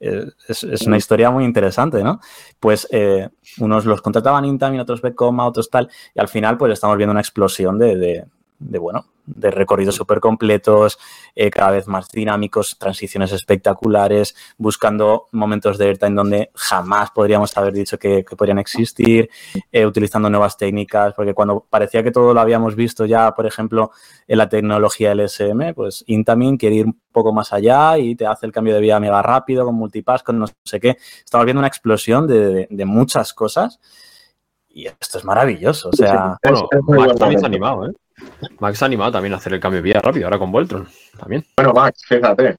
Eh, 0.00 0.24
es, 0.48 0.64
es, 0.64 0.86
una 0.86 0.96
historia 0.96 1.30
muy 1.30 1.44
interesante, 1.44 2.02
¿no? 2.02 2.20
Pues 2.58 2.88
eh, 2.90 3.28
unos 3.58 3.84
los 3.84 4.00
contrataban 4.00 4.46
Intamin, 4.46 4.80
otros 4.80 5.02
Becoma, 5.02 5.46
otros 5.46 5.68
tal, 5.68 5.90
y 6.14 6.20
al 6.20 6.28
final 6.28 6.56
pues 6.56 6.72
estamos 6.72 6.96
viendo 6.96 7.10
una 7.10 7.20
explosión 7.20 7.78
de, 7.78 8.24
de 8.58 8.78
bueno, 8.78 9.06
de 9.26 9.50
recorridos 9.50 9.94
súper 9.94 10.20
completos, 10.20 10.98
eh, 11.34 11.50
cada 11.50 11.70
vez 11.70 11.86
más 11.86 12.10
dinámicos, 12.10 12.78
transiciones 12.78 13.32
espectaculares, 13.32 14.34
buscando 14.58 15.28
momentos 15.32 15.78
de 15.78 15.86
airtime 15.86 16.14
donde 16.14 16.50
jamás 16.54 17.10
podríamos 17.10 17.56
haber 17.56 17.72
dicho 17.72 17.98
que, 17.98 18.24
que 18.24 18.36
podrían 18.36 18.58
existir, 18.58 19.30
eh, 19.72 19.86
utilizando 19.86 20.28
nuevas 20.28 20.56
técnicas, 20.56 21.14
porque 21.14 21.34
cuando 21.34 21.66
parecía 21.68 22.02
que 22.02 22.10
todo 22.10 22.34
lo 22.34 22.40
habíamos 22.40 22.74
visto 22.74 23.06
ya, 23.06 23.34
por 23.34 23.46
ejemplo, 23.46 23.90
en 24.28 24.38
la 24.38 24.48
tecnología 24.48 25.14
LSM, 25.14 25.74
pues 25.74 26.04
Intamin 26.06 26.56
quiere 26.56 26.76
ir 26.76 26.86
un 26.86 27.00
poco 27.10 27.32
más 27.32 27.52
allá 27.52 27.98
y 27.98 28.14
te 28.14 28.26
hace 28.26 28.46
el 28.46 28.52
cambio 28.52 28.74
de 28.74 28.80
vía 28.80 29.00
mega 29.00 29.22
rápido, 29.22 29.64
con 29.64 29.74
multipass, 29.74 30.22
con 30.22 30.38
no 30.38 30.46
sé 30.64 30.80
qué. 30.80 30.96
Estamos 31.24 31.44
viendo 31.46 31.60
una 31.60 31.68
explosión 31.68 32.26
de, 32.26 32.48
de, 32.48 32.68
de 32.70 32.84
muchas 32.84 33.32
cosas. 33.32 33.80
Y 34.68 34.86
esto 34.86 35.18
es 35.18 35.24
maravilloso. 35.24 35.90
O 35.90 35.92
sea, 35.92 36.36
sí, 36.42 36.50
bueno, 36.82 37.04
Max 37.06 37.16
también 37.16 37.38
se 37.38 37.46
ha 37.46 37.48
animado, 37.48 37.86
¿eh? 37.86 37.92
Max 38.60 38.82
ha 38.82 38.86
animado 38.86 39.12
también 39.12 39.34
a 39.34 39.36
hacer 39.36 39.54
el 39.54 39.60
cambio 39.60 39.78
de 39.78 39.82
vía 39.82 40.00
rápido, 40.00 40.26
ahora 40.26 40.38
con 40.38 40.52
Voltron 40.52 40.88
también. 41.18 41.44
Bueno, 41.56 41.72
Max, 41.72 42.02
fíjate. 42.06 42.56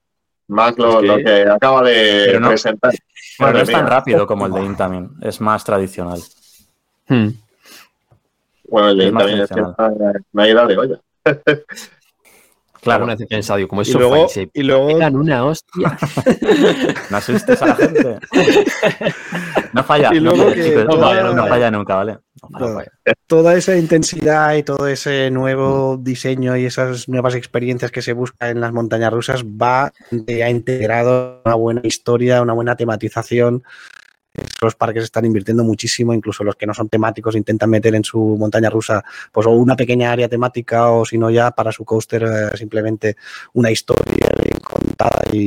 Max 0.48 0.78
lo, 0.78 0.94
es 0.94 1.00
que... 1.00 1.06
lo 1.06 1.16
que 1.16 1.50
acaba 1.50 1.82
de 1.82 2.38
no, 2.40 2.48
presentar. 2.48 2.92
Bueno, 3.38 3.54
no 3.54 3.60
es 3.60 3.70
tan 3.70 3.86
rápido 3.86 4.26
como 4.26 4.46
el 4.46 4.52
de 4.52 4.64
Intamin, 4.64 5.10
es 5.22 5.40
más 5.40 5.64
tradicional. 5.64 6.20
Hmm. 7.08 7.28
Bueno, 8.68 8.88
el 8.90 8.98
de 8.98 9.04
Intamin 9.06 9.40
es 9.40 9.50
que 9.50 9.62
una 10.32 10.48
ida 10.48 10.66
de 10.66 10.78
olla. 10.78 11.00
Claro, 12.86 13.02
una 13.02 13.16
vez 13.16 13.26
pensado, 13.26 13.56
digo, 13.56 13.68
como 13.68 13.82
es 13.82 13.88
y 13.88 13.94
luego, 13.94 14.26
y 14.26 14.28
se 14.28 14.50
y 14.54 14.62
luego... 14.62 14.86
pegan 14.86 15.16
una 15.16 15.44
hostia. 15.44 15.98
no 17.10 17.16
asustes 17.16 17.60
a 17.60 17.66
la 17.66 17.74
gente. 17.74 18.18
No 19.72 19.82
falla. 19.82 20.14
Y 20.14 20.20
luego 20.20 20.44
no, 20.44 20.52
que 20.52 20.62
chicos, 20.62 20.84
no, 20.84 20.90
toda- 20.90 21.08
falla, 21.08 21.32
no 21.32 21.46
falla 21.48 21.70
nunca, 21.72 21.96
¿vale? 21.96 22.18
Toda 23.26 23.54
esa 23.54 23.76
intensidad 23.76 24.54
y 24.54 24.62
todo 24.62 24.88
ese 24.88 25.30
nuevo 25.30 25.96
diseño 25.96 26.56
y 26.56 26.66
esas 26.66 27.08
nuevas 27.08 27.34
experiencias 27.34 27.90
que 27.90 28.02
se 28.02 28.12
busca 28.12 28.50
en 28.50 28.60
las 28.60 28.72
montañas 28.72 29.12
rusas 29.12 29.44
va 29.44 29.92
ya 30.10 30.50
integrado 30.50 31.42
una 31.44 31.54
buena 31.54 31.80
historia, 31.84 32.42
una 32.42 32.52
buena 32.52 32.76
tematización. 32.76 33.64
Los 34.62 34.74
parques 34.74 35.04
están 35.04 35.24
invirtiendo 35.26 35.64
muchísimo, 35.64 36.14
incluso 36.14 36.42
los 36.44 36.56
que 36.56 36.66
no 36.66 36.72
son 36.74 36.88
temáticos 36.88 37.36
intentan 37.36 37.68
meter 37.70 37.94
en 37.94 38.04
su 38.04 38.18
montaña 38.38 38.70
rusa 38.70 39.04
pues 39.32 39.46
o 39.46 39.50
una 39.50 39.76
pequeña 39.76 40.10
área 40.12 40.28
temática 40.28 40.90
o 40.90 41.04
si 41.04 41.18
no 41.18 41.30
ya 41.30 41.50
para 41.50 41.72
su 41.72 41.84
coaster 41.84 42.22
eh, 42.24 42.56
simplemente 42.56 43.16
una 43.52 43.70
historia 43.70 44.26
contada 44.62 45.22
y, 45.32 45.38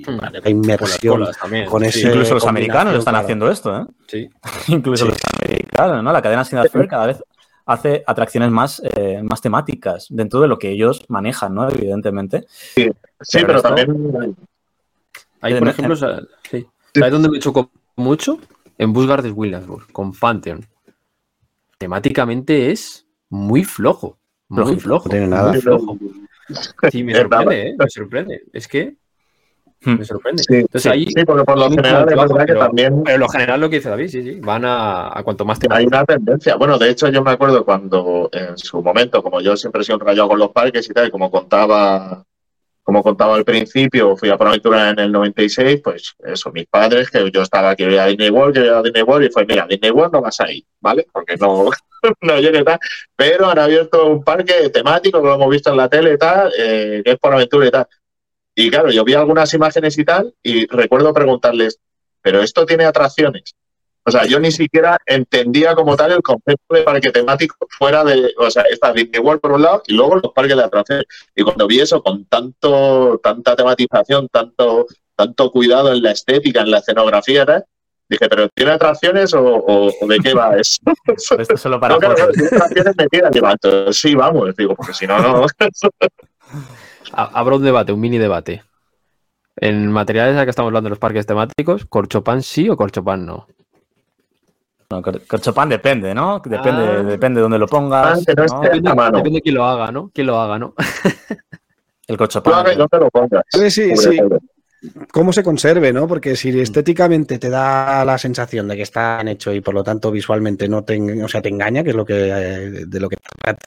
y 0.00 0.02
Hmm. 0.06 0.16
vale, 0.16 0.40
la 0.40 0.50
inmersión 0.50 1.14
Con 1.18 1.24
las 1.26 1.38
también. 1.38 1.66
con 1.66 1.84
Sí, 1.90 2.06
Incluso 2.06 2.34
los 2.34 2.46
americanos 2.46 2.94
están 2.94 3.12
claro. 3.12 3.24
haciendo 3.24 3.50
esto, 3.50 3.76
¿eh? 3.76 3.84
Sí. 4.08 4.30
Incluso 4.68 5.04
Sí. 5.04 5.10
los 5.10 5.18
americanos, 5.42 6.02
¿no? 6.02 6.12
La 6.12 6.22
cadena 6.22 6.44
Cedar 6.44 6.68
Fair 6.70 6.88
cada 6.88 7.06
vez 7.06 7.22
hace 7.66 8.02
atracciones 8.06 8.50
más, 8.50 8.80
eh, 8.96 9.20
más 9.22 9.40
temáticas 9.42 10.06
dentro 10.08 10.40
de 10.40 10.48
lo 10.48 10.58
que 10.58 10.70
ellos 10.70 11.04
manejan, 11.08 11.54
¿no? 11.54 11.68
Evidentemente. 11.68 12.46
Sí, 12.48 12.90
Pero 13.32 13.46
pero 13.46 13.56
esto- 13.58 13.68
también 13.74 14.36
Ahí, 15.42 15.54
por 15.58 15.68
ejemplo, 15.68 15.94
o 15.94 15.96
sea, 15.96 16.20
sí. 16.50 16.66
¿sabes 16.94 17.12
dónde 17.12 17.28
me 17.30 17.38
chocó 17.38 17.70
mucho? 17.96 18.38
En 18.78 18.92
Busch 18.92 19.06
Gardens 19.08 19.34
Williamsburg, 19.36 19.90
con 19.92 20.12
Pantheon. 20.12 20.64
Temáticamente 21.78 22.70
es 22.70 23.06
muy 23.28 23.64
flojo. 23.64 24.18
Muy 24.48 24.76
flojo. 24.76 25.08
no 25.08 25.10
tiene 25.10 25.26
nada. 25.28 25.52
Muy 25.52 25.60
flojo. 25.60 25.96
Sí, 26.90 27.02
me 27.04 27.14
sorprende, 27.16 27.68
¿eh? 27.68 27.74
Me 27.78 27.88
sorprende. 27.88 28.42
Es 28.52 28.68
que 28.68 28.96
Hmm. 29.82 29.94
me 29.96 30.04
sorprende. 30.04 30.42
Sí, 30.42 30.56
Entonces 30.56 30.82
sí, 30.82 30.88
ahí, 30.90 31.06
sí, 31.06 31.24
porque 31.24 31.42
por 31.42 31.56
lo 31.58 31.70
general 31.70 32.06
es 32.06 32.14
verdad 32.14 32.38
que 32.40 32.44
pero- 32.52 32.58
también 32.60 33.02
pero 33.02 33.16
lo 33.16 33.28
general 33.30 33.60
lo 33.62 33.70
que 33.70 33.76
dice 33.76 33.88
David, 33.88 34.08
sí, 34.08 34.22
sí. 34.22 34.40
Van 34.40 34.62
a, 34.66 35.08
a 35.18 35.22
cuanto 35.22 35.46
más 35.46 35.58
te 35.58 35.68
hay 35.70 35.86
una 35.86 36.04
tendencia. 36.04 36.56
Bueno, 36.56 36.76
de 36.78 36.90
hecho, 36.90 37.08
yo 37.08 37.22
me 37.24 37.30
acuerdo 37.30 37.64
cuando 37.64 38.28
en 38.30 38.58
su 38.58 38.82
momento, 38.82 39.22
como 39.22 39.40
yo 39.40 39.56
siempre 39.56 39.80
he 39.80 39.84
sido 39.86 39.96
un 39.96 40.04
rayado 40.04 40.28
con 40.28 40.38
los 40.38 40.50
parques 40.50 40.90
y 40.90 40.92
tal, 40.92 41.06
y 41.08 41.10
como 41.10 41.30
contaba, 41.30 42.26
como 42.82 43.02
contaba 43.02 43.36
al 43.36 43.44
principio, 43.44 44.16
fui 44.16 44.30
a 44.30 44.36
por 44.36 44.48
aventura 44.48 44.90
en 44.90 44.98
el 44.98 45.12
96, 45.12 45.80
pues 45.82 46.14
eso, 46.18 46.50
mis 46.52 46.66
padres, 46.66 47.10
que 47.10 47.30
yo 47.30 47.42
estaba 47.42 47.76
que 47.76 47.84
iba 47.84 48.02
a 48.02 48.06
Disney 48.06 48.30
World, 48.30 48.54
que 48.54 48.66
iba 48.66 48.78
a 48.78 48.82
Disney 48.82 49.02
World, 49.02 49.26
y 49.26 49.30
fue, 49.30 49.46
mira, 49.46 49.66
Disney 49.68 49.90
World 49.90 50.12
no 50.12 50.20
vas 50.22 50.40
a 50.40 50.50
ir, 50.50 50.64
¿vale? 50.80 51.06
Porque 51.12 51.36
no, 51.36 51.70
no 52.20 52.40
llegue 52.40 52.64
tal. 52.64 52.78
Pero 53.14 53.48
han 53.48 53.58
abierto 53.58 54.06
un 54.06 54.24
parque 54.24 54.70
temático, 54.70 55.20
que 55.20 55.26
lo 55.28 55.34
hemos 55.34 55.50
visto 55.50 55.70
en 55.70 55.76
la 55.76 55.88
tele 55.88 56.14
y 56.14 56.18
tal, 56.18 56.52
eh, 56.58 57.02
que 57.04 57.12
es 57.12 57.18
por 57.18 57.32
aventura 57.32 57.66
y 57.66 57.70
tal. 57.70 57.86
Y 58.54 58.70
claro, 58.70 58.90
yo 58.90 59.04
vi 59.04 59.14
algunas 59.14 59.52
imágenes 59.54 59.96
y 59.98 60.04
tal, 60.04 60.34
y 60.42 60.66
recuerdo 60.66 61.14
preguntarles, 61.14 61.78
¿pero 62.20 62.42
esto 62.42 62.66
tiene 62.66 62.84
atracciones? 62.84 63.54
O 64.04 64.10
sea, 64.10 64.24
yo 64.24 64.40
ni 64.40 64.50
siquiera 64.50 64.98
entendía 65.06 65.74
como 65.74 65.94
tal 65.96 66.12
el 66.12 66.22
concepto 66.22 66.74
de 66.74 66.82
parque 66.82 67.10
temático 67.12 67.54
fuera 67.68 68.02
de, 68.02 68.32
o 68.38 68.50
sea, 68.50 68.62
está 68.62 68.92
Disney 68.92 69.20
World 69.20 69.40
por 69.40 69.52
un 69.52 69.62
lado 69.62 69.82
y 69.86 69.92
luego 69.94 70.16
los 70.16 70.32
parques 70.32 70.56
de 70.56 70.64
atracciones. 70.64 71.04
Y 71.36 71.42
cuando 71.42 71.66
vi 71.66 71.80
eso 71.80 72.02
con 72.02 72.24
tanto, 72.24 73.20
tanta 73.22 73.54
tematización, 73.54 74.28
tanto, 74.28 74.86
tanto 75.14 75.50
cuidado 75.50 75.92
en 75.92 76.02
la 76.02 76.12
estética, 76.12 76.62
en 76.62 76.70
la 76.70 76.78
escenografía, 76.78 77.44
tal, 77.44 77.64
dije, 78.08 78.26
¿pero 78.28 78.48
tiene 78.54 78.72
atracciones 78.72 79.34
o, 79.34 79.42
o- 79.44 79.92
o 80.00 80.06
de 80.06 80.18
qué 80.18 80.32
va 80.34 80.56
eso? 80.56 80.80
Esto 81.38 81.54
es 81.54 81.60
solo 81.60 81.78
para 81.78 81.94
No, 81.94 82.00
claro, 82.00 82.32
tiene 82.32 82.48
atracciones 82.48 82.96
metidas. 82.96 83.30
Digo, 83.32 83.50
entonces 83.50 83.96
sí, 84.00 84.14
vamos, 84.14 84.56
digo, 84.56 84.74
porque 84.74 84.94
si 84.94 85.06
no, 85.06 85.18
no. 85.20 85.46
A- 87.12 87.30
Habrá 87.38 87.56
un 87.56 87.64
debate, 87.64 87.92
un 87.92 88.00
mini 88.00 88.18
debate. 88.18 88.62
En 89.56 89.90
materiales 89.92 90.36
ya 90.36 90.44
que 90.44 90.50
estamos 90.50 90.68
hablando 90.70 90.86
de 90.88 90.90
los 90.90 90.98
parques 90.98 91.26
temáticos, 91.26 91.84
¿corchopan 91.84 92.42
sí 92.42 92.68
o 92.70 92.76
corchopan 92.76 93.26
no? 93.26 93.46
No, 94.90 95.00
cor- 95.02 95.20
Corchopan 95.26 95.68
depende, 95.68 96.12
¿no? 96.14 96.40
Depende, 96.44 96.82
Ah. 96.84 97.02
depende 97.04 97.38
de 97.38 97.42
dónde 97.42 97.58
lo 97.58 97.66
pongas. 97.68 98.06
Ah, 98.28 98.34
no 98.36 98.60
Depende, 98.60 98.90
a 98.90 98.94
mano. 98.94 99.18
depende 99.18 99.36
de 99.38 99.42
quién 99.42 99.54
lo 99.54 99.64
haga, 99.64 99.92
¿no? 99.92 100.10
¿Quién 100.12 100.26
lo 100.26 100.40
haga, 100.40 100.58
no? 100.58 100.74
El 102.08 102.16
no 102.76 102.88
lo 102.98 103.10
pongas. 103.10 103.44
Sí, 103.48 103.70
sí, 103.70 103.96
sí. 103.96 104.16
todo. 104.18 104.40
cómo 105.12 105.32
se 105.32 105.44
conserve, 105.44 105.92
¿no? 105.92 106.08
Porque 106.08 106.34
si 106.34 106.58
estéticamente 106.58 107.38
te 107.38 107.50
da 107.50 108.04
la 108.04 108.18
sensación 108.18 108.66
de 108.66 108.76
que 108.76 108.82
está 108.82 109.20
bien 109.20 109.28
hecho 109.28 109.52
y 109.52 109.60
por 109.60 109.74
lo 109.74 109.84
tanto 109.84 110.10
visualmente 110.10 110.68
no 110.68 110.82
te, 110.82 111.22
o 111.22 111.28
sea, 111.28 111.40
te 111.40 111.50
engaña, 111.50 111.84
que 111.84 111.90
es 111.90 111.96
lo 111.96 112.04
que 112.04 112.28
eh, 112.28 112.70
de 112.86 113.00
lo 113.00 113.08
que 113.08 113.16
trata, 113.16 113.58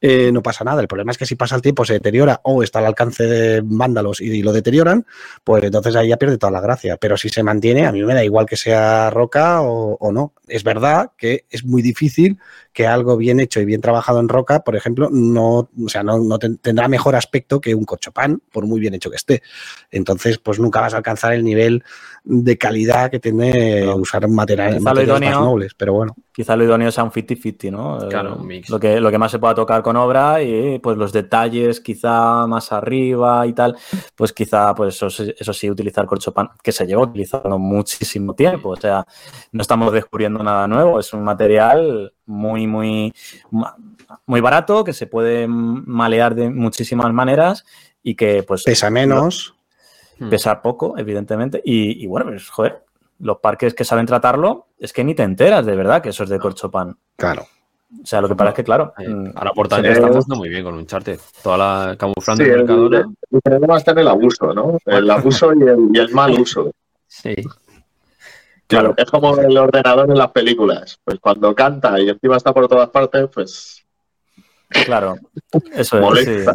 eh, 0.00 0.30
no 0.32 0.42
pasa 0.42 0.64
nada. 0.64 0.80
El 0.80 0.88
problema 0.88 1.12
es 1.12 1.18
que 1.18 1.26
si 1.26 1.34
pasa 1.34 1.56
el 1.56 1.62
tiempo 1.62 1.84
se 1.84 1.94
deteriora 1.94 2.40
o 2.44 2.62
está 2.62 2.78
al 2.78 2.86
alcance 2.86 3.24
de 3.24 3.62
vándalos 3.64 4.20
y, 4.20 4.42
lo 4.42 4.52
deterioran, 4.52 5.06
pues 5.44 5.64
entonces 5.64 5.94
ahí 5.96 6.08
ya 6.08 6.16
pierde 6.16 6.38
toda 6.38 6.52
la 6.52 6.60
gracia. 6.60 6.96
Pero 6.96 7.16
si 7.16 7.28
se 7.28 7.42
mantiene, 7.42 7.86
a 7.86 7.92
mí 7.92 8.02
me 8.02 8.14
da 8.14 8.24
igual 8.24 8.46
que 8.46 8.56
sea 8.56 9.10
roca 9.10 9.60
o 9.60 10.12
no. 10.12 10.34
Es 10.48 10.64
verdad 10.64 11.12
que 11.16 11.46
es 11.50 11.64
muy 11.64 11.82
difícil 11.82 12.38
que 12.72 12.86
algo 12.86 13.16
bien 13.16 13.40
hecho 13.40 13.60
y 13.60 13.64
bien 13.64 13.80
trabajado 13.80 14.20
en 14.20 14.28
roca, 14.28 14.60
por 14.60 14.76
ejemplo, 14.76 15.08
no, 15.10 15.68
o 15.84 15.88
sea, 15.88 16.02
no, 16.02 16.38
tendrá 16.38 16.88
mejor 16.88 17.16
aspecto 17.16 17.60
que 17.60 17.74
un 17.74 17.84
corchopán, 17.84 18.42
por 18.52 18.66
muy 18.66 18.80
bien 18.80 18.94
hecho 18.94 19.10
que 19.10 19.16
esté. 19.16 19.42
Entonces, 19.90 20.38
pues 20.38 20.58
nunca 20.58 20.80
vas 20.80 20.94
a 20.94 20.98
alcanzar 20.98 21.32
el 21.32 21.44
nivel 21.44 21.84
de 22.24 22.58
calidad 22.58 23.10
que 23.10 23.18
tiene 23.18 23.86
usar 23.94 24.28
materiales, 24.28 24.80
materiales 24.80 25.30
más 25.30 25.40
nobles, 25.40 25.74
pero 25.74 25.94
bueno. 25.94 26.14
Quizá 26.32 26.56
lo 26.56 26.64
idóneo 26.64 26.90
sea 26.90 27.04
un 27.04 27.10
50-50, 27.10 27.70
¿no? 27.70 27.98
Claro, 28.08 28.36
un 28.36 28.46
mix. 28.46 28.68
Lo 28.70 28.78
que, 28.78 29.00
lo 29.00 29.10
que 29.10 29.18
más 29.18 29.30
se 29.30 29.38
pueda 29.38 29.54
tocar 29.54 29.82
con 29.82 29.96
obra 29.96 30.42
y 30.42 30.78
pues 30.78 30.96
los 30.96 31.12
detalles 31.12 31.80
quizá 31.80 32.46
más 32.46 32.72
arriba 32.72 33.46
y 33.46 33.52
tal, 33.52 33.76
pues 34.14 34.32
quizá, 34.32 34.74
pues 34.74 35.02
eso, 35.02 35.06
eso 35.06 35.52
sí, 35.52 35.70
utilizar 35.70 36.06
corchopán, 36.06 36.50
que 36.62 36.72
se 36.72 36.86
lleva 36.86 37.02
utilizando 37.02 37.58
muchísimo 37.58 38.34
tiempo, 38.34 38.70
o 38.70 38.76
sea, 38.76 39.04
no 39.52 39.62
estamos 39.62 39.92
descubriendo 39.92 40.42
nada 40.42 40.68
nuevo, 40.68 41.00
es 41.00 41.12
un 41.12 41.24
material 41.24 42.12
muy, 42.26 42.66
muy, 42.66 43.12
muy 44.26 44.40
barato, 44.40 44.84
que 44.84 44.92
se 44.92 45.06
puede 45.06 45.46
malear 45.48 46.34
de 46.34 46.50
muchísimas 46.50 47.12
maneras 47.12 47.64
y 48.02 48.14
que 48.14 48.42
pues... 48.42 48.62
Pesa 48.64 48.90
menos. 48.90 49.54
Pesa 50.28 50.60
poco, 50.60 50.98
evidentemente. 50.98 51.62
Y, 51.64 52.06
bueno, 52.06 52.26
pues 52.26 52.48
joder, 52.50 52.84
los 53.20 53.38
parques 53.38 53.74
que 53.74 53.84
saben 53.84 54.06
tratarlo, 54.06 54.66
es 54.78 54.92
que 54.92 55.04
ni 55.04 55.14
te 55.14 55.22
enteras 55.22 55.64
de 55.64 55.76
verdad 55.76 56.02
que 56.02 56.10
eso 56.10 56.24
es 56.24 56.30
de 56.30 56.38
corchopan. 56.38 56.96
Claro. 57.16 57.46
O 58.02 58.06
sea, 58.06 58.20
lo 58.20 58.28
que 58.28 58.36
pasa 58.36 58.50
es 58.50 58.56
que, 58.56 58.64
claro. 58.64 58.92
Mm, 58.98 59.30
a 59.34 59.44
la 59.44 59.52
portada 59.52 59.82
está 59.82 60.02
funcionando 60.02 60.36
muy 60.36 60.48
bien 60.48 60.62
con 60.62 60.74
un 60.74 60.86
charte. 60.86 61.18
Toda 61.42 61.56
la 61.56 61.96
camuflando 61.96 62.44
sí, 62.44 62.50
el, 62.50 62.60
el, 62.60 63.40
problema 63.42 63.78
está 63.78 63.92
en 63.92 63.98
el 63.98 64.08
abuso, 64.08 64.54
¿no? 64.54 64.78
El 64.86 65.10
abuso 65.10 65.52
y 65.54 65.62
el, 65.62 65.88
y 65.92 65.98
el 65.98 66.10
mal 66.12 66.38
uso. 66.38 66.70
Sí. 67.06 67.34
Claro, 68.70 68.94
es 68.96 69.10
como 69.10 69.36
el 69.36 69.56
ordenador 69.56 70.08
en 70.08 70.16
las 70.16 70.30
películas. 70.30 71.00
Pues 71.02 71.18
cuando 71.18 71.52
canta 71.54 71.98
y 72.00 72.08
encima 72.08 72.36
está 72.36 72.54
por 72.54 72.68
todas 72.68 72.88
partes, 72.90 73.28
pues. 73.34 73.84
Claro, 74.84 75.16
eso 75.72 76.14
es. 76.14 76.46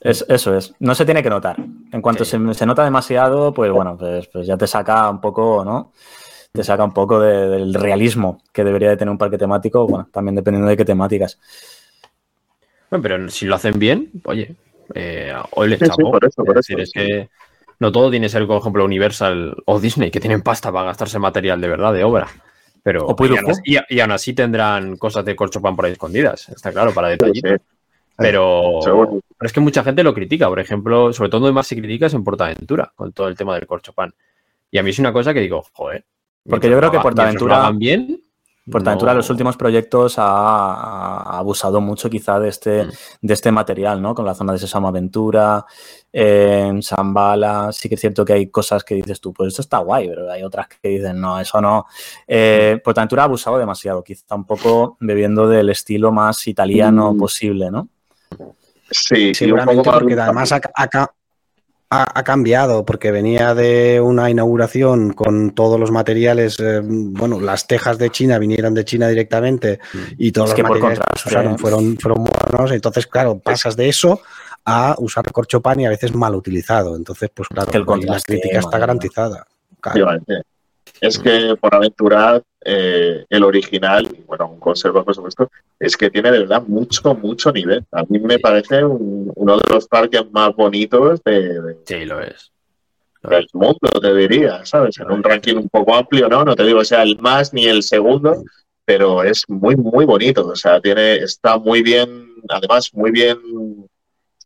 Eso 0.00 0.56
es. 0.56 0.74
No 0.78 0.94
se 0.94 1.04
tiene 1.04 1.22
que 1.22 1.30
notar. 1.30 1.56
En 1.92 2.00
cuanto 2.00 2.24
se, 2.24 2.38
nota 2.38 2.84
demasiado, 2.84 3.52
pues 3.52 3.70
bueno, 3.70 3.96
pues, 3.98 4.26
pues, 4.28 4.46
ya 4.46 4.56
te 4.56 4.66
saca 4.66 5.08
un 5.10 5.20
poco, 5.20 5.64
¿no? 5.64 5.92
Te 6.52 6.64
saca 6.64 6.84
un 6.84 6.92
poco 6.92 7.20
del 7.20 7.74
realismo 7.74 8.42
que 8.52 8.64
debería 8.64 8.90
de 8.90 8.96
tener 8.96 9.12
un 9.12 9.18
parque 9.18 9.38
temático, 9.38 9.86
bueno, 9.86 10.08
también 10.12 10.34
dependiendo 10.34 10.68
de 10.68 10.76
qué 10.76 10.84
temáticas. 10.84 11.38
Bueno, 12.90 13.02
pero 13.02 13.28
si 13.28 13.46
lo 13.46 13.54
hacen 13.54 13.78
bien, 13.78 14.10
oye, 14.24 14.56
eh, 14.94 15.32
hoy 15.52 15.68
les 15.68 15.78
chapo. 15.78 16.10
por 16.10 16.24
eso, 16.24 16.44
por 16.44 16.58
eso. 16.58 16.76
es 16.76 16.90
que 16.92 17.28
no 17.78 17.92
todo 17.92 18.10
tiene 18.10 18.26
que 18.26 18.30
ser, 18.30 18.46
por 18.46 18.60
ejemplo, 18.60 18.84
Universal 18.84 19.54
o 19.64 19.78
Disney, 19.78 20.10
que 20.10 20.20
tienen 20.20 20.42
pasta 20.42 20.72
para 20.72 20.86
gastarse 20.86 21.18
material 21.18 21.60
de 21.60 21.68
verdad, 21.68 21.92
de 21.92 22.04
obra. 22.04 22.28
Pero 22.82 23.14
y 23.64 23.98
aún, 24.00 24.12
así, 24.12 24.32
tendrán 24.32 24.96
cosas 24.96 25.24
de 25.24 25.36
corchopan 25.36 25.76
por 25.76 25.84
ahí 25.84 25.92
escondidas, 25.92 26.48
está 26.48 26.72
claro, 26.72 26.92
para 26.92 27.08
detallar. 27.08 27.60
Pero, 28.20 28.80
pero, 28.84 29.22
es 29.40 29.52
que 29.52 29.60
mucha 29.60 29.82
gente 29.82 30.02
lo 30.02 30.12
critica, 30.12 30.46
por 30.46 30.60
ejemplo, 30.60 31.12
sobre 31.12 31.30
todo 31.30 31.40
donde 31.40 31.54
más 31.54 31.66
se 31.66 31.76
critica 31.76 32.06
es 32.06 32.14
en 32.14 32.22
Portaventura, 32.22 32.92
con 32.94 33.12
todo 33.12 33.28
el 33.28 33.36
tema 33.36 33.54
del 33.54 33.66
corchopan. 33.66 34.12
Y 34.70 34.78
a 34.78 34.82
mí 34.82 34.90
es 34.90 34.98
una 34.98 35.12
cosa 35.12 35.32
que 35.32 35.40
digo, 35.40 35.64
joder. 35.72 36.04
Porque 36.48 36.68
yo 36.68 36.76
creo 36.78 36.90
que 36.90 37.00
Portaventura. 37.00 37.70
bien, 37.72 38.22
Portaventura, 38.70 39.14
los 39.14 39.28
últimos 39.30 39.56
proyectos 39.56 40.16
ha, 40.18 41.38
abusado 41.38 41.80
mucho 41.80 42.10
quizá 42.10 42.38
de 42.38 42.50
este, 42.50 42.84
mm. 42.84 42.90
de 43.22 43.34
este 43.34 43.50
material, 43.50 44.00
¿no? 44.02 44.14
Con 44.14 44.26
la 44.26 44.34
zona 44.34 44.52
de 44.52 44.58
Sesama 44.58 44.88
Aventura, 44.88 45.64
en 46.12 46.82
Zambala, 46.82 47.72
sí 47.72 47.88
que 47.88 47.94
es 47.94 48.00
cierto 48.00 48.24
que 48.24 48.34
hay 48.34 48.46
cosas 48.48 48.84
que 48.84 48.94
dices 48.94 49.20
tú, 49.20 49.32
pues 49.32 49.48
esto 49.48 49.62
está 49.62 49.78
guay, 49.78 50.08
pero 50.08 50.30
hay 50.30 50.42
otras 50.42 50.68
que 50.68 50.88
dicen, 50.88 51.20
no, 51.20 51.40
eso 51.40 51.60
no. 51.60 51.86
Eh. 52.28 52.80
Portaventura 52.84 53.22
ha 53.22 53.24
abusado 53.26 53.58
demasiado, 53.58 54.04
quizá 54.04 54.34
un 54.34 54.44
poco 54.44 54.96
bebiendo 55.00 55.48
del 55.48 55.70
estilo 55.70 56.12
más 56.12 56.46
italiano 56.46 57.14
mm. 57.14 57.18
posible, 57.18 57.70
¿no? 57.70 57.88
Sí, 58.90 59.34
seguramente 59.34 59.90
porque 59.90 60.14
además 60.14 60.52
acá, 60.52 61.12
ha, 61.90 62.22
cambiado 62.22 62.84
porque 62.84 63.10
venía 63.10 63.54
de 63.54 64.00
una 64.00 64.30
inauguración 64.30 65.12
con 65.12 65.50
todos 65.52 65.78
los 65.78 65.90
materiales, 65.90 66.58
eh, 66.60 66.80
bueno, 66.84 67.40
las 67.40 67.66
tejas 67.66 67.98
de 67.98 68.10
China 68.10 68.38
vinieron 68.38 68.74
de 68.74 68.84
China 68.84 69.08
directamente 69.08 69.80
y 70.16 70.30
todos 70.30 70.50
los 70.50 70.58
materiales 70.58 71.00
que 71.00 71.28
usaron 71.28 71.58
fueron, 71.58 71.96
fueron 71.98 72.24
buenos. 72.24 72.72
Entonces, 72.72 73.06
claro, 73.06 73.38
pasas 73.38 73.76
de 73.76 73.88
eso 73.88 74.20
a 74.64 74.94
usar 74.98 75.30
corchopan 75.32 75.80
y 75.80 75.86
a 75.86 75.90
veces 75.90 76.14
mal 76.14 76.34
utilizado. 76.34 76.94
Entonces, 76.96 77.30
pues 77.34 77.48
claro, 77.48 77.70
la 77.72 78.20
crítica 78.20 78.58
está 78.60 78.78
garantizada. 78.78 79.46
Es 81.00 81.18
que 81.18 81.56
por 81.58 81.74
aventurar 81.74 82.42
eh, 82.62 83.24
el 83.28 83.42
original, 83.42 84.06
bueno, 84.26 84.48
un 84.48 84.60
conserva 84.60 85.02
por 85.02 85.14
supuesto, 85.14 85.50
es 85.78 85.96
que 85.96 86.10
tiene 86.10 86.30
de 86.30 86.40
verdad 86.40 86.62
mucho, 86.66 87.14
mucho 87.14 87.50
nivel. 87.52 87.84
A 87.92 88.02
mí 88.08 88.18
me 88.18 88.38
parece 88.38 88.84
uno 88.84 89.56
de 89.56 89.74
los 89.74 89.86
parques 89.88 90.30
más 90.30 90.54
bonitos 90.54 91.22
de, 91.24 91.76
sí, 91.84 92.04
lo 92.04 92.20
es. 92.20 92.52
del 93.22 93.46
mundo, 93.54 93.78
te 94.00 94.14
diría, 94.14 94.64
¿sabes? 94.66 94.98
En 94.98 95.10
un 95.10 95.22
ranking 95.22 95.56
un 95.56 95.68
poco 95.68 95.94
amplio, 95.94 96.28
¿no? 96.28 96.44
No 96.44 96.54
te 96.54 96.64
digo 96.64 96.84
sea 96.84 97.02
el 97.02 97.18
más 97.18 97.54
ni 97.54 97.64
el 97.64 97.82
segundo, 97.82 98.42
pero 98.84 99.22
es 99.22 99.44
muy, 99.48 99.76
muy 99.76 100.04
bonito. 100.04 100.48
O 100.48 100.56
sea, 100.56 100.80
tiene, 100.80 101.16
está 101.16 101.56
muy 101.58 101.82
bien, 101.82 102.28
además, 102.48 102.92
muy 102.92 103.10
bien 103.10 103.38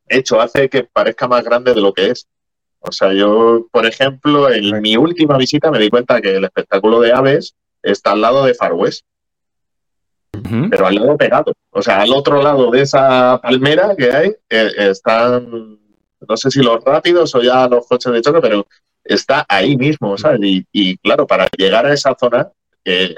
hecho. 0.09 0.41
Hace 0.41 0.69
que 0.69 0.85
parezca 0.85 1.27
más 1.27 1.43
grande 1.43 1.75
de 1.75 1.81
lo 1.81 1.93
que 1.93 2.11
es. 2.11 2.29
O 2.87 2.93
sea, 2.93 3.13
yo, 3.15 3.67
por 3.73 3.87
ejemplo, 3.87 4.51
en 4.51 4.81
mi 4.83 4.97
última 4.97 5.39
visita 5.39 5.71
me 5.71 5.79
di 5.79 5.89
cuenta 5.89 6.21
que 6.21 6.37
el 6.37 6.45
espectáculo 6.45 7.01
de 7.01 7.13
aves 7.13 7.55
está 7.83 8.13
al 8.13 8.21
lado 8.21 8.45
de 8.45 8.55
Far 8.55 8.75
West. 8.75 9.05
Pero 10.71 10.87
al 10.87 10.97
lado 10.97 11.17
pegado. 11.17 11.53
O 11.71 11.81
sea, 11.81 12.03
al 12.03 12.13
otro 12.13 12.43
lado 12.43 12.71
de 12.71 12.83
esa 12.83 13.41
palmera 13.41 13.95
que 13.97 14.13
hay 14.13 14.33
eh, 14.51 14.71
están, 14.91 15.79
no 16.29 16.37
sé 16.37 16.51
si 16.51 16.61
los 16.61 16.83
rápidos 16.85 17.35
o 17.35 17.43
ya 17.43 17.69
los 17.69 17.87
coches 17.87 18.13
de 18.13 18.21
choque, 18.21 18.41
pero 18.41 18.67
está 19.03 19.47
ahí 19.49 19.77
mismo, 19.77 20.19
¿sabes? 20.19 20.41
Y, 20.43 20.97
claro, 20.99 21.27
para 21.27 21.49
llegar 21.57 21.87
a 21.87 21.95
esa 21.95 22.15
zona, 22.19 22.51
eh, 22.85 23.15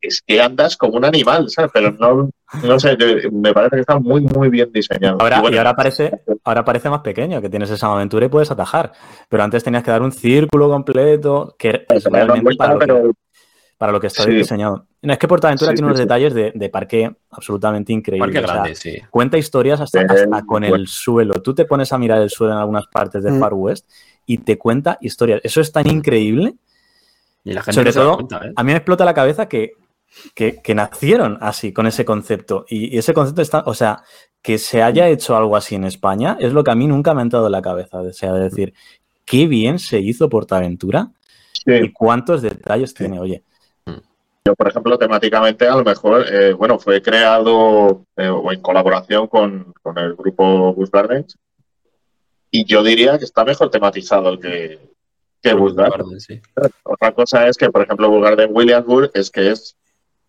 es 0.00 0.22
que 0.26 0.40
andas 0.40 0.76
como 0.76 0.96
un 0.96 1.04
animal, 1.04 1.48
¿sabes? 1.50 1.70
Pero 1.72 1.92
no, 1.92 2.30
no 2.62 2.80
sé, 2.80 2.96
me 3.32 3.52
parece 3.52 3.76
que 3.76 3.80
está 3.80 3.98
muy, 3.98 4.22
muy 4.22 4.48
bien 4.48 4.70
diseñado. 4.72 5.18
Ahora, 5.20 5.42
y, 5.50 5.56
ahora 5.56 5.74
parece, 5.74 6.20
ahora 6.44 6.64
parece 6.64 6.90
más 6.90 7.00
pequeño, 7.00 7.40
que 7.40 7.48
tienes 7.48 7.70
esa 7.70 7.92
aventura 7.92 8.26
y 8.26 8.28
puedes 8.28 8.50
atajar. 8.50 8.92
Pero 9.28 9.42
antes 9.42 9.64
tenías 9.64 9.82
que 9.82 9.90
dar 9.90 10.02
un 10.02 10.12
círculo 10.12 10.68
completo, 10.68 11.54
que 11.58 11.86
es 11.88 12.04
realmente 12.04 12.56
para, 12.56 12.78
para 13.78 13.92
lo 13.92 14.00
que 14.00 14.06
está 14.06 14.24
diseñado. 14.26 14.86
No, 15.02 15.12
es 15.12 15.18
que 15.18 15.28
Portaventura 15.28 15.72
tiene 15.72 15.86
unos 15.86 15.98
detalles 15.98 16.34
de, 16.34 16.68
parque 16.70 17.14
absolutamente 17.30 17.92
increíbles. 17.92 18.34
Parque 18.34 18.52
grande, 18.52 19.06
Cuenta 19.10 19.38
historias 19.38 19.80
hasta, 19.80 20.06
con 20.46 20.64
el 20.64 20.86
suelo. 20.86 21.34
Tú 21.42 21.54
te 21.54 21.64
pones 21.64 21.92
a 21.92 21.98
mirar 21.98 22.22
el 22.22 22.30
suelo 22.30 22.54
en 22.54 22.58
algunas 22.58 22.86
partes 22.86 23.22
de 23.22 23.32
mm. 23.32 23.40
Far 23.40 23.54
West 23.54 23.88
y 24.24 24.38
te 24.38 24.58
cuenta 24.58 24.98
historias. 25.00 25.40
Eso 25.44 25.60
es 25.60 25.70
tan 25.70 25.88
increíble. 25.88 26.54
Y 27.46 27.52
la 27.52 27.62
gente 27.62 27.74
Sobre 27.74 27.92
todo, 27.92 28.18
¿eh? 28.42 28.52
a 28.56 28.64
mí 28.64 28.72
me 28.72 28.78
explota 28.78 29.04
la 29.04 29.14
cabeza 29.14 29.48
que, 29.48 29.74
que, 30.34 30.74
nacieron 30.74 31.38
así, 31.40 31.72
con 31.72 31.86
ese 31.86 32.04
concepto. 32.04 32.66
Y, 32.68 32.98
ese 32.98 33.14
concepto 33.14 33.40
está, 33.40 33.62
o 33.66 33.72
sea, 33.72 34.02
que 34.42 34.58
se 34.58 34.82
haya 34.82 35.08
hecho 35.08 35.36
algo 35.36 35.56
así 35.56 35.76
en 35.76 35.84
España 35.84 36.36
es 36.40 36.52
lo 36.52 36.64
que 36.64 36.72
a 36.72 36.74
mí 36.74 36.88
nunca 36.88 37.14
me 37.14 37.20
ha 37.20 37.22
entrado 37.22 37.46
en 37.46 37.52
la 37.52 37.62
cabeza. 37.62 38.00
O 38.00 38.12
sea, 38.12 38.32
decir, 38.32 38.74
qué 39.24 39.46
bien 39.46 39.78
se 39.78 40.00
hizo 40.00 40.28
Portaventura 40.28 41.12
y 41.64 41.92
cuántos 41.92 42.42
detalles 42.42 42.92
tiene. 42.94 43.20
Oye, 43.20 43.44
yo, 44.44 44.56
por 44.56 44.68
ejemplo, 44.68 44.98
temáticamente, 44.98 45.68
a 45.68 45.76
lo 45.76 45.84
mejor, 45.84 46.24
eh, 46.28 46.52
bueno, 46.52 46.80
fue 46.80 47.00
creado 47.00 48.04
eh, 48.16 48.28
o 48.28 48.52
en 48.52 48.60
colaboración 48.60 49.28
con, 49.28 49.72
el 49.96 50.14
grupo 50.14 50.74
Bush 50.74 50.90
Gardens. 50.90 51.38
Y 52.50 52.64
yo 52.64 52.82
diría 52.82 53.18
que 53.18 53.24
está 53.24 53.44
mejor 53.44 53.70
tematizado 53.70 54.30
el 54.30 54.40
que, 54.40 54.95
que 55.42 55.54
Gardens. 55.54 56.28
Otra 56.82 57.12
cosa 57.12 57.46
es 57.48 57.56
que, 57.56 57.70
por 57.70 57.82
ejemplo, 57.82 58.10
Bush 58.10 58.22
Garden 58.22 58.50
Williamsburg 58.52 59.10
es 59.14 59.30
que 59.30 59.50
es 59.50 59.76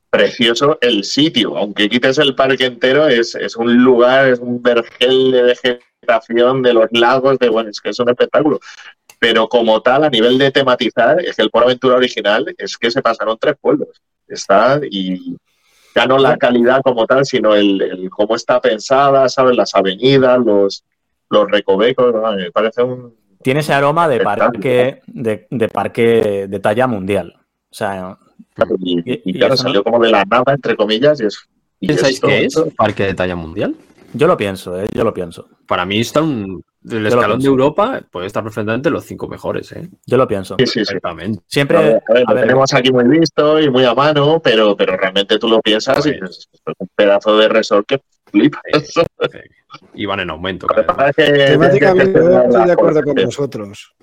precioso 0.10 0.78
el 0.82 1.04
sitio. 1.04 1.58
Aunque 1.58 1.90
quites 1.90 2.18
el 2.18 2.36
parque 2.36 2.66
entero, 2.66 3.08
es, 3.08 3.36
es 3.36 3.56
un 3.56 3.84
lugar, 3.84 4.28
es 4.28 4.40
un 4.40 4.62
vergel 4.62 5.32
de 5.32 5.44
vegetación 5.44 6.62
de 6.62 6.74
los 6.74 6.88
lagos, 6.92 7.40
de 7.40 7.50
bueno, 7.50 7.70
es 7.70 7.82
que 7.82 7.90
es 7.90 8.00
un 8.00 8.10
espectáculo 8.10 8.60
pero 9.20 9.48
como 9.48 9.82
tal, 9.82 10.04
a 10.04 10.10
nivel 10.10 10.38
de 10.38 10.52
tematizar, 10.52 11.20
es 11.22 11.36
que 11.36 11.42
el 11.42 11.50
Por 11.50 11.64
Aventura 11.64 11.96
original 11.96 12.54
es 12.58 12.78
que 12.78 12.92
se 12.92 13.02
pasaron 13.02 13.38
tres 13.40 13.56
pueblos. 13.60 14.02
Está 14.28 14.80
y 14.90 15.36
ya 15.96 16.06
no 16.06 16.18
la 16.18 16.38
calidad 16.38 16.82
como 16.84 17.08
tal, 17.08 17.26
sino 17.26 17.56
el, 17.56 18.10
cómo 18.12 18.36
está 18.36 18.62
pensada, 18.62 19.28
¿sabes? 19.30 19.56
Las 19.56 19.74
avenidas, 19.74 20.40
los, 20.40 20.84
los 21.30 21.50
recovecos, 21.50 22.14
me 22.36 22.52
parece 22.52 22.84
un... 22.84 23.16
Tiene 23.48 23.62
ese 23.62 23.72
aroma 23.74 24.10
de 24.10 24.20
parque, 24.20 25.00
de, 25.08 25.70
parque 25.72 26.48
de 26.50 26.60
talla 26.60 26.86
mundial. 26.86 27.34
O 27.38 27.74
sea, 27.74 28.18
y, 28.82 29.34
claro, 29.40 29.56
salió 29.56 29.86
como 29.86 30.04
de 30.04 30.12
la 30.12 30.26
nada, 30.26 30.54
entre 30.54 30.76
comillas, 30.76 31.22
y 31.22 31.28
es 31.28 31.40
Y 31.80 31.88
¿Pensáis 31.88 32.16
esto- 32.16 32.28
que 32.28 32.44
es 32.44 32.56
un 32.58 32.72
parque 32.72 33.04
de 33.04 33.14
talla 33.14 33.38
mundial? 33.38 33.74
Yo 34.12 34.28
lo 34.28 34.36
pienso, 34.36 34.78
¿eh? 34.78 34.88
Yo 34.94 35.06
lo 35.06 35.14
pienso. 35.14 35.48
Para 35.66 35.86
mí 35.86 36.00
está 36.02 36.22
un. 36.22 36.62
El 36.92 37.08
escalón 37.08 37.40
de. 37.40 37.48
Europa 37.48 38.02
puede 38.12 38.28
estar 38.28 38.44
perfectamente 38.44 38.90
en 38.90 38.94
los 38.96 39.06
cinos 39.06 39.30
mejores, 39.30 39.72
¿eh? 39.72 39.88
Yo 40.06 40.18
lo 40.18 40.28
pienso. 40.28 40.58
Sí, 40.60 40.66
sí, 40.66 40.72
sí. 40.72 40.78
Perfectamente. 40.80 41.40
Siempre, 41.48 41.78
A 41.78 41.82
ver, 41.82 42.04
a 42.10 42.14
ver, 42.16 42.24
a 42.28 42.30
lo 42.32 42.36
ver, 42.36 42.44
tenemos 42.48 42.74
aquí 42.74 42.92
muy 42.92 43.08
visto 43.08 43.62
y 43.62 43.70
muy 43.70 43.86
a 43.86 43.94
mano, 43.94 44.42
pero, 44.44 44.76
pero 44.76 44.98
realmente 44.98 45.40
tú 45.40 45.48
lo 45.48 45.62
piensas 45.62 46.06
y 46.06 46.10
"Esto 46.10 46.26
es 46.26 46.50
un 46.80 46.90
pedazo 46.94 47.38
de 47.38 47.48
resort 47.48 47.88
que 47.88 48.02
flipa. 48.32 48.62
Eh, 48.74 49.50
Y 49.94 50.06
van 50.06 50.22
en 50.22 50.30
aumento. 50.30 50.68
Temáticamente 51.16 52.20
estoy 52.20 52.66
de 52.66 52.72
acuerdo 52.72 53.04
con 53.04 53.16
vosotros. 53.16 53.96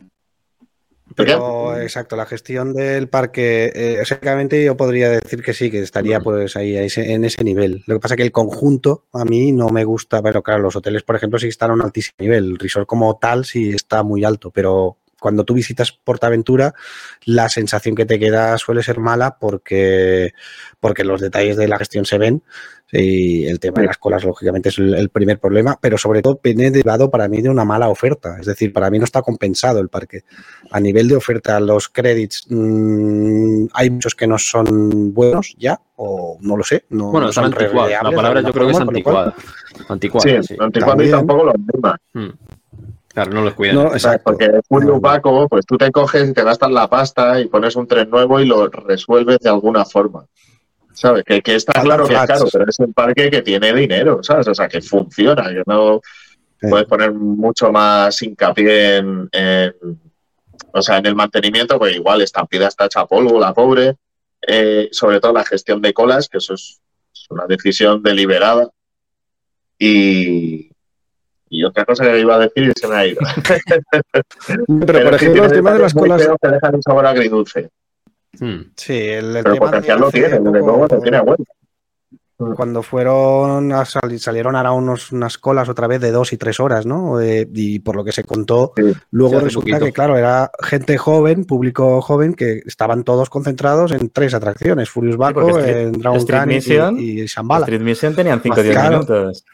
Pero, 1.16 1.78
exacto, 1.78 2.16
la 2.16 2.26
gestión 2.26 2.72
del 2.72 3.08
parque, 3.08 3.66
eh, 3.74 3.98
exactamente 4.00 4.64
yo 4.64 4.76
podría 4.76 5.10
decir 5.10 5.42
que 5.42 5.52
sí, 5.52 5.70
que 5.70 5.80
estaría 5.80 6.18
pues 6.20 6.56
ahí 6.56 6.76
en 6.76 7.24
ese 7.24 7.44
nivel. 7.44 7.84
Lo 7.86 7.96
que 7.96 8.00
pasa 8.00 8.14
es 8.14 8.16
que 8.16 8.24
el 8.24 8.32
conjunto 8.32 9.04
a 9.12 9.24
mí 9.24 9.52
no 9.52 9.68
me 9.68 9.84
gusta, 9.84 10.22
pero 10.22 10.42
claro, 10.42 10.62
los 10.62 10.76
hoteles, 10.76 11.02
por 11.02 11.14
ejemplo, 11.14 11.38
sí 11.38 11.48
están 11.48 11.70
a 11.70 11.74
un 11.74 11.82
altísimo 11.82 12.16
nivel. 12.18 12.44
El 12.44 12.58
resort 12.58 12.86
como 12.86 13.16
tal 13.18 13.44
sí 13.44 13.70
está 13.70 14.02
muy 14.02 14.24
alto, 14.24 14.50
pero 14.50 14.98
cuando 15.20 15.44
tú 15.44 15.54
visitas 15.54 15.92
Portaventura, 15.92 16.74
la 17.24 17.48
sensación 17.48 17.94
que 17.94 18.06
te 18.06 18.18
queda 18.18 18.58
suele 18.58 18.82
ser 18.82 18.98
mala 18.98 19.38
porque, 19.38 20.34
porque 20.80 21.04
los 21.04 21.20
detalles 21.20 21.56
de 21.56 21.68
la 21.68 21.78
gestión 21.78 22.04
se 22.04 22.18
ven 22.18 22.42
y 22.96 23.46
el 23.46 23.58
tema 23.58 23.80
de 23.80 23.88
las 23.88 23.98
colas, 23.98 24.22
lógicamente, 24.24 24.68
es 24.68 24.78
el, 24.78 24.94
el 24.94 25.08
primer 25.08 25.38
problema, 25.40 25.76
pero 25.80 25.98
sobre 25.98 26.22
todo 26.22 26.38
viene 26.42 26.70
derivado 26.70 27.10
para 27.10 27.26
mí 27.28 27.42
de 27.42 27.48
una 27.50 27.64
mala 27.64 27.88
oferta. 27.88 28.36
Es 28.38 28.46
decir, 28.46 28.72
para 28.72 28.88
mí 28.90 28.98
no 28.98 29.04
está 29.04 29.20
compensado 29.22 29.80
el 29.80 29.88
parque. 29.88 30.22
A 30.70 30.78
nivel 30.78 31.08
de 31.08 31.16
oferta, 31.16 31.58
los 31.58 31.88
credits, 31.88 32.46
mm, 32.48 33.66
hay 33.72 33.90
muchos 33.90 34.14
que 34.14 34.26
no 34.26 34.38
son 34.38 35.12
buenos 35.12 35.54
ya, 35.58 35.80
o 35.96 36.38
no 36.40 36.56
lo 36.56 36.62
sé. 36.62 36.84
No, 36.90 37.10
Bueno, 37.10 37.26
no 37.26 37.32
son 37.32 37.46
anticuados. 37.46 37.90
La 37.90 38.10
palabra 38.12 38.40
yo 38.42 38.52
creo 38.52 38.66
que 38.66 38.72
es 38.72 38.78
forma, 38.78 38.92
lo 38.92 39.02
cual- 39.02 39.16
anticuada. 39.26 39.34
Anticuada, 39.88 40.42
Sí, 40.42 40.48
sí. 40.48 40.56
anticuado 40.60 41.02
y 41.02 41.10
tampoco 41.10 41.44
lo 41.46 41.52
misma. 41.54 41.96
Mm. 42.12 42.28
Claro, 43.08 43.30
no 43.32 43.42
los 43.42 43.54
cuidan. 43.54 43.76
No, 43.76 43.92
exacto. 43.92 44.22
Porque 44.24 44.44
es 44.46 44.64
muy 44.70 44.84
No. 44.84 44.96
opaco, 44.96 45.48
pues 45.48 45.64
tú 45.66 45.76
te 45.76 45.90
coges 45.92 46.28
y 46.28 46.32
te 46.32 46.42
gastas 46.42 46.70
la 46.70 46.88
pasta 46.88 47.40
y 47.40 47.46
pones 47.48 47.76
un 47.76 47.86
tren 47.86 48.10
nuevo 48.10 48.40
y 48.40 48.46
lo 48.46 48.66
resuelves 48.68 49.38
de 49.40 49.48
alguna 49.50 49.84
forma. 49.84 50.26
¿Sabes? 50.94 51.24
Que, 51.24 51.42
que 51.42 51.54
está 51.56 51.82
claro 51.82 52.06
que 52.06 52.14
es 52.14 52.20
caro, 52.26 52.44
pero 52.52 52.64
es 52.68 52.78
un 52.78 52.92
parque 52.94 53.30
que 53.30 53.42
tiene 53.42 53.72
dinero, 53.74 54.22
¿sabes? 54.22 54.48
O 54.48 54.54
sea, 54.54 54.68
que 54.68 54.80
funciona, 54.80 55.48
que 55.50 55.62
no 55.66 56.00
Sí. 56.60 56.68
puedes 56.70 56.86
poner 56.86 57.12
mucho 57.12 57.70
más 57.72 58.22
hincapié 58.22 58.96
en, 58.98 59.28
en- 59.32 59.74
o 60.72 60.80
sea, 60.82 60.98
en 60.98 61.06
el 61.06 61.14
mantenimiento, 61.14 61.78
pues 61.78 61.94
igual 61.94 62.22
Estampida 62.22 62.68
está 62.68 62.86
hecha 62.86 63.04
polvo, 63.06 63.38
la 63.38 63.52
pobre, 63.52 63.96
Eh, 64.46 64.88
sobre 64.92 65.20
todo 65.20 65.32
la 65.32 65.44
gestión 65.44 65.80
de 65.80 65.92
colas, 65.94 66.28
que 66.28 66.36
eso 66.38 66.52
es, 66.54 66.78
es 67.14 67.26
una 67.30 67.46
decisión 67.46 68.02
deliberada. 68.02 68.68
Y, 69.78 70.70
y 71.48 71.64
otra 71.64 71.84
cosa 71.84 72.04
que 72.04 72.20
iba 72.20 72.36
a 72.36 72.38
decir 72.40 72.68
y 72.68 72.72
se 72.80 72.86
me 72.88 72.94
ha 72.94 73.06
ido. 73.06 73.20
Pero, 74.86 75.04
por 75.04 75.14
ejemplo, 75.14 75.44
el 75.46 75.52
tema 75.52 75.72
de 75.72 75.78
las 75.80 75.94
colas. 75.94 76.28
que 76.40 76.48
dejan 76.48 76.74
un 76.74 76.82
sabor 76.82 77.06
agridulce. 77.06 77.70
Mm. 78.40 78.70
Sí, 78.76 78.92
el, 78.94 79.36
el 79.36 79.42
Pero 79.42 79.54
el 79.54 79.54
tema 79.54 79.66
potencial 79.66 80.00
lo 80.00 80.10
tiene, 80.10 80.28
desde 80.28 80.40
luego 80.58 80.86
lo 80.90 81.00
tiene 81.00 81.20
bueno. 81.20 81.44
Cuando 82.56 82.82
fueron 82.82 83.72
a 83.72 83.84
salir, 83.84 84.18
salieron 84.18 84.56
ahora 84.56 84.72
unos, 84.72 85.12
unas 85.12 85.38
colas 85.38 85.68
otra 85.68 85.86
vez 85.86 86.00
de 86.00 86.10
dos 86.10 86.32
y 86.32 86.36
tres 86.36 86.58
horas, 86.58 86.84
¿no? 86.84 87.20
Eh, 87.20 87.48
y 87.54 87.78
por 87.78 87.94
lo 87.94 88.04
que 88.04 88.10
se 88.10 88.24
contó, 88.24 88.72
Sí. 88.76 88.92
luego 89.12 89.38
Sí, 89.38 89.44
resulta 89.44 89.70
poquito. 89.70 89.84
que, 89.86 89.92
claro, 89.92 90.18
era 90.18 90.50
gente 90.60 90.98
joven, 90.98 91.44
público 91.44 92.02
joven, 92.02 92.34
que 92.34 92.60
estaban 92.66 93.04
todos 93.04 93.30
concentrados 93.30 93.92
en 93.92 94.10
tres 94.10 94.34
atracciones: 94.34 94.90
Furious 94.90 95.16
Barco, 95.16 95.48
Street- 95.58 95.76
en 95.76 95.92
Dragon 95.92 96.18
Street 96.18 96.38
Khan 96.40 96.50
y- 96.50 96.54
Mission- 96.56 96.98
y, 97.00 97.20
y 97.22 97.26
Shambhala. 97.26 97.66
Street 97.66 97.80
Mission 97.82 98.14
tenían 98.16 98.40
5 98.42 98.52
o 98.54 98.56
Más 98.56 98.64
10 98.64 98.74
claro. 98.76 98.90
minutos. 98.90 99.44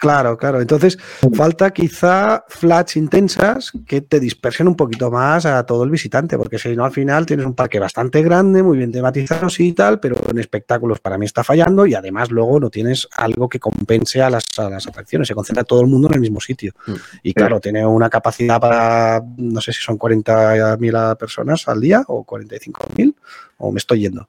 Claro, 0.00 0.38
claro. 0.38 0.62
Entonces, 0.62 0.98
falta 1.34 1.72
quizá 1.72 2.42
flats 2.48 2.96
intensas 2.96 3.70
que 3.86 4.00
te 4.00 4.18
dispersen 4.18 4.66
un 4.66 4.74
poquito 4.74 5.10
más 5.10 5.44
a 5.44 5.66
todo 5.66 5.84
el 5.84 5.90
visitante, 5.90 6.38
porque 6.38 6.58
si 6.58 6.74
no, 6.74 6.86
al 6.86 6.90
final 6.90 7.26
tienes 7.26 7.44
un 7.44 7.52
parque 7.54 7.78
bastante 7.78 8.22
grande, 8.22 8.62
muy 8.62 8.78
bien 8.78 8.90
tematizado 8.92 9.50
sí 9.50 9.68
y 9.68 9.72
tal, 9.74 10.00
pero 10.00 10.16
en 10.30 10.38
espectáculos 10.38 11.00
para 11.00 11.18
mí 11.18 11.26
está 11.26 11.44
fallando 11.44 11.84
y 11.84 11.94
además 11.94 12.30
luego 12.30 12.58
no 12.58 12.70
tienes 12.70 13.08
algo 13.14 13.46
que 13.50 13.60
compense 13.60 14.22
a 14.22 14.30
las, 14.30 14.44
a 14.56 14.70
las 14.70 14.86
atracciones. 14.86 15.28
Se 15.28 15.34
concentra 15.34 15.64
todo 15.64 15.82
el 15.82 15.86
mundo 15.86 16.08
en 16.08 16.14
el 16.14 16.20
mismo 16.20 16.40
sitio. 16.40 16.72
Mm. 16.86 16.92
Y 17.22 17.34
claro, 17.34 17.60
tiene 17.60 17.84
una 17.84 18.08
capacidad 18.08 18.58
para, 18.58 19.22
no 19.36 19.60
sé 19.60 19.74
si 19.74 19.82
son 19.82 19.98
40.000 19.98 21.16
personas 21.18 21.68
al 21.68 21.78
día 21.78 22.02
o 22.08 22.24
45.000, 22.24 23.14
o 23.58 23.70
me 23.70 23.78
estoy 23.78 24.00
yendo. 24.00 24.26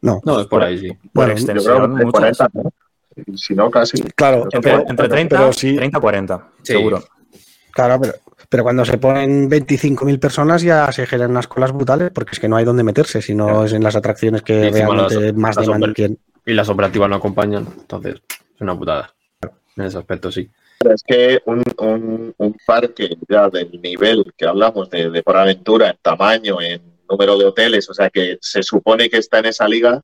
No, 0.00 0.22
No, 0.24 0.40
es 0.40 0.46
por 0.46 0.62
ahí, 0.62 0.78
sí. 0.78 0.88
Por 1.12 1.26
Bueno, 1.26 1.34
creo 1.34 1.56
extensión, 1.58 2.10
que 3.24 3.30
muchas. 3.30 3.30
40, 3.30 3.30
¿no? 3.30 3.34
Y 3.34 3.38
Si 3.38 3.54
no, 3.54 3.70
casi. 3.70 4.02
claro, 4.14 4.44
Entre, 4.44 4.60
pero- 4.60 4.84
entre 4.88 5.08
30, 5.08 5.36
pero 5.38 5.52
sí- 5.52 5.76
30 5.76 6.00
40, 6.00 6.48
Sí. 6.62 6.72
seguro. 6.72 7.02
Claro, 7.72 8.00
pero, 8.00 8.14
pero 8.48 8.62
cuando 8.64 8.84
se 8.84 8.98
ponen 8.98 9.48
25.000 9.48 10.18
personas 10.18 10.62
ya 10.62 10.90
se 10.90 11.06
generan 11.06 11.30
unas 11.30 11.46
colas 11.46 11.72
brutales 11.72 12.10
porque 12.12 12.32
es 12.32 12.40
que 12.40 12.48
no 12.48 12.56
hay 12.56 12.64
dónde 12.64 12.82
meterse, 12.82 13.22
si 13.22 13.34
no 13.34 13.44
Claro. 13.46 13.64
es 13.64 13.72
en 13.72 13.82
las 13.84 13.94
atracciones 13.96 14.42
que 14.42 14.70
realmente 14.70 15.20
las- 15.20 15.34
más 15.34 15.56
demandan 15.56 15.94
tienen. 15.94 16.18
Y 16.46 16.54
las 16.54 16.68
operativas 16.68 17.08
no 17.10 17.16
acompañan, 17.16 17.66
entonces 17.78 18.14
es 18.34 18.60
una 18.60 18.76
putada. 18.76 19.12
En 19.76 19.84
ese 19.84 19.98
aspecto, 19.98 20.32
sí. 20.32 20.50
Pero 20.80 20.94
es 20.94 21.02
que 21.06 21.40
un, 21.46 21.62
un, 21.78 22.34
un 22.36 22.56
parque 22.66 23.10
ya 23.28 23.48
del 23.48 23.80
nivel 23.80 24.32
que 24.36 24.46
hablamos 24.46 24.88
de, 24.90 25.10
de 25.10 25.22
por 25.22 25.36
aventura, 25.36 25.90
en 25.90 25.96
tamaño, 26.02 26.60
en 26.60 26.80
número 27.08 27.38
de 27.38 27.44
hoteles, 27.44 27.88
o 27.90 27.94
sea 27.94 28.10
que 28.10 28.38
se 28.40 28.62
supone 28.62 29.08
que 29.08 29.18
está 29.18 29.38
en 29.40 29.46
esa 29.46 29.68
liga, 29.68 30.02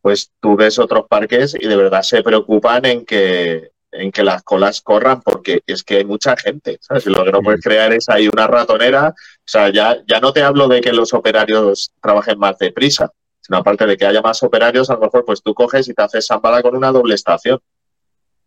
pues 0.00 0.30
tú 0.40 0.56
ves 0.56 0.78
otros 0.78 1.06
parques 1.08 1.56
y 1.58 1.66
de 1.66 1.76
verdad 1.76 2.02
se 2.02 2.22
preocupan 2.22 2.84
en 2.84 3.04
que 3.04 3.70
en 3.98 4.12
que 4.12 4.22
las 4.22 4.42
colas 4.42 4.80
corran 4.80 5.22
porque 5.22 5.62
es 5.66 5.82
que 5.82 5.96
hay 5.96 6.04
mucha 6.04 6.36
gente, 6.36 6.78
¿sabes? 6.80 7.06
Y 7.06 7.10
lo 7.10 7.24
que 7.24 7.32
no 7.32 7.40
puedes 7.40 7.62
crear 7.62 7.92
es 7.92 8.08
ahí 8.08 8.28
una 8.28 8.46
ratonera, 8.46 9.08
o 9.08 9.14
sea, 9.44 9.70
ya, 9.70 9.96
ya 10.06 10.20
no 10.20 10.32
te 10.32 10.42
hablo 10.42 10.68
de 10.68 10.80
que 10.80 10.92
los 10.92 11.14
operarios 11.14 11.92
trabajen 12.00 12.38
más 12.38 12.58
deprisa, 12.58 13.10
sino 13.40 13.58
aparte 13.58 13.86
de 13.86 13.96
que 13.96 14.06
haya 14.06 14.22
más 14.22 14.42
operarios, 14.42 14.90
a 14.90 14.94
lo 14.94 15.00
mejor 15.00 15.24
pues 15.24 15.42
tú 15.42 15.54
coges 15.54 15.88
y 15.88 15.94
te 15.94 16.02
haces 16.02 16.26
zambada 16.26 16.62
con 16.62 16.76
una 16.76 16.90
doble 16.90 17.14
estación, 17.14 17.58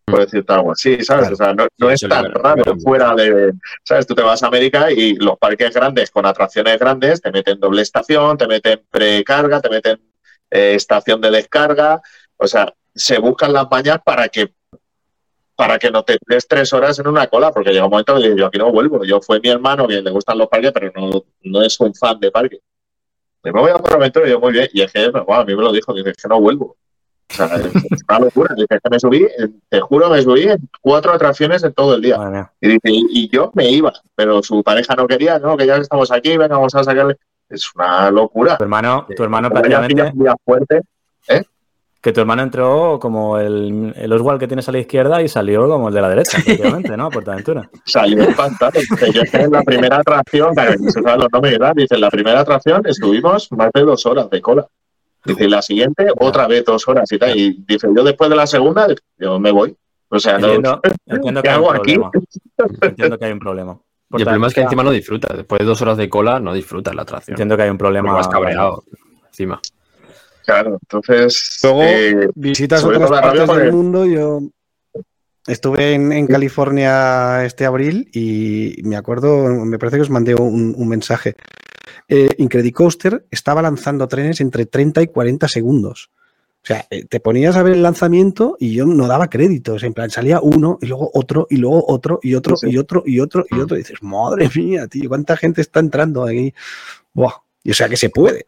por 0.05 0.19
decirte 0.19 0.53
algo 0.53 0.71
así, 0.71 1.03
¿sabes? 1.03 1.29
Claro. 1.29 1.33
O 1.33 1.37
sea, 1.37 1.53
no, 1.53 1.67
no 1.77 1.89
es 1.89 2.01
tan 2.01 2.31
raro 2.31 2.77
fuera 2.79 3.13
de, 3.15 3.53
¿sabes? 3.83 4.07
Tú 4.07 4.15
te 4.15 4.23
vas 4.23 4.43
a 4.43 4.47
América 4.47 4.91
y 4.91 5.15
los 5.15 5.37
parques 5.37 5.73
grandes 5.73 6.11
con 6.11 6.25
atracciones 6.25 6.79
grandes 6.79 7.21
te 7.21 7.31
meten 7.31 7.59
doble 7.59 7.81
estación, 7.81 8.37
te 8.37 8.47
meten 8.47 8.81
precarga, 8.89 9.61
te 9.61 9.69
meten 9.69 9.99
eh, 10.51 10.75
estación 10.75 11.21
de 11.21 11.31
descarga, 11.31 12.01
o 12.37 12.47
sea, 12.47 12.73
se 12.95 13.19
buscan 13.19 13.53
las 13.53 13.69
mañas 13.69 13.99
para 14.03 14.27
que 14.29 14.53
para 15.55 15.77
que 15.77 15.91
no 15.91 16.03
te 16.03 16.17
des 16.25 16.47
tres 16.47 16.71
horas 16.71 16.97
en 16.99 17.07
una 17.07 17.27
cola, 17.27 17.51
porque 17.51 17.71
llega 17.71 17.83
un 17.83 17.91
momento 17.91 18.15
que 18.15 18.33
yo 18.33 18.45
aquí 18.45 18.57
no 18.57 18.71
vuelvo. 18.71 19.03
Yo 19.03 19.19
fue 19.19 19.41
mi 19.41 19.49
hermano 19.49 19.89
que 19.89 20.01
le 20.01 20.09
gustan 20.09 20.37
los 20.37 20.47
parques, 20.47 20.71
pero 20.71 20.89
no, 20.95 21.21
no 21.43 21.61
es 21.61 21.77
un 21.81 21.93
fan 21.93 22.17
de 22.17 22.31
parques. 22.31 22.61
Me 23.43 23.51
voy 23.51 23.69
a 23.69 23.77
por 23.77 23.93
aventura 23.93 24.25
y 24.25 24.29
yo 24.31 24.39
muy 24.39 24.53
bien. 24.53 24.69
Y 24.71 24.83
es 24.83 24.91
que, 24.93 25.09
bueno, 25.09 25.25
a 25.33 25.43
mí 25.43 25.53
me 25.53 25.61
lo 25.61 25.73
dijo, 25.73 25.93
dice, 25.93 26.11
es 26.11 26.15
que 26.15 26.29
no 26.29 26.39
vuelvo. 26.39 26.77
O 27.29 27.33
sea, 27.33 27.47
es 27.57 27.73
una 28.07 28.19
locura. 28.19 28.55
Dice, 28.55 28.79
que 28.81 28.89
me 28.89 28.99
subí, 29.01 29.27
te 29.67 29.81
juro, 29.81 30.09
me 30.09 30.21
subí 30.21 30.43
en 30.43 30.69
cuatro 30.79 31.11
atracciones 31.11 31.61
en 31.65 31.73
todo 31.73 31.95
el 31.95 32.03
día. 32.03 32.51
Y 32.61 32.69
dice, 32.69 32.79
y, 32.85 33.05
y 33.11 33.29
yo 33.29 33.51
me 33.53 33.69
iba, 33.69 33.91
pero 34.15 34.41
su 34.41 34.63
pareja 34.63 34.95
no 34.95 35.07
quería, 35.07 35.39
no, 35.39 35.57
que 35.57 35.65
ya 35.65 35.75
estamos 35.75 36.09
aquí, 36.09 36.37
venga, 36.37 36.55
vamos 36.55 36.73
a 36.73 36.85
sacarle. 36.85 37.17
Es 37.49 37.73
una 37.75 38.11
locura. 38.11 38.57
Tu 38.57 38.63
hermano, 38.63 39.07
tu 39.15 39.23
hermano 39.23 39.49
prácticamente, 39.49 40.13
fuerte, 40.45 40.81
que 42.01 42.13
tu 42.13 42.21
hermano 42.21 42.43
entró 42.43 42.97
como 42.99 43.37
el, 43.37 43.93
el 43.95 44.13
Oswald 44.13 44.39
que 44.39 44.47
tienes 44.47 44.69
a 44.69 44.71
la 44.71 44.79
izquierda 44.79 45.21
y 45.21 45.27
salió 45.27 45.67
como 45.67 45.89
el 45.89 45.93
de 45.93 46.01
la 46.01 46.09
derecha, 46.09 46.37
prácticamente, 46.45 46.95
¿no? 46.95 47.09
Portaventura. 47.09 47.69
salió 47.85 48.23
espantado. 48.23 48.71
Dice, 48.71 49.11
yo 49.11 49.21
estoy 49.21 49.41
en 49.41 49.51
la 49.51 49.63
primera 49.63 49.97
atracción, 49.97 50.53
claro, 50.53 50.77
se 50.79 51.01
saben 51.01 51.19
los 51.19 51.27
nombres 51.31 51.57
y. 51.59 51.81
Dice, 51.81 51.95
en 51.95 52.01
la 52.01 52.09
primera 52.09 52.39
atracción 52.39 52.81
estuvimos 52.85 53.51
más 53.51 53.71
de 53.73 53.81
dos 53.81 54.05
horas 54.05 54.29
de 54.29 54.41
cola. 54.41 54.67
Dice, 55.25 55.49
la 55.49 55.61
siguiente, 55.61 56.07
otra 56.17 56.47
vez 56.47 56.63
dos 56.63 56.87
horas 56.87 57.11
y 57.11 57.17
tal. 57.17 57.37
Y 57.37 57.63
dice, 57.67 57.87
yo 57.93 58.03
después 58.03 58.29
de 58.29 58.35
la 58.37 58.47
segunda, 58.47 58.87
yo 59.17 59.39
me 59.39 59.51
voy. 59.51 59.75
O 60.07 60.19
sea, 60.19 60.37
no, 60.37 60.47
Entiendo, 60.47 60.81
que 61.41 61.41
¿qué 61.41 61.49
hay 61.49 61.57
un 61.57 61.65
hago 61.65 61.71
aquí? 61.73 61.99
Entiendo 62.81 63.17
que 63.17 63.25
hay 63.25 63.31
un 63.33 63.39
problema. 63.39 63.77
Y 64.11 64.17
el 64.17 64.23
problema 64.23 64.47
es 64.47 64.53
que 64.53 64.61
encima 64.61 64.83
no 64.83 64.91
disfrutas. 64.91 65.37
Después 65.37 65.59
de 65.59 65.65
dos 65.65 65.81
horas 65.81 65.97
de 65.97 66.09
cola, 66.09 66.39
no 66.39 66.53
disfrutas 66.53 66.95
la 66.95 67.03
atracción. 67.03 67.33
Entiendo 67.33 67.55
que 67.55 67.63
hay 67.63 67.69
un 67.69 67.77
problema. 67.77 68.13
vas 68.13 68.27
cabreado 68.27 68.83
encima. 69.27 69.61
Claro, 70.45 70.79
entonces. 70.81 71.59
Luego, 71.61 71.83
eh, 71.83 72.29
Visitas 72.33 72.83
otras 72.83 73.09
partes 73.09 73.47
del 73.47 73.71
mundo, 73.71 74.05
yo 74.05 74.41
estuve 75.45 75.93
en, 75.93 76.11
en 76.11 76.27
California 76.27 77.45
este 77.45 77.65
abril 77.65 78.09
y 78.13 78.81
me 78.83 78.95
acuerdo, 78.95 79.47
me 79.65 79.77
parece 79.77 79.97
que 79.97 80.01
os 80.01 80.09
mandé 80.09 80.35
un, 80.35 80.73
un 80.75 80.87
mensaje. 80.87 81.35
Eh, 82.07 82.29
Incredicoaster 82.37 83.27
estaba 83.29 83.61
lanzando 83.61 84.07
trenes 84.07 84.41
entre 84.41 84.65
30 84.65 85.03
y 85.03 85.07
40 85.07 85.47
segundos. 85.47 86.09
O 86.61 86.65
sea, 86.69 86.85
eh, 86.89 87.05
te 87.05 87.19
ponías 87.19 87.55
a 87.55 87.63
ver 87.63 87.73
el 87.73 87.83
lanzamiento 87.83 88.57
y 88.59 88.73
yo 88.73 88.85
no 88.85 89.07
daba 89.07 89.29
créditos. 89.29 89.81
En 89.83 89.93
plan, 89.93 90.09
salía 90.09 90.39
uno 90.41 90.77
y 90.81 90.87
luego 90.87 91.09
otro 91.13 91.47
y 91.49 91.55
luego 91.57 91.85
otro 91.87 92.19
y 92.21 92.35
otro 92.35 92.57
Sí, 92.57 92.67
sí. 92.67 92.73
y 92.73 92.77
otro 92.77 93.01
y 93.05 93.19
otro 93.21 93.45
y 93.49 93.59
otro. 93.59 93.75
Y 93.77 93.79
dices, 93.79 94.01
madre 94.03 94.49
mía, 94.55 94.87
tío, 94.87 95.07
¿cuánta 95.09 95.37
gente 95.37 95.61
está 95.61 95.79
entrando 95.79 96.23
aquí? 96.25 96.53
Buah. 97.13 97.33
Y 97.63 97.71
o 97.71 97.73
sea 97.73 97.87
que 97.87 97.95
se 97.97 98.09
puede. 98.09 98.45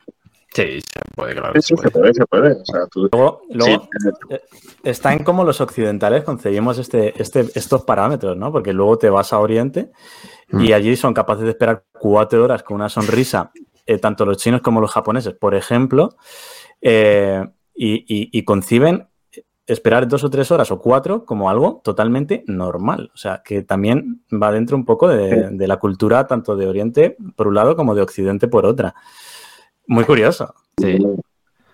Sí, 0.54 0.82
se 0.82 1.00
puede, 1.16 1.34
claro. 1.34 1.62
Sí, 1.62 1.74
se 1.82 1.90
puede, 1.90 2.14
se 2.14 2.26
puede. 2.26 2.52
O 2.52 2.66
sea, 2.66 2.86
tú... 2.92 3.08
Luego, 3.14 3.42
luego 3.52 3.88
Sí. 3.98 4.10
eh, 4.32 4.42
está 4.84 5.14
en 5.14 5.24
cómo 5.24 5.46
los 5.46 5.62
occidentales 5.62 6.26
concebimos 6.26 6.78
este, 6.78 7.14
este, 7.22 7.46
estos 7.56 7.84
parámetros, 7.86 8.36
¿no? 8.36 8.52
Porque 8.52 8.74
luego 8.74 8.98
te 8.98 9.10
vas 9.10 9.32
a 9.32 9.40
Oriente 9.40 9.92
y 10.52 10.70
Mm. 10.72 10.74
allí 10.74 10.96
son 10.98 11.14
capaces 11.14 11.46
de 11.46 11.52
esperar 11.52 11.86
cuatro 11.94 12.44
horas 12.44 12.64
con 12.64 12.76
una 12.76 12.90
sonrisa, 12.90 13.52
eh, 13.86 13.98
tanto 14.00 14.26
los 14.26 14.36
chinos 14.38 14.60
como 14.62 14.82
los 14.82 14.92
japoneses, 14.92 15.34
por 15.34 15.56
ejemplo, 15.56 16.18
eh, 16.82 17.46
y, 17.76 17.96
y- 18.08 18.30
y 18.32 18.44
conciben 18.44 19.08
esperar 19.68 20.08
dos 20.08 20.24
o 20.24 20.30
tres 20.30 20.52
horas 20.52 20.70
o 20.72 20.80
cuatro 20.80 21.24
como 21.24 21.50
algo 21.50 21.82
totalmente 21.84 22.44
normal. 22.48 23.12
O 23.14 23.18
sea, 23.18 23.42
que 23.44 23.62
también 23.62 24.24
va 24.32 24.52
dentro 24.52 24.76
un 24.76 24.84
poco 24.86 25.08
de, 25.08 25.50
de 25.52 25.68
la 25.68 25.78
cultura 25.78 26.28
tanto 26.28 26.56
de 26.56 26.68
Oriente 26.68 27.16
por 27.36 27.48
un 27.48 27.56
lado 27.56 27.76
como 27.76 27.96
de 27.96 28.02
Occidente 28.02 28.48
por 28.48 28.66
otra. 28.66 28.94
Muy 29.88 30.04
curioso. 30.04 30.54
Sí. 30.78 30.98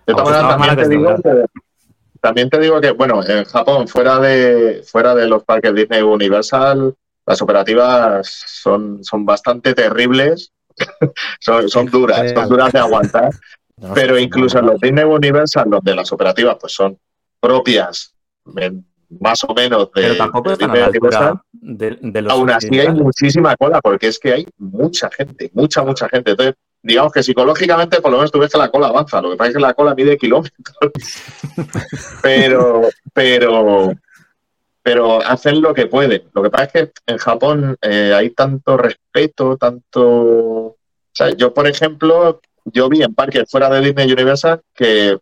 De 0.06 0.14
todas 0.14 0.58
maneras, 0.58 0.76
también 0.78 0.78
te, 0.78 0.90
digo 0.90 1.16
que, 1.22 1.46
también 2.22 2.50
te 2.50 2.60
digo 2.60 2.82
que, 2.82 2.92
bueno, 2.92 3.22
en 3.28 3.44
Japón, 3.46 3.88
fuera 3.88 4.20
de, 4.20 4.84
fuera 4.86 5.16
de 5.16 5.28
los 5.28 5.44
parques 5.44 5.74
Disney 5.74 6.02
Universal, 6.02 6.96
las 7.26 7.42
operativas 7.42 8.28
son, 8.46 9.04
son 9.04 9.26
bastante 9.26 9.74
terribles, 9.74 10.54
son, 11.40 11.68
son 11.68 11.88
duras, 11.88 12.32
son 12.34 12.48
duras 12.48 12.72
de 12.72 12.80
aguantar, 12.80 13.32
No 13.78 13.94
pero 13.94 14.18
incluso 14.18 14.60
en 14.60 14.66
los 14.68 14.80
Disney 14.82 15.04
Universal, 15.04 15.70
donde 15.70 15.96
las 15.96 16.12
operativas 16.12 16.58
pues 16.60 16.74
son 16.74 16.98
propias, 17.40 18.16
más 19.10 19.44
o 19.44 19.54
menos 19.54 19.92
de, 19.94 20.02
Pero 20.02 20.18
tampoco 20.18 20.50
de 20.50 20.54
están 20.54 20.72
a 20.72 20.74
Disney 20.74 20.84
la 20.84 20.90
Universal, 20.90 21.24
altura 21.24 21.44
de, 21.52 21.98
de 22.02 22.22
los 22.22 22.34
Aún 22.34 22.50
así 22.50 22.80
hay 22.80 22.90
muchísima 22.90 23.56
cola, 23.56 23.80
porque 23.82 24.08
es 24.08 24.20
que 24.20 24.34
hay 24.34 24.48
mucha 24.58 25.10
gente, 25.12 25.52
mucha, 25.54 25.84
mucha 25.84 26.10
gente. 26.10 26.32
Entonces, 26.32 26.56
digamos 26.82 27.12
que 27.12 27.24
psicológicamente, 27.24 28.02
por 28.02 28.12
lo 28.12 28.18
menos 28.18 28.32
tú 28.32 28.40
ves 28.40 28.52
que 28.52 28.58
la 28.58 28.70
cola 28.70 28.88
avanza. 28.88 29.22
Lo 29.22 29.32
que 29.32 29.38
pasa 29.38 29.50
es 29.50 29.56
que 29.56 29.62
la 29.62 29.74
cola 29.74 29.96
mide 29.96 30.18
kilómetros. 30.18 30.54
pero, 32.22 32.90
pero, 33.14 33.94
pero 34.82 35.22
hacen 35.24 35.62
lo 35.62 35.74
que 35.74 35.88
pueden. 35.88 36.24
Lo 36.34 36.44
que 36.44 36.50
pasa 36.50 36.66
es 36.66 36.72
que 36.72 36.92
en 37.06 37.18
Japón 37.18 37.78
eh, 37.82 38.14
hay 38.16 38.32
tanto 38.32 38.78
respeto, 38.78 39.58
tanto. 39.58 40.06
O 40.06 40.78
sea, 41.14 41.30
yo, 41.32 41.54
por 41.54 41.68
ejemplo, 41.68 42.42
yo 42.74 42.90
vi 42.90 43.04
en 43.04 43.14
parques 43.14 43.50
fuera 43.50 43.70
de 43.70 43.82
Disney 43.82 44.12
Universal 44.12 44.62
que 44.74 45.18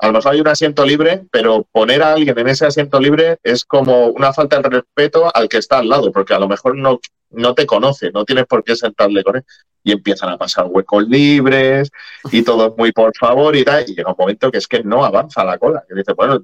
a 0.00 0.06
lo 0.08 0.12
mejor 0.12 0.32
hay 0.32 0.40
un 0.40 0.48
asiento 0.48 0.84
libre, 0.84 1.24
pero 1.30 1.66
poner 1.70 2.02
a 2.02 2.12
alguien 2.12 2.38
en 2.38 2.48
ese 2.48 2.66
asiento 2.66 3.00
libre 3.00 3.38
es 3.42 3.64
como 3.64 4.08
una 4.08 4.32
falta 4.32 4.60
de 4.60 4.68
respeto 4.68 5.30
al 5.34 5.48
que 5.48 5.58
está 5.58 5.78
al 5.78 5.88
lado, 5.88 6.10
porque 6.12 6.34
a 6.34 6.38
lo 6.38 6.48
mejor 6.48 6.76
no, 6.76 7.00
no 7.30 7.54
te 7.54 7.64
conoce, 7.64 8.10
no 8.12 8.24
tienes 8.24 8.46
por 8.46 8.64
qué 8.64 8.76
sentarle 8.76 9.22
con 9.22 9.36
él. 9.36 9.44
Y 9.82 9.92
empiezan 9.92 10.30
a 10.30 10.38
pasar 10.38 10.66
huecos 10.66 11.06
libres 11.08 11.90
y 12.32 12.42
todo 12.42 12.74
muy 12.76 12.90
por 12.90 13.14
favor 13.16 13.54
y 13.54 13.64
tal. 13.64 13.84
Y 13.86 13.94
llega 13.94 14.10
un 14.10 14.16
momento 14.18 14.50
que 14.50 14.58
es 14.58 14.66
que 14.66 14.82
no 14.82 15.04
avanza 15.04 15.44
la 15.44 15.58
cola. 15.58 15.84
Que 15.86 15.94
dice, 15.94 16.14
bueno, 16.14 16.42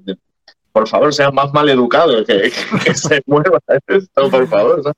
por 0.71 0.87
favor, 0.87 1.13
sean 1.13 1.33
más 1.33 1.51
mal 1.51 1.67
educados, 1.67 2.25
que, 2.25 2.51
que 2.85 2.95
se 2.95 3.21
mueva 3.25 3.59
esto, 3.87 4.29
por 4.29 4.47
favor. 4.47 4.83
¿sabes? 4.83 4.95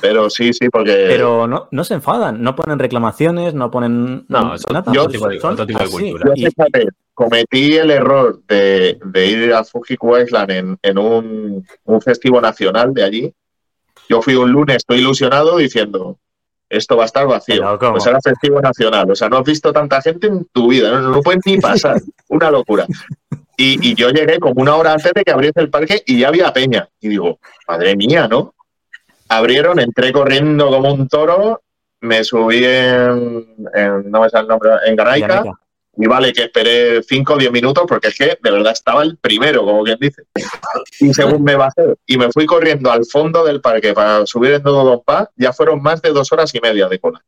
Pero 0.00 0.30
sí, 0.30 0.52
sí, 0.54 0.68
porque. 0.70 1.06
Pero 1.08 1.46
no, 1.46 1.68
no 1.70 1.84
se 1.84 1.94
enfadan, 1.94 2.42
no 2.42 2.56
ponen 2.56 2.78
reclamaciones, 2.78 3.52
no 3.54 3.70
ponen 3.70 4.24
No, 4.28 4.54
eso- 4.54 4.66
nada. 4.72 4.90
yo- 4.92 5.02
Son- 5.02 5.04
otro 5.04 5.12
tipo 5.12 5.28
de- 5.28 5.40
son 5.40 5.52
otro 5.52 5.66
tipo 5.66 5.78
de 5.78 5.84
así. 5.84 5.92
cultura. 5.92 6.24
Yo, 6.26 6.32
Y- 6.36 6.46
fíjate, 6.50 6.88
cometí 7.12 7.76
el 7.76 7.90
error 7.90 8.40
de, 8.48 8.98
de 9.04 9.26
ir 9.26 9.52
a 9.52 9.62
Fujiku 9.64 10.16
Island 10.16 10.50
en, 10.50 10.78
en 10.82 10.98
un, 10.98 11.66
un 11.84 12.00
festivo 12.00 12.40
nacional 12.40 12.94
de 12.94 13.04
allí. 13.04 13.32
Yo 14.08 14.22
fui 14.22 14.34
un 14.34 14.50
lunes, 14.52 14.76
estoy 14.78 14.98
ilusionado 14.98 15.56
diciendo, 15.58 16.18
esto 16.68 16.96
va 16.96 17.02
a 17.04 17.06
estar 17.06 17.26
vacío. 17.26 17.76
Pero. 17.78 17.92
Pues 17.92 18.06
era 18.06 18.18
festivo 18.22 18.60
nacional. 18.60 19.10
O 19.10 19.14
sea, 19.14 19.28
no 19.28 19.36
has 19.38 19.44
visto 19.44 19.72
tanta 19.72 20.00
gente 20.02 20.26
en 20.28 20.46
tu 20.52 20.68
vida, 20.68 20.90
no, 20.90 21.10
no 21.10 21.20
puedes 21.20 21.40
ni 21.44 21.56
pasar. 21.60 22.00
Una 22.28 22.50
locura. 22.50 22.86
Y, 23.56 23.90
y 23.90 23.94
yo 23.94 24.08
llegué 24.10 24.38
como 24.40 24.60
una 24.62 24.74
hora 24.76 24.92
antes 24.92 25.12
de 25.14 25.22
que 25.22 25.30
abriese 25.30 25.60
el 25.60 25.70
parque 25.70 26.02
y 26.06 26.18
ya 26.20 26.28
había 26.28 26.52
peña. 26.52 26.88
Y 27.00 27.08
digo, 27.10 27.38
madre 27.68 27.94
mía, 27.96 28.26
¿no? 28.28 28.54
Abrieron, 29.28 29.78
entré 29.80 30.12
corriendo 30.12 30.68
como 30.70 30.92
un 30.92 31.08
toro, 31.08 31.62
me 32.00 32.22
subí 32.24 32.64
en, 32.64 33.56
en- 33.74 34.10
no 34.10 34.20
me 34.20 34.28
sale 34.30 34.42
el 34.42 34.48
nombre, 34.48 34.70
en. 34.86 34.96
Yanica. 34.96 35.58
Y 35.96 36.06
vale, 36.08 36.32
que 36.32 36.42
esperé 36.44 37.02
5 37.04 37.34
o 37.34 37.38
10 37.38 37.52
minutos 37.52 37.84
porque 37.86 38.08
es 38.08 38.18
que 38.18 38.36
de 38.42 38.50
verdad 38.50 38.72
estaba 38.72 39.04
el 39.04 39.16
primero, 39.16 39.64
como 39.64 39.84
quien 39.84 39.96
dice. 40.00 40.24
Y 40.98 41.14
según 41.14 41.44
me 41.44 41.54
bajé 41.54 41.94
y 42.04 42.18
me 42.18 42.32
fui 42.32 42.46
corriendo 42.46 42.90
al 42.90 43.04
fondo 43.04 43.44
del 43.44 43.60
parque 43.60 43.94
para 43.94 44.26
subir 44.26 44.54
en 44.54 44.62
Don 44.64 45.02
Paz, 45.04 45.28
ya 45.36 45.52
fueron 45.52 45.80
más 45.80 46.02
de 46.02 46.10
dos 46.10 46.32
horas 46.32 46.52
y 46.52 46.58
media 46.60 46.88
de 46.88 46.98
cola. 46.98 47.24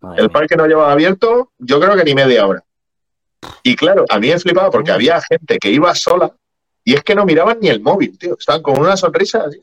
Madre 0.00 0.22
El 0.22 0.30
parque 0.30 0.56
no 0.56 0.66
llevaba 0.66 0.92
abierto, 0.92 1.52
yo 1.58 1.80
creo 1.80 1.96
que 1.96 2.04
ni 2.04 2.14
media 2.14 2.46
hora. 2.46 2.62
Y 3.62 3.74
claro, 3.76 4.04
a 4.10 4.18
mí 4.18 4.28
me 4.28 4.38
flipaba 4.38 4.70
porque 4.70 4.92
había 4.92 5.18
gente 5.22 5.58
que 5.58 5.70
iba 5.70 5.94
sola 5.94 6.30
y 6.84 6.94
es 6.94 7.02
que 7.02 7.14
no 7.14 7.24
miraban 7.24 7.58
ni 7.62 7.68
el 7.70 7.80
móvil, 7.80 8.18
tío. 8.18 8.36
Estaban 8.38 8.60
con 8.62 8.78
una 8.78 8.96
sonrisa 8.98 9.44
así, 9.46 9.62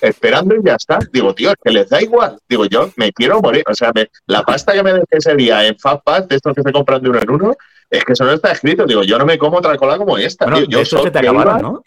esperando 0.00 0.54
y 0.56 0.60
ya 0.64 0.74
está. 0.74 0.98
Digo, 1.12 1.34
tío, 1.34 1.50
es 1.50 1.56
que 1.62 1.70
les 1.70 1.88
da 1.88 2.00
igual. 2.02 2.38
Digo, 2.48 2.64
yo 2.66 2.90
me 2.96 3.12
quiero 3.12 3.40
morir. 3.40 3.64
O 3.68 3.74
sea, 3.74 3.92
me- 3.94 4.10
la 4.26 4.42
pasta 4.42 4.72
que 4.72 4.82
me 4.82 4.92
dejé 4.92 5.06
ese 5.10 5.34
día 5.34 5.66
en 5.66 5.78
Fastpass, 5.78 6.28
de 6.28 6.36
estos 6.36 6.54
que 6.54 6.62
se 6.62 6.72
compran 6.72 7.02
de 7.02 7.10
uno 7.10 7.20
en 7.20 7.30
uno, 7.30 7.56
es 7.90 8.04
que 8.04 8.12
eso 8.12 8.24
no 8.24 8.32
está 8.32 8.52
escrito. 8.52 8.84
Digo, 8.86 9.02
yo 9.02 9.18
no 9.18 9.26
me 9.26 9.38
como 9.38 9.58
otra 9.58 9.76
cola 9.76 9.96
como 9.98 10.16
esta. 10.18 10.44
Bueno, 10.46 10.58
tío. 10.58 10.66
Yo 10.68 10.78
de 10.78 10.84
hecho 10.84 11.02
se 11.02 11.10
te 11.10 11.18
acabaron, 11.18 11.58
iba- 11.60 11.68
¿no? 11.70 11.82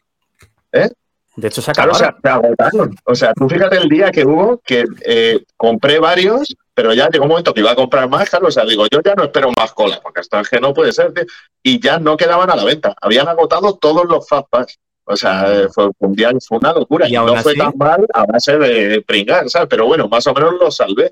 ¿Eh? 0.71 0.89
De 1.35 1.47
hecho 1.47 1.61
se 1.63 1.71
Claro, 1.71 1.93
o 1.93 1.95
acabaron. 1.95 2.21
sea, 2.21 2.31
se 2.31 2.37
agotaron. 2.37 2.95
O 3.05 3.15
sea, 3.15 3.33
tú 3.33 3.49
fíjate 3.49 3.77
el 3.77 3.89
día 3.89 4.11
que 4.11 4.23
hubo 4.25 4.61
que 4.63 4.85
eh, 5.05 5.43
compré 5.57 5.97
varios, 5.97 6.55
pero 6.75 6.93
ya 6.93 7.09
llegó 7.09 7.23
un 7.23 7.29
momento 7.29 7.53
que 7.53 7.61
iba 7.61 7.71
a 7.71 7.75
comprar 7.75 8.07
más, 8.07 8.29
claro. 8.29 8.47
O 8.47 8.51
sea, 8.51 8.65
digo, 8.65 8.85
yo 8.91 8.99
ya 9.03 9.15
no 9.15 9.23
espero 9.23 9.49
más 9.57 9.73
cola, 9.73 9.99
porque 10.03 10.21
esto 10.21 10.39
es 10.39 10.49
que 10.49 10.59
no 10.59 10.73
puede 10.75 10.91
ser. 10.91 11.11
tío. 11.13 11.23
Y 11.63 11.79
ya 11.79 11.97
no 11.97 12.17
quedaban 12.17 12.51
a 12.51 12.55
la 12.55 12.63
venta. 12.63 12.93
Habían 13.01 13.27
agotado 13.27 13.75
todos 13.77 14.05
los 14.05 14.27
Fastpass. 14.27 14.77
O 15.05 15.15
sea, 15.15 15.67
fue 15.73 15.89
un 15.99 16.13
día, 16.13 16.31
fue 16.47 16.57
una 16.59 16.71
locura. 16.73 17.07
Y 17.09 17.13
no 17.13 17.27
fue 17.37 17.51
así- 17.51 17.59
tan 17.59 17.73
mal 17.77 18.05
a 18.13 18.25
base 18.25 18.57
de 18.57 19.01
pringar, 19.01 19.49
¿sabes? 19.49 19.67
Pero 19.69 19.85
bueno, 19.85 20.07
más 20.07 20.25
o 20.27 20.33
menos 20.33 20.53
lo 20.59 20.71
salvé. 20.71 21.11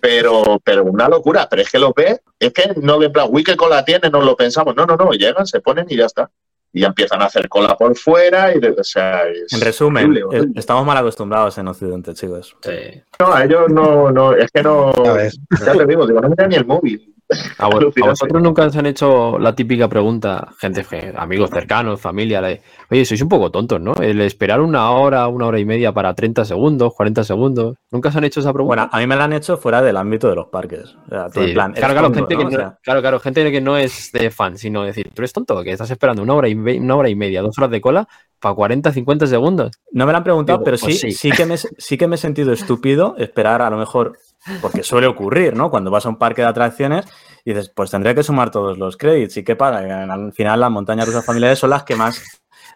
Pero, 0.00 0.60
pero 0.64 0.84
una 0.84 1.08
locura. 1.08 1.46
Pero 1.48 1.62
es 1.62 1.70
que 1.70 1.78
lo 1.78 1.92
ves, 1.94 2.20
es 2.38 2.52
que 2.52 2.72
no 2.80 2.98
de 2.98 3.06
en 3.06 3.12
plan, 3.12 3.28
uy, 3.30 3.44
qué 3.44 3.56
cola 3.56 3.84
tiene, 3.84 4.10
no 4.10 4.20
lo 4.20 4.36
pensamos. 4.36 4.74
No, 4.74 4.84
no, 4.84 4.96
no, 4.96 5.12
llegan, 5.12 5.46
se 5.46 5.60
ponen 5.60 5.86
y 5.88 5.96
ya 5.96 6.06
está. 6.06 6.30
Y 6.74 6.80
ya 6.80 6.86
empiezan 6.88 7.20
a 7.22 7.26
hacer 7.26 7.48
cola 7.48 7.76
por 7.76 7.94
fuera. 7.96 8.54
Y 8.54 8.58
de- 8.60 8.70
o 8.70 8.84
sea, 8.84 9.22
es 9.28 9.52
En 9.52 9.60
resumen, 9.60 10.04
horrible, 10.04 10.20
eh, 10.20 10.24
horrible. 10.24 10.52
estamos 10.60 10.84
mal 10.84 10.96
acostumbrados 10.96 11.56
en 11.58 11.68
Occidente, 11.68 12.14
chicos. 12.14 12.56
Sí. 12.62 13.02
No, 13.20 13.32
a 13.32 13.44
ellos 13.44 13.68
no, 13.70 14.10
no, 14.10 14.34
es 14.34 14.50
que 14.50 14.62
no. 14.62 14.92
Ya 15.04 15.12
ves. 15.12 15.38
Ya 15.64 15.72
te 15.72 15.86
digo, 15.86 16.06
digo, 16.06 16.20
no 16.20 16.28
me 16.28 16.48
ni 16.48 16.54
el 16.56 16.66
móvil. 16.66 17.14
A, 17.58 17.68
vo- 17.68 17.92
a 18.04 18.08
vosotros 18.08 18.42
nunca 18.42 18.66
os 18.66 18.76
han 18.76 18.86
hecho 18.86 19.38
la 19.38 19.54
típica 19.54 19.88
pregunta, 19.88 20.48
gente, 20.58 20.84
ge- 20.84 21.12
amigos 21.16 21.50
cercanos, 21.50 22.00
familia, 22.00 22.40
la 22.40 22.48
de, 22.48 22.62
oye, 22.90 23.04
sois 23.04 23.20
un 23.22 23.28
poco 23.28 23.50
tontos, 23.50 23.80
¿no? 23.80 23.94
El 23.94 24.20
esperar 24.20 24.60
una 24.60 24.90
hora, 24.90 25.28
una 25.28 25.46
hora 25.46 25.58
y 25.58 25.64
media 25.64 25.92
para 25.92 26.14
30 26.14 26.44
segundos, 26.44 26.92
40 26.94 27.24
segundos. 27.24 27.76
¿Nunca 27.90 28.08
os 28.10 28.16
han 28.16 28.24
hecho 28.24 28.40
esa 28.40 28.52
pregunta? 28.52 28.76
Bueno, 28.84 28.90
a 28.92 28.98
mí 28.98 29.06
me 29.06 29.16
la 29.16 29.24
han 29.24 29.32
hecho 29.32 29.56
fuera 29.56 29.82
del 29.82 29.96
ámbito 29.96 30.28
de 30.28 30.36
los 30.36 30.46
parques. 30.48 30.94
O 31.06 31.08
sea, 31.08 31.28
tú 31.30 31.40
Sí. 31.40 31.48
en 31.48 31.54
plan, 31.54 31.72
claro, 31.72 31.92
claro, 31.94 32.06
tonto, 32.12 32.18
gente 32.28 32.34
¿no? 32.34 32.40
que 32.40 32.46
O 32.46 32.50
no, 32.50 32.56
sea, 32.56 32.78
claro, 32.82 33.00
claro, 33.00 33.20
gente 33.20 33.50
que 33.50 33.60
no 33.60 33.76
es 33.76 34.10
de 34.12 34.30
fan, 34.30 34.56
sino 34.58 34.82
decir, 34.84 35.08
tú 35.14 35.22
eres 35.22 35.32
tonto, 35.32 35.62
que 35.62 35.72
estás 35.72 35.90
esperando 35.90 36.22
una 36.22 36.34
hora 36.34 36.48
y, 36.48 36.54
ve- 36.54 36.78
una 36.80 36.96
hora 36.96 37.08
y 37.08 37.14
media, 37.14 37.42
dos 37.42 37.56
horas 37.58 37.70
de 37.70 37.80
cola 37.80 38.08
para 38.40 38.54
40, 38.54 38.90
50 38.92 39.26
segundos. 39.26 39.70
No 39.92 40.04
me 40.06 40.12
lo 40.12 40.18
han 40.18 40.24
preguntado, 40.24 40.58
Digo, 40.58 40.64
pero 40.64 40.76
pues 40.78 40.98
sí, 40.98 41.12
sí. 41.12 41.30
sí. 41.30 41.30
que 41.30 41.46
me, 41.46 41.56
sí 41.56 41.96
que 41.96 42.08
me 42.08 42.16
he 42.16 42.18
sentido 42.18 42.52
estúpido 42.52 43.14
esperar 43.18 43.62
a 43.62 43.70
lo 43.70 43.76
mejor, 43.76 44.18
porque 44.60 44.82
suele 44.82 45.06
ocurrir, 45.06 45.54
¿no? 45.56 45.70
Cuando 45.70 45.90
vas 45.90 46.06
a 46.06 46.08
un 46.08 46.16
parque 46.16 46.42
de 46.42 46.48
atracciones 46.48 47.06
y 47.44 47.52
dices, 47.52 47.68
pues 47.74 47.90
tendría 47.90 48.14
que 48.14 48.22
sumar 48.22 48.50
todos 48.50 48.78
los 48.78 48.96
créditos. 48.96 49.36
¿Y 49.36 49.44
qué 49.44 49.56
pasa? 49.56 49.78
Al 50.12 50.32
final 50.32 50.60
las 50.60 50.70
montañas 50.70 51.06
rusas 51.06 51.24
familiares 51.24 51.58
son 51.58 51.70
las 51.70 51.84
que 51.84 51.96
más, 51.96 52.22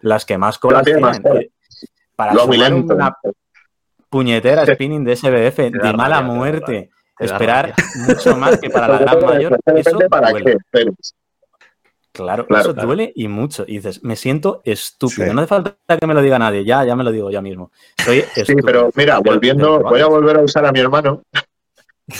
las 0.00 0.24
que 0.24 0.38
más 0.38 0.58
colas 0.58 0.84
tienen. 0.84 1.02
Para 2.14 2.34
Lo 2.34 2.40
sumar 2.44 2.72
una 2.74 3.16
puñetera 4.08 4.64
spinning 4.64 5.04
de 5.04 5.16
SBF 5.16 5.58
de 5.58 5.92
mala 5.92 6.22
muerte, 6.22 6.90
esperar 7.18 7.74
mucho 8.06 8.36
más 8.36 8.58
que 8.58 8.70
para 8.70 8.88
la 8.88 8.98
gran 8.98 9.20
mayor, 9.24 9.58
eso 9.74 9.98
para 10.08 10.30
duele. 10.30 10.56
qué. 10.72 10.84
Claro, 12.12 12.46
Claro, 12.46 12.62
eso 12.62 12.72
claro. 12.72 12.86
duele 12.86 13.12
y 13.14 13.28
mucho. 13.28 13.64
Y 13.66 13.74
dices, 13.76 14.02
me 14.02 14.16
siento 14.16 14.62
estúpido. 14.64 15.26
Sí. 15.26 15.34
No 15.34 15.42
hace 15.42 15.48
falta 15.48 15.76
que 16.00 16.06
me 16.06 16.14
lo 16.14 16.22
diga 16.22 16.38
nadie, 16.38 16.64
ya, 16.64 16.82
ya 16.84 16.96
me 16.96 17.04
lo 17.04 17.12
digo 17.12 17.30
yo 17.30 17.42
mismo. 17.42 17.70
Soy 17.98 18.22
sí, 18.34 18.54
pero 18.64 18.90
mira, 18.94 19.18
volviendo, 19.18 19.80
voy 19.80 20.00
a 20.00 20.06
volver 20.06 20.38
a 20.38 20.40
usar 20.40 20.64
a 20.64 20.72
mi 20.72 20.80
hermano. 20.80 21.22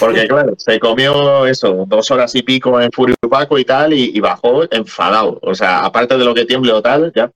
Porque, 0.01 0.27
claro, 0.27 0.55
se 0.59 0.81
comió 0.81 1.47
eso, 1.47 1.85
dos 1.87 2.11
horas 2.11 2.35
y 2.35 2.43
pico 2.43 2.81
en 2.81 2.91
Furipaco 2.91 3.57
y 3.59 3.65
tal, 3.65 3.93
y, 3.93 4.11
y 4.15 4.21
bajó 4.21 4.65
enfadado. 4.71 5.39
O 5.43 5.55
sea, 5.55 5.85
aparte 5.85 6.19
de 6.19 6.25
lo 6.25 6.35
que 6.35 6.45
tiemble 6.45 6.73
o 6.73 6.83
tal, 6.83 7.13
ya. 7.15 7.31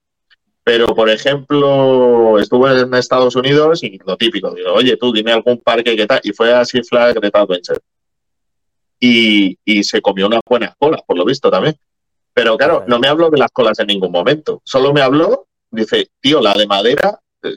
Pero, 0.63 0.87
por 0.87 1.09
ejemplo, 1.09 2.37
estuve 2.39 2.81
en 2.81 2.93
Estados 2.93 3.35
Unidos 3.35 3.83
y 3.83 3.97
lo 4.05 4.15
típico, 4.15 4.51
digo, 4.53 4.73
oye, 4.73 4.95
tú 4.95 5.11
dime 5.11 5.31
algún 5.31 5.59
parque 5.59 5.95
que 5.95 6.05
tal, 6.05 6.19
y 6.23 6.33
fue 6.33 6.53
a 6.53 6.63
Six 6.65 6.89
Flags 6.89 7.15
Great 7.15 7.35
Adventure. 7.35 7.79
Y, 8.99 9.57
y 9.65 9.83
se 9.83 10.01
comió 10.01 10.27
unas 10.27 10.41
buenas 10.45 10.75
colas, 10.77 11.01
por 11.07 11.17
lo 11.17 11.25
visto 11.25 11.49
también. 11.49 11.75
Pero 12.33 12.57
claro, 12.57 12.83
no 12.87 12.99
me 12.99 13.07
habló 13.07 13.29
de 13.29 13.39
las 13.39 13.51
colas 13.51 13.79
en 13.79 13.87
ningún 13.87 14.11
momento. 14.11 14.61
Solo 14.63 14.93
me 14.93 15.01
habló, 15.01 15.47
dice, 15.71 16.09
tío, 16.19 16.39
la 16.41 16.53
de 16.53 16.67
madera, 16.67 17.19
eh, 17.43 17.55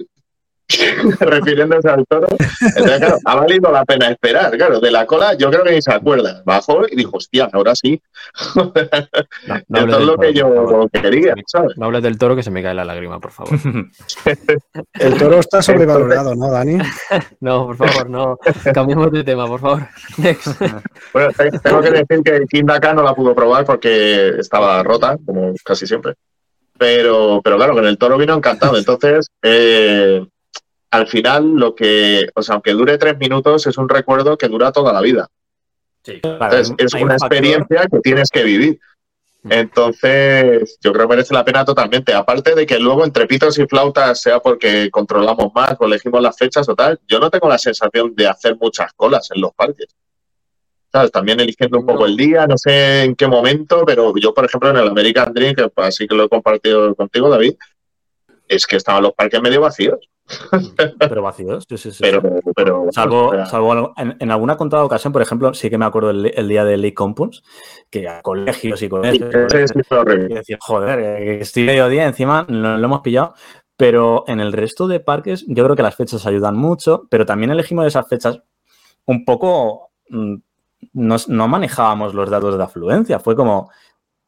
refiriéndose 1.20 1.88
al 1.88 2.04
toro. 2.06 2.26
Entonces, 2.30 2.98
claro, 2.98 3.18
ha 3.24 3.34
valido 3.36 3.70
la 3.70 3.84
pena 3.84 4.08
esperar. 4.10 4.56
Claro, 4.56 4.80
de 4.80 4.90
la 4.90 5.06
cola 5.06 5.34
yo 5.34 5.50
creo 5.50 5.62
que 5.62 5.72
ni 5.72 5.82
se 5.82 5.92
acuerda. 5.92 6.42
Bajó 6.44 6.82
y 6.90 6.96
dijo, 6.96 7.18
hostia, 7.18 7.48
ahora 7.52 7.74
sí. 7.74 8.00
No, 8.56 8.72
Esto 8.74 9.98
es 9.98 10.06
lo 10.06 10.16
que 10.16 10.32
yo 10.32 10.88
quería, 10.92 11.34
¿sabes? 11.46 11.76
No 11.76 11.86
hables 11.86 12.02
del 12.02 12.18
toro 12.18 12.34
que 12.34 12.42
se 12.42 12.50
me 12.50 12.62
cae 12.62 12.74
la 12.74 12.84
lágrima, 12.84 13.20
por 13.20 13.30
favor. 13.32 13.52
El 14.94 15.18
toro 15.18 15.38
está 15.40 15.62
sobrevalorado, 15.62 16.34
¿no, 16.34 16.50
Dani? 16.50 16.78
No, 17.40 17.66
por 17.66 17.76
favor, 17.76 18.08
no. 18.10 18.38
Cambiemos 18.72 19.12
de 19.12 19.24
tema, 19.24 19.46
por 19.46 19.60
favor. 19.60 19.82
Next. 20.18 20.48
Bueno, 21.12 21.30
te- 21.36 21.58
tengo 21.58 21.80
que 21.82 21.90
decir 21.90 22.22
que 22.24 22.44
Kim 22.48 22.66
Daka 22.66 22.94
no 22.94 23.02
la 23.02 23.14
pudo 23.14 23.34
probar 23.34 23.64
porque 23.64 24.30
estaba 24.38 24.82
rota, 24.82 25.16
como 25.24 25.52
casi 25.64 25.86
siempre. 25.86 26.14
Pero, 26.76 27.40
pero 27.42 27.56
claro, 27.56 27.74
con 27.74 27.86
el 27.86 27.98
toro 27.98 28.18
vino 28.18 28.34
encantado. 28.34 28.76
Entonces, 28.76 29.28
eh, 29.42 30.24
al 30.94 31.08
final, 31.08 31.56
lo 31.56 31.74
que, 31.74 32.28
o 32.36 32.42
sea, 32.42 32.54
aunque 32.54 32.70
dure 32.70 32.98
tres 32.98 33.18
minutos, 33.18 33.66
es 33.66 33.76
un 33.78 33.88
recuerdo 33.88 34.38
que 34.38 34.46
dura 34.46 34.70
toda 34.70 34.92
la 34.92 35.00
vida. 35.00 35.28
Sí. 36.04 36.20
Claro, 36.20 36.44
Entonces, 36.44 36.74
es 36.78 36.94
un 36.94 37.02
una 37.02 37.14
experiencia 37.14 37.86
que 37.90 37.98
tienes 37.98 38.30
que 38.30 38.44
vivir. 38.44 38.78
Entonces, 39.50 40.78
yo 40.80 40.92
creo 40.92 41.08
que 41.08 41.16
merece 41.16 41.34
la 41.34 41.44
pena 41.44 41.64
totalmente. 41.64 42.14
Aparte 42.14 42.54
de 42.54 42.64
que 42.64 42.78
luego 42.78 43.04
entre 43.04 43.26
pitos 43.26 43.58
y 43.58 43.66
flautas, 43.66 44.20
sea 44.20 44.38
porque 44.38 44.88
controlamos 44.90 45.52
más 45.52 45.74
o 45.80 45.86
elegimos 45.86 46.22
las 46.22 46.38
fechas 46.38 46.68
o 46.68 46.76
tal, 46.76 47.00
yo 47.08 47.18
no 47.18 47.28
tengo 47.28 47.48
la 47.48 47.58
sensación 47.58 48.14
de 48.14 48.28
hacer 48.28 48.56
muchas 48.56 48.92
colas 48.94 49.28
en 49.34 49.40
los 49.40 49.52
parques. 49.52 49.88
¿Sabes? 50.92 51.10
También 51.10 51.40
eligiendo 51.40 51.80
un 51.80 51.86
poco 51.86 52.06
el 52.06 52.16
día, 52.16 52.46
no 52.46 52.56
sé 52.56 53.02
en 53.02 53.16
qué 53.16 53.26
momento, 53.26 53.82
pero 53.84 54.14
yo, 54.16 54.32
por 54.32 54.44
ejemplo, 54.44 54.70
en 54.70 54.76
el 54.76 54.88
American 54.88 55.34
Dream, 55.34 55.56
que 55.56 55.68
así 55.76 56.06
que 56.06 56.14
lo 56.14 56.24
he 56.24 56.28
compartido 56.28 56.94
contigo, 56.94 57.28
David, 57.28 57.54
es 58.46 58.64
que 58.64 58.76
estaban 58.76 59.02
los 59.02 59.12
parques 59.12 59.42
medio 59.42 59.60
vacíos. 59.60 59.98
Pero 60.98 61.22
vacíos, 61.22 61.64
sí, 61.68 61.76
sí, 61.76 61.90
sí. 61.90 61.98
Pero, 62.00 62.22
pero 62.56 62.86
Salvo, 62.92 63.32
salvo 63.46 63.92
en, 63.96 64.16
en 64.18 64.30
alguna 64.30 64.56
contada 64.56 64.84
ocasión, 64.84 65.12
por 65.12 65.20
ejemplo, 65.22 65.52
sí 65.54 65.68
que 65.68 65.78
me 65.78 65.84
acuerdo 65.84 66.10
el, 66.10 66.32
el 66.34 66.48
día 66.48 66.64
de 66.64 66.76
Lake 66.76 66.94
Compons, 66.94 67.42
que 67.90 68.08
a 68.08 68.22
colegios 68.22 68.80
y 68.82 68.88
colegios, 68.88 69.34
ese 69.34 69.82
colegios, 69.84 70.30
y 70.30 70.34
decir, 70.34 70.58
joder, 70.60 70.98
eh, 70.98 71.40
estoy 71.40 71.64
mediodía 71.64 72.06
encima, 72.06 72.46
lo, 72.48 72.78
lo 72.78 72.84
hemos 72.84 73.00
pillado. 73.00 73.34
Pero 73.76 74.24
en 74.28 74.38
el 74.40 74.52
resto 74.52 74.86
de 74.86 75.00
parques, 75.00 75.44
yo 75.48 75.64
creo 75.64 75.74
que 75.76 75.82
las 75.82 75.96
fechas 75.96 76.24
ayudan 76.26 76.56
mucho, 76.56 77.06
pero 77.10 77.26
también 77.26 77.50
elegimos 77.50 77.86
esas 77.86 78.08
fechas 78.08 78.40
un 79.06 79.24
poco. 79.24 79.90
mm, 80.10 80.36
nos- 80.92 81.28
no 81.28 81.48
manejábamos 81.48 82.14
los 82.14 82.30
datos 82.30 82.56
de 82.56 82.62
afluencia. 82.64 83.18
Fue 83.18 83.34
como. 83.34 83.70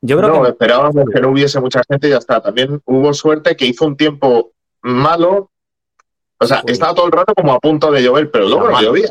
Yo 0.01 0.19
creo 0.19 0.29
no, 0.35 0.43
que. 0.43 0.51
esperábamos 0.51 1.05
que 1.13 1.21
no 1.21 1.29
hubiese 1.31 1.61
mucha 1.61 1.81
gente 1.89 2.09
y 2.09 2.11
ya 2.11 2.19
está. 2.19 2.41
También 2.41 2.81
hubo 2.87 3.15
suerte 3.15 3.57
que 3.57 3.67
hizo 3.67 3.87
un 3.87 3.97
tiempo 3.97 4.53
malo. 4.83 5.51
O 6.39 6.47
sea, 6.47 6.59
Sí. 6.67 6.73
estaba 6.73 6.95
todo 6.95 7.07
el 7.07 7.13
rato 7.13 7.35
como 7.35 7.53
a 7.53 7.59
punto 7.61 7.91
de 7.91 8.03
llover, 8.03 8.31
pero 8.31 8.49
luego 8.49 8.69
no 8.71 8.81
llovía. 8.83 9.09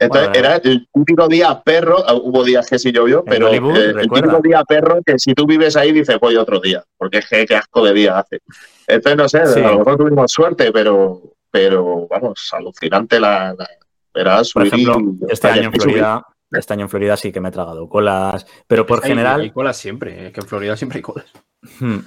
Entonces 0.00 0.28
Bueno, 0.28 0.38
era 0.48 0.56
el 0.62 0.86
típico 0.94 1.26
día 1.26 1.60
perro, 1.64 2.04
ah, 2.06 2.14
hubo 2.14 2.44
días 2.44 2.68
que 2.68 2.78
sí 2.78 2.92
llovió, 2.92 3.24
pero 3.24 3.48
Hollywood, 3.48 3.76
eh, 3.76 3.90
el 4.02 4.08
típico 4.08 4.40
día 4.40 4.62
perro 4.62 5.00
que 5.04 5.18
si 5.18 5.34
tú 5.34 5.44
vives 5.44 5.76
ahí 5.76 5.90
dices, 5.90 6.16
voy 6.20 6.36
otro 6.36 6.60
día, 6.60 6.84
porque 6.96 7.18
es 7.18 7.28
que 7.28 7.44
qué 7.46 7.56
asco 7.56 7.84
de 7.84 7.92
día 7.94 8.18
hace. 8.20 8.38
Entonces, 8.86 9.16
no 9.16 9.28
sé, 9.28 9.46
Sí. 9.54 9.60
a 9.60 9.72
lo 9.72 9.78
mejor 9.78 9.96
tuvimos 9.96 10.30
suerte, 10.30 10.70
pero, 10.70 11.20
pero 11.50 12.06
vamos, 12.08 12.48
alucinante 12.52 13.18
la... 13.18 13.54
la 13.58 13.68
verás, 14.14 14.52
Por 14.52 14.68
subir 14.68 14.80
y- 14.86 14.90
ejemplo, 14.90 15.26
este 15.28 15.48
año 15.48 15.62
en 15.62 15.64
subir. 15.72 15.82
Florida. 15.82 16.26
Este 16.50 16.72
año 16.72 16.82
en 16.82 16.88
Florida 16.88 17.16
sí 17.16 17.30
que 17.30 17.40
me 17.40 17.48
he 17.50 17.52
tragado 17.52 17.88
colas, 17.88 18.46
pero 18.66 18.86
por 18.86 19.02
Hay- 19.04 19.10
general. 19.10 19.40
Hay 19.42 19.50
colas 19.50 19.76
siempre, 19.76 20.28
es 20.28 20.32
que 20.32 20.40
en 20.40 20.46
Florida 20.46 20.76
siempre 20.76 20.98
hay 20.98 21.02
colas. 21.02 21.26
hmm, 21.80 21.98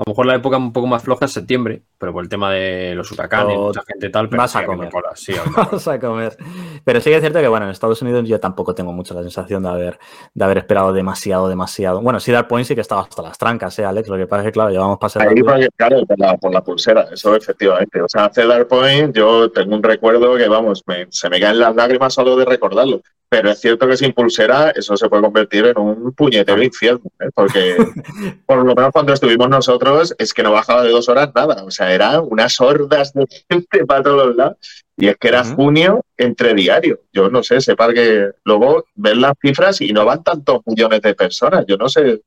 A 0.00 0.02
lo 0.06 0.12
mejor 0.12 0.24
la 0.24 0.34
época 0.36 0.56
un 0.56 0.72
poco 0.72 0.86
más 0.86 1.02
floja 1.02 1.26
es 1.26 1.32
septiembre, 1.32 1.82
pero 1.98 2.10
por 2.14 2.22
el 2.22 2.30
tema 2.30 2.50
de 2.50 2.94
los 2.94 3.12
huracanes, 3.12 3.54
O 3.58 3.66
mucha 3.66 3.82
gente 3.86 4.08
tal, 4.08 4.30
pero 4.30 4.40
vas 4.40 4.56
a 4.56 4.64
comer. 4.64 4.90
sí, 5.14 5.34
a 5.90 6.00
comer. 6.00 6.38
Pero 6.82 7.00
sí 7.02 7.10
que 7.10 7.16
es 7.16 7.20
cierto 7.20 7.38
que, 7.38 7.48
bueno, 7.48 7.66
en 7.66 7.72
Estados 7.72 8.00
Unidos 8.00 8.26
yo 8.26 8.40
tampoco 8.40 8.74
tengo 8.74 8.94
mucho 8.94 9.12
la 9.12 9.20
sensación 9.20 9.62
de 9.62 9.68
haber, 9.68 9.98
de 10.32 10.44
haber 10.44 10.56
esperado 10.56 10.94
demasiado, 10.94 11.48
demasiado. 11.50 12.00
Bueno, 12.00 12.18
sí, 12.18 12.32
Dar 12.32 12.48
Point 12.48 12.66
sí 12.66 12.74
que 12.74 12.80
estaba 12.80 13.02
hasta 13.02 13.20
las 13.20 13.36
trancas, 13.36 13.78
¿eh, 13.78 13.84
Alex? 13.84 14.08
Lo 14.08 14.16
que 14.16 14.26
pasa 14.26 14.40
es 14.40 14.46
que, 14.46 14.52
claro, 14.52 14.70
llevamos 14.70 14.98
pasar 14.98 15.28
Ahí, 15.28 15.42
porque, 15.42 15.68
claro, 15.76 16.06
por 16.06 16.18
la, 16.18 16.36
por 16.38 16.50
la 16.54 16.64
pulsera, 16.64 17.06
eso 17.12 17.36
efectivamente. 17.36 18.00
O 18.00 18.08
sea, 18.08 18.30
Cedar 18.32 18.66
Point, 18.66 19.14
yo 19.14 19.50
tengo 19.50 19.74
un 19.76 19.82
recuerdo 19.82 20.34
que, 20.36 20.48
vamos, 20.48 20.82
me- 20.86 21.08
se 21.10 21.28
me 21.28 21.38
caen 21.38 21.58
las 21.58 21.76
lágrimas 21.76 22.14
solo 22.14 22.36
de 22.36 22.46
recordarlo. 22.46 23.02
Pero 23.32 23.48
es 23.50 23.60
cierto 23.60 23.86
que 23.86 23.96
sin 23.96 24.12
pulsera 24.12 24.70
eso 24.70 24.96
se 24.96 25.08
puede 25.08 25.22
convertir 25.22 25.64
en 25.66 25.78
un 25.78 26.12
puñetero 26.14 26.60
infierno, 26.64 27.02
¿eh? 27.20 27.28
porque 27.32 27.76
por 28.44 28.58
lo 28.58 28.74
menos 28.74 28.90
cuando 28.92 29.12
estuvimos 29.12 29.48
nosotros 29.48 29.89
es 30.18 30.34
que 30.34 30.42
no 30.42 30.52
bajaba 30.52 30.82
de 30.84 30.90
dos 30.90 31.08
horas 31.08 31.30
nada. 31.34 31.64
O 31.64 31.70
sea, 31.70 31.92
eran 31.92 32.24
unas 32.28 32.60
hordas 32.60 33.12
de 33.12 33.26
gente 33.50 33.84
para 33.86 34.02
todos 34.02 34.34
lados. 34.36 34.56
Y 34.96 35.08
es 35.08 35.16
que 35.16 35.28
era 35.28 35.42
Ujú. 35.42 35.54
junio 35.54 36.04
entre 36.18 36.52
diario. 36.54 37.00
Yo 37.12 37.30
no 37.30 37.42
sé, 37.42 37.56
ese 37.56 37.74
parque, 37.74 38.32
luego 38.44 38.84
ves 38.94 39.16
las 39.16 39.32
cifras 39.40 39.80
y 39.80 39.92
no 39.92 40.04
van 40.04 40.22
tantos 40.22 40.60
millones 40.66 41.00
de 41.00 41.14
personas. 41.14 41.64
Yo 41.66 41.76
no 41.78 41.88
sé. 41.88 42.20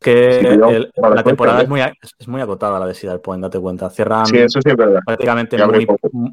que 0.00 0.38
el- 0.38 0.60
la 0.96 1.24
temporada 1.24 1.58
cuéntame. 1.58 1.62
es 1.62 1.68
muy, 1.68 1.80
es 2.20 2.28
muy 2.28 2.40
acotada 2.40 2.78
la 2.78 2.86
de 2.86 2.94
Cedar 2.94 3.20
Point, 3.20 3.42
date 3.42 3.58
cuenta. 3.58 3.90
Cierran 3.90 4.26
Sí, 4.26 4.38
eso 4.38 4.60
sí 4.62 4.70
es 4.70 4.76
verdad. 4.76 5.00
prácticamente 5.04 5.58
muy, 5.66 5.86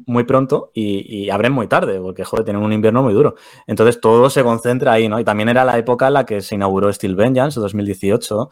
muy 0.06 0.22
pronto 0.22 0.70
y, 0.72 1.24
y 1.24 1.30
abren 1.30 1.50
muy 1.52 1.66
tarde, 1.66 1.98
porque, 2.00 2.22
joder, 2.24 2.44
tienen 2.44 2.62
un 2.62 2.72
invierno 2.72 3.02
muy 3.02 3.12
duro. 3.12 3.34
Entonces 3.66 4.00
todo 4.00 4.30
se 4.30 4.44
concentra 4.44 4.92
ahí, 4.92 5.08
¿no? 5.08 5.18
Y 5.18 5.24
también 5.24 5.48
era 5.48 5.64
la 5.64 5.78
época 5.78 6.06
en 6.06 6.14
la 6.14 6.24
que 6.24 6.42
se 6.42 6.54
inauguró 6.54 6.92
Steel 6.92 7.16
Vengeance, 7.16 7.58
2018. 7.58 8.50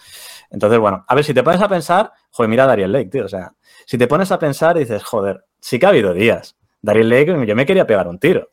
Entonces, 0.55 0.79
bueno, 0.79 1.05
a 1.07 1.15
ver, 1.15 1.25
si 1.25 1.35
te 1.35 1.43
pones 1.43 1.61
a 1.61 1.69
pensar, 1.69 2.13
joder, 2.31 2.49
mira 2.49 2.65
a 2.65 2.67
Dariel 2.69 2.93
Lake, 2.93 3.11
tío. 3.11 3.25
O 3.25 3.29
sea, 3.29 3.53
si 3.85 3.99
te 3.99 4.07
pones 4.07 4.31
a 4.33 4.39
pensar 4.39 4.77
y 4.77 4.81
dices, 4.81 5.03
joder, 5.03 5.45
sí 5.61 5.79
que 5.79 5.87
ha 5.87 5.91
habido 5.91 6.15
días. 6.15 6.57
Dariel 6.81 7.09
Lake, 7.11 7.47
yo 7.47 7.57
me 7.57 7.67
quería 7.67 7.87
pegar 7.87 8.07
un 8.09 8.19
tiro. 8.19 8.51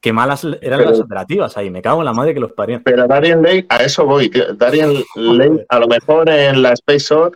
Qué 0.00 0.12
malas 0.12 0.42
eran 0.44 0.78
Pero- 0.78 0.90
las 0.90 1.00
operativas 1.00 1.56
ahí, 1.56 1.70
me 1.70 1.82
cago 1.82 2.00
en 2.00 2.06
la 2.06 2.12
madre 2.12 2.34
que 2.34 2.40
los 2.40 2.52
parió. 2.52 2.80
Pero 2.84 3.06
Darien 3.06 3.42
Lake, 3.42 3.66
a 3.68 3.76
eso 3.84 4.04
voy. 4.04 4.28
tío. 4.30 4.52
Darien 4.54 4.94
Lake, 5.14 5.66
a 5.68 5.78
lo 5.78 5.86
mejor 5.88 6.28
en 6.28 6.62
la 6.62 6.72
Space 6.72 6.98
Shot, 7.00 7.34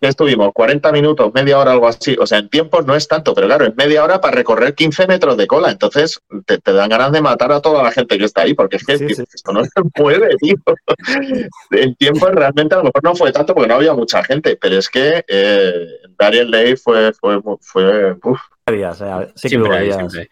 que 0.00 0.08
estuvimos 0.08 0.50
40 0.54 0.90
minutos, 0.92 1.30
media 1.34 1.58
hora, 1.58 1.72
algo 1.72 1.86
así. 1.88 2.16
O 2.18 2.26
sea, 2.26 2.38
en 2.38 2.48
tiempos 2.48 2.86
no 2.86 2.94
es 2.96 3.06
tanto, 3.06 3.34
pero 3.34 3.46
claro, 3.46 3.66
es 3.66 3.76
media 3.76 4.02
hora 4.02 4.20
para 4.20 4.34
recorrer 4.34 4.74
15 4.74 5.06
metros 5.06 5.36
de 5.36 5.46
cola. 5.46 5.70
Entonces 5.70 6.18
te, 6.46 6.58
te 6.58 6.72
dan 6.72 6.88
ganas 6.88 7.12
de 7.12 7.20
matar 7.20 7.52
a 7.52 7.60
toda 7.60 7.82
la 7.82 7.92
gente 7.92 8.16
que 8.18 8.24
está 8.24 8.42
ahí, 8.42 8.54
porque 8.54 8.76
es 8.76 8.84
que 8.84 8.98
Sí, 8.98 9.06
tío, 9.06 9.16
sí. 9.16 9.24
esto 9.34 9.52
no 9.52 9.62
se 9.64 9.70
puede, 9.94 10.36
tío. 10.36 10.54
En 11.70 11.94
tiempos 11.96 12.30
realmente 12.32 12.74
a 12.74 12.78
lo 12.78 12.84
mejor 12.84 13.04
no 13.04 13.14
fue 13.14 13.32
tanto 13.32 13.54
porque 13.54 13.68
no 13.68 13.74
había 13.74 13.94
mucha 13.94 14.22
gente, 14.24 14.56
pero 14.56 14.76
es 14.78 14.88
que 14.88 15.24
eh, 15.28 15.72
Darien 16.18 16.50
Lake 16.50 16.76
fue, 16.76 17.12
fue, 17.12 17.40
fue 17.60 18.16
uf. 18.24 18.40
Días, 18.66 19.00
eh, 19.00 19.32
sí 19.34 19.48
que 19.48 19.56
Siempre. 19.56 20.28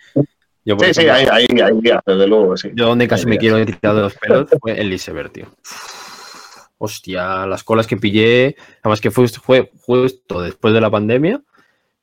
Yo, 0.64 0.76
por 0.76 0.86
Sí, 0.86 0.94
sí, 0.94 1.00
ejemplo, 1.06 1.32
hay, 1.34 1.46
hay, 1.48 1.60
hay 1.60 1.80
días, 1.80 2.00
desde 2.04 2.26
luego, 2.26 2.56
sí. 2.56 2.70
Yo 2.74 2.86
donde 2.86 3.08
casi 3.08 3.26
me 3.26 3.38
quiero 3.38 3.64
tirar 3.64 3.94
de 3.94 4.00
los 4.02 4.14
pelos 4.14 4.48
fue 4.60 4.78
el 4.78 4.92
iceberg, 4.92 5.30
tío. 5.32 5.46
Hostia, 6.78 7.46
las 7.46 7.64
colas 7.64 7.86
que 7.86 7.96
pillé, 7.96 8.56
además 8.82 9.00
que 9.00 9.10
fue, 9.10 9.28
fue 9.28 9.70
justo 9.80 10.40
después 10.42 10.72
de 10.74 10.80
la 10.80 10.90
pandemia 10.90 11.42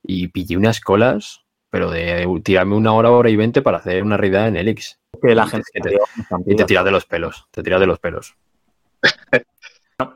y 0.04 0.28
pillé 0.28 0.58
unas 0.58 0.80
colas, 0.82 1.42
pero 1.70 1.90
de 1.92 2.28
tirarme 2.44 2.76
una 2.76 2.94
hora, 2.94 3.10
hora 3.12 3.30
y 3.30 3.36
veinte 3.36 3.62
para 3.62 3.78
hacer 3.78 4.04
una 4.04 4.18
realidad 4.18 4.48
en 4.50 4.58
Elix. 4.58 5.00
Que 5.22 5.34
la 5.34 5.46
Y 5.46 5.50
gente 5.50 5.72
te- 5.82 5.98
Y 6.46 6.56
te 6.56 6.66
tiras 6.66 6.84
de 6.86 6.92
los 6.92 7.06
pelos, 7.06 7.48
te 7.52 7.64
tiras 7.64 7.80
de 7.80 7.88
los 7.88 8.00
pelos. 8.00 8.36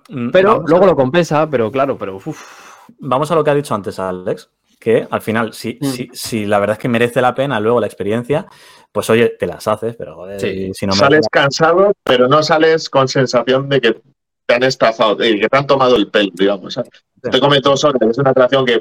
Mm, 0.09 0.31
Pero 0.31 0.49
vamos 0.49 0.65
a- 0.65 0.69
luego 0.71 0.85
lo 0.87 0.95
compensa, 0.95 1.49
pero 1.49 1.71
claro, 1.71 1.97
pero 1.97 2.17
uf, 2.17 2.67
Vamos 2.99 3.31
a 3.31 3.35
lo 3.35 3.43
que 3.45 3.51
ha 3.51 3.55
dicho 3.55 3.73
antes 3.75 3.97
Alex, 3.99 4.49
que 4.79 5.07
al 5.09 5.21
final, 5.21 5.53
si, 5.53 5.77
Mm. 5.79 5.85
si, 5.85 6.09
si 6.11 6.45
la 6.45 6.59
verdad 6.59 6.73
es 6.75 6.81
que 6.81 6.89
merece 6.89 7.21
la 7.21 7.33
pena 7.35 7.59
luego 7.61 7.79
la 7.79 7.85
experiencia, 7.87 8.45
pues 8.91 9.09
oye, 9.09 9.29
te 9.39 9.45
las 9.47 9.67
haces, 9.69 9.95
pero 9.95 10.15
joder, 10.15 10.41
Sí. 10.41 10.47
y 10.47 10.73
si 10.73 10.85
no 10.85 10.93
merece 10.93 10.99
sales 11.05 11.27
cansado, 11.31 11.93
pero 12.03 12.27
no 12.27 12.41
sales 12.43 12.89
con 12.89 13.07
sensación 13.07 13.69
de 13.69 13.79
que 13.79 14.01
te 14.49 14.55
han 14.55 14.63
estafado, 14.63 15.23
y 15.23 15.39
que 15.39 15.47
te 15.47 15.57
han 15.57 15.67
tomado 15.67 15.95
el 15.95 16.07
pelo, 16.09 16.31
digamos. 16.33 16.73
¿sabes? 16.73 16.89
Te 17.21 17.39
comes 17.39 17.61
dos 17.61 17.83
horas, 17.83 18.01
es 18.09 18.17
una 18.17 18.31
atracción 18.31 18.65
que... 18.65 18.79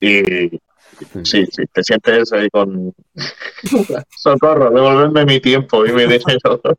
Y 0.00 0.58
sí, 1.22 1.44
sí, 1.50 1.64
te 1.70 1.84
sientes 1.84 2.32
ahí 2.32 2.48
con... 2.48 2.94
Socorro, 4.16 4.70
devolverme 4.70 5.26
mi 5.26 5.40
tiempo 5.40 5.84
y 5.84 5.92
mi 5.92 6.02
dinero. 6.06 6.60
la- 6.64 6.74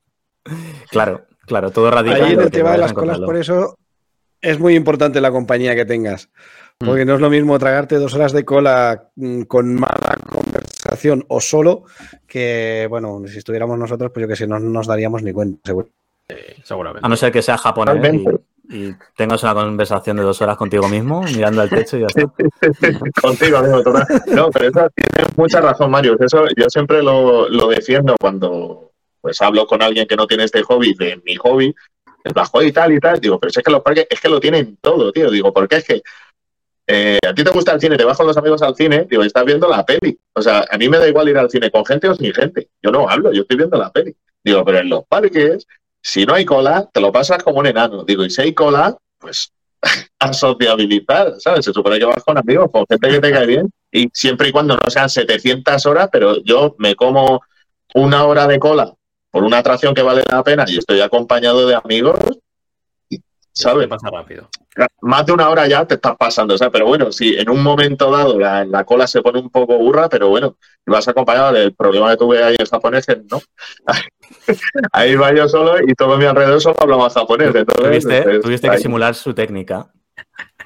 Claro, 0.89 1.25
claro, 1.45 1.69
todo 1.69 1.91
radica 1.91 2.15
Ahí 2.15 2.33
en 2.33 2.41
el 2.41 2.49
tema 2.49 2.71
de 2.71 2.79
las 2.79 2.93
colas, 2.93 3.19
por 3.19 3.35
eso 3.37 3.77
es 4.41 4.57
muy 4.57 4.73
importante 4.75 5.21
la 5.21 5.29
compañía 5.29 5.75
que 5.75 5.85
tengas. 5.85 6.29
Mm. 6.79 6.87
Porque 6.87 7.05
no 7.05 7.13
es 7.15 7.21
lo 7.21 7.29
mismo 7.29 7.59
tragarte 7.59 7.97
dos 7.97 8.15
horas 8.15 8.31
de 8.31 8.45
cola 8.45 9.11
mm, 9.15 9.41
con 9.43 9.75
mala 9.75 10.17
conversación 10.27 11.23
o 11.27 11.39
solo 11.39 11.83
que, 12.25 12.87
bueno, 12.89 13.21
si 13.27 13.37
estuviéramos 13.37 13.77
nosotros, 13.77 14.09
pues 14.11 14.23
yo 14.23 14.27
que 14.27 14.35
sé, 14.37 14.47
no 14.47 14.59
nos 14.59 14.87
daríamos 14.87 15.21
ni 15.21 15.33
cuenta, 15.33 15.59
seguro. 15.65 15.89
Seguramente. 16.63 17.05
A 17.05 17.09
no 17.09 17.15
ser 17.15 17.31
que 17.31 17.41
sea 17.41 17.57
japonés 17.57 18.13
y, 18.13 18.25
y 18.69 18.95
tengas 19.15 19.41
una 19.43 19.53
conversación 19.55 20.17
de 20.17 20.23
dos 20.23 20.41
horas 20.41 20.57
contigo 20.57 20.87
mismo, 20.87 21.23
mirando 21.23 21.61
al 21.61 21.69
techo 21.69 21.97
y 21.97 22.01
ya 22.01 22.07
está. 22.07 22.21
Contigo, 23.21 23.57
amigo. 23.57 23.83
total. 23.83 24.05
No, 24.27 24.49
pero 24.51 24.69
eso 24.69 24.87
tiene 24.95 25.29
mucha 25.35 25.61
razón, 25.61 25.91
Mario. 25.91 26.15
Eso 26.19 26.45
yo 26.55 26.69
siempre 26.69 27.01
lo, 27.01 27.49
lo 27.49 27.67
defiendo 27.67 28.15
cuando 28.19 28.91
pues 29.21 29.41
hablo 29.41 29.65
con 29.65 29.81
alguien 29.81 30.07
que 30.07 30.15
no 30.15 30.27
tiene 30.27 30.45
este 30.45 30.63
hobby, 30.63 30.93
de 30.93 31.21
mi 31.25 31.35
hobby, 31.35 31.75
el 32.23 32.33
bajo 32.33 32.61
y 32.61 32.71
tal 32.71 32.93
y 32.93 32.99
tal. 32.99 33.19
Digo, 33.19 33.39
pero 33.39 33.51
si 33.51 33.59
es 33.59 33.65
que 33.65 33.71
los 33.71 33.81
parques 33.81 34.07
es 34.09 34.21
que 34.21 34.29
lo 34.29 34.39
tienen 34.39 34.77
todo, 34.81 35.11
tío. 35.11 35.29
Digo, 35.29 35.51
porque 35.51 35.77
es 35.77 35.85
que 35.85 36.01
eh, 36.91 37.19
¿a 37.27 37.35
ti 37.35 37.43
te 37.43 37.51
gusta 37.51 37.73
el 37.73 37.79
cine? 37.79 37.97
Te 37.97 38.03
vas 38.03 38.17
con 38.17 38.25
los 38.25 38.35
amigos 38.37 38.63
al 38.63 38.75
cine, 38.75 39.05
digo, 39.07 39.21
estás 39.21 39.45
viendo 39.45 39.69
la 39.69 39.85
peli. 39.85 40.17
O 40.33 40.41
sea, 40.41 40.65
a 40.69 40.77
mí 40.77 40.89
me 40.89 40.97
da 40.97 41.07
igual 41.07 41.29
ir 41.29 41.37
al 41.37 41.49
cine 41.49 41.69
con 41.69 41.85
gente 41.85 42.09
o 42.09 42.15
sin 42.15 42.33
gente. 42.33 42.69
Yo 42.81 42.91
no 42.91 43.07
hablo, 43.07 43.31
yo 43.31 43.41
estoy 43.41 43.57
viendo 43.57 43.77
la 43.77 43.91
peli. 43.91 44.15
Digo, 44.43 44.65
pero 44.65 44.79
en 44.79 44.89
los 44.89 45.05
parques, 45.05 45.67
si 46.01 46.25
no 46.25 46.33
hay 46.33 46.45
cola, 46.45 46.89
te 46.91 47.01
lo 47.01 47.11
pasas 47.11 47.43
como 47.43 47.59
un 47.59 47.67
enano. 47.67 48.03
Digo, 48.03 48.23
y 48.23 48.29
si 48.29 48.41
hay 48.41 48.53
cola, 48.53 48.95
pues 49.17 49.51
a 50.19 50.33
sociabilizar, 50.33 51.35
¿sabes? 51.39 51.65
Se 51.65 51.73
supone 51.73 51.99
que 51.99 52.05
vas 52.05 52.23
con 52.23 52.37
amigos, 52.37 52.69
con 52.71 52.85
gente 52.89 53.09
que 53.09 53.19
te 53.19 53.31
cae 53.31 53.45
bien, 53.45 53.69
y 53.91 54.09
siempre 54.13 54.49
y 54.49 54.51
cuando 54.51 54.75
no 54.75 54.89
sean 54.89 55.09
700 55.09 55.85
horas, 55.85 56.09
pero 56.11 56.43
yo 56.43 56.75
me 56.77 56.95
como 56.95 57.41
una 57.95 58.25
hora 58.25 58.47
de 58.47 58.59
cola 58.59 58.93
por 59.31 59.43
una 59.43 59.59
atracción 59.59 59.93
que 59.93 60.01
vale 60.01 60.23
la 60.29 60.43
pena 60.43 60.65
y 60.67 60.77
estoy 60.77 61.01
acompañado 61.01 61.67
de 61.67 61.75
amigos, 61.75 62.19
¿sabes? 63.51 63.87
pasa 63.87 64.09
rápido. 64.11 64.49
Más 65.01 65.25
de 65.25 65.33
una 65.33 65.49
hora 65.49 65.67
ya 65.67 65.85
te 65.85 65.95
estás 65.95 66.15
pasando, 66.17 66.57
¿sabes? 66.57 66.71
Pero 66.71 66.87
bueno, 66.87 67.11
si 67.11 67.35
en 67.35 67.49
un 67.49 67.61
momento 67.61 68.11
dado 68.11 68.39
la, 68.39 68.65
la 68.65 68.83
cola 68.85 69.07
se 69.07 69.21
pone 69.21 69.39
un 69.39 69.49
poco 69.49 69.77
burra, 69.77 70.07
pero 70.09 70.29
bueno, 70.29 70.57
vas 70.85 71.07
acompañado 71.07 71.53
del 71.53 71.73
problema 71.73 72.11
que 72.11 72.17
tuve 72.17 72.43
ahí 72.43 72.55
en 72.57 72.65
japonés, 72.65 73.05
que 73.05 73.17
no. 73.29 73.41
Ahí 74.91 75.15
va 75.15 75.33
yo 75.33 75.47
solo 75.47 75.75
y 75.85 75.93
todo 75.93 76.17
mi 76.17 76.25
alrededor 76.25 76.61
solo 76.61 76.75
hablamos 76.79 77.13
japonés. 77.13 77.47
Entonces, 77.55 77.75
Tuviste, 77.75 78.17
entonces, 78.17 78.41
tuviste 78.41 78.69
que 78.69 78.77
simular 78.77 79.15
su 79.15 79.33
técnica. 79.33 79.87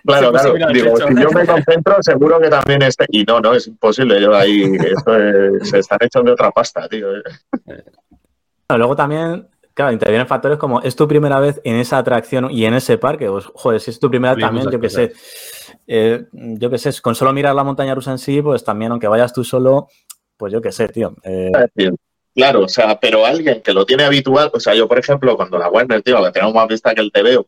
Claro, 0.06 0.32
claro. 0.32 0.54
Digo, 0.74 0.98
si 0.98 1.04
yo 1.22 1.32
me 1.32 1.46
concentro, 1.46 1.96
seguro 2.02 2.40
que 2.42 2.50
también 2.50 2.82
este. 2.82 3.06
Y 3.10 3.24
no, 3.24 3.40
no, 3.40 3.54
es 3.54 3.68
imposible. 3.68 4.22
Yo 4.22 4.36
ahí, 4.36 4.64
esto 4.86 5.18
es- 5.18 5.70
se 5.70 5.80
están 5.80 5.98
hechos 6.02 6.26
de 6.26 6.32
otra 6.32 6.52
pasta, 6.52 6.88
tío. 6.90 7.08
Bueno, 7.66 8.78
luego 8.78 8.96
también, 8.96 9.48
claro, 9.74 9.92
intervienen 9.94 10.28
factores 10.28 10.58
como 10.58 10.82
es 10.82 10.96
tu 10.96 11.08
primera 11.08 11.40
vez 11.40 11.62
en 11.64 11.76
esa 11.76 11.98
atracción 12.00 12.50
y 12.52 12.66
en 12.66 12.74
ese 12.74 12.98
parque. 12.98 13.28
Pues, 13.30 13.46
joder, 13.54 13.80
si 13.80 13.92
es 13.92 14.00
tu 14.00 14.10
primera 14.10 14.34
vez 14.34 14.44
Hay 14.44 14.50
también, 14.50 14.70
yo 14.72 14.80
qué 14.80 14.90
sé. 14.90 15.14
eh, 15.88 16.26
yo 16.34 16.70
qué 16.70 16.78
sé, 16.78 16.92
con 17.02 17.16
solo 17.16 17.32
mirar 17.32 17.56
la 17.56 17.64
montaña 17.64 17.96
rusa 17.96 18.12
en 18.12 18.18
sí, 18.20 18.42
pues 18.42 18.64
también, 18.64 18.92
aunque 18.92 19.08
vayas 19.08 19.32
tú 19.34 19.44
solo, 19.44 19.88
pues 20.38 20.52
yo 20.52 20.62
qué 20.62 20.72
sé, 20.74 20.88
tío. 20.90 21.16
eh, 21.24 21.52
Claro, 22.36 22.62
o 22.62 22.68
sea, 22.68 23.00
pero 23.00 23.26
alguien 23.26 23.62
que 23.62 23.74
lo 23.74 23.86
tiene 23.86 24.04
habitual, 24.04 24.50
o 24.54 24.60
sea, 24.60 24.74
yo, 24.74 24.88
por 24.88 24.98
ejemplo, 24.98 25.36
cuando 25.36 25.58
la 25.58 25.70
Warner, 25.70 26.02
tío, 26.02 26.20
la 26.20 26.32
tenemos 26.32 26.54
más 26.56 26.68
vista 26.68 26.94
que 26.96 27.02
el 27.02 27.12
TVO, 27.12 27.46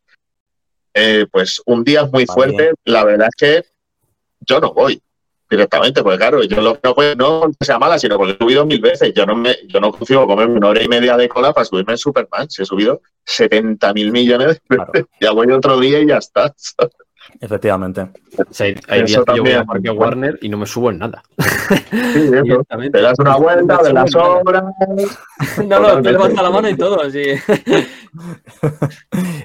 eh, 0.93 1.25
pues 1.31 1.61
un 1.65 1.83
día 1.83 2.01
es 2.03 2.11
muy 2.11 2.25
Va 2.25 2.33
fuerte, 2.33 2.63
bien. 2.63 2.75
la 2.85 3.03
verdad 3.03 3.27
es 3.27 3.35
que 3.35 3.65
yo 4.41 4.59
no 4.59 4.73
voy 4.73 5.01
directamente, 5.49 6.01
porque 6.03 6.17
claro, 6.17 6.43
yo 6.43 6.61
lo, 6.61 6.79
no, 6.83 6.93
puedo- 6.95 7.15
no 7.15 7.39
porque 7.41 7.65
sea 7.65 7.79
mala, 7.79 7.97
sino 7.99 8.17
porque 8.17 8.33
he 8.33 8.37
subido 8.37 8.65
mil 8.65 8.79
veces. 8.81 9.13
Yo 9.13 9.25
no 9.25 9.35
me, 9.35 9.55
yo 9.67 9.79
no 9.79 9.91
consigo 9.91 10.25
comerme 10.27 10.55
una 10.57 10.69
hora 10.69 10.83
y 10.83 10.87
media 10.87 11.17
de 11.17 11.29
cola 11.29 11.53
para 11.53 11.65
subirme 11.65 11.93
en 11.93 11.97
Superman. 11.97 12.49
Si 12.49 12.61
he 12.61 12.65
subido 12.65 13.01
70 13.25 13.93
mil 13.93 14.11
millones 14.11 14.47
de 14.69 14.75
Claro. 14.75 14.91
veces, 14.91 15.07
ya 15.19 15.31
voy 15.31 15.51
otro 15.51 15.79
día 15.79 15.99
y 15.99 16.07
ya 16.07 16.17
está. 16.17 16.53
efectivamente. 17.39 18.01
O 18.37 18.43
sea, 18.49 18.67
hay, 18.87 19.03
días 19.03 19.23
que 19.25 19.35
yo 19.35 19.43
voy 19.43 19.51
a 19.53 19.63
Parque 19.63 19.89
Warner 19.89 20.37
y 20.41 20.49
no 20.49 20.57
me 20.57 20.65
subo 20.65 20.89
en 20.91 20.99
nada. 20.99 21.23
Sí, 21.91 22.31
eso. 22.33 22.63
Te 22.91 23.01
das 23.01 23.17
una 23.19 23.37
vuelta, 23.37 23.81
de 23.83 23.93
las 23.93 24.15
obras. 24.15 24.63
No, 25.67 25.79
no, 25.79 26.01
te 26.01 26.11
levanta 26.11 26.41
la 26.41 26.49
mano 26.49 26.69
y 26.69 26.75
todo, 26.75 27.01
así. 27.01 27.21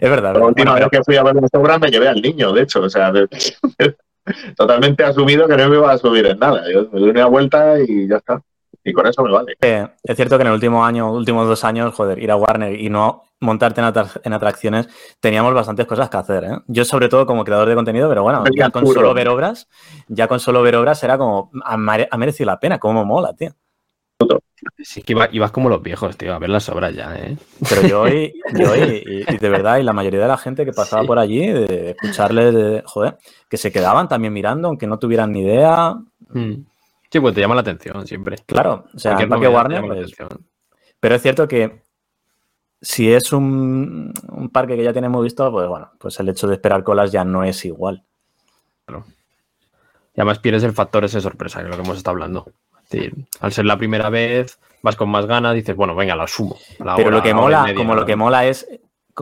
Es 0.01 0.11
verdad. 0.11 0.35
La 0.35 0.45
última 0.45 0.73
Bueno, 0.73 0.87
vez 0.87 0.99
que 0.99 1.05
fui 1.05 1.17
a 1.17 1.23
ver 1.23 1.35
las 1.35 1.51
obras 1.53 1.81
me 1.81 1.91
llevé 1.91 2.09
al 2.09 2.21
niño, 2.23 2.53
de 2.53 2.63
hecho, 2.63 2.81
o 2.83 2.89
sea, 2.89 3.11
de- 3.13 3.29
totalmente 4.57 5.05
asumido 5.05 5.47
que 5.49 5.57
no 5.57 5.69
me 5.69 5.77
iba 5.77 5.93
a 5.93 5.99
subir 5.99 6.27
en 6.27 6.39
nada. 6.39 6.63
Yo 6.73 6.89
me 6.93 7.01
doy 7.01 7.11
una 7.11 7.27
vuelta 7.27 7.81
y 7.81 8.09
ya 8.09 8.17
está. 8.17 8.41
Y 8.85 8.93
con 8.93 9.07
eso 9.07 9.23
me 9.23 9.31
vale. 9.31 9.57
Eh, 9.61 9.87
es 10.03 10.17
cierto 10.17 10.37
que 10.37 10.43
en 10.43 10.49
el 10.49 10.55
último 10.55 10.85
año, 10.85 11.13
últimos 11.13 11.47
dos 11.47 11.65
años, 11.65 11.95
joder, 11.95 12.19
ir 12.19 12.31
a 12.31 12.37
Warner 12.37 12.79
y 12.79 12.89
no 12.89 13.25
montarte 13.41 13.81
en, 13.81 13.87
atra- 13.87 14.21
en 14.23 14.33
atracciones, 14.33 14.89
teníamos 15.19 15.53
bastantes 15.55 15.87
cosas 15.87 16.09
que 16.11 16.17
hacer. 16.19 16.45
¿eh? 16.45 16.59
Yo, 16.67 16.85
sobre 16.85 17.09
todo, 17.09 17.27
como 17.27 17.45
creador 17.45 17.69
de 17.69 17.75
contenido, 17.75 18.09
pero 18.09 18.23
bueno, 18.23 18.45
ya 18.57 18.71
con 18.71 18.87
solo 18.87 19.13
ver 19.15 19.29
obras, 19.29 19.69
ya 20.09 20.29
con 20.29 20.39
solo 20.41 20.63
ver 20.63 20.77
obras 20.77 21.03
era 21.03 21.17
como, 21.19 21.51
ha, 21.65 21.77
mere- 21.77 22.09
ha 22.11 22.17
merecido 22.19 22.47
la 22.47 22.61
pena, 22.61 22.79
cómo 22.79 23.05
mola, 23.05 23.33
tío. 23.35 23.51
Sí, 24.83 25.03
que 25.03 25.13
iba- 25.15 25.29
ibas 25.33 25.51
como 25.53 25.71
los 25.71 25.83
viejos, 25.83 26.17
tío, 26.19 26.35
a 26.35 26.39
ver 26.39 26.51
las 26.51 26.69
obras 26.69 26.95
ya, 26.95 27.17
¿eh? 27.17 27.37
Pero 27.67 27.83
yo 27.89 28.09
y, 28.09 28.35
yo 28.55 28.77
y, 28.77 29.03
y- 29.07 29.35
y 29.35 29.39
de 29.39 29.49
verdad, 29.49 29.79
y 29.79 29.83
la 29.83 29.95
mayoría 29.95 30.21
de 30.21 30.29
la 30.29 30.37
gente 30.37 30.67
que 30.67 30.73
pasaba 30.73 31.01
Sí. 31.03 31.09
por 31.09 31.19
allí, 31.19 31.47
de 31.51 31.91
escucharles, 31.93 32.55
de, 32.55 32.83
joder, 32.85 33.17
que 33.49 33.57
se 33.57 33.73
quedaban 33.73 34.07
también 34.09 34.33
mirando, 34.35 34.69
aunque 34.69 34.87
no 34.87 34.99
tuvieran 34.99 35.33
ni 35.33 35.41
idea. 35.41 35.95
Mm. 36.29 36.53
Sí, 37.11 37.21
pues 37.21 37.35
te 37.35 37.41
llama 37.41 37.55
la 37.55 37.63
atención 37.63 38.07
siempre. 38.07 38.37
Claro, 38.47 38.85
o 38.95 38.99
sea, 38.99 39.17
te 39.17 39.25
Warner. 39.27 39.83
Pero 41.01 41.15
es 41.15 41.23
cierto 41.23 41.49
que 41.49 41.83
si 42.83 43.13
es 43.13 43.33
un, 43.33 44.13
un 44.29 44.49
parque 44.51 44.77
que 44.77 44.85
ya 44.85 44.93
tenemos 44.93 45.23
visto, 45.23 45.51
pues 45.53 45.69
bueno, 45.69 45.91
pues 45.99 46.19
el 46.21 46.29
hecho 46.29 46.47
de 46.47 46.55
esperar 46.55 46.83
colas 46.83 47.13
ya 47.13 47.25
no 47.25 47.45
es 47.45 47.65
igual. 47.65 48.03
Y 48.89 50.21
además 50.21 50.39
pierdes 50.41 50.65
el 50.65 50.73
factor 50.73 51.05
ese 51.05 51.21
sorpresa, 51.21 51.61
que 51.61 51.65
es 51.67 51.71
lo 51.71 51.77
que 51.77 51.83
hemos 51.83 51.97
estado 51.97 52.15
hablando. 52.15 52.47
Es 52.85 52.91
decir, 52.91 53.15
al 53.41 53.53
ser 53.53 53.65
la 53.67 53.77
primera 53.79 54.11
vez, 54.11 54.59
vas 54.83 54.97
con 54.97 55.09
más 55.09 55.27
ganas, 55.27 55.55
dices, 55.55 55.77
bueno, 55.77 55.95
venga, 55.95 56.17
la 56.17 56.27
sumo. 56.27 56.57
La 56.81 56.97
Pero 56.97 57.09
hora, 57.09 57.17
lo 57.19 57.23
que 57.23 57.35
mola, 57.35 57.63
media, 57.63 57.75
como 57.77 57.95
lo 57.95 58.05
que 58.05 58.17
mola 58.17 58.47
es 58.47 58.67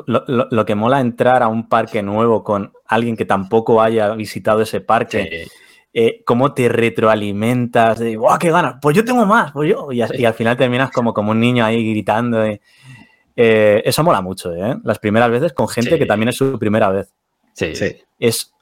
lo, 0.06 0.24
lo- 0.26 0.48
lo 0.50 0.64
que 0.64 0.74
mola 0.74 1.00
entrar 1.00 1.42
a 1.42 1.48
un 1.48 1.68
parque 1.68 2.02
nuevo 2.02 2.42
con 2.44 2.72
alguien 2.86 3.16
que 3.16 3.24
tampoco 3.26 3.82
haya 3.82 4.14
visitado 4.14 4.62
ese 4.62 4.80
parque, 4.80 5.46
Sí. 5.46 5.50
eh, 5.92 6.22
cómo 6.24 6.54
te 6.54 6.68
retroalimentas 6.70 7.98
de 7.98 8.16
¡guau, 8.16 8.38
qué 8.38 8.50
ganas! 8.50 8.76
Pues 8.80 8.96
yo 8.96 9.04
tengo 9.04 9.26
más, 9.26 9.52
pues 9.52 9.68
yo. 9.70 9.92
Y, 9.92 10.00
al 10.02 10.34
final 10.34 10.56
terminas 10.56 10.90
como, 10.90 11.12
como 11.12 11.32
un 11.32 11.40
niño 11.40 11.64
ahí 11.64 11.90
gritando. 11.90 12.42
eh. 12.44 12.60
Eh, 13.40 13.82
eso 13.84 14.02
mola 14.02 14.20
mucho, 14.20 14.52
¿eh? 14.52 14.76
Las 14.82 14.98
primeras 14.98 15.30
veces 15.30 15.52
con 15.52 15.68
gente 15.68 15.90
Sí. 15.92 15.98
que 15.98 16.06
también 16.06 16.28
es 16.30 16.36
su 16.36 16.58
primera 16.58 16.88
vez. 16.90 17.12
Sí. 17.52 17.74
Sí. 17.76 17.96
Es. 18.18 18.52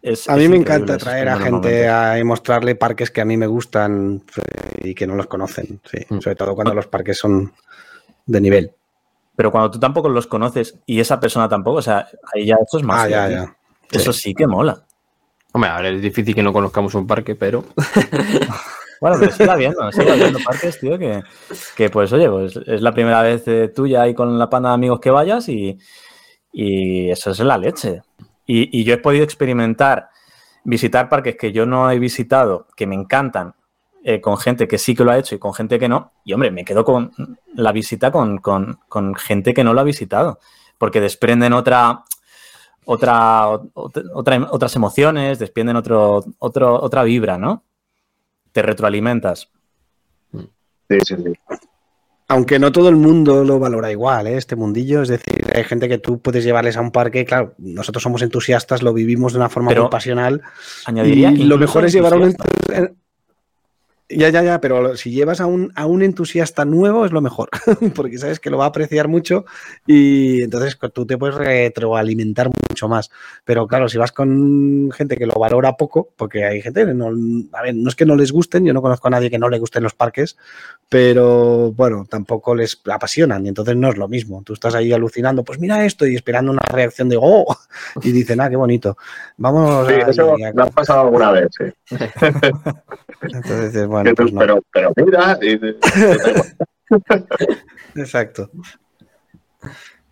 es- 0.00 0.28
A 0.30 0.36
mí 0.36 0.44
es 0.44 0.50
me 0.50 0.56
encanta 0.56 0.96
traer 0.96 1.28
a 1.28 1.36
gente 1.38 1.88
a 1.90 2.18
y 2.18 2.24
mostrarle 2.24 2.74
parques 2.74 3.10
que 3.10 3.20
a 3.20 3.26
mí 3.26 3.36
me 3.36 3.46
gustan 3.46 4.22
eh, 4.36 4.88
y 4.88 4.94
que 4.94 5.06
no 5.06 5.14
los 5.14 5.26
conocen. 5.26 5.78
Sí. 5.84 5.98
Mm. 6.08 6.20
Sobre 6.20 6.36
todo 6.36 6.54
cuando 6.54 6.72
los 6.74 6.86
parques 6.86 7.18
son 7.18 7.52
de 8.24 8.40
nivel. 8.40 8.72
Pero 9.36 9.50
cuando 9.50 9.70
tú 9.70 9.78
tampoco 9.78 10.08
los 10.08 10.26
conoces 10.26 10.78
y 10.86 10.98
esa 10.98 11.20
persona 11.20 11.46
tampoco, 11.48 11.78
o 11.78 11.82
sea, 11.82 12.08
ahí 12.34 12.46
ya 12.46 12.56
eso 12.66 12.78
es 12.78 12.84
más. 12.84 13.02
Ah, 13.04 13.08
ya, 13.10 13.28
ya. 13.28 13.56
Eso 13.90 14.12
sí 14.14 14.32
que 14.34 14.46
mola. 14.46 14.84
Hombre, 15.52 15.68
a 15.70 15.80
ver, 15.82 15.94
es 15.96 16.00
difícil 16.02 16.34
que 16.34 16.42
no 16.42 16.50
conozcamos 16.54 16.94
un 16.94 17.06
parque, 17.06 17.34
pero 17.34 17.62
Bueno, 19.02 19.16
pero 19.18 19.32
siga 19.32 19.52
habiendo, 19.54 19.90
siga 19.92 20.12
habiendo 20.12 20.38
parques, 20.44 20.78
tío, 20.80 20.98
que, 20.98 21.22
que, 21.76 21.90
pues 21.90 22.12
oye, 22.12 22.30
pues 22.30 22.56
es 22.56 22.80
la 22.80 22.92
primera 22.92 23.20
vez 23.22 23.46
eh, 23.48 23.68
tuya 23.74 24.02
ahí 24.02 24.14
con 24.14 24.38
la 24.38 24.48
panda 24.48 24.68
de 24.70 24.74
amigos 24.76 25.00
que 25.00 25.10
vayas 25.10 25.48
y, 25.48 25.76
y 26.52 27.10
eso 27.10 27.30
es 27.32 27.40
la 27.40 27.58
leche. 27.58 28.02
Y, 28.46 28.80
y 28.80 28.84
yo 28.84 28.94
he 28.94 28.98
podido 28.98 29.24
experimentar, 29.24 30.08
visitar 30.64 31.08
parques 31.08 31.36
que 31.36 31.52
yo 31.52 31.66
no 31.66 31.90
he 31.90 31.98
visitado, 31.98 32.66
que 32.76 32.86
me 32.86 32.94
encantan, 32.94 33.54
eh, 34.04 34.20
con 34.20 34.36
gente 34.38 34.68
que 34.68 34.78
sí 34.78 34.94
que 34.94 35.04
lo 35.04 35.12
ha 35.12 35.18
hecho 35.18 35.34
y 35.34 35.38
con 35.38 35.54
gente 35.54 35.78
que 35.78 35.88
no. 35.88 36.12
Y 36.24 36.32
hombre, 36.32 36.50
me 36.52 36.64
quedo 36.64 36.84
con 36.84 37.12
la 37.54 37.72
visita 37.72 38.12
con, 38.12 38.38
con- 38.38 38.78
con 38.88 39.14
gente 39.16 39.52
que 39.54 39.64
no 39.64 39.74
lo 39.74 39.80
ha 39.80 39.84
visitado, 39.84 40.38
porque 40.78 41.00
desprenden 41.00 41.52
otra, 41.54 42.04
otra, 42.84 43.48
otra, 43.48 44.02
otra- 44.14 44.48
otras 44.50 44.76
emociones, 44.76 45.38
desprenden 45.38 45.76
otro, 45.76 46.24
otro, 46.38 46.80
otra 46.82 47.02
vibra, 47.04 47.38
¿no? 47.38 47.64
Te 48.52 48.62
retroalimentas. 48.62 49.48
Sí, 50.32 50.98
sí, 51.06 51.16
sí. 51.16 51.32
Aunque 52.28 52.58
no 52.58 52.72
todo 52.72 52.88
el 52.88 52.96
mundo 52.96 53.44
lo 53.44 53.58
valora 53.58 53.90
igual, 53.90 54.26
¿eh? 54.26 54.36
este 54.36 54.56
mundillo. 54.56 55.02
Es 55.02 55.08
decir, 55.08 55.44
hay 55.54 55.64
gente 55.64 55.88
que 55.88 55.98
tú 55.98 56.20
puedes 56.20 56.44
llevarles 56.44 56.76
a 56.76 56.80
un 56.80 56.90
parque. 56.90 57.26
Claro, 57.26 57.54
nosotros 57.58 58.02
somos 58.02 58.22
entusiastas, 58.22 58.82
lo 58.82 58.94
vivimos 58.94 59.32
de 59.32 59.38
una 59.38 59.50
forma 59.50 59.68
Pero 59.68 59.82
muy 59.82 59.90
pasional. 59.90 60.40
Añadiría. 60.86 61.30
y 61.30 61.44
lo 61.44 61.58
mejor 61.58 61.84
es 61.84 61.92
llevar 61.92 62.14
a 62.14 62.16
un 62.16 62.34
Ya, 64.08 64.28
ya, 64.28 64.42
ya, 64.42 64.60
pero 64.60 64.94
si 64.96 65.10
llevas 65.10 65.40
a 65.40 65.46
un, 65.46 65.72
a 65.74 65.86
un 65.86 66.02
entusiasta 66.02 66.66
nuevo 66.66 67.06
es 67.06 67.12
lo 67.12 67.22
mejor, 67.22 67.48
porque 67.94 68.18
sabes 68.18 68.40
que 68.40 68.50
lo 68.50 68.58
va 68.58 68.64
a 68.64 68.68
apreciar 68.68 69.08
mucho 69.08 69.46
y 69.86 70.42
entonces 70.42 70.76
tú 70.92 71.06
te 71.06 71.16
puedes 71.16 71.34
retroalimentar 71.36 72.50
mucho 72.68 72.88
más. 72.88 73.10
Pero 73.46 73.66
claro, 73.66 73.88
si 73.88 73.96
vas 73.96 74.12
con 74.12 74.90
gente 74.92 75.16
que 75.16 75.24
lo 75.24 75.32
valora 75.34 75.78
poco, 75.78 76.10
porque 76.16 76.44
hay 76.44 76.60
gente, 76.60 76.84
que 76.84 76.92
no, 76.92 77.06
a 77.54 77.62
ver, 77.62 77.74
no 77.74 77.88
es 77.88 77.94
que 77.96 78.04
no 78.04 78.14
les 78.14 78.32
gusten, 78.32 78.66
yo 78.66 78.74
no 78.74 78.82
conozco 78.82 79.08
a 79.08 79.12
nadie 79.12 79.30
que 79.30 79.38
no 79.38 79.48
le 79.48 79.58
gusten 79.58 79.82
los 79.82 79.94
parques, 79.94 80.36
pero 80.90 81.72
bueno, 81.72 82.04
tampoco 82.08 82.54
les 82.54 82.82
apasionan 82.92 83.46
y 83.46 83.48
entonces 83.48 83.76
no 83.76 83.88
es 83.88 83.96
lo 83.96 84.08
mismo. 84.08 84.42
Tú 84.44 84.52
estás 84.52 84.74
ahí 84.74 84.92
alucinando, 84.92 85.42
pues 85.42 85.58
mira 85.58 85.86
esto 85.86 86.06
y 86.06 86.16
esperando 86.16 86.52
una 86.52 86.60
reacción 86.70 87.08
de 87.08 87.16
oh, 87.18 87.46
y 88.02 88.12
dicen, 88.12 88.42
ah, 88.42 88.50
qué 88.50 88.56
bonito. 88.56 88.98
Vamos 89.38 89.88
Sí, 89.88 89.94
a- 89.94 90.06
eso 90.10 90.34
a- 90.34 90.52
me 90.52 90.62
ha 90.62 90.66
pasado 90.66 91.00
alguna 91.00 91.30
vez, 91.32 91.48
sí. 91.56 91.64
entonces, 93.22 93.86
bueno, 93.92 94.14
pues 94.16 94.32
no. 94.32 94.40
pero, 94.40 94.62
pero 94.72 94.92
mira, 94.96 95.38
y- 95.40 95.58
Exacto. 98.00 98.50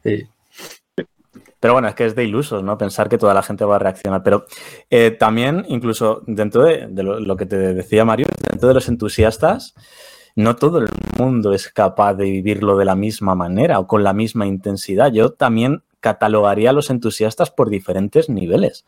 sí. 0.02 0.26
Pero 1.58 1.74
bueno, 1.74 1.88
es 1.88 1.94
que 1.94 2.06
es 2.06 2.14
de 2.14 2.24
ilusos, 2.24 2.62
¿no? 2.62 2.78
Pensar 2.78 3.08
que 3.10 3.18
toda 3.18 3.34
la 3.34 3.42
gente 3.42 3.66
va 3.66 3.76
a 3.76 3.78
reaccionar. 3.78 4.22
Pero 4.22 4.46
eh, 4.88 5.10
también, 5.10 5.64
incluso 5.68 6.22
dentro 6.26 6.62
de, 6.64 6.86
de 6.88 7.02
lo, 7.02 7.20
lo 7.20 7.36
que 7.36 7.44
te 7.44 7.56
decía 7.74 8.04
Mario, 8.06 8.28
dentro 8.50 8.68
de 8.68 8.74
los 8.74 8.88
entusiastas, 8.88 9.74
no 10.36 10.56
todo 10.56 10.78
el 10.78 10.88
mundo 11.18 11.52
es 11.52 11.68
capaz 11.68 12.14
de 12.14 12.24
vivirlo 12.24 12.78
de 12.78 12.86
la 12.86 12.94
misma 12.94 13.34
manera 13.34 13.78
o 13.78 13.86
con 13.86 14.02
la 14.02 14.14
misma 14.14 14.46
intensidad. 14.46 15.12
Yo 15.12 15.32
también 15.34 15.82
catalogaría 16.00 16.70
a 16.70 16.72
los 16.72 16.88
entusiastas 16.88 17.50
por 17.50 17.68
diferentes 17.68 18.30
niveles. 18.30 18.86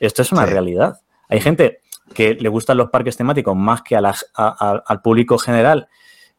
Esto 0.00 0.22
es 0.22 0.32
una 0.32 0.46
Sí. 0.46 0.52
realidad. 0.52 1.02
Hay 1.28 1.42
gente 1.42 1.80
que 2.12 2.34
le 2.34 2.48
gustan 2.48 2.76
los 2.76 2.90
parques 2.90 3.16
temáticos 3.16 3.56
más 3.56 3.82
que 3.82 3.96
a 3.96 4.00
las, 4.00 4.30
al 4.34 5.02
público 5.02 5.38
general, 5.38 5.88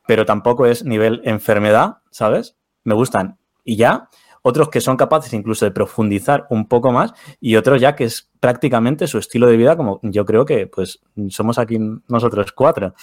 pero 0.06 0.26
tampoco 0.26 0.66
es 0.66 0.84
nivel 0.86 1.22
enfermedad, 1.26 1.98
¿sabes? 2.12 2.56
Me 2.84 2.94
gustan 2.94 3.38
y 3.64 3.76
ya. 3.76 4.10
Otros 4.48 4.70
que 4.70 4.80
son 4.80 4.96
capaces 4.96 5.34
incluso 5.34 5.66
de 5.66 5.72
profundizar 5.72 6.46
un 6.52 6.68
poco 6.68 6.92
más 6.92 7.14
y 7.42 7.56
otros 7.56 7.82
ya 7.82 7.96
que 7.96 8.04
es 8.04 8.30
prácticamente 8.40 9.08
su 9.08 9.18
estilo 9.18 9.48
de 9.48 9.58
vida, 9.58 9.76
como 9.76 10.00
yo 10.04 10.24
creo 10.24 10.46
que 10.46 10.68
pues 10.68 11.00
somos 11.30 11.58
aquí 11.58 11.80
nosotros 12.08 12.52
cuatro. 12.52 12.94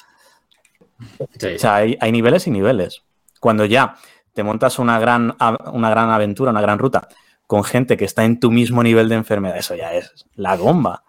O 1.18 1.58
sea, 1.58 1.74
hay, 1.74 1.98
hay 2.00 2.12
niveles 2.12 2.46
y 2.46 2.52
niveles. 2.52 3.02
Cuando 3.40 3.64
ya 3.64 3.96
te 4.32 4.44
montas 4.44 4.78
una 4.78 5.00
gran, 5.00 5.34
una 5.72 5.90
gran 5.90 6.10
aventura, 6.10 6.52
una 6.52 6.60
gran 6.60 6.78
ruta 6.78 7.08
con 7.48 7.64
gente 7.64 7.96
que 7.96 8.04
está 8.04 8.24
en 8.24 8.40
tu 8.40 8.50
mismo 8.50 8.82
nivel 8.82 9.08
de 9.08 9.16
enfermedad, 9.16 9.58
eso 9.58 9.74
ya 9.74 9.92
es 9.94 10.26
la 10.36 10.56
bomba. 10.56 11.02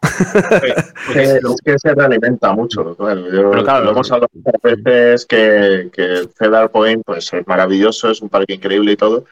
es 1.14 1.40
que 1.64 1.78
se 1.78 1.94
realimenta 1.94 2.52
mucho. 2.52 2.96
Pero 2.96 3.50
claro, 3.64 3.84
lo 3.84 3.90
hemos 3.90 4.10
hablado 4.12 4.30
muchas 4.32 4.62
veces 4.62 5.26
que, 5.26 5.90
que 5.92 6.28
Cedar 6.36 6.70
Point 6.70 7.02
pues, 7.04 7.32
es 7.32 7.46
maravilloso, 7.46 8.10
es 8.10 8.20
un 8.22 8.28
parque 8.28 8.54
increíble 8.54 8.92
y 8.92 8.96
todo, 8.96 9.24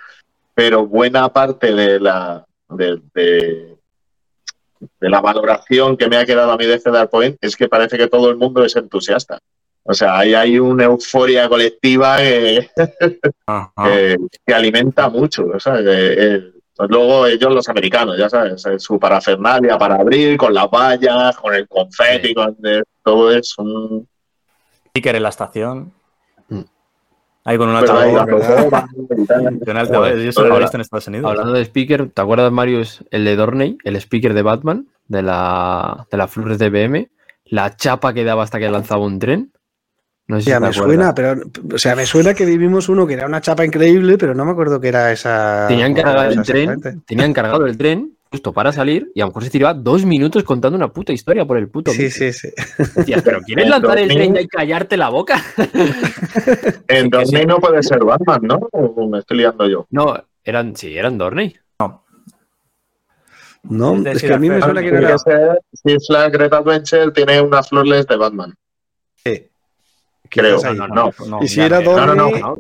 pero 0.55 0.87
buena 0.87 1.33
parte 1.33 1.75
de 1.75 2.01
la, 2.01 2.45
de, 2.69 3.01
de, 3.15 3.77
la 5.01 5.21
valoración 5.21 5.97
que 5.97 6.09
me 6.09 6.17
ha 6.17 6.27
quedado 6.27 6.51
a 6.53 6.57
mí 6.57 6.67
de 6.67 6.81
Cedar 6.81 7.09
Point 7.09 7.37
es 7.41 7.57
que 7.57 7.69
parece 7.69 7.97
que 7.97 8.09
todo 8.09 8.31
el 8.31 8.37
mundo 8.37 8.65
es 8.65 8.75
entusiasta. 8.77 9.39
O 9.89 9.95
sea, 9.95 10.19
ahí 10.19 10.35
hay 10.35 10.59
una 10.59 10.85
euforia 10.85 11.49
colectiva 11.49 12.17
que, 12.17 12.69
que, 14.45 14.55
alimenta 14.55 15.09
mucho. 15.09 15.47
O 15.55 15.61
sea, 15.61 15.81
pues 16.77 16.91
luego 16.91 17.27
ellos, 17.27 17.55
los 17.55 17.69
americanos, 17.69 18.19
ya 18.19 18.29
sabes, 18.29 18.63
su 18.79 18.99
parafernalia 18.99 19.79
para 19.79 19.95
abrir, 19.97 20.37
con 20.37 20.53
las 20.53 20.69
vallas, 20.71 21.35
con 21.37 21.55
el 21.55 21.67
confeti, 21.67 22.35
con 22.35 22.57
todo 23.03 23.33
es 23.33 23.57
un... 23.59 24.07
Speaker 24.89 25.17
en 25.17 25.23
la 25.23 25.29
estación. 25.31 25.93
Mm. 26.49 26.61
Ahí 27.45 27.57
con 27.57 27.71
una 27.71 27.81
Hablando 31.29 31.53
de 31.55 31.63
speaker, 31.63 32.11
¿te 32.11 32.21
acuerdas, 32.21 32.53
Mario, 32.53 32.83
el 33.11 33.25
de 33.25 33.37
Dorney, 33.37 33.79
el 33.85 33.97
speaker 33.97 34.35
de 34.35 34.43
Batman, 34.43 34.87
de 35.09 35.23
la, 35.23 36.07
de 36.11 36.17
la 36.19 36.29
Flores 36.29 36.59
de 36.59 36.69
BM? 36.69 37.11
La 37.47 37.75
chapa 37.77 38.13
que 38.13 38.25
daba 38.25 38.43
hasta 38.43 38.59
que 38.59 38.69
lanzaba 38.69 39.05
un 39.05 39.19
tren. 39.19 39.53
No 40.29 40.41
sé 40.41 40.59
me 40.59 40.73
suena, 40.73 41.15
pero, 41.15 41.41
o 41.73 41.79
sea, 41.79 41.95
me 41.95 42.05
suena 42.05 42.35
que 42.35 42.45
vivimos 42.45 42.89
uno 42.89 43.07
que 43.07 43.15
era 43.15 43.27
una 43.27 43.41
chapa 43.41 43.65
increíble, 43.65 44.19
pero 44.19 44.35
no 44.35 44.45
me 44.45 44.51
acuerdo 44.51 44.81
que 44.81 44.89
era 44.89 45.13
esa. 45.13 45.67
Tenían 45.69 45.95
cargado 45.95 46.31
el 46.31 46.43
tren, 46.43 47.03
tenían 47.07 47.33
cargado 47.33 47.65
el 47.65 47.77
tren 47.77 48.13
justo 48.29 48.53
para 48.53 48.73
salir 48.73 49.13
y 49.15 49.21
a 49.21 49.25
lo 49.25 49.29
mejor 49.29 49.45
se 49.45 49.51
tiraba 49.51 49.73
dos 49.73 50.05
minutos 50.05 50.43
contando 50.43 50.77
una 50.77 50.93
puta 50.93 51.13
historia 51.13 51.45
por 51.45 51.59
el 51.59 51.69
puto. 51.69 51.93
Sí, 51.93 52.11
sí, 52.11 52.33
sí. 52.33 52.49
pero 53.25 53.41
¿quieres 53.43 53.69
lanzar 53.69 53.99
el 54.01 54.09
tren 54.09 54.37
y 54.37 54.49
callarte 54.49 54.97
la 54.97 55.11
boca? 55.11 55.41
en 56.89 57.09
Dorney 57.09 57.47
no 57.47 57.59
puede 57.59 57.85
ser 57.85 58.03
Batman, 58.03 58.41
¿no? 58.43 58.69
¿O 58.73 59.09
me 59.09 59.21
estoy 59.21 59.39
liando 59.39 59.69
yo? 59.69 59.87
No, 59.91 60.21
eran, 60.43 60.75
sí, 60.75 60.99
eran 60.99 61.19
Dorney. 61.19 61.55
No. 61.79 62.05
No, 63.63 64.11
es 64.11 64.23
que 64.23 64.35
a 64.35 64.39
mí 64.39 64.51
me 64.51 64.61
suena 64.61 64.81
que 64.81 64.89
era. 64.89 65.17
Si 65.73 65.97
Flag 66.05 66.35
Red 66.35 66.53
Adventure 66.53 67.13
tiene 67.13 67.41
unas 67.41 67.69
flores 67.69 68.09
de 68.09 68.17
Batman. 68.17 68.55
Sí 69.25 69.51
creo. 70.29 70.61
No, 70.75 70.89
no, 70.89 71.13
no, 71.27 71.39
y 71.43 71.49
si 71.49 71.61
era 71.61 71.81
Dorney... 71.81 72.17
No, 72.17 72.31
no, 72.31 72.39
no. 72.39 72.59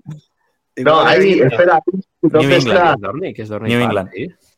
No, 0.76 1.00
ahí, 1.00 1.40
espera. 1.40 1.80
New 2.22 2.50
England, 2.50 3.30
es. 3.32 3.50
New 3.50 3.80
England. 3.80 4.10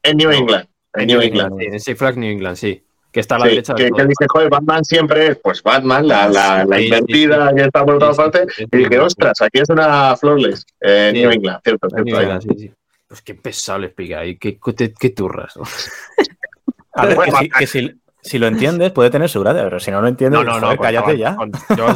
En 0.03 0.17
New 0.17 0.31
England. 0.31 0.67
En 0.95 1.07
New 1.07 1.21
England. 1.21 1.61
Sí, 1.61 1.67
en 1.67 1.81
Six 1.81 1.99
Flags 1.99 2.17
New 2.17 2.31
England, 2.31 2.57
sí. 2.57 2.83
Que 3.13 3.21
está 3.21 3.37
a 3.37 3.39
la 3.39 3.47
derecha. 3.47 3.75
Que, 3.75 3.91
que 3.91 4.05
dice, 4.05 4.27
joder, 4.29 4.51
Batman 4.51 4.85
siempre 4.85 5.29
es, 5.29 5.39
pues 5.43 5.63
Batman, 5.63 6.07
la, 6.09 6.29
la, 6.29 6.65
la 6.65 6.81
invertida 6.81 7.55
que 7.55 7.63
está 7.63 7.85
por 7.85 7.99
todas 7.99 8.17
partes. 8.17 8.47
Y 8.59 8.77
dije, 8.77 8.99
ostras, 8.99 9.41
aquí 9.41 9.61
es 9.61 9.69
una 9.71 10.17
Flawless. 10.17 10.67
En 10.81 11.15
New 11.15 11.31
England, 11.31 11.61
cierto, 11.63 11.89
cierto. 11.89 12.05
New 12.05 12.19
England, 12.19 12.43
sí, 12.43 12.49
sí. 12.59 12.73
Pues 13.07 13.23
qué 13.23 13.35
pesado 13.35 13.79
le 13.79 13.87
explica 13.87 14.19
ahí, 14.19 14.37
qué, 14.37 14.59
qué, 14.59 14.93
qué 14.93 15.11
turras. 15.11 15.55
A 16.93 17.07
ver, 17.07 17.17
que, 17.17 17.31
si, 17.31 17.49
que 17.49 17.67
si, 17.67 18.01
si, 18.21 18.39
lo 18.39 18.49
entiendes, 18.49 18.93
puede 18.93 19.09
tener 19.09 19.31
su 19.31 19.41
gracia, 19.41 19.63
pero 19.63 19.81
si 19.81 19.91
no 19.91 20.03
lo 20.03 20.09
entiendes, 20.09 20.45
no, 20.45 20.61
no, 20.61 20.61
no, 20.61 20.77
cállate 20.77 21.17
ya. 21.17 21.37
Yo, 21.77 21.87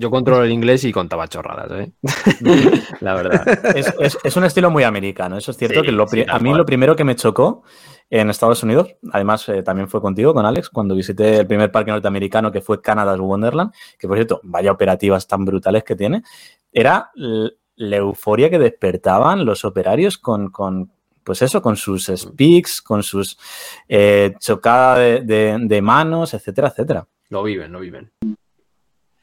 yo 0.00 0.10
controlo 0.10 0.44
el 0.44 0.50
inglés 0.50 0.82
y 0.84 0.92
contaba 0.92 1.28
chorradas, 1.28 1.70
¿eh? 1.72 1.92
la 3.00 3.14
verdad. 3.14 3.76
Es, 3.76 4.36
un 4.36 4.44
estilo 4.44 4.70
muy 4.70 4.82
americano, 4.82 5.36
eso 5.36 5.50
es 5.50 5.58
cierto. 5.58 5.82
que 5.82 6.26
a 6.26 6.38
mí 6.38 6.54
lo 6.54 6.64
primero 6.64 6.96
que 6.96 7.04
me 7.04 7.14
chocó 7.16 7.62
en 8.08 8.30
Estados 8.30 8.62
Unidos, 8.62 8.96
además 9.12 9.46
eh, 9.50 9.62
también 9.62 9.88
fue 9.88 10.00
contigo, 10.00 10.32
con 10.32 10.46
Alex, 10.46 10.70
cuando 10.70 10.94
visité 10.94 11.40
el 11.40 11.46
primer 11.46 11.70
parque 11.70 11.90
norteamericano 11.90 12.50
que 12.50 12.62
fue 12.62 12.80
Canada's 12.80 13.20
Wonderland, 13.20 13.72
que 13.98 14.08
por 14.08 14.16
cierto, 14.16 14.40
vaya 14.42 14.72
operativas 14.72 15.28
tan 15.28 15.44
brutales 15.44 15.84
que 15.84 15.94
tiene, 15.94 16.22
era 16.72 17.10
la 17.14 17.96
euforia 17.96 18.48
que 18.48 18.58
despertaban 18.58 19.44
los 19.44 19.66
operarios 19.66 20.16
con, 20.16 20.50
pues 21.22 21.42
eso, 21.42 21.60
con 21.60 21.76
sus 21.76 22.06
speaks, 22.06 22.80
con 22.80 23.02
sus 23.02 23.38
eh, 23.86 24.32
chocadas 24.40 25.26
de 25.26 25.80
manos, 25.82 26.32
etcétera, 26.32 26.68
etcétera. 26.68 27.06
Lo 27.28 27.42
viven, 27.42 27.70
lo 27.70 27.80
viven. 27.80 28.10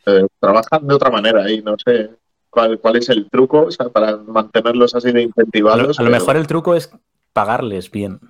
Eh, 0.07 0.25
trabajan 0.39 0.88
de 0.88 0.95
otra 0.95 1.11
manera 1.11 1.43
ahí, 1.43 1.61
no 1.61 1.75
sé 1.77 2.09
cuál, 2.49 2.79
cuál 2.79 2.95
es 2.95 3.09
el 3.09 3.29
truco 3.29 3.67
para 3.91 4.15
mantenerlos 4.15 4.95
así 4.95 5.11
de 5.11 5.23
incentivados. 5.23 5.99
A 5.99 6.03
lo, 6.03 6.09
mejor 6.09 6.38
el 6.38 6.47
truco 6.47 6.75
es 6.75 6.89
pagarles 7.34 7.91
bien. 7.91 8.21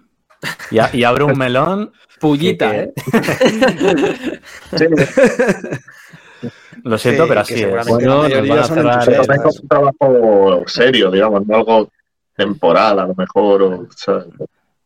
Y, 0.72 0.80
y 0.98 1.04
abro 1.04 1.28
un 1.28 1.38
melón. 1.38 1.92
Pullita, 2.20 2.76
¿eh? 2.76 2.94
Lo 6.84 6.98
siento, 6.98 7.28
pero 7.28 7.42
así 7.42 7.62
es. 7.62 7.88
Bueno, 7.88 8.26
es 8.26 8.70
un 8.70 9.68
trabajo 9.68 10.64
serio, 10.66 11.12
digamos, 11.12 11.46
no 11.46 11.58
algo 11.58 11.92
temporal 12.36 13.00
a 13.00 13.06
lo 13.08 13.16
mejor. 13.16 13.62
O, 13.64 13.88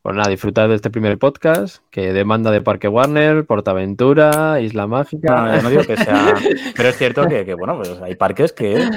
pues 0.02 0.16
nada, 0.16 0.30
disfrutad 0.30 0.68
de 0.68 0.76
este 0.76 0.90
primer 0.90 1.20
podcast, 1.20 1.84
que 1.92 2.12
demanda 2.12 2.50
de 2.50 2.62
Parque 2.62 2.88
Warner, 2.88 3.46
Portaventura, 3.46 4.60
Isla 4.60 4.88
Mágica. 4.88 5.62
No, 5.62 5.70
digo 5.70 5.84
que 5.84 5.96
sea. 5.96 6.34
Pero 6.76 6.90
es 6.90 6.98
cierto 6.98 7.28
que, 7.28 7.54
bueno, 7.54 7.78
pues 7.78 8.02
hay 8.02 8.16
parques 8.16 8.52
que, 8.52 8.90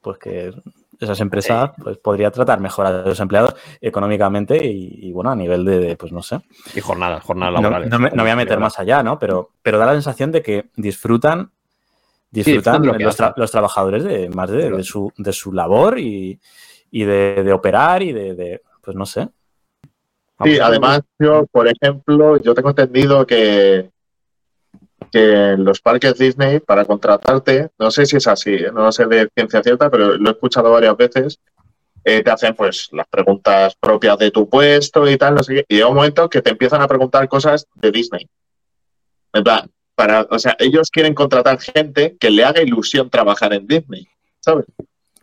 pues 0.00 0.18
que 0.18 0.52
esas 1.00 1.20
empresas 1.20 1.72
pues, 1.82 1.98
podría 1.98 2.30
tratar 2.30 2.60
mejor 2.60 2.86
a 2.86 3.02
los 3.02 3.18
empleados 3.18 3.56
económicamente 3.80 4.64
y, 4.64 5.10
bueno, 5.10 5.30
a 5.30 5.36
nivel 5.36 5.64
de, 5.64 5.96
pues 5.96 6.12
no 6.12 6.22
sé. 6.22 6.40
Y 6.74 6.80
jornadas, 6.80 7.24
jornadas 7.24 7.54
laborales. 7.54 7.90
No, 7.90 8.22
voy 8.22 8.30
a 8.30 8.36
meter 8.36 8.60
más 8.60 8.78
allá, 8.78 9.02
¿no? 9.02 9.18
Pero, 9.18 9.50
pero 9.62 9.78
da 9.78 9.86
la 9.86 9.92
sensación 9.94 10.30
de 10.30 10.42
que 10.42 10.66
disfrutan, 10.76 11.50
disfrutan 12.30 12.86
los, 12.86 13.50
trabajadores 13.50 14.04
de 14.04 14.28
más 14.30 14.48
de, 14.48 14.84
su, 14.84 15.12
de 15.16 15.32
su 15.32 15.52
labor 15.52 15.98
y, 15.98 16.38
de, 16.92 17.52
operar 17.52 18.02
y 18.04 18.12
de, 18.12 18.62
pues 18.80 18.96
no 18.96 19.06
sé. 19.06 19.28
Sí, 20.44 20.58
además 20.58 21.00
yo, 21.18 21.46
por 21.50 21.68
ejemplo, 21.68 22.36
yo 22.38 22.54
tengo 22.54 22.70
entendido 22.70 23.26
que, 23.26 23.90
que 25.10 25.54
los 25.58 25.80
parques 25.80 26.18
Disney, 26.18 26.60
para 26.60 26.84
contratarte, 26.84 27.70
no 27.78 27.90
sé 27.90 28.06
si 28.06 28.16
es 28.16 28.26
así, 28.26 28.54
¿eh? 28.54 28.70
no 28.72 28.90
sé 28.92 29.06
de 29.06 29.28
ciencia 29.34 29.62
cierta, 29.62 29.90
pero 29.90 30.16
lo 30.16 30.30
he 30.30 30.32
escuchado 30.32 30.70
varias 30.70 30.96
veces, 30.96 31.38
eh, 32.04 32.22
te 32.22 32.30
hacen 32.30 32.54
pues 32.54 32.88
las 32.92 33.06
preguntas 33.08 33.76
propias 33.78 34.18
de 34.18 34.30
tu 34.30 34.48
puesto 34.48 35.08
y 35.08 35.16
tal, 35.16 35.34
no 35.34 35.42
sé 35.42 35.54
qué, 35.54 35.64
y 35.68 35.76
llega 35.76 35.88
un 35.88 35.96
momento 35.96 36.28
que 36.28 36.42
te 36.42 36.50
empiezan 36.50 36.82
a 36.82 36.88
preguntar 36.88 37.28
cosas 37.28 37.66
de 37.74 37.90
Disney. 37.90 38.28
En 39.32 39.44
plan, 39.44 39.70
para, 39.94 40.26
o 40.30 40.38
sea, 40.38 40.56
ellos 40.58 40.90
quieren 40.90 41.14
contratar 41.14 41.60
gente 41.60 42.16
que 42.18 42.30
le 42.30 42.44
haga 42.44 42.62
ilusión 42.62 43.08
trabajar 43.08 43.52
en 43.52 43.66
Disney, 43.66 44.08
¿sabes? 44.40 44.66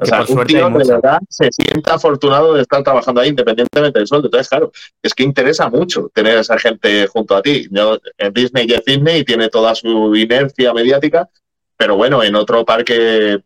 O 0.02 0.06
sea, 0.06 0.24
un 0.30 0.46
tío 0.46 0.70
de 0.70 0.86
verdad 0.86 1.20
se 1.30 1.50
sienta 1.52 1.96
afortunado 1.96 2.54
de 2.54 2.62
estar 2.62 2.82
trabajando 2.84 3.20
ahí 3.20 3.30
independientemente 3.30 4.00
del 4.00 4.08
sueldo. 4.08 4.28
Entonces, 4.28 4.48
claro, 4.48 4.72
es 5.04 5.14
que 5.14 5.24
interesa 5.24 5.70
mucho 5.70 6.10
tener 6.14 6.38
a 6.38 6.42
esa 6.42 6.58
gente 6.58 7.06
junto 7.08 7.36
a 7.36 7.42
ti. 7.42 7.68
en 8.18 8.34
Disney 8.34 8.66
y 8.66 8.92
Disney 8.92 9.26
tiene 9.26 9.50
toda 9.50 9.76
su 9.76 10.16
inercia 10.16 10.74
mediática, 10.74 11.30
pero 11.76 11.98
bueno, 11.98 12.24
en 12.24 12.36
otro 12.36 12.64
parque, 12.64 13.40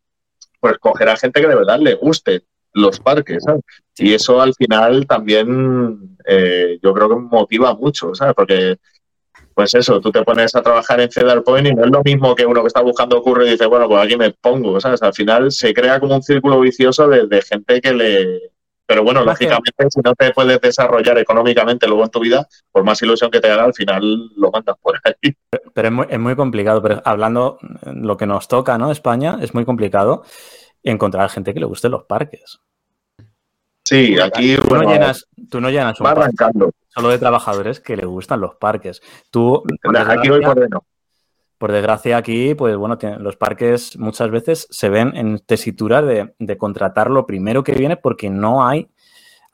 pues 0.60 0.78
cogerá 0.78 1.18
gente 1.18 1.42
que 1.42 1.48
de 1.48 1.56
verdad 1.56 1.80
le 1.80 1.96
guste 1.96 2.44
los 2.74 3.00
parques, 3.00 3.44
¿sabes? 3.44 3.62
Y 3.98 4.14
eso 4.14 4.42
al 4.42 4.54
final 4.54 5.08
también 5.08 6.18
eh, 6.26 6.80
yo 6.82 6.94
creo 6.94 7.10
que 7.10 7.16
motiva 7.16 7.74
mucho, 7.76 8.14
¿sabes? 8.14 8.34
Porque 8.36 8.78
pues 9.54 9.74
eso, 9.76 10.00
tú 10.00 10.12
te 10.12 10.24
pones 10.24 10.56
a 10.56 10.62
trabajar 10.62 11.00
en 11.02 11.12
Cedar 11.12 11.44
Point 11.44 11.68
y 11.68 11.74
no 11.74 11.86
es 11.86 11.92
lo 11.92 12.02
mismo 12.04 12.36
que 12.36 12.46
uno 12.46 12.62
que 12.62 12.68
está 12.68 12.82
buscando 12.82 13.22
curro 13.22 13.46
y 13.46 13.52
dice, 13.52 13.66
bueno, 13.66 13.88
pues 13.88 14.04
aquí 14.04 14.18
me 14.18 14.32
pongo, 14.32 14.80
¿sabes? 14.80 15.02
Al 15.02 15.14
final 15.14 15.52
se 15.52 15.74
crea 15.74 16.00
como 16.00 16.16
un 16.16 16.24
círculo 16.24 16.60
vicioso 16.60 17.08
de, 17.08 17.42
gente 17.42 17.82
que 17.82 17.94
le... 17.94 18.52
Pero 18.86 19.04
bueno, 19.04 19.24
lógicamente, 19.24 19.72
si 19.90 20.02
no 20.04 20.14
te 20.14 20.32
puedes 20.32 20.60
desarrollar 20.60 21.18
económicamente 21.18 21.88
luego 21.88 22.04
en 22.04 22.10
tu 22.10 22.20
vida, 22.20 22.46
por 22.72 22.84
más 22.84 23.02
ilusión 23.02 23.32
que 23.32 23.40
te 23.40 23.50
haga, 23.50 23.64
al 23.64 23.74
final 23.74 24.30
lo 24.36 24.52
mandas 24.52 24.76
por 24.82 25.00
ahí. 25.04 25.34
Pero 25.74 25.88
es 25.88 25.94
muy, 25.94 26.06
es 26.10 26.20
muy 26.20 26.36
complicado, 26.36 26.82
pero 26.82 27.02
hablando 27.06 27.60
lo 27.86 28.18
que 28.18 28.26
nos 28.26 28.48
toca, 28.48 28.78
¿no? 28.78 28.92
España, 28.92 29.38
es 29.42 29.54
muy 29.54 29.64
complicado 29.64 30.24
encontrar 30.84 31.30
gente 31.30 31.54
que 31.54 31.62
le 31.62 31.66
guste 31.66 31.88
los 31.88 32.04
parques. 32.04 32.60
Sí, 33.94 34.20
aquí 34.20 34.56
Tú 34.58 34.76
no 34.76 34.84
llenas, 34.92 35.28
tú 35.50 35.62
no 35.62 35.70
llenas 35.70 36.00
un 36.00 36.06
va 36.06 36.14
parque 36.16 36.24
arrancando. 36.44 36.72
solo 36.90 37.10
de 37.10 37.18
trabajadores 37.20 37.80
que 37.80 37.96
le 37.98 38.06
gustan 38.06 38.42
los 38.42 38.56
parques. 38.56 39.02
Tú, 39.30 39.64
por 39.82 39.98
Aquí 39.98 40.30
voy 40.30 40.40
desgracia, 40.40 40.48
por 40.48 40.60
dentro. 40.60 40.84
por 41.58 41.72
desgracia, 41.72 42.18
aquí, 42.18 42.56
pues 42.56 42.76
bueno, 42.76 42.98
los 43.20 43.36
parques 43.38 43.98
muchas 43.98 44.30
veces 44.32 44.68
se 44.70 44.90
ven 44.90 45.16
en 45.16 45.40
tesitura 45.40 46.02
de, 46.02 46.34
de 46.40 46.58
contratar 46.58 47.10
lo 47.10 47.26
primero 47.26 47.64
que 47.64 47.74
viene 47.74 47.96
porque 47.98 48.30
no 48.30 48.68
hay, 48.68 48.90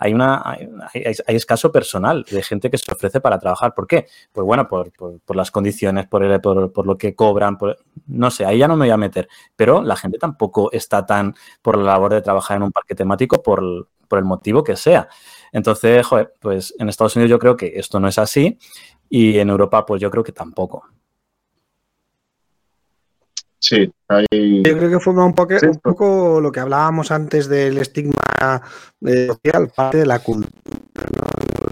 hay 0.02 0.14
una, 0.14 0.42
hay, 0.46 0.70
hay- 0.94 1.16
hay 1.28 1.36
escaso 1.36 1.72
personal 1.74 2.24
de 2.32 2.42
gente 2.42 2.70
que 2.72 2.78
se 2.78 2.92
ofrece 2.92 3.20
para 3.20 3.38
trabajar. 3.38 3.74
¿Por 3.74 3.86
qué? 3.86 4.08
Pues 4.32 4.46
bueno, 4.46 4.66
por, 4.68 4.92
por- 4.94 5.20
por 5.20 5.36
las 5.36 5.52
condiciones, 5.52 6.08
por, 6.08 6.24
el- 6.24 6.40
por, 6.42 6.72
por 6.72 6.88
lo 6.88 6.98
que 6.98 7.14
cobran, 7.16 7.58
por- 7.58 7.78
no 8.08 8.32
sé, 8.32 8.46
ahí 8.46 8.60
ya 8.60 8.68
no 8.70 8.76
me 8.78 8.86
voy 8.86 8.92
a 8.94 8.98
meter. 8.98 9.28
Pero 9.58 9.82
la 9.82 9.98
gente 9.98 10.18
tampoco 10.18 10.72
está 10.72 11.06
tan 11.06 11.36
por 11.62 11.78
la 11.78 11.84
labor 11.92 12.14
de 12.14 12.22
trabajar 12.22 12.58
en 12.58 12.64
un 12.64 12.72
parque 12.72 12.96
temático 12.96 13.44
por, 13.44 13.88
por 14.10 14.20
el 14.20 14.26
motivo 14.26 14.64
que 14.64 14.76
sea. 14.76 15.08
Entonces, 15.54 16.06
joder, 16.06 16.34
pues 16.40 16.76
en 16.78 16.90
Estados 16.90 17.16
Unidos 17.16 17.30
yo 17.30 17.40
creo 17.40 17.56
que 17.56 17.74
esto 17.76 18.00
no 18.00 18.08
es 18.08 18.18
así 18.18 18.58
y 19.10 19.40
en 19.40 19.50
Europa 19.50 19.86
pues 19.86 20.02
yo 20.02 20.12
creo 20.12 20.24
que 20.24 20.34
tampoco. 20.34 20.86
Sí, 23.60 23.92
hay... 24.08 24.26
Yo 24.64 24.78
creo 24.78 24.90
que 24.90 25.00
forma 25.00 25.26
un 25.26 25.34
poco, 25.34 25.60
Sí, 25.60 25.66
un 25.66 25.80
poco 25.80 26.40
lo 26.40 26.52
que 26.52 26.62
hablábamos 26.62 27.12
antes 27.12 27.50
del 27.50 27.78
estigma 27.78 28.14
eh, 29.06 29.28
social, 29.28 29.70
parte 29.76 29.98
de 29.98 30.06
la 30.06 30.20
cultura. 30.20 30.52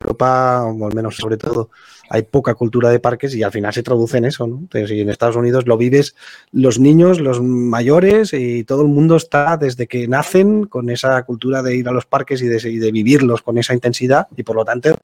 Europa, 0.07 0.63
o 0.63 0.87
al 0.87 0.93
menos 0.93 1.17
sobre 1.17 1.37
todo, 1.37 1.69
hay 2.09 2.23
poca 2.23 2.53
cultura 2.53 2.89
de 2.89 2.99
parques 2.99 3.35
y 3.35 3.43
al 3.43 3.51
final 3.51 3.73
se 3.73 3.83
traduce 3.83 4.17
en 4.17 4.25
eso. 4.25 4.47
¿no? 4.47 4.57
Entonces, 4.57 4.91
en 4.91 5.09
Estados 5.09 5.35
Unidos 5.35 5.67
lo 5.67 5.77
vives 5.77 6.15
los 6.51 6.79
niños, 6.79 7.19
los 7.19 7.41
mayores 7.41 8.33
y 8.33 8.63
todo 8.63 8.81
el 8.81 8.87
mundo 8.87 9.17
está 9.17 9.57
desde 9.57 9.87
que 9.87 10.07
nacen 10.07 10.65
con 10.65 10.89
esa 10.89 11.21
cultura 11.23 11.61
de 11.61 11.75
ir 11.75 11.87
a 11.89 11.91
los 11.91 12.05
parques 12.05 12.41
y 12.41 12.47
de 12.47 12.91
vivirlos 12.91 13.41
con 13.41 13.57
esa 13.57 13.73
intensidad 13.73 14.27
y 14.35 14.43
por 14.43 14.55
lo 14.55 14.65
tanto 14.65 14.97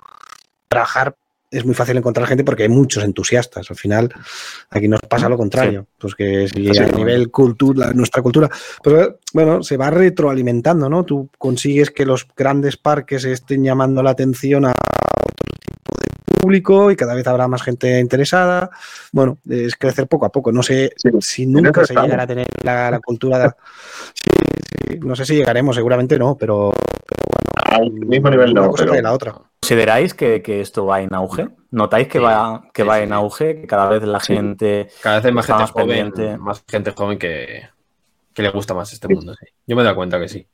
trabajar 0.68 1.16
es 1.54 1.66
muy 1.66 1.76
fácil 1.76 1.96
encontrar 1.98 2.28
gente 2.28 2.44
porque 2.44 2.64
hay 2.64 2.70
muchos 2.70 3.04
entusiastas. 3.04 3.70
Al 3.70 3.76
final, 3.78 4.10
aquí 4.70 4.88
nos 4.88 5.00
pasa 5.02 5.30
lo 5.30 5.38
contrario. 5.38 5.88
Pues 5.98 6.16
que 6.16 6.48
si 6.48 6.74
Sí, 6.74 6.80
a 6.80 6.88
sí. 6.88 6.92
nivel 6.96 7.30
cultura, 7.32 7.92
nuestra 7.94 8.22
cultura. 8.22 8.50
Pero 8.84 9.20
bueno, 9.34 9.64
se 9.64 9.78
va 9.78 9.90
retroalimentando, 9.90 10.90
¿no? 10.90 11.04
Tú 11.04 11.30
consigues 11.38 11.92
que 11.92 12.06
los 12.06 12.28
grandes 12.36 12.78
parques 12.78 13.24
estén 13.26 13.64
llamando 13.64 14.02
la 14.04 14.10
atención 14.12 14.66
a 14.66 14.70
otro 14.72 15.36
tipo 15.48 15.92
de 16.34 16.42
público 16.42 16.92
y 16.92 16.96
cada 16.96 17.14
vez 17.14 17.26
habrá 17.28 17.48
más 17.48 17.62
gente 17.62 18.00
interesada. 18.00 18.70
Bueno, 19.12 19.38
es 19.50 19.76
crecer 19.76 20.08
poco 20.08 20.26
a 20.26 20.32
poco. 20.32 20.52
No 20.52 20.64
sé 20.64 20.92
Sí, 20.98 21.10
si 21.22 21.46
nunca 21.46 21.86
se 21.86 21.94
llegará 21.94 22.24
a 22.24 22.28
tener 22.28 22.46
la, 22.64 22.92
la 22.92 23.00
cultura. 23.00 23.40
de- 23.40 23.50
Sí, 24.14 24.30
sí, 24.92 25.00
no 25.00 25.16
sé 25.16 25.26
si 25.26 25.36
llegaremos, 25.36 25.76
seguramente 25.76 26.18
no, 26.18 26.36
pero, 26.36 26.72
Al 27.72 27.92
mismo 27.92 28.30
nivel 28.30 28.54
no, 28.54 28.70
cosa 28.72 28.84
pero 28.84 28.92
trae 28.92 29.02
la 29.04 29.14
otra. 29.14 29.36
¿Consideráis 29.68 30.14
que, 30.14 30.42
que 30.42 30.60
esto 30.60 30.86
va 30.86 31.02
en 31.02 31.14
auge? 31.16 31.48
¿Notáis 31.72 32.10
que 32.10 32.18
Sí, 32.18 32.24
va, 32.26 32.64
que 32.74 32.82
sí, 32.82 32.88
va 32.88 32.98
sí. 32.98 33.04
en 33.04 33.14
auge? 33.14 33.62
Que 33.62 33.66
cada 33.68 33.88
vez 33.88 34.04
la 34.04 34.20
Sí. 34.20 34.34
gente 34.36 34.90
Cada 35.02 35.16
vez 35.16 35.26
hay 35.26 35.32
más 35.32 35.46
gente 35.46 35.62
más 35.62 35.72
joven, 35.72 35.88
pendiente. 35.88 36.38
más 36.38 36.64
gente 36.70 36.92
joven 36.92 37.18
que, 37.18 37.64
que 38.34 38.42
le 38.42 38.50
gusta 38.50 38.74
más 38.74 38.92
este 38.92 39.08
Sí. 39.08 39.16
mundo. 39.16 39.34
sí. 39.40 39.46
Yo 39.66 39.76
me 39.78 39.84
doy 39.84 39.96
cuenta 39.96 40.20
que 40.20 40.28
sí. 40.28 40.46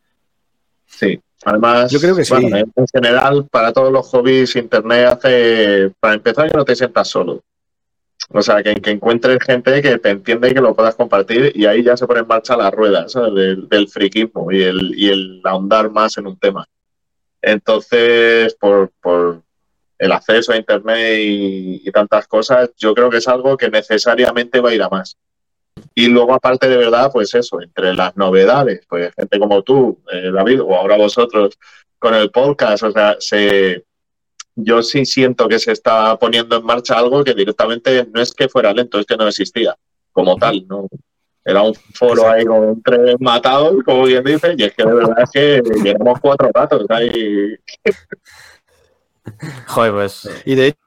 sí. 0.85 1.19
Además, 1.43 1.89
Yo 1.91 1.99
creo 1.99 2.15
que 2.15 2.23
sí. 2.23 2.33
bueno, 2.35 2.55
en 2.57 2.71
en 2.75 2.85
general, 2.93 3.47
para 3.49 3.73
todos 3.73 3.91
los 3.91 4.05
hobbies, 4.09 4.55
Internet 4.55 5.07
hace, 5.07 5.91
para 5.99 6.13
empezar, 6.13 6.51
que 6.51 6.57
no 6.57 6.63
te 6.65 6.75
sientas 6.75 7.07
solo. 7.07 7.41
O 8.31 8.41
sea, 8.43 8.61
que, 8.61 8.75
que 8.75 8.91
encuentres 8.91 9.39
gente 9.43 9.81
que 9.81 9.97
te 9.97 10.09
entiende 10.11 10.49
y 10.49 10.53
que 10.53 10.61
lo 10.61 10.75
puedas 10.75 10.93
compartir 10.93 11.51
y 11.55 11.65
ahí 11.65 11.81
ya 11.81 11.97
se 11.97 12.05
pone 12.05 12.19
en 12.19 12.27
marcha 12.27 12.55
la 12.55 12.69
rueda 12.69 13.09
¿sabes? 13.09 13.33
Del, 13.33 13.67
del 13.69 13.87
friquismo 13.87 14.51
y 14.51 14.61
el, 14.61 14.93
y 14.95 15.09
el 15.09 15.41
ahondar 15.45 15.89
más 15.89 16.15
en 16.19 16.27
un 16.27 16.37
tema. 16.37 16.63
Entonces, 17.41 18.55
por, 18.55 18.91
por 19.01 19.41
el 19.97 20.11
acceso 20.11 20.51
a 20.51 20.57
Internet 20.57 21.19
y, 21.19 21.81
y 21.87 21.91
tantas 21.91 22.27
cosas, 22.27 22.71
yo 22.77 22.93
creo 22.93 23.09
que 23.09 23.17
es 23.17 23.27
algo 23.27 23.57
que 23.57 23.69
necesariamente 23.69 24.59
va 24.59 24.69
a 24.69 24.73
ir 24.73 24.83
a 24.83 24.89
más. 24.89 25.17
Y 25.95 26.07
luego, 26.07 26.33
aparte 26.33 26.67
de 26.67 26.77
verdad, 26.77 27.09
pues 27.11 27.33
eso, 27.33 27.61
entre 27.61 27.93
las 27.93 28.15
novedades, 28.17 28.85
pues 28.87 29.13
gente 29.15 29.39
como 29.39 29.61
tú, 29.61 29.99
eh, 30.11 30.31
David, 30.33 30.61
o 30.61 30.75
ahora 30.75 30.97
vosotros 30.97 31.57
con 31.97 32.13
el 32.13 32.31
podcast, 32.31 32.83
o 32.83 32.91
sea, 32.91 33.17
se, 33.19 33.85
yo 34.55 34.81
sí 34.81 35.05
siento 35.05 35.47
que 35.47 35.59
se 35.59 35.71
está 35.71 36.17
poniendo 36.17 36.57
en 36.57 36.65
marcha 36.65 36.97
algo 36.97 37.23
que 37.23 37.33
directamente 37.33 38.07
no 38.11 38.21
es 38.21 38.33
que 38.33 38.49
fuera 38.49 38.73
lento, 38.73 38.99
es 38.99 39.05
que 39.05 39.17
no 39.17 39.27
existía 39.27 39.75
como 40.11 40.35
tal, 40.37 40.65
¿no? 40.67 40.87
Era 41.45 41.63
un 41.63 41.73
foro 41.73 42.29
ahí 42.29 42.45
con 42.45 42.81
tres 42.81 43.15
matados, 43.19 43.75
como 43.85 44.03
bien 44.03 44.23
dice, 44.23 44.53
y 44.57 44.63
es 44.63 44.73
que 44.73 44.85
de 44.85 44.93
verdad 44.93 45.15
es 45.23 45.29
que 45.31 45.61
llevamos 45.83 46.19
cuatro 46.21 46.49
ratos 46.53 46.85
ahí. 46.89 47.55
Joder, 49.67 49.91
pues 49.93 50.29
Y 50.45 50.55
de 50.55 50.67
hecho, 50.67 50.79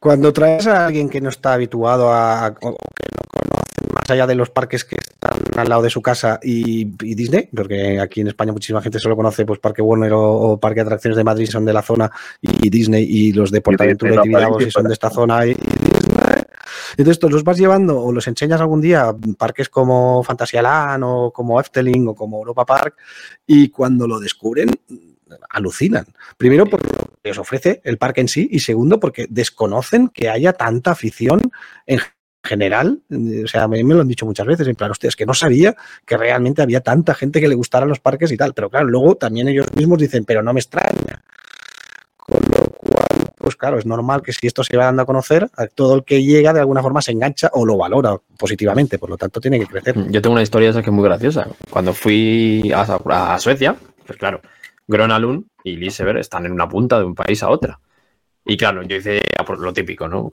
cuando 0.00 0.32
traes 0.32 0.66
a 0.66 0.86
alguien 0.86 1.08
que 1.08 1.20
no 1.20 1.28
está 1.28 1.54
habituado 1.54 2.12
a, 2.12 2.48
o 2.48 2.52
que 2.52 2.66
no 2.66 3.22
conoce 3.30 3.94
más 3.94 4.10
allá 4.10 4.26
de 4.26 4.34
los 4.34 4.50
parques 4.50 4.84
que 4.84 4.96
están 4.96 5.38
al 5.56 5.68
lado 5.68 5.82
de 5.82 5.90
su 5.90 6.02
casa 6.02 6.40
y, 6.42 6.80
y 7.04 7.14
Disney, 7.14 7.48
porque 7.54 8.00
aquí 8.00 8.20
en 8.20 8.28
España 8.28 8.52
muchísima 8.52 8.82
gente 8.82 8.98
solo 8.98 9.14
conoce 9.14 9.44
pues 9.44 9.60
Parque 9.60 9.82
Warner 9.82 10.12
o, 10.12 10.22
o 10.22 10.60
Parque 10.60 10.80
de 10.80 10.86
Atracciones 10.86 11.16
de 11.16 11.24
Madrid 11.24 11.46
son 11.46 11.64
de 11.64 11.72
la 11.72 11.82
zona 11.82 12.10
y 12.40 12.68
Disney 12.68 13.04
y 13.08 13.32
los 13.32 13.52
de 13.52 13.60
Portaventura 13.60 14.22
y 14.24 14.28
no, 14.28 14.58
son 14.70 14.84
de 14.84 14.92
esta 14.92 15.10
zona 15.10 15.46
y, 15.46 15.50
y 15.50 15.54
Disney. 15.54 16.01
Entonces, 16.92 17.18
tú 17.18 17.28
los 17.28 17.44
vas 17.44 17.58
llevando 17.58 18.00
o 18.00 18.12
los 18.12 18.26
enseñas 18.26 18.60
algún 18.60 18.80
día 18.80 19.14
parques 19.38 19.68
como 19.68 20.22
Fantasyland 20.22 21.02
o 21.04 21.32
como 21.32 21.60
Efteling 21.60 22.08
o 22.08 22.14
como 22.14 22.38
Europa 22.38 22.66
Park 22.66 22.96
y 23.46 23.68
cuando 23.68 24.06
lo 24.06 24.18
descubren 24.20 24.70
alucinan. 25.50 26.06
Primero 26.36 26.66
por 26.66 26.82
lo 26.84 27.10
que 27.22 27.30
os 27.30 27.38
ofrece 27.38 27.80
el 27.84 27.98
parque 27.98 28.20
en 28.20 28.28
sí 28.28 28.48
y 28.50 28.60
segundo 28.60 29.00
porque 29.00 29.26
desconocen 29.28 30.08
que 30.08 30.28
haya 30.28 30.52
tanta 30.52 30.92
afición 30.92 31.40
en 31.86 32.00
general. 32.42 33.02
O 33.44 33.46
sea, 33.46 33.68
me, 33.68 33.82
me 33.84 33.94
lo 33.94 34.00
han 34.00 34.08
dicho 34.08 34.26
muchas 34.26 34.46
veces, 34.46 34.66
en 34.66 34.74
plan, 34.74 34.90
hostia, 34.90 35.08
es 35.08 35.16
que 35.16 35.26
no 35.26 35.34
sabía 35.34 35.76
que 36.04 36.16
realmente 36.16 36.62
había 36.62 36.80
tanta 36.80 37.14
gente 37.14 37.40
que 37.40 37.48
le 37.48 37.54
gustaran 37.54 37.88
los 37.88 38.00
parques 38.00 38.32
y 38.32 38.36
tal. 38.36 38.54
Pero 38.54 38.70
claro, 38.70 38.86
luego 38.86 39.16
también 39.16 39.48
ellos 39.48 39.66
mismos 39.74 39.98
dicen, 39.98 40.24
pero 40.24 40.42
no 40.42 40.52
me 40.52 40.60
extraña. 40.60 41.11
Claro, 43.62 43.78
es 43.78 43.86
normal 43.86 44.22
que 44.22 44.32
si 44.32 44.48
esto 44.48 44.64
se 44.64 44.76
va 44.76 44.86
dando 44.86 45.02
a 45.02 45.06
conocer, 45.06 45.48
todo 45.76 45.94
el 45.94 46.02
que 46.02 46.20
llega 46.20 46.52
de 46.52 46.58
alguna 46.58 46.82
forma 46.82 47.00
se 47.00 47.12
engancha 47.12 47.48
o 47.52 47.64
lo 47.64 47.76
valora 47.76 48.18
positivamente, 48.36 48.98
por 48.98 49.08
lo 49.08 49.16
tanto 49.16 49.40
tiene 49.40 49.60
que 49.60 49.66
crecer. 49.66 49.94
Yo 50.10 50.20
tengo 50.20 50.32
una 50.32 50.42
historia 50.42 50.72
que 50.72 50.80
es 50.80 50.88
muy 50.88 51.04
graciosa. 51.04 51.46
Cuando 51.70 51.94
fui 51.94 52.72
a, 52.74 53.38
Suecia, 53.38 53.76
pues 54.04 54.18
claro, 54.18 54.40
Gronalund 54.88 55.44
y 55.62 55.76
Liseberg 55.76 56.18
están 56.18 56.44
en 56.44 56.50
una 56.50 56.68
punta 56.68 56.98
de 56.98 57.04
un 57.04 57.14
país 57.14 57.40
a 57.44 57.50
otra. 57.50 57.78
Y 58.44 58.56
claro, 58.56 58.82
yo 58.82 58.96
hice 58.96 59.22
por 59.46 59.60
lo 59.60 59.72
típico, 59.72 60.08
¿no? 60.08 60.28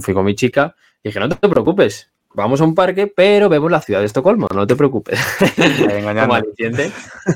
Fui 0.00 0.12
con 0.12 0.24
mi 0.24 0.34
chica 0.34 0.74
y 1.04 1.10
dije, 1.10 1.20
no 1.20 1.28
te 1.28 1.48
preocupes, 1.48 2.10
vamos 2.34 2.60
a 2.60 2.64
un 2.64 2.74
parque, 2.74 3.06
pero 3.06 3.48
vemos 3.48 3.70
la 3.70 3.80
ciudad 3.80 4.00
de 4.00 4.06
Estocolmo, 4.06 4.48
no 4.54 4.66
te 4.66 4.76
preocupes. 4.76 5.18
Como 6.20 6.34
aliciente. 6.34 6.90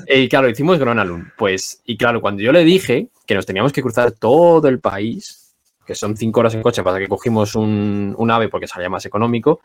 Y 0.08 0.28
claro, 0.28 0.48
hicimos 0.48 0.78
Gronalund. 0.78 1.32
Pues, 1.36 1.82
y 1.84 1.96
claro, 1.96 2.20
cuando 2.20 2.42
yo 2.42 2.52
le 2.52 2.64
dije 2.64 3.08
que 3.26 3.34
nos 3.34 3.46
teníamos 3.46 3.72
que 3.72 3.82
cruzar 3.82 4.12
todo 4.12 4.68
el 4.68 4.80
país, 4.80 5.54
que 5.86 5.94
son 5.94 6.16
cinco 6.16 6.40
horas 6.40 6.54
en 6.54 6.62
coche, 6.62 6.82
pasa 6.82 6.98
que 6.98 7.08
cogimos 7.08 7.54
un, 7.54 8.14
un 8.16 8.30
ave 8.30 8.48
porque 8.48 8.66
salía 8.66 8.88
más 8.88 9.04
económico, 9.06 9.60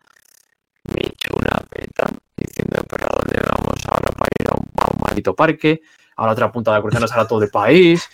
me 0.84 1.08
echó 1.08 1.34
una 1.36 1.62
peta 1.70 2.10
diciendo, 2.36 2.84
pero 2.90 3.06
¿a 3.06 3.20
dónde 3.20 3.40
vamos 3.40 3.80
ahora 3.88 4.12
para 4.12 4.30
ir 4.40 4.48
a 4.49 4.56
un, 4.56 4.68
a 4.78 4.86
un 4.94 5.02
maldito 5.06 5.36
parque? 5.36 5.82
A 6.18 6.26
la 6.26 6.34
otra 6.34 6.52
punta 6.52 6.72
de 6.72 6.78
la 6.78 6.82
cruzarnos 6.82 7.12
ahora 7.12 7.28
todo 7.28 7.41
el 7.44 7.49
país. 7.49 8.08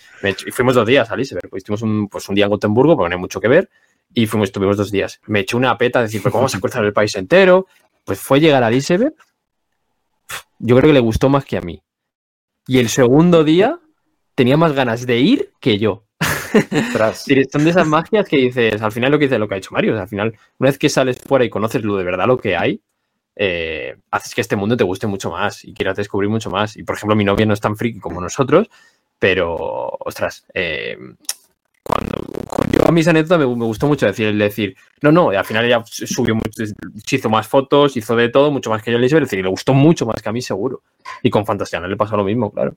Y 0.45 0.52
fuimos 0.52 0.76
dos 0.76 0.88
días 0.88 1.10
a 1.11 1.15
Liseberg. 1.15 1.49
Pues 1.49 1.64
hicimos 1.64 1.81
un, 1.81 2.07
pues 2.07 2.30
un 2.30 2.35
día 2.35 2.45
en 2.45 2.52
Gotemburgo, 2.52 2.95
porque 2.95 3.10
no 3.10 3.15
hay 3.15 3.19
mucho 3.19 3.41
que 3.41 3.49
ver. 3.49 3.69
Y 4.13 4.25
fuimos, 4.25 4.49
estuvimos 4.49 4.77
dos 4.77 4.91
días. 4.91 5.19
Me 5.27 5.41
echó 5.41 5.57
una 5.57 5.77
peta 5.77 6.01
decir, 6.01 6.21
pues 6.21 6.34
vamos 6.34 6.55
a 6.55 6.59
cruzar 6.59 6.84
el 6.85 6.93
país 6.93 7.15
entero. 7.15 7.67
Pues 8.03 8.19
fue 8.19 8.39
llegar 8.39 8.63
a 8.63 8.69
Liseberg. 8.69 9.13
Yo 10.59 10.75
creo 10.77 10.89
que 10.89 10.93
le 10.93 10.99
gustó 10.99 11.29
más 11.29 11.45
que 11.45 11.57
a 11.57 11.61
mí. 11.61 11.84
Y 12.67 12.79
el 12.79 12.89
segundo 12.89 13.43
día 13.43 13.79
tenía 14.35 14.57
más 14.57 14.73
ganas 14.73 15.05
de 15.05 15.19
ir 15.19 15.51
que 15.59 15.77
yo. 15.77 16.05
Son 17.51 17.63
de 17.63 17.69
esas 17.69 17.88
magias 17.88 18.27
que 18.27 18.38
dices, 18.38 18.81
al 18.81 18.91
final 18.91 19.11
lo 19.11 19.19
que 19.19 19.25
dice 19.25 19.38
lo 19.38 19.47
que 19.47 19.55
ha 19.55 19.57
hecho 19.57 19.73
Mario, 19.73 19.91
o 19.91 19.95
sea, 19.95 20.03
al 20.03 20.09
final, 20.09 20.38
una 20.57 20.69
vez 20.69 20.77
que 20.77 20.89
sales 20.89 21.19
fuera 21.19 21.45
y 21.45 21.49
conoces 21.49 21.84
lo 21.84 21.97
de 21.97 22.03
verdad 22.03 22.27
lo 22.27 22.38
que 22.38 22.55
hay, 22.55 22.81
eh, 23.35 23.95
haces 24.09 24.34
que 24.34 24.41
este 24.41 24.55
mundo 24.55 24.75
te 24.75 24.84
guste 24.84 25.05
mucho 25.05 25.29
más 25.29 25.63
y 25.63 25.73
quieras 25.73 25.97
descubrir 25.97 26.29
mucho 26.29 26.49
más. 26.49 26.75
Y 26.75 26.84
por 26.84 26.95
ejemplo, 26.95 27.15
mi 27.15 27.23
novia 27.23 27.45
no 27.45 27.53
es 27.53 27.61
tan 27.61 27.75
friki 27.75 27.99
como 27.99 28.19
nosotros, 28.19 28.69
pero, 29.19 29.55
ostras, 29.99 30.45
eh, 30.53 30.97
cuando 32.88 32.97
a 32.97 32.99
mis 32.99 33.07
anécdotas 33.07 33.39
me, 33.39 33.45
me 33.55 33.65
gustó 33.65 33.88
mucho 33.88 34.05
decir, 34.05 34.27
el 34.27 34.38
decir, 34.39 34.76
no, 35.01 35.11
no, 35.11 35.30
al 35.30 35.43
final 35.45 35.65
ella 35.65 35.84
subió 35.85 36.35
mucho, 36.35 36.64
hizo 37.11 37.30
más 37.30 37.47
fotos, 37.47 37.97
hizo 37.97 38.15
de 38.15 38.30
todo, 38.30 38.49
mucho 38.51 38.69
más 38.69 38.81
que 38.81 38.91
yo, 38.91 38.97
Elizabeth, 38.97 39.23
es 39.23 39.30
decir, 39.30 39.43
le 39.43 39.49
gustó 39.49 39.73
mucho 39.73 40.05
más 40.05 40.22
que 40.22 40.30
a 40.30 40.31
mí, 40.31 40.41
seguro. 40.41 40.81
Y 41.22 41.30
con 41.30 41.45
Fantasía 41.45 41.80
no 41.80 41.88
le 41.88 41.97
pasó 41.97 42.15
lo 42.18 42.23
mismo, 42.23 42.51
claro. 42.51 42.76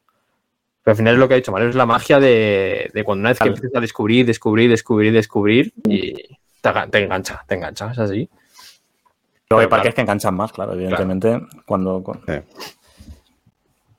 Pero 0.83 0.93
al 0.93 0.97
final 0.97 1.15
es 1.15 1.21
lo 1.21 1.29
que 1.29 1.35
ha 1.35 1.37
dicho 1.37 1.53
Mario, 1.53 1.69
es 1.69 1.75
la 1.75 1.87
magia 1.87 2.19
de, 2.19 2.91
de 2.93 3.05
cuando 3.05 3.21
una 3.21 3.29
vez 3.31 3.39
que 3.39 3.45
Claro. 3.45 3.55
empiezas 3.57 3.77
a 3.77 3.81
descubrir, 3.81 4.27
descubrir, 4.27 4.71
descubrir, 4.71 5.13
descubrir, 5.13 5.73
y 5.89 6.13
te, 6.61 6.71
te 6.91 7.05
engancha, 7.05 7.45
te 7.47 7.55
engancha, 7.55 7.93
es 7.93 7.99
así. 7.99 8.19
Hay 8.21 8.29
Claro, 9.49 9.69
parques 9.69 9.83
claro. 9.83 9.95
que 9.95 10.01
enganchan 10.03 10.35
más, 10.35 10.53
claro, 10.53 10.73
evidentemente, 10.75 11.41
cuando... 11.67 12.03
cu- 12.03 12.19
Sí. 12.27 12.35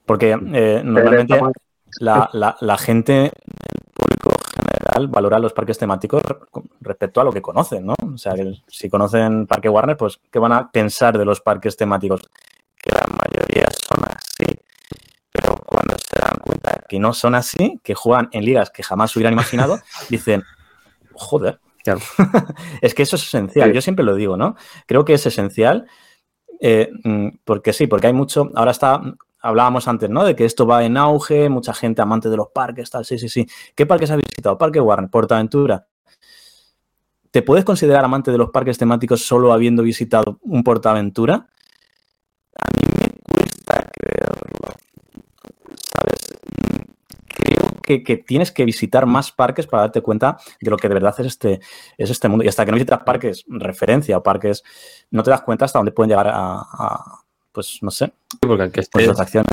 Porque 0.05 0.31
eh, 0.31 0.81
normalmente 0.83 1.39
la, 1.99 2.29
la, 2.33 2.57
la 2.59 2.77
gente, 2.77 3.31
general, 4.91 5.07
valora 5.07 5.39
los 5.39 5.53
parques 5.53 5.77
temáticos 5.77 6.22
respecto 6.81 7.22
a 7.22 7.23
lo 7.23 7.31
que 7.31 7.41
conocen, 7.41 7.85
¿no? 7.85 7.95
O 8.13 8.18
sea, 8.18 8.34
que 8.34 8.53
si 8.68 8.89
conocen 8.89 9.47
Parque 9.47 9.69
Warner, 9.69 9.97
pues, 9.97 10.19
¿qué 10.31 10.39
van 10.39 10.53
a 10.53 10.72
pensar 10.72 11.18
de 11.18 11.26
los 11.26 11.41
parques 11.41 11.77
temáticos? 11.77 12.22
Que 12.77 12.91
la 12.91 13.05
mayoría 13.07 13.68
son 13.88 14.03
así. 14.05 14.59
Pero 15.31 15.55
cuando 15.65 15.95
se 15.97 16.19
dan 16.19 16.38
cuenta 16.39 16.84
que 16.88 16.99
no 16.99 17.13
son 17.13 17.35
así, 17.35 17.80
que 17.84 17.95
juegan 17.95 18.30
en 18.31 18.45
ligas 18.45 18.69
que 18.69 18.84
jamás 18.84 19.15
hubieran 19.15 19.34
imaginado, 19.34 19.80
dicen, 20.09 20.43
joder, 21.13 21.59
Claro. 21.84 21.99
es 22.81 22.93
que 22.93 23.01
eso 23.01 23.15
es 23.15 23.23
esencial. 23.23 23.73
Yo 23.73 23.81
siempre 23.81 24.05
lo 24.05 24.13
digo, 24.13 24.38
¿no? 24.38 24.55
Creo 24.85 25.03
que 25.03 25.15
es 25.15 25.26
esencial 25.26 25.88
eh, 26.61 26.91
mm, 27.03 27.30
porque 27.43 27.73
sí, 27.73 27.88
porque 27.88 28.07
hay 28.07 28.13
mucho. 28.13 28.51
Ahora 28.55 28.72
está. 28.72 29.01
Hablábamos 29.41 29.88
antes, 29.88 30.09
¿no? 30.09 30.23
De 30.23 30.35
que 30.35 30.45
esto 30.45 30.68
va 30.68 30.84
en 30.84 30.97
auge, 30.97 31.49
mucha 31.49 31.73
gente 31.73 32.01
amante 32.01 32.30
de 32.30 32.38
los 32.38 32.49
parques, 32.49 32.89
tal. 32.91 33.05
Sí, 33.05 33.18
sí, 33.18 33.27
sí. 33.27 33.47
¿Qué 33.76 33.88
parques 33.88 34.11
has 34.11 34.18
visitado? 34.18 34.57
Parque 34.57 34.80
Warner, 34.80 35.09
Portaventura. 35.09 35.88
¿Te 37.31 37.41
puedes 37.41 37.65
considerar 37.65 38.05
amante 38.05 38.31
de 38.31 38.38
los 38.38 38.51
parques 38.51 38.77
temáticos 38.77 39.26
solo 39.26 39.51
habiendo 39.51 39.81
visitado 39.81 40.38
un 40.43 40.63
Portaventura? 40.63 41.47
A 42.55 42.65
mí 42.76 42.88
me 42.99 43.09
cuesta 43.34 43.89
creerlo. 43.97 44.76
¿Sabes? 45.76 46.39
creo 47.27 47.81
que, 47.81 48.03
que, 48.03 48.18
tienes 48.18 48.51
que 48.51 48.63
visitar 48.63 49.07
más 49.07 49.31
parques 49.31 49.65
para 49.65 49.84
darte 49.84 50.01
cuenta 50.01 50.38
de 50.59 50.69
lo 50.69 50.77
que 50.77 50.88
de 50.88 50.93
verdad 50.93 51.15
es 51.18 51.26
este, 51.26 51.61
es 51.97 52.09
este 52.11 52.27
mundo. 52.27 52.45
Y 52.45 52.47
hasta 52.47 52.63
que 52.63 52.72
no 52.72 52.76
visitas 52.76 53.01
parques 53.03 53.43
referencia 53.47 54.18
o 54.18 54.23
parques, 54.23 54.63
no 55.09 55.23
te 55.23 55.31
das 55.31 55.41
cuenta 55.41 55.65
hasta 55.65 55.80
dónde 55.80 55.93
pueden 55.93 56.09
llegar 56.09 56.27
a 56.27 57.20
pues 57.52 57.80
no 57.82 57.91
sé. 57.91 58.11
Sí, 58.30 58.40
porque 58.41 58.64
el 58.64 58.72
que 58.72 58.82
esté, 58.82 59.06
pues, 59.06 59.19
acciones. 59.19 59.49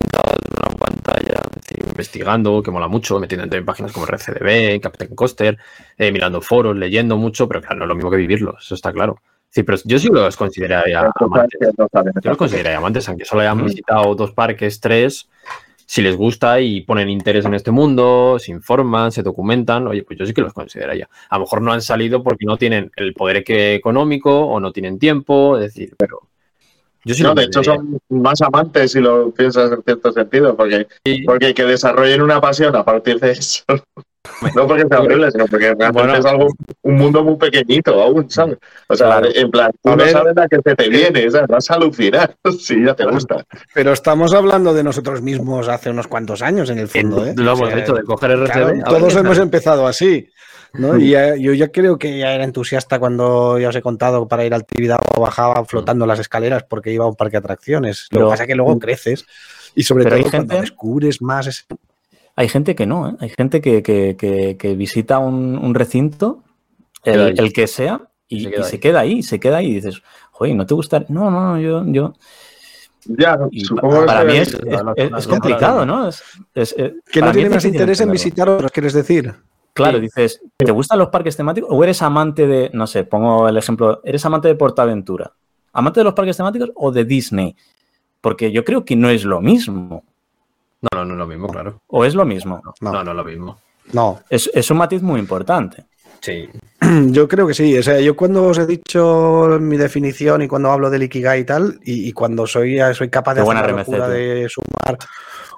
sentado 0.00 0.34
en 0.34 0.68
una 0.68 0.76
pantalla 0.76 1.42
investigando, 1.76 2.62
que 2.62 2.70
mola 2.70 2.88
mucho, 2.88 3.18
metiéndote 3.18 3.56
en 3.56 3.64
páginas 3.64 3.92
como 3.92 4.06
RCDB, 4.06 4.80
Captain 4.80 5.14
Coaster, 5.14 5.58
eh, 5.96 6.12
mirando 6.12 6.40
foros, 6.40 6.76
leyendo 6.76 7.16
mucho, 7.16 7.48
pero 7.48 7.60
claro, 7.60 7.76
no 7.76 7.84
es 7.84 7.88
lo 7.88 7.94
mismo 7.94 8.10
que 8.10 8.16
vivirlo, 8.16 8.56
eso 8.58 8.74
está 8.74 8.92
claro. 8.92 9.20
Sí, 9.50 9.62
pero 9.62 9.78
yo 9.84 9.98
sí 9.98 10.08
los 10.08 10.36
consideraría 10.36 11.10
amantes. 11.14 11.58
Yo 11.60 12.30
los 12.30 12.36
consideraría 12.36 12.78
amantes, 12.78 13.08
aunque 13.08 13.24
solo 13.24 13.40
hayan 13.40 13.64
visitado 13.64 14.14
dos 14.14 14.32
parques, 14.32 14.78
tres 14.78 15.28
si 15.88 16.02
les 16.02 16.16
gusta 16.16 16.60
y 16.60 16.82
ponen 16.82 17.08
interés 17.08 17.46
en 17.46 17.54
este 17.54 17.70
mundo, 17.70 18.36
se 18.38 18.52
informan, 18.52 19.10
se 19.10 19.22
documentan, 19.22 19.86
oye, 19.86 20.02
pues 20.02 20.18
yo 20.18 20.26
sí 20.26 20.34
que 20.34 20.42
los 20.42 20.52
consideraría. 20.52 21.08
A 21.30 21.36
lo 21.36 21.44
mejor 21.44 21.62
no 21.62 21.72
han 21.72 21.80
salido 21.80 22.22
porque 22.22 22.44
no 22.44 22.58
tienen 22.58 22.92
el 22.94 23.14
poder 23.14 23.42
económico 23.46 24.38
o 24.38 24.60
no 24.60 24.70
tienen 24.70 24.98
tiempo, 24.98 25.56
es 25.56 25.72
decir, 25.72 25.94
pero 25.96 26.27
yo 27.08 27.14
sí 27.14 27.22
no, 27.22 27.34
de 27.34 27.44
hecho 27.44 27.64
son 27.64 27.98
más 28.10 28.42
amantes 28.42 28.92
si 28.92 29.00
lo 29.00 29.30
piensas 29.30 29.72
en 29.72 29.82
cierto 29.82 30.12
sentido, 30.12 30.54
porque, 30.54 30.86
sí. 31.06 31.22
porque 31.24 31.54
que 31.54 31.64
desarrollen 31.64 32.20
una 32.20 32.38
pasión 32.38 32.76
a 32.76 32.84
partir 32.84 33.18
de 33.18 33.30
eso. 33.30 33.64
No 34.54 34.66
porque 34.66 34.84
sea 34.86 35.00
horrible, 35.00 35.30
sino 35.30 35.46
porque 35.46 35.74
realmente 35.74 35.92
bueno, 35.92 36.14
es 36.16 36.26
algo, 36.26 36.48
un 36.82 36.94
mundo 36.96 37.24
muy 37.24 37.36
pequeñito 37.36 37.98
aún, 38.02 38.30
¿sabes? 38.30 38.58
O 38.88 38.94
sea, 38.94 39.06
claro. 39.06 39.28
en 39.34 39.50
plan, 39.50 39.70
tú 39.82 39.96
no 39.96 40.06
sabes 40.06 40.34
la 40.36 40.46
que 40.48 40.58
se 40.62 40.76
te 40.76 40.88
viene, 40.90 41.30
¿sabes? 41.30 41.48
Vas 41.48 41.70
a 41.70 41.74
alucinar 41.74 42.36
si 42.60 42.84
ya 42.84 42.94
te 42.94 43.06
gusta. 43.06 43.46
Pero 43.72 43.92
estamos 43.94 44.34
hablando 44.34 44.74
de 44.74 44.84
nosotros 44.84 45.22
mismos 45.22 45.68
hace 45.68 45.88
unos 45.88 46.08
cuantos 46.08 46.42
años, 46.42 46.68
en 46.68 46.78
el 46.78 46.88
fondo, 46.88 47.24
¿eh? 47.24 47.32
Lo 47.36 47.52
hemos 47.52 47.62
o 47.62 47.70
sea, 47.70 47.78
hecho, 47.78 47.94
de 47.94 48.02
coger 48.02 48.32
RCB. 48.32 48.52
Claro, 48.52 48.74
todos 48.84 49.16
hemos 49.16 49.38
empezado 49.38 49.86
así. 49.86 50.28
¿No? 50.78 50.98
Y 50.98 51.10
ya, 51.10 51.36
yo 51.36 51.52
ya 51.52 51.68
creo 51.68 51.98
que 51.98 52.18
ya 52.18 52.32
era 52.34 52.44
entusiasta 52.44 52.98
cuando 52.98 53.58
ya 53.58 53.68
os 53.68 53.76
he 53.76 53.82
contado 53.82 54.28
para 54.28 54.44
ir 54.44 54.54
al 54.54 54.64
Tibidabo 54.64 55.02
bajaba 55.20 55.64
flotando 55.64 56.06
las 56.06 56.18
escaleras 56.18 56.64
porque 56.64 56.92
iba 56.92 57.04
a 57.04 57.08
un 57.08 57.16
parque 57.16 57.32
de 57.32 57.38
atracciones. 57.38 58.08
Lo 58.10 58.20
que 58.20 58.26
pasa 58.30 58.42
es 58.44 58.46
que 58.48 58.54
luego 58.54 58.78
creces 58.78 59.26
y 59.74 59.82
sobre 59.82 60.04
todo 60.04 60.20
cuando 60.20 60.30
gente... 60.30 60.60
descubres 60.60 61.20
más 61.22 61.46
ese... 61.46 61.64
Hay 62.36 62.48
gente 62.48 62.74
que 62.74 62.86
no, 62.86 63.08
¿eh? 63.08 63.14
hay 63.18 63.30
gente 63.30 63.60
que, 63.60 63.82
que, 63.82 64.16
que, 64.16 64.56
que 64.56 64.74
visita 64.74 65.18
un, 65.18 65.58
un 65.58 65.74
recinto, 65.74 66.44
el, 67.04 67.38
el, 67.38 67.52
que 67.52 67.66
sea, 67.66 68.02
y, 68.28 68.44
se 68.44 68.50
queda, 68.50 68.60
y 68.60 68.64
se 68.64 68.80
queda 68.80 69.00
ahí, 69.00 69.22
se 69.22 69.40
queda 69.40 69.56
ahí 69.56 69.66
y 69.66 69.74
dices, 69.74 70.02
oye, 70.38 70.54
¿no 70.54 70.64
te 70.64 70.74
gusta? 70.74 71.04
No, 71.08 71.30
no, 71.30 71.54
no, 71.54 71.60
yo... 71.60 71.84
yo... 71.86 72.14
Ya, 73.06 73.38
y 73.50 73.64
supongo 73.64 74.04
para, 74.04 74.22
mí 74.22 74.36
es, 74.36 74.52
es, 74.52 74.80
es, 74.96 75.10
es 75.16 75.26
complicado, 75.26 75.86
¿no? 75.86 76.10
que 76.52 77.20
no 77.22 77.32
tiene 77.32 77.48
más 77.48 77.64
interés 77.64 78.00
en 78.00 78.10
visitar 78.10 78.48
otros, 78.48 78.70
quieres 78.70 78.92
decir. 78.92 79.34
Claro, 79.78 79.98
sí. 79.98 80.02
dices, 80.02 80.40
¿te 80.56 80.72
gustan 80.72 80.98
los 80.98 81.08
parques 81.08 81.36
temáticos 81.36 81.70
o 81.72 81.84
eres 81.84 82.02
amante 82.02 82.46
de, 82.46 82.70
no 82.72 82.86
sé, 82.86 83.04
pongo 83.04 83.48
el 83.48 83.56
ejemplo, 83.56 84.00
eres 84.04 84.24
amante 84.24 84.48
de 84.48 84.56
Portaventura? 84.56 85.32
¿Amante 85.72 86.00
de 86.00 86.04
los 86.04 86.14
parques 86.14 86.36
temáticos 86.36 86.70
o 86.74 86.90
de 86.90 87.04
Disney? 87.04 87.54
Porque 88.20 88.50
yo 88.50 88.64
creo 88.64 88.84
que 88.84 88.96
no 88.96 89.08
es 89.08 89.24
lo 89.24 89.40
mismo. 89.40 90.02
No, 90.82 90.88
no, 90.98 91.04
no 91.04 91.12
es 91.14 91.18
lo 91.18 91.26
mismo, 91.26 91.48
claro. 91.48 91.80
¿O 91.86 92.04
es 92.04 92.14
lo 92.14 92.24
mismo? 92.24 92.60
No, 92.80 92.92
no, 92.92 93.04
no 93.04 93.10
es 93.12 93.16
lo 93.16 93.24
mismo. 93.24 93.58
No. 93.92 94.20
Es, 94.28 94.50
es, 94.52 94.70
un 94.70 94.78
matiz 94.78 95.00
muy 95.02 95.20
importante. 95.20 95.84
Sí. 96.20 96.48
Yo 97.06 97.28
creo 97.28 97.46
que 97.46 97.54
sí. 97.54 97.78
O 97.78 97.82
sea, 97.82 98.00
yo 98.00 98.16
cuando 98.16 98.44
os 98.44 98.58
he 98.58 98.66
dicho 98.66 99.58
mi 99.60 99.76
definición 99.76 100.42
y 100.42 100.48
cuando 100.48 100.70
hablo 100.70 100.90
del 100.90 101.04
Ikigai 101.04 101.40
y 101.40 101.44
tal, 101.44 101.78
y, 101.84 102.08
y 102.08 102.12
cuando 102.12 102.46
soy, 102.46 102.78
soy 102.94 103.08
capaz 103.08 103.34
de, 103.34 103.42
hacer 103.42 103.54
la 103.54 103.66
locura 103.68 104.08
de 104.08 104.48
sumar 104.48 104.98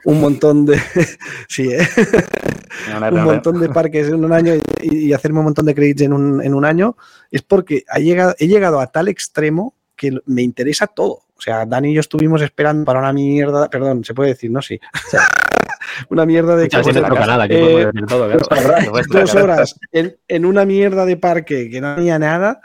un 0.05 0.21
montón 0.21 0.67
de 0.67 0.79
sí, 1.49 1.73
¿eh? 1.73 1.87
un 3.13 3.23
montón 3.23 3.61
de 3.61 3.69
parques 3.69 4.09
en 4.09 4.25
un 4.25 4.33
año 4.33 4.55
y, 4.83 5.09
y, 5.09 5.13
hacerme 5.13 5.41
un 5.41 5.47
montón 5.47 5.67
de 5.67 5.75
créditos 5.75 6.03
en 6.03 6.13
un, 6.13 6.43
en 6.43 6.55
un 6.55 6.65
año 6.65 6.97
es 7.31 7.43
porque 7.43 7.85
ha 7.89 7.99
llegado, 7.99 8.35
he 8.39 8.47
llegado 8.49 8.81
a 8.81 8.87
tal 8.87 9.09
extremo 9.09 9.75
que 9.97 10.19
me 10.27 10.43
interesa 10.43 10.87
todo. 10.87 11.25
O 11.37 11.43
sea, 11.43 11.67
Dani 11.67 11.91
y 11.91 11.95
yo 11.95 12.01
estuvimos 12.01 12.43
esperando 12.43 12.85
para 12.85 13.01
una 13.01 13.13
mierda, 13.13 13.69
perdón, 13.69 14.05
se 14.05 14.15
puede 14.15 14.31
decir, 14.31 14.51
¿no? 14.51 14.63
Sí. 14.63 14.79
una 16.11 16.25
mierda 16.27 16.57
de 16.57 16.65
Muchas 16.65 16.87
veces 16.87 17.03
canal, 17.03 17.41
aquí 17.41 17.55
eh, 17.57 17.91
todo, 18.07 18.29
dos 18.29 19.35
horas 19.35 19.75
en, 19.93 20.17
en, 20.29 20.45
una 20.45 20.65
mierda 20.65 21.05
de 21.05 21.17
parque 21.17 21.69
que 21.69 21.81
no 21.81 21.89
había 21.89 22.19
nada 22.19 22.61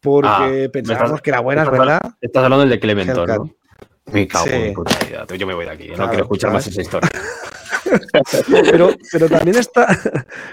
porque 0.00 0.64
ah, 0.66 0.70
pensábamos 0.70 1.10
estás, 1.10 1.22
que 1.22 1.30
era 1.30 1.40
buena, 1.40 1.68
¿verdad? 1.68 2.00
Estás 2.20 2.44
hablando 2.44 2.60
del 2.60 2.70
de 2.70 2.80
Clementor, 2.80 3.28
¿no? 3.28 3.50
Me 4.12 4.28
cago 4.28 4.46
sí. 4.46 4.52
en 4.52 4.74
puta 4.74 4.98
vida. 5.06 5.26
Yo 5.36 5.46
me 5.46 5.54
voy 5.54 5.64
de 5.64 5.70
aquí. 5.70 5.86
Claro, 5.86 6.02
no 6.04 6.08
quiero 6.08 6.24
escuchar 6.24 6.50
claro. 6.50 6.58
más 6.58 6.66
esa 6.66 6.80
historia. 6.82 7.10
pero, 8.70 8.90
pero 9.10 9.28
también 9.28 9.56
está, 9.56 9.98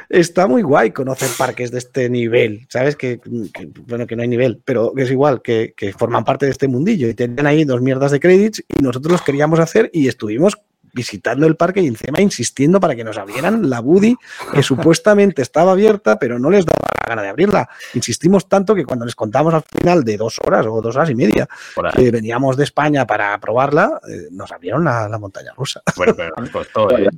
está 0.10 0.48
muy 0.48 0.62
guay 0.62 0.92
conocer 0.92 1.30
parques 1.38 1.72
de 1.72 1.80
este 1.80 2.10
nivel, 2.10 2.66
¿sabes? 2.70 2.96
Que, 2.96 3.20
que, 3.20 3.70
bueno, 3.88 4.08
que 4.08 4.16
no 4.16 4.22
hay 4.22 4.28
nivel, 4.28 4.62
pero 4.64 4.94
es 4.98 5.12
igual, 5.12 5.42
que, 5.42 5.74
que 5.76 5.94
forman 5.94 6.24
parte 6.24 6.46
de 6.46 6.52
este 6.52 6.68
mundillo 6.68 7.08
y 7.08 7.14
tenían 7.14 7.48
ahí 7.48 7.64
dos 7.64 7.82
mierdas 7.82 8.12
de 8.12 8.20
créditos 8.20 8.64
y 8.68 8.82
nosotros 8.82 9.12
los 9.12 9.22
queríamos 9.22 9.60
hacer 9.60 9.90
y 9.94 10.08
estuvimos 10.08 10.58
visitando 10.94 11.48
el 11.48 11.56
parque 11.56 11.82
y 11.82 11.88
encima 11.88 12.22
insistiendo 12.22 12.80
para 12.80 12.96
que 12.96 13.04
nos 13.04 13.18
abrieran 13.18 13.70
la 13.70 13.80
Buddy, 13.80 14.16
que 14.54 14.64
supuestamente 14.64 15.42
estaba 15.42 15.72
abierta, 15.72 16.20
pero 16.20 16.40
no 16.40 16.50
les 16.50 16.66
daba 16.66 16.88
la 17.02 17.10
gana 17.10 17.22
de 17.22 17.30
abrirla. 17.30 17.70
Insistimos 17.94 18.48
tanto 18.48 18.76
que 18.76 18.86
cuando 18.86 19.06
les 19.06 19.16
contamos 19.16 19.54
al 19.54 19.64
final 19.64 20.04
de 20.04 20.18
dos 20.18 20.38
horas 20.46 20.66
o 20.66 20.82
dos 20.82 20.96
horas 20.96 21.10
y 21.10 21.16
media 21.16 21.48
que 21.96 22.12
veníamos 22.12 22.58
de 22.58 22.64
España 22.64 23.06
para 23.06 23.38
probarla, 23.40 24.00
eh, 24.10 24.28
nos 24.32 24.52
abrieron 24.52 24.84
la, 24.84 25.08
la, 25.08 25.18
montaña 25.18 25.54
rusa. 25.56 25.82
Bueno, 25.96 26.14
pero 26.16 26.34
nos 26.38 26.50
costó, 26.50 26.98
¿eh? 26.98 27.10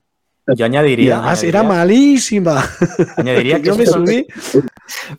Yo 0.45 0.65
añadiría. 0.65 1.17
Además, 1.19 1.43
era 1.43 1.63
malísima. 1.63 2.69
Añadiría 3.15 3.61
que 3.61 3.67
yo 3.67 3.77
me 3.77 3.85
subí. 3.85 4.27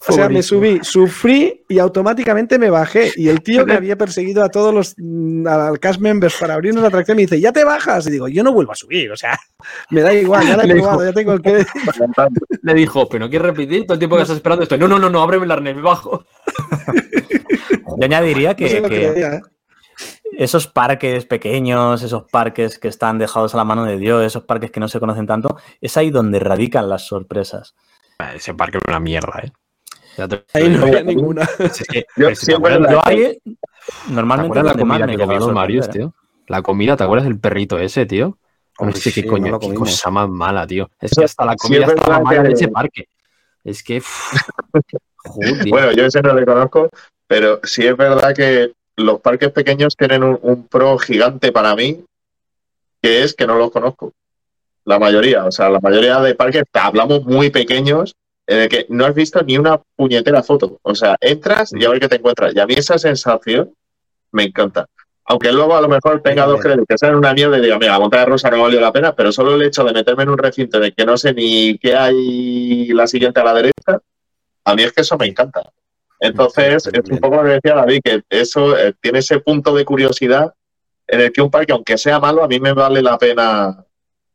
O 0.06 0.12
sea, 0.12 0.28
me 0.28 0.42
subí, 0.42 0.80
sufrí 0.82 1.64
y 1.66 1.78
automáticamente 1.78 2.58
me 2.58 2.68
bajé. 2.68 3.10
Y 3.16 3.28
el 3.28 3.42
tío 3.42 3.64
que 3.64 3.72
había 3.72 3.96
perseguido 3.96 4.44
a 4.44 4.50
todos 4.50 4.74
los 4.74 4.94
mm, 4.98 5.46
al 5.46 5.80
cast 5.80 5.98
members 5.98 6.36
para 6.38 6.54
abrirnos 6.54 6.82
la 6.82 6.88
atracción 6.88 7.16
me 7.16 7.22
dice, 7.22 7.40
ya 7.40 7.52
te 7.52 7.64
bajas. 7.64 8.06
Y 8.06 8.10
digo, 8.10 8.28
yo 8.28 8.44
no 8.44 8.52
vuelvo 8.52 8.72
a 8.72 8.76
subir. 8.76 9.10
O 9.12 9.16
sea, 9.16 9.38
me 9.90 10.02
da 10.02 10.12
igual, 10.12 10.46
ya 10.46 10.58
la 10.58 10.64
he 10.64 10.68
probado, 10.74 11.00
dijo, 11.00 11.10
ya 11.10 11.12
tengo 11.14 11.32
el 11.32 11.40
que. 11.40 11.64
Le 12.62 12.74
dijo, 12.74 13.08
pero 13.08 13.24
no 13.24 13.30
quieres 13.30 13.46
repetir 13.46 13.84
todo 13.84 13.94
el 13.94 13.98
tiempo 13.98 14.16
que 14.16 14.22
estás 14.22 14.36
esperando 14.36 14.62
esto. 14.62 14.76
No, 14.76 14.88
no, 14.88 14.98
no, 14.98 15.08
no, 15.08 15.22
ábreme 15.22 15.46
el 15.46 15.50
arnés, 15.50 15.76
me 15.76 15.82
bajo. 15.82 16.26
Yo 17.98 18.04
añadiría 18.04 18.54
que, 18.56 18.80
no 18.80 18.88
que, 18.88 19.00
que 19.00 19.12
creía, 19.12 19.34
¿eh? 19.34 19.42
Esos 20.38 20.66
parques 20.66 21.26
pequeños, 21.26 22.02
esos 22.02 22.24
parques 22.30 22.78
que 22.78 22.88
están 22.88 23.18
dejados 23.18 23.54
a 23.54 23.56
la 23.56 23.64
mano 23.64 23.84
de 23.84 23.96
Dios, 23.96 24.24
esos 24.24 24.44
parques 24.44 24.70
que 24.70 24.80
no 24.80 24.88
se 24.88 25.00
conocen 25.00 25.26
tanto, 25.26 25.56
es 25.80 25.96
ahí 25.96 26.10
donde 26.10 26.38
radican 26.38 26.88
las 26.88 27.06
sorpresas. 27.06 27.74
Ese 28.34 28.54
parque 28.54 28.78
es 28.78 28.84
una 28.86 29.00
mierda, 29.00 29.40
¿eh? 29.42 29.52
Ahí 30.52 30.68
no 30.68 30.82
había 30.82 31.02
ninguna. 31.02 31.48
Yo, 32.16 32.30
yo 32.30 33.00
ahí, 33.04 33.36
normalmente 34.10 34.62
la 34.62 34.74
comida 34.74 35.06
que 35.06 35.18
comimos 35.18 35.52
Marius, 35.52 35.90
tío. 35.90 36.14
La 36.46 36.62
comida, 36.62 36.96
¿te 36.96 37.04
acuerdas 37.04 37.26
del 37.26 37.40
perrito 37.40 37.78
ese, 37.78 38.06
tío? 38.06 38.38
No 38.78 38.92
sé 38.92 39.12
qué 39.12 39.26
coño, 39.26 39.52
no 39.52 39.58
qué 39.58 39.74
cosa 39.74 40.10
más 40.10 40.28
mala, 40.28 40.66
tío. 40.66 40.90
Es 41.00 41.12
que 41.12 41.24
hasta 41.24 41.44
la 41.44 41.56
comida 41.56 41.86
sí, 41.86 41.92
estaba 41.96 42.20
mala 42.20 42.42
que... 42.42 42.46
en 42.46 42.52
ese 42.52 42.68
parque. 42.68 43.08
Es 43.64 43.82
que. 43.82 44.02
Joder. 45.16 45.68
Bueno, 45.68 45.92
yo 45.92 46.04
ese 46.04 46.20
no 46.20 46.34
le 46.34 46.44
conozco, 46.44 46.90
pero 47.26 47.60
sí 47.64 47.86
es 47.86 47.96
verdad 47.96 48.34
que 48.34 48.72
los 48.96 49.20
parques 49.20 49.50
pequeños 49.50 49.96
tienen 49.96 50.22
un, 50.22 50.38
un, 50.42 50.66
pro 50.68 50.98
gigante 50.98 51.52
para 51.52 51.74
mí, 51.74 52.04
que 53.02 53.22
es 53.22 53.34
que 53.34 53.46
no 53.46 53.56
los 53.56 53.70
conozco. 53.70 54.12
La 54.84 54.98
mayoría, 54.98 55.44
o 55.44 55.50
sea, 55.50 55.70
la 55.70 55.80
mayoría 55.80 56.20
de 56.20 56.34
parques, 56.34 56.64
hablamos 56.72 57.24
muy 57.24 57.50
pequeños, 57.50 58.14
en 58.46 58.58
el 58.60 58.68
que 58.68 58.86
no 58.90 59.06
has 59.06 59.14
visto 59.14 59.42
ni 59.42 59.56
una 59.58 59.80
puñetera 59.96 60.42
foto. 60.42 60.78
O 60.82 60.94
sea, 60.94 61.16
entras 61.20 61.72
y 61.72 61.84
a 61.84 61.90
ver 61.90 62.00
qué 62.00 62.08
te 62.08 62.16
encuentras. 62.16 62.54
Y 62.54 62.60
a 62.60 62.66
mí 62.66 62.74
esa 62.74 62.98
sensación 62.98 63.72
me 64.32 64.44
encanta. 64.44 64.86
Aunque 65.26 65.52
luego 65.52 65.74
a 65.74 65.80
lo 65.80 65.88
mejor 65.88 66.20
tenga 66.20 66.44
dos 66.44 66.60
créditos 66.60 66.84
que 66.86 66.98
sean 66.98 67.14
una 67.14 67.32
mierda 67.32 67.56
y 67.56 67.62
diga, 67.62 67.78
mira, 67.78 67.92
la 67.92 68.00
montaña 68.00 68.26
rusa 68.26 68.50
no 68.50 68.60
valió 68.60 68.78
la 68.78 68.92
pena, 68.92 69.14
pero 69.14 69.32
solo 69.32 69.54
el 69.54 69.62
hecho 69.62 69.82
de 69.84 69.94
meterme 69.94 70.24
en 70.24 70.28
un 70.28 70.38
recinto 70.38 70.78
de 70.78 70.92
que 70.92 71.06
no 71.06 71.16
sé 71.16 71.32
ni 71.32 71.78
qué 71.78 71.96
hay 71.96 72.88
la 72.88 73.06
siguiente 73.06 73.40
a 73.40 73.44
la 73.44 73.54
derecha, 73.54 74.00
a 74.64 74.74
mí 74.74 74.82
es 74.82 74.92
que 74.92 75.00
eso 75.00 75.16
me 75.16 75.26
encanta. 75.26 75.62
Entonces, 76.24 76.88
es 76.90 77.10
un 77.10 77.18
poco 77.18 77.36
lo 77.36 77.42
que 77.42 77.60
decía 77.60 77.74
David, 77.74 78.00
que 78.02 78.22
eso 78.30 78.76
eh, 78.78 78.94
tiene 79.00 79.18
ese 79.18 79.40
punto 79.40 79.74
de 79.74 79.84
curiosidad 79.84 80.54
en 81.06 81.20
el 81.20 81.32
que 81.32 81.42
un 81.42 81.50
parque, 81.50 81.72
aunque 81.72 81.98
sea 81.98 82.18
malo, 82.18 82.42
a 82.42 82.48
mí 82.48 82.58
me 82.58 82.72
vale 82.72 83.02
la 83.02 83.18
pena 83.18 83.84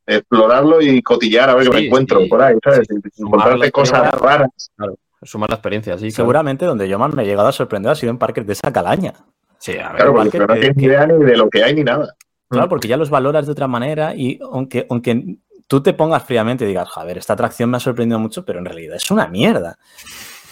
explorarlo 0.06 0.82
y 0.82 1.02
cotillar 1.02 1.50
a 1.50 1.56
ver 1.56 1.68
qué 1.68 1.76
me 1.76 1.86
encuentro 1.88 2.22
por 2.30 2.44
ahí, 2.44 2.56
¿sabes? 2.64 2.88
Encontrarte 3.18 3.72
cosas 3.72 4.12
raras. 4.14 4.72
Claro, 4.76 4.98
sumar 5.24 5.50
la 5.50 5.56
experiencia, 5.56 5.98
sí. 5.98 6.12
Seguramente 6.12 6.66
donde 6.66 6.88
yo 6.88 7.00
más 7.00 7.14
me 7.16 7.24
he 7.24 7.26
llegado 7.26 7.48
a 7.48 7.52
sorprender 7.52 7.92
ha 7.92 7.96
sido 7.96 8.12
en 8.12 8.20
parques 8.20 8.46
de 8.46 8.54
esa 8.54 8.72
calaña. 8.72 9.14
Sí, 9.58 9.72
a 9.80 9.90
ver, 9.90 9.96
Claro, 9.98 10.14
porque 10.14 10.40
no 10.40 10.48
tienes 10.48 10.78
ni 10.78 10.84
idea 10.84 11.08
ni 11.08 11.26
de 11.26 11.38
lo 11.38 11.50
que 11.50 11.64
hay 11.64 11.74
ni 11.74 11.84
nada. 11.84 12.16
Claro, 12.50 12.70
porque 12.70 12.88
ya 12.88 12.98
los 12.98 13.10
valoras 13.10 13.48
de 13.48 13.52
otra 13.52 13.68
manera 13.68 14.16
y 14.16 14.40
aunque, 14.42 14.86
aunque 14.90 15.38
tú 15.68 15.82
te 15.82 15.94
pongas 15.94 16.24
fríamente 16.24 16.66
y 16.66 16.68
digas, 16.68 16.88
joder, 16.88 17.18
esta 17.18 17.34
atracción 17.34 17.72
me 17.72 17.78
ha 17.78 17.80
sorprendido 17.80 18.20
mucho, 18.20 18.46
pero 18.46 18.60
en 18.60 18.66
realidad 18.66 18.96
es 18.96 19.10
una 19.10 19.28
mierda. 19.28 19.78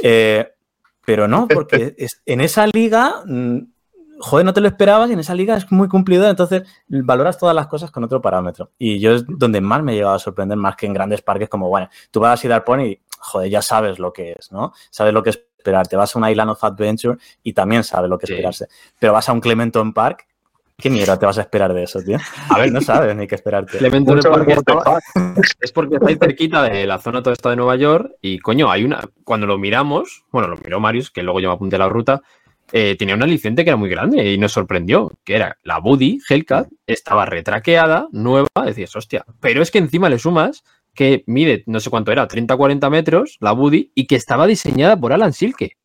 Eh, 0.01 0.47
pero 1.07 1.25
no, 1.29 1.47
porque 1.47 1.95
es- 1.97 2.21
en 2.25 2.41
esa 2.41 2.67
liga, 2.67 3.23
mm, 3.25 3.59
joder, 4.19 4.45
no 4.45 4.53
te 4.53 4.59
lo 4.59 4.67
esperabas 4.67 5.09
y 5.09 5.13
en 5.13 5.19
esa 5.19 5.33
liga 5.33 5.55
es 5.55 5.71
muy 5.71 5.87
cumplidor, 5.87 6.27
entonces 6.29 6.63
valoras 6.89 7.37
todas 7.37 7.55
las 7.55 7.67
cosas 7.67 7.91
con 7.91 8.03
otro 8.03 8.21
parámetro. 8.21 8.71
Y 8.77 8.99
yo 8.99 9.13
es 9.13 9.23
donde 9.25 9.61
más 9.61 9.81
me 9.83 9.93
he 9.93 9.95
llegado 9.95 10.15
a 10.15 10.19
sorprender, 10.19 10.57
más 10.57 10.75
que 10.75 10.85
en 10.85 10.93
grandes 10.93 11.21
parques 11.21 11.47
como, 11.47 11.69
bueno, 11.69 11.87
tú 12.11 12.19
vas 12.19 12.33
a 12.37 12.41
Cedar 12.41 12.65
Point 12.65 12.87
y, 12.91 12.99
joder, 13.19 13.49
ya 13.49 13.61
sabes 13.61 13.99
lo 13.99 14.11
que 14.11 14.33
es, 14.37 14.51
¿no? 14.51 14.73
Sabes 14.89 15.13
lo 15.13 15.23
que 15.23 15.29
esperar. 15.29 15.87
Te 15.87 15.95
vas 15.95 16.13
a 16.13 16.19
una 16.19 16.29
Island 16.29 16.49
of 16.51 16.63
Adventure 16.63 17.17
y 17.41 17.53
también 17.53 17.83
sabes 17.85 18.09
lo 18.09 18.17
que 18.17 18.27
Sí. 18.27 18.33
esperarse. 18.33 18.67
Pero 18.99 19.13
vas 19.13 19.29
a 19.29 19.33
un 19.33 19.39
Clementon 19.39 19.93
Park, 19.93 20.27
¿qué 20.79 20.89
mierda 20.89 21.17
te 21.17 21.25
vas 21.25 21.37
a 21.37 21.41
esperar 21.41 21.73
de 21.73 21.83
eso, 21.83 22.01
tío? 22.01 22.17
A 22.49 22.59
ver, 22.59 22.71
no 22.71 22.81
sabes 22.81 23.15
ni 23.15 23.27
qué 23.27 23.35
esperarte. 23.35 23.77
Clemente 23.79 24.13
es 25.61 25.71
porque 25.71 25.95
está 25.95 26.07
ahí 26.07 26.17
cerquita 26.17 26.63
de 26.63 26.85
la 26.85 26.99
zona 26.99 27.21
toda 27.21 27.33
esta 27.33 27.49
de 27.49 27.55
Nueva 27.55 27.75
York 27.75 28.11
y 28.21 28.39
coño, 28.39 28.69
hay 28.69 28.83
una, 28.83 29.01
cuando 29.23 29.47
lo 29.47 29.57
miramos, 29.57 30.23
bueno, 30.31 30.47
lo 30.47 30.57
miró 30.57 30.79
Marius, 30.79 31.09
que 31.11 31.23
luego 31.23 31.39
yo 31.39 31.49
me 31.49 31.55
apunté 31.55 31.77
a 31.77 31.79
la 31.79 31.89
ruta, 31.89 32.21
eh, 32.71 32.95
tenía 32.97 33.15
una 33.15 33.25
aliciente 33.25 33.63
que 33.63 33.71
era 33.71 33.77
muy 33.77 33.89
grande 33.89 34.31
y 34.31 34.37
nos 34.37 34.51
sorprendió, 34.51 35.11
que 35.23 35.35
era 35.35 35.57
la 35.63 35.79
Buddy 35.79 36.19
Hellcat, 36.29 36.67
estaba 36.85 37.25
retraqueada, 37.25 38.07
nueva, 38.11 38.49
decías, 38.65 38.95
hostia, 38.95 39.25
pero 39.39 39.61
es 39.61 39.71
que 39.71 39.79
encima 39.79 40.09
le 40.09 40.19
sumas 40.19 40.63
que 40.93 41.23
mide, 41.27 41.63
no 41.67 41.79
sé 41.79 41.89
cuánto 41.89 42.11
era, 42.11 42.27
30-40 42.27 42.89
metros, 42.89 43.37
la 43.39 43.51
Buddy, 43.51 43.91
y 43.93 44.07
que 44.07 44.15
estaba 44.15 44.47
diseñada 44.47 44.99
por 44.99 45.13
Alan 45.13 45.31
Silke. 45.31 45.77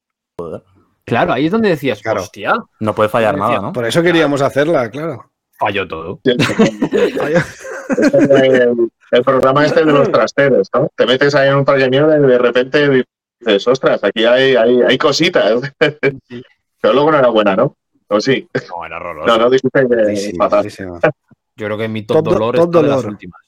Claro, 1.04 1.32
ahí 1.32 1.46
es 1.46 1.52
donde 1.52 1.68
decías, 1.70 2.00
Claro. 2.00 2.20
hostia, 2.22 2.54
No 2.80 2.94
puede 2.94 3.08
fallar 3.08 3.34
Decía, 3.34 3.48
nada, 3.48 3.60
¿no? 3.60 3.72
Por 3.72 3.84
eso 3.86 4.02
queríamos 4.02 4.40
hacerla, 4.42 4.88
claro. 4.90 5.30
falló 5.58 5.86
todo. 5.88 6.20
el, 6.24 6.36
el 9.10 9.24
programa 9.24 9.66
este 9.66 9.84
de 9.84 9.92
los 9.92 10.10
trasteros, 10.10 10.68
¿no? 10.74 10.88
Te 10.96 11.06
metes 11.06 11.34
ahí 11.34 11.48
en 11.48 11.56
un 11.56 11.64
parque 11.64 11.84
de 11.84 11.90
mierda 11.90 12.16
y 12.16 12.20
de 12.20 12.38
repente 12.38 13.04
dices, 13.40 13.66
ostras, 13.68 14.02
aquí 14.04 14.24
hay, 14.24 14.54
hay, 14.56 14.82
hay 14.82 14.98
cositas. 14.98 15.60
Pero 15.78 16.94
luego 16.94 17.12
no 17.12 17.18
era 17.18 17.28
buena, 17.28 17.56
¿no? 17.56 17.76
¿O 18.08 18.20
sí? 18.20 18.48
No, 18.68 18.84
era 18.84 18.96
horroroso. 18.96 19.26
No, 19.26 19.38
no, 19.38 19.50
dijiste 19.50 19.68
que 19.80 20.32
fatal. 20.36 20.58
malísima. 20.64 21.00
Yo 21.56 21.66
creo 21.66 21.78
que 21.78 21.88
mi 21.88 22.02
top, 22.04 22.16
Top 22.18 22.24
do- 22.24 22.30
dolor 22.32 22.54
top 22.56 22.64
está 22.66 22.82
de 22.82 22.88
las 22.88 23.04
últimas. 23.04 23.40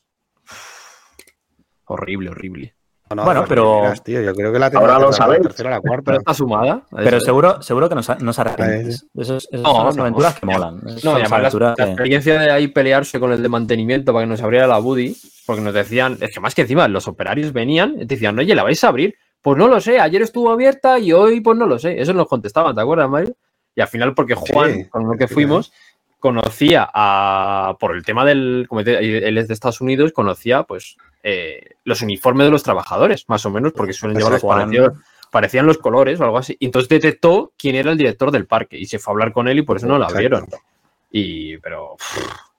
Horrible, 1.86 2.30
horrible. 2.30 2.74
No, 3.10 3.16
no, 3.16 3.24
Bueno, 3.24 3.44
pero- 3.46 3.72
primeras, 3.74 4.02
tío, 4.02 4.22
yo 4.22 4.34
creo 4.34 4.50
que 4.52 4.58
la 4.58 4.66
Ahora 4.74 4.98
lo 4.98 5.06
la 5.08 5.12
sabéis. 5.12 5.42
tercera 5.42 5.68
o 5.68 5.72
la 5.72 5.80
Pero 5.82 6.02
cuarta. 6.02 6.16
está 6.16 6.34
sumada. 6.34 6.82
Pero 6.90 7.20
seguro, 7.20 7.60
seguro 7.62 7.88
que 7.88 7.94
no, 7.94 8.02
se 8.02 8.12
arrepientes. 8.40 9.06
Esas, 9.14 9.46
No, 9.52 9.62
son 9.74 9.86
las 9.86 9.96
no. 9.96 10.02
aventuras 10.02 10.40
que 10.40 10.46
molan. 10.46 10.78
Esas 10.86 11.04
No, 11.04 11.10
son 11.10 11.18
y 11.18 11.22
las 11.22 11.30
además 11.30 11.30
la, 11.30 11.36
aventuras 11.36 11.78
la 11.78 11.84
que- 11.84 11.90
experiencia 11.90 12.40
de 12.40 12.50
ahí 12.50 12.68
pelearse 12.68 13.20
con 13.20 13.32
el 13.32 13.42
de 13.42 13.48
mantenimiento 13.50 14.12
para 14.12 14.24
que 14.24 14.30
nos 14.30 14.42
abriera 14.42 14.66
la 14.66 14.78
Buddy, 14.78 15.14
porque 15.46 15.60
nos 15.62 15.74
decían, 15.74 16.16
es 16.20 16.32
que 16.32 16.40
más 16.40 16.54
que 16.54 16.62
encima 16.62 16.88
los 16.88 17.06
operarios 17.06 17.52
venían, 17.52 17.94
y 17.96 18.06
te 18.06 18.14
decían, 18.14 18.38
oye, 18.38 18.54
¿la 18.54 18.62
vais 18.64 18.82
a 18.82 18.88
abrir? 18.88 19.14
Pues 19.42 19.58
no 19.58 19.68
lo 19.68 19.78
sé, 19.80 20.00
ayer 20.00 20.22
estuvo 20.22 20.50
abierta 20.50 20.98
y 20.98 21.12
hoy 21.12 21.40
pues 21.42 21.58
no 21.58 21.66
lo 21.66 21.78
sé. 21.78 22.00
Eso 22.00 22.14
nos 22.14 22.26
contestaban, 22.26 22.74
¿te 22.74 22.80
acuerdas, 22.80 23.10
Mario? 23.10 23.34
Y 23.76 23.82
al 23.82 23.88
final, 23.88 24.14
porque 24.14 24.34
Juan, 24.34 24.72
Sí, 24.72 24.88
con 24.88 25.06
lo 25.06 25.18
que 25.18 25.28
fuimos, 25.28 25.72
conocía 26.24 26.88
a, 26.94 27.76
por 27.78 27.94
el 27.94 28.02
tema 28.02 28.24
del, 28.24 28.64
como 28.66 28.82
te- 28.82 29.28
él 29.28 29.36
es 29.36 29.46
de 29.46 29.52
Estados 29.52 29.82
Unidos, 29.82 30.10
conocía 30.12 30.62
pues 30.62 30.96
eh, 31.22 31.74
los 31.84 32.00
uniformes 32.00 32.46
de 32.46 32.50
los 32.50 32.62
trabajadores, 32.62 33.28
más 33.28 33.44
o 33.44 33.50
menos, 33.50 33.74
porque 33.74 33.92
suelen 33.92 34.14
Pues 34.14 34.24
llevar 34.24 34.40
parecidos 34.40 34.88
parecían 35.30 35.66
los 35.66 35.76
colores 35.76 36.18
o 36.20 36.24
algo 36.24 36.38
así. 36.38 36.56
Y 36.58 36.64
entonces 36.64 36.88
detectó 36.88 37.52
quién 37.58 37.74
era 37.76 37.90
el 37.92 37.98
director 37.98 38.30
del 38.30 38.46
parque 38.46 38.78
y 38.78 38.86
se 38.86 38.98
fue 38.98 39.10
a 39.10 39.12
hablar 39.12 39.32
con 39.34 39.48
él 39.48 39.58
y 39.58 39.62
por 39.62 39.76
eso 39.76 39.86
no 39.86 39.98
la 39.98 40.06
abrieron. 40.06 40.46
Y, 41.10 41.58
pero, 41.58 41.96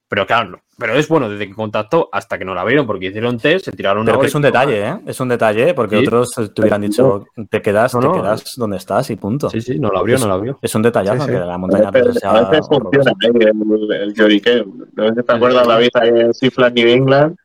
pero 0.08 0.26
claro, 0.28 0.60
pero 0.78 0.94
es 0.96 1.08
bueno 1.08 1.30
desde 1.30 1.48
que 1.48 1.54
contactó 1.56 2.10
hasta 2.12 2.38
que 2.38 2.46
no 2.46 2.54
la 2.54 2.62
abrieron 2.62 2.86
porque 2.86 3.08
hicieron 3.08 3.40
test, 3.40 3.66
se 3.66 3.72
tiraron 3.72 4.04
una 4.04 4.12
Pero 4.12 4.22
que 4.22 4.28
es 4.28 4.36
un 4.36 4.42
detalle, 4.42 4.88
¿eh? 4.88 5.00
Es 5.08 5.20
un 5.20 5.30
detalle, 5.30 5.74
porque 5.74 5.98
Sí. 6.00 6.06
otros 6.06 6.32
te 6.54 6.62
hubieran 6.62 6.82
dicho, 6.82 7.26
te 7.50 7.62
quedas, 7.62 7.96
No, 7.96 8.12
te 8.14 8.22
quedas 8.22 8.56
donde 8.56 8.78
estás 8.78 9.10
y 9.10 9.16
punto. 9.16 9.50
Sí, 9.50 9.62
sí, 9.62 9.80
no 9.80 9.90
la 9.92 10.00
abrió, 10.00 10.18
no 10.20 10.28
la 10.28 10.34
abrió. 10.36 10.60
Es 10.62 10.76
un 10.76 10.82
detallazo 10.84 11.22
Sí, 11.26 11.26
sí. 11.26 11.32
que 11.32 11.40
la 11.40 11.54
A 11.54 11.58
montaña 11.58 11.92
rusa 11.92 12.00
veces, 12.06 12.16
sea 12.20 12.32
a 12.32 12.50
veces 12.50 12.68
funciona. 12.68 13.12
¿eh? 13.12 13.30
el, 13.40 13.92
el 14.02 14.14
lloriqueo. 14.14 14.66
No 14.94 15.08
sé 15.10 15.16
si 15.16 15.24
te 15.24 15.34
acuerdas 15.34 15.66
la 15.68 15.78
vida 15.78 15.90
ahí 16.02 16.10
en 16.10 16.34
Seaflag 16.34 16.74
New 16.74 16.88
England, 16.88 17.36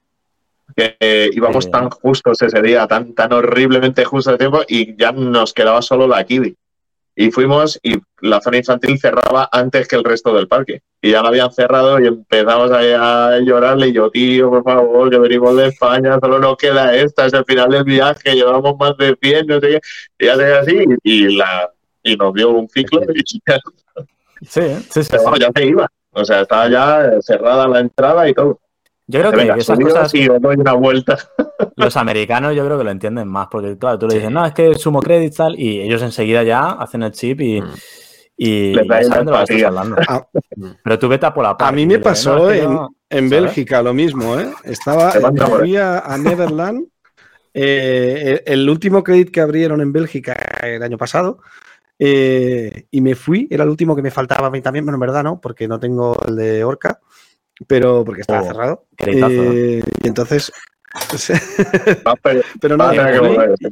que 0.76 0.96
eh, 1.00 1.30
íbamos 1.32 1.64
Sí. 1.64 1.70
tan 1.70 1.88
justos 1.90 2.40
ese 2.42 2.62
día, 2.62 2.86
tan, 2.86 3.14
tan 3.14 3.32
horriblemente 3.32 4.04
justo 4.04 4.32
de 4.32 4.38
tiempo, 4.38 4.60
y 4.68 4.96
ya 4.96 5.12
nos 5.12 5.52
quedaba 5.52 5.82
solo 5.82 6.06
la 6.06 6.22
Kiddie. 6.24 6.54
Y 7.16 7.30
fuimos 7.30 7.78
y 7.82 7.96
la 8.20 8.40
zona 8.40 8.58
infantil 8.58 8.98
cerraba 8.98 9.48
antes 9.52 9.88
que 9.88 9.96
el 9.96 10.04
resto 10.04 10.34
del 10.34 10.48
parque. 10.48 10.82
Y 11.02 11.10
ya 11.10 11.22
la 11.22 11.28
habían 11.28 11.52
cerrado 11.52 12.00
y 12.00 12.06
empezamos 12.06 12.70
a 12.70 13.38
llorarle. 13.40 13.88
Y 13.88 13.92
yo, 13.92 14.10
tío, 14.10 14.50
por 14.50 14.62
favor, 14.62 15.10
que 15.10 15.18
venimos 15.18 15.56
de 15.56 15.68
España, 15.68 16.18
solo 16.20 16.38
nos 16.38 16.56
queda 16.56 16.94
esta, 16.94 17.26
es 17.26 17.32
el 17.32 17.44
final 17.44 17.70
del 17.70 17.84
viaje, 17.84 18.34
llevamos 18.34 18.76
más 18.78 18.96
de 18.96 19.16
100, 19.20 19.46
no 19.46 19.60
sé 19.60 19.68
qué. 19.68 19.80
Y 20.18 20.26
ya 20.26 20.58
así 20.60 20.84
y, 21.02 21.36
la, 21.36 21.70
y 22.02 22.16
nos 22.16 22.32
dio 22.34 22.50
un 22.50 22.68
ciclo 22.68 23.02
y 23.14 23.40
ya, 23.46 23.58
Sí, 24.42 24.62
sí, 24.62 24.86
sí, 24.90 25.02
sí. 25.04 25.08
pero 25.10 25.24
vamos, 25.24 25.40
ya 25.40 25.50
se 25.54 25.66
iba. 25.66 25.86
O 26.12 26.24
sea, 26.24 26.40
estaba 26.40 26.68
ya 26.68 27.20
cerrada 27.20 27.68
la 27.68 27.80
entrada 27.80 28.28
y 28.28 28.34
todo. 28.34 28.58
Yo 29.10 29.20
creo 29.20 29.30
que 29.32 29.36
Venga, 29.38 29.56
esas 29.56 29.78
cosas, 29.78 30.14
y 30.14 30.26
doy 30.26 30.56
una 30.56 30.72
vuelta. 30.74 31.18
los 31.76 31.96
americanos 31.96 32.54
yo 32.54 32.64
creo 32.64 32.78
que 32.78 32.84
lo 32.84 32.90
entienden 32.90 33.28
más, 33.28 33.48
porque 33.50 33.76
claro, 33.76 33.98
tú 33.98 34.06
le 34.08 34.14
dices, 34.16 34.30
no, 34.30 34.44
es 34.46 34.52
que 34.52 34.74
sumo 34.74 35.00
credits 35.00 35.36
tal, 35.36 35.58
y 35.58 35.80
ellos 35.80 36.02
enseguida 36.02 36.42
ya 36.42 36.70
hacen 36.70 37.02
el 37.02 37.12
chip 37.12 37.40
y, 37.40 37.60
Mm. 37.60 37.74
y 38.36 38.74
saben 38.74 39.26
de 39.26 39.32
lo 39.32 39.44
que 39.44 39.54
estás 39.54 39.62
hablando. 39.64 39.96
Ah. 40.08 40.26
Pero 40.82 40.98
tú 40.98 41.08
vete 41.08 41.26
a 41.26 41.34
por 41.34 41.42
la 41.44 41.50
A 41.50 41.56
parte. 41.58 41.76
mí 41.76 41.82
y 41.82 41.86
me 41.86 41.98
pasó 41.98 42.50
en, 42.50 42.64
no- 42.72 42.94
en. 43.10 43.28
Bélgica 43.28 43.82
lo 43.82 43.92
mismo, 43.92 44.38
¿eh? 44.38 44.50
Estaba, 44.64 45.12
fui 45.58 45.76
a, 45.76 45.98
a 46.00 46.16
Neverland. 46.18 46.86
eh, 47.52 48.40
el, 48.46 48.60
el 48.60 48.70
último 48.70 49.02
crédito 49.02 49.32
que 49.32 49.40
abrieron 49.40 49.80
en 49.80 49.92
Bélgica 49.92 50.32
el 50.62 50.82
año 50.82 50.96
pasado. 50.96 51.40
eh, 51.98 52.86
y 52.90 53.00
me 53.00 53.14
fui, 53.14 53.46
era 53.50 53.64
el 53.64 53.70
último 53.70 53.94
que 53.94 54.02
me 54.02 54.10
faltaba 54.10 54.46
a 54.46 54.50
mí 54.50 54.60
también, 54.62 54.84
pero 54.86 54.94
en 54.96 55.00
verdad 55.00 55.22
no, 55.22 55.40
porque 55.40 55.68
no 55.68 55.78
tengo 55.78 56.16
el 56.26 56.36
de 56.36 56.64
Orca, 56.64 56.98
pero 57.66 58.04
porque 58.04 58.22
estaba 58.22 58.42
Oh, 58.42 58.46
cerrado. 58.46 58.84
Eh, 59.06 59.82
y 60.02 60.08
entonces, 60.08 60.52
Va 62.06 62.12
a 62.12 62.16
per- 62.16 62.44
pero 62.60 62.76
no, 62.76 62.92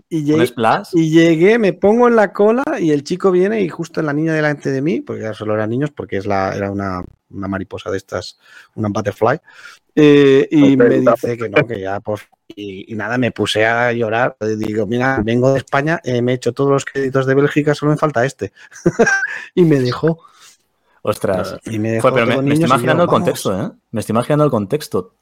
y 0.08 0.22
llegué, 0.22 0.52
y 0.92 1.10
llegué, 1.10 1.58
me 1.58 1.72
pongo 1.72 2.06
en 2.06 2.14
la 2.14 2.32
cola 2.32 2.62
y 2.78 2.92
el 2.92 3.02
chico 3.02 3.32
viene 3.32 3.60
y 3.60 3.68
justo 3.68 3.98
en 3.98 4.06
la 4.06 4.12
niña 4.12 4.34
delante 4.34 4.70
de 4.70 4.80
mí, 4.80 5.00
porque 5.00 5.22
ya 5.22 5.34
solo 5.34 5.54
eran 5.54 5.70
niños, 5.70 5.90
porque 5.90 6.18
es 6.18 6.26
la, 6.26 6.54
era 6.54 6.70
una, 6.70 7.02
una 7.30 7.48
mariposa 7.48 7.90
de 7.90 7.96
estas, 7.96 8.38
una 8.76 8.88
butterfly, 8.88 9.40
eh, 9.96 10.46
y 10.52 10.76
me 10.76 11.00
dice 11.00 11.36
que 11.36 11.48
no, 11.48 11.66
que 11.66 11.80
ya, 11.80 11.98
pues, 11.98 12.22
y, 12.54 12.92
y 12.92 12.94
nada, 12.94 13.18
me 13.18 13.32
puse 13.32 13.66
a 13.66 13.92
llorar. 13.92 14.36
Digo, 14.56 14.86
mira, 14.86 15.20
vengo 15.24 15.52
de 15.52 15.58
España, 15.58 16.00
eh, 16.04 16.22
me 16.22 16.32
he 16.32 16.34
hecho 16.36 16.52
todos 16.52 16.70
los 16.70 16.84
créditos 16.84 17.26
de 17.26 17.34
Bélgica, 17.34 17.74
solo 17.74 17.90
me 17.92 17.98
falta 17.98 18.24
este. 18.24 18.52
y 19.56 19.64
me 19.64 19.80
dejó. 19.80 20.20
Ostras. 21.02 21.56
Y 21.64 21.78
me 21.78 21.92
dejó 21.92 22.10
Joder, 22.10 22.26
pero 22.26 22.42
me, 22.42 22.48
estoy 22.54 22.60
yo, 22.60 22.66
imaginando 22.66 23.02
el 23.04 23.08
contexto, 23.08 23.60
¿eh? 23.60 23.70
Me 23.90 24.00
estoy 24.00 24.12
imaginando 24.12 24.44
el 24.44 24.50
contexto. 24.50 25.14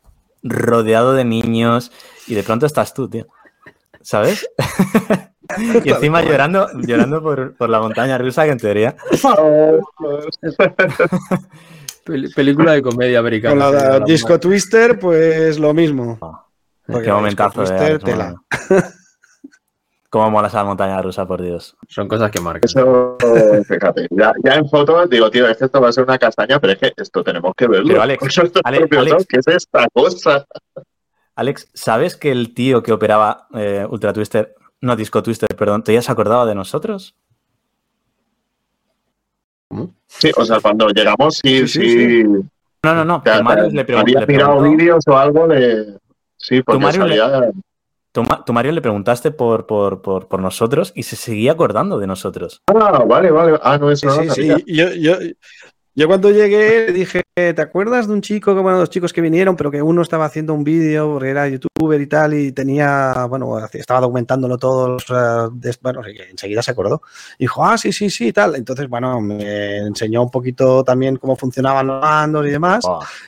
Rodeado 0.42 1.14
de 1.14 1.24
niños 1.24 1.92
y 2.26 2.34
de 2.34 2.42
pronto 2.42 2.66
estás 2.66 2.94
tú, 2.94 3.08
tío. 3.08 3.26
¿Sabes? 4.02 4.48
y 5.84 5.90
encima 5.90 6.22
llorando, 6.22 6.68
llorando 6.74 7.22
por, 7.22 7.56
por 7.56 7.68
la 7.70 7.80
montaña 7.80 8.18
rusa, 8.18 8.44
que 8.44 8.52
en 8.52 8.58
teoría. 8.58 8.96
Pel- 12.04 12.32
película 12.34 12.72
de 12.72 12.82
comedia 12.82 13.18
americana. 13.18 13.66
Con 13.66 13.74
la, 13.74 14.00
Disco 14.00 14.38
Twister, 14.38 14.98
pues 14.98 15.58
lo 15.58 15.74
mismo. 15.74 16.18
Qué 16.86 16.92
Porque 16.92 17.10
momentazo. 17.10 17.62
Disco 17.62 17.74
de 17.74 17.98
Twister, 17.98 18.02
tela. 18.02 18.34
Cómo 20.16 20.30
mola 20.30 20.48
esa 20.48 20.64
montaña 20.64 21.02
rusa, 21.02 21.26
por 21.26 21.42
Dios. 21.42 21.76
Son 21.88 22.08
cosas 22.08 22.30
que 22.30 22.40
marcan. 22.40 22.62
Eso, 22.64 23.18
fíjate, 23.68 24.06
ya, 24.10 24.32
ya 24.42 24.54
en 24.54 24.66
fotos 24.66 25.10
digo, 25.10 25.30
tío, 25.30 25.46
es 25.46 25.58
que 25.58 25.66
esto 25.66 25.78
va 25.78 25.90
a 25.90 25.92
ser 25.92 26.04
una 26.04 26.16
castaña, 26.18 26.58
pero 26.58 26.72
es 26.72 26.78
que 26.78 26.92
esto 26.96 27.22
tenemos 27.22 27.52
que 27.54 27.66
verlo. 27.68 27.88
Pero, 27.88 28.00
Alex, 28.00 28.22
Alex, 28.64 28.88
propios 28.88 29.26
¿Qué 29.26 29.36
es 29.40 29.46
esta 29.48 29.86
cosa? 29.92 30.46
Alex, 31.34 31.68
¿sabes 31.74 32.16
que 32.16 32.30
el 32.32 32.54
tío 32.54 32.82
que 32.82 32.92
operaba 32.92 33.46
eh, 33.54 33.86
Ultra 33.90 34.14
Twister, 34.14 34.54
no 34.80 34.96
Disco 34.96 35.22
Twister, 35.22 35.48
perdón, 35.54 35.84
te 35.84 35.98
has 35.98 36.08
acordado 36.08 36.46
de 36.46 36.54
nosotros? 36.54 37.14
Sí, 40.06 40.30
o 40.34 40.44
sea, 40.46 40.60
cuando 40.60 40.88
llegamos, 40.88 41.40
sí, 41.44 41.66
Sí, 41.66 41.80
sí, 41.80 42.22
sí. 42.22 42.24
No, 42.82 42.94
no, 42.94 43.04
no. 43.04 43.22
le 43.24 43.84
pregun- 43.86 44.00
había 44.00 44.20
le 44.20 44.26
tirado 44.26 44.58
preguntó- 44.60 44.62
vídeos 44.78 45.04
o 45.08 45.16
algo 45.18 45.48
de. 45.48 45.98
Sí, 46.38 46.62
porque 46.62 46.82
Mario 46.82 47.04
le- 47.06 47.16
salía. 47.18 47.50
Tú, 48.16 48.22
Ma- 48.22 48.42
tú, 48.42 48.54
Mario, 48.54 48.72
le 48.72 48.80
preguntaste 48.80 49.30
por, 49.30 49.66
por, 49.66 50.00
por, 50.00 50.26
por 50.26 50.40
nosotros 50.40 50.90
y 50.96 51.02
se 51.02 51.16
seguía 51.16 51.52
acordando 51.52 51.98
de 51.98 52.06
nosotros. 52.06 52.62
Ah, 52.74 53.04
vale, 53.06 53.30
vale. 53.30 53.58
Ah, 53.62 53.76
no, 53.76 53.94
Sí, 53.94 54.06
eso 54.06 54.22
no 54.22 54.34
sí, 54.34 54.42
sí. 54.42 54.48
sabía. 54.48 54.64
Yo, 54.66 54.94
yo, 54.94 55.18
yo 55.96 56.06
cuando 56.06 56.30
llegué 56.30 56.86
le 56.86 56.92
dije, 56.92 57.22
¿te 57.34 57.60
acuerdas 57.60 58.06
de 58.06 58.12
un 58.12 58.20
chico, 58.20 58.54
bueno, 58.62 58.78
dos 58.78 58.90
chicos 58.90 59.14
que 59.14 59.22
vinieron, 59.22 59.56
pero 59.56 59.70
que 59.70 59.80
uno 59.80 60.02
estaba 60.02 60.26
haciendo 60.26 60.52
un 60.52 60.62
vídeo 60.62 61.10
porque 61.14 61.30
era 61.30 61.48
youtuber 61.48 61.98
y 61.98 62.06
tal, 62.06 62.34
y 62.34 62.52
tenía, 62.52 63.26
bueno, 63.30 63.58
estaba 63.72 64.00
documentándolo 64.00 64.58
todo, 64.58 64.98
bueno, 65.80 66.02
enseguida 66.04 66.62
se 66.62 66.70
acordó. 66.70 67.00
Y 67.38 67.44
dijo, 67.44 67.64
ah, 67.64 67.78
sí, 67.78 67.92
sí, 67.92 68.10
sí, 68.10 68.30
tal. 68.30 68.56
Entonces, 68.56 68.88
bueno, 68.88 69.22
me 69.22 69.78
enseñó 69.78 70.22
un 70.22 70.30
poquito 70.30 70.84
también 70.84 71.16
cómo 71.16 71.34
funcionaban 71.34 71.86
los 71.86 72.02
mandos 72.02 72.46
y 72.46 72.50
demás. 72.50 72.84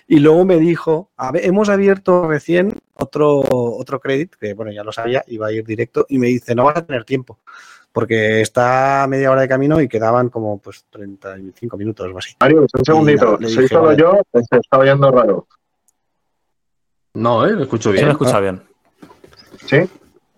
Y 0.07 0.19
luego 0.19 0.45
me 0.45 0.59
dijo, 0.59 1.11
a 1.17 1.33
ver, 1.33 1.47
hemos 1.47 1.71
abierto 1.71 2.29
recién 2.29 2.75
otro, 2.93 3.43
otro 3.49 3.99
credit, 3.99 4.35
que 4.35 4.53
bueno, 4.53 4.73
ya 4.73 4.85
lo 4.85 4.93
sabía, 4.93 5.25
iba 5.29 5.47
a 5.47 5.53
ir 5.53 5.65
directo, 5.65 6.05
y 6.09 6.19
me 6.19 6.27
dice, 6.27 6.55
no 6.55 6.65
vas 6.65 6.77
a 6.77 6.85
tener 6.85 7.05
tiempo, 7.05 7.39
porque 7.99 8.43
está 8.43 9.03
a 9.03 9.07
media 9.09 9.29
hora 9.29 9.41
de 9.41 9.49
camino 9.49 9.81
y 9.81 9.89
quedaban 9.89 10.29
como 10.29 10.61
pues 10.61 10.85
35 10.89 11.77
minutos 11.77 12.09
o 12.15 12.19
así. 12.19 12.33
Mario, 12.39 12.61
un 12.73 12.85
segundito. 12.85 13.37
Soy 13.39 13.47
dije, 13.47 13.67
solo 13.67 13.93
yo, 13.93 14.21
se 14.33 14.57
está 14.57 14.79
oyendo 14.79 15.11
raro. 15.11 15.49
No, 17.15 17.45
¿eh? 17.45 17.51
Lo 17.55 17.65
escucho 17.65 17.89
Sí, 17.91 17.95
bien. 17.95 18.07
lo 18.07 18.13
escucha 18.13 18.39
bien. 18.39 18.63
¿Sí? 19.67 19.81
Sí, 19.81 19.89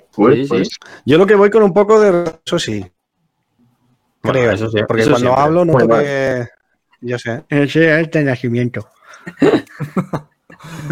sí. 0.08 0.46
pues, 0.48 0.68
Yo 1.04 1.18
lo 1.18 1.26
que 1.26 1.34
voy 1.34 1.50
con 1.50 1.62
un 1.62 1.74
poco 1.74 2.00
de... 2.00 2.32
Eso 2.46 2.58
sí, 2.58 2.80
Bueno, 4.22 4.38
creo, 4.40 4.52
eso 4.52 4.70
sí, 4.70 4.78
porque 4.88 5.02
eso 5.02 5.10
cuando 5.10 5.26
siempre. 5.28 5.42
hablo 5.44 5.64
noto 5.66 5.86
Bueno. 5.86 6.02
que... 6.02 6.46
Yo 7.02 7.18
sé. 7.18 7.44
Ese 7.50 8.00
es 8.00 8.08
el 8.16 8.24
nacimiento. 8.24 8.88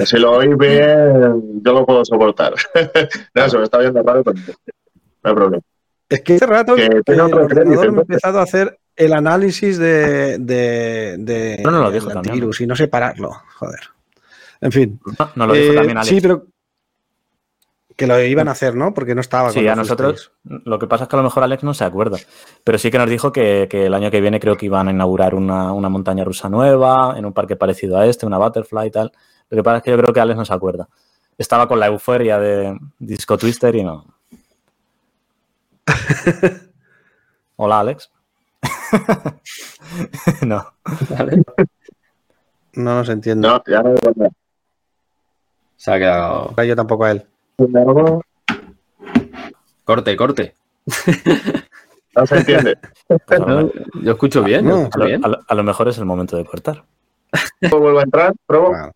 si 0.04 0.18
lo 0.18 0.32
oís 0.32 0.54
bien, 0.58 1.62
yo 1.62 1.72
lo 1.72 1.86
puedo 1.86 2.04
soportar. 2.04 2.52
no, 3.34 3.48
se 3.48 3.56
me 3.56 3.64
está 3.64 3.78
oyendo 3.78 4.02
raro, 4.02 4.22
pero 4.22 4.36
no 4.38 5.30
hay 5.30 5.34
problema. 5.34 5.62
Es 6.08 6.22
que 6.22 6.34
hace 6.36 6.46
rato 6.46 6.74
Que 6.74 6.88
que, 6.88 7.02
tenga 7.02 7.26
el 7.26 7.32
otro 7.32 7.44
ordenador 7.44 7.48
crédito, 7.48 7.70
me 7.70 7.76
ha 7.80 7.88
entonces. 7.88 8.02
empezado 8.02 8.38
a 8.40 8.42
hacer 8.42 8.78
el 8.96 9.12
análisis 9.12 9.78
de, 9.78 10.38
de, 10.38 11.16
de 11.18 11.60
No, 11.64 11.70
no, 11.70 11.82
lo 11.82 11.90
del 11.90 12.00
dijo 12.04 12.18
antivirus 12.18 12.60
y 12.60 12.66
no 12.66 12.74
separarlo. 12.74 13.32
Joder. 13.58 13.80
En 14.60 14.72
fin. 14.72 15.00
No, 15.18 15.30
nos 15.36 15.48
lo 15.48 15.54
dijo 15.54 15.72
Eh, 15.72 15.76
también 15.76 15.98
Alex. 15.98 16.08
Sí, 16.08 16.20
pero 16.20 16.46
que 17.96 18.06
lo 18.06 18.20
iban 18.22 18.46
a 18.48 18.52
hacer, 18.52 18.76
¿no? 18.76 18.94
Porque 18.94 19.14
no 19.14 19.20
estaba. 19.20 19.50
Sí, 19.50 19.66
a 19.66 19.74
nosotros 19.74 20.30
lo 20.44 20.78
que 20.78 20.86
pasa 20.86 21.04
es 21.04 21.10
que 21.10 21.16
a 21.16 21.18
lo 21.18 21.24
mejor 21.24 21.42
Alex 21.42 21.64
no 21.64 21.74
se 21.74 21.84
acuerda, 21.84 22.16
pero 22.62 22.78
sí 22.78 22.92
que 22.92 22.98
nos 22.98 23.10
dijo 23.10 23.32
que, 23.32 23.66
que 23.68 23.86
el 23.86 23.94
año 23.94 24.10
que 24.10 24.20
viene 24.20 24.38
creo 24.38 24.56
que 24.56 24.66
iban 24.66 24.86
a 24.86 24.92
inaugurar 24.92 25.34
una, 25.34 25.72
una 25.72 25.88
montaña 25.88 26.22
rusa 26.24 26.48
nueva, 26.48 27.14
en 27.18 27.26
un 27.26 27.32
parque 27.32 27.56
parecido 27.56 27.98
a 27.98 28.06
este, 28.06 28.24
una 28.24 28.38
Butterfly 28.38 28.86
y 28.86 28.90
tal. 28.92 29.12
Lo 29.50 29.56
que 29.56 29.62
pasa 29.64 29.78
es 29.78 29.82
que 29.82 29.90
yo 29.90 29.98
creo 29.98 30.12
que 30.14 30.20
Alex 30.20 30.38
no 30.38 30.44
se 30.44 30.54
acuerda. 30.54 30.88
Estaba 31.36 31.66
con 31.66 31.80
la 31.80 31.86
euforia 31.88 32.38
de 32.38 32.78
Disco 33.00 33.36
Twister 33.36 33.74
y 33.74 33.82
no. 33.82 34.04
Hola, 37.56 37.80
Alex. 37.80 38.10
no. 40.42 40.64
Vale. 41.10 41.42
No 42.74 42.94
nos 42.94 43.08
entiendo. 43.08 43.48
No, 43.48 43.62
ya 43.66 43.82
no. 43.82 43.94
Se 45.76 45.92
ha 45.92 45.98
quedado. 45.98 46.54
Yo 46.64 46.76
tampoco 46.76 47.04
a 47.04 47.10
él. 47.12 47.26
Corte, 49.84 50.16
corte. 50.16 50.54
no 52.16 52.26
se 52.26 52.36
entiende. 52.38 52.78
Pues 53.26 53.40
No, 53.40 53.70
yo 54.02 54.12
escucho 54.12 54.42
bien. 54.42 54.66
No, 54.66 54.74
a 54.76 54.78
escucho 54.82 54.98
lo- 55.00 55.06
bien. 55.06 55.24
a 55.24 55.28
lo- 55.28 55.40
a 55.46 55.54
lo 55.54 55.62
mejor 55.64 55.88
es 55.88 55.98
el 55.98 56.04
momento 56.04 56.36
de 56.36 56.44
cortar. 56.44 56.84
Vuelvo 57.70 57.98
a 57.98 58.02
entrar, 58.02 58.32
probo. 58.46 58.68
Bueno, 58.70 58.92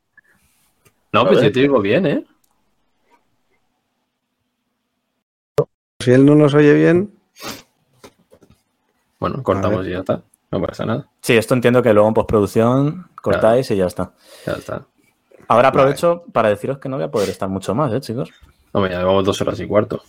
No, 1.12 1.26
pues 1.26 1.42
yo 1.42 1.52
te 1.52 1.60
digo 1.60 1.80
bien, 1.80 2.06
¿eh? 2.06 2.24
Si 6.02 6.12
él 6.12 6.24
no 6.26 6.34
nos 6.34 6.54
oye 6.54 6.72
bien, 6.74 7.12
Bueno, 9.18 9.42
cortamos 9.42 9.86
y 9.86 9.90
ya 9.90 9.98
está. 10.00 10.22
No 10.50 10.60
pasa 10.60 10.84
nada. 10.84 11.08
Sí, 11.22 11.34
esto 11.36 11.54
entiendo 11.54 11.82
que 11.82 11.92
luego 11.94 12.08
en 12.08 12.14
postproducción 12.14 13.08
cortáis 13.22 13.70
y 13.70 13.76
ya 13.76 13.86
está. 13.86 14.12
Ya 14.46 14.52
está. 14.54 14.84
Ahora 15.48 15.68
aprovecho 15.68 16.24
para 16.32 16.48
deciros 16.48 16.78
que 16.78 16.88
no 16.88 16.96
voy 16.96 17.04
a 17.04 17.10
poder 17.10 17.28
estar 17.28 17.48
mucho 17.48 17.74
más, 17.74 17.92
¿eh, 17.92 18.00
chicos? 18.00 18.30
Hombre, 18.72 18.92
ya 18.92 18.98
llevamos 18.98 19.24
dos 19.24 19.40
horas 19.40 19.58
y 19.60 19.66
cuarto. 19.66 20.02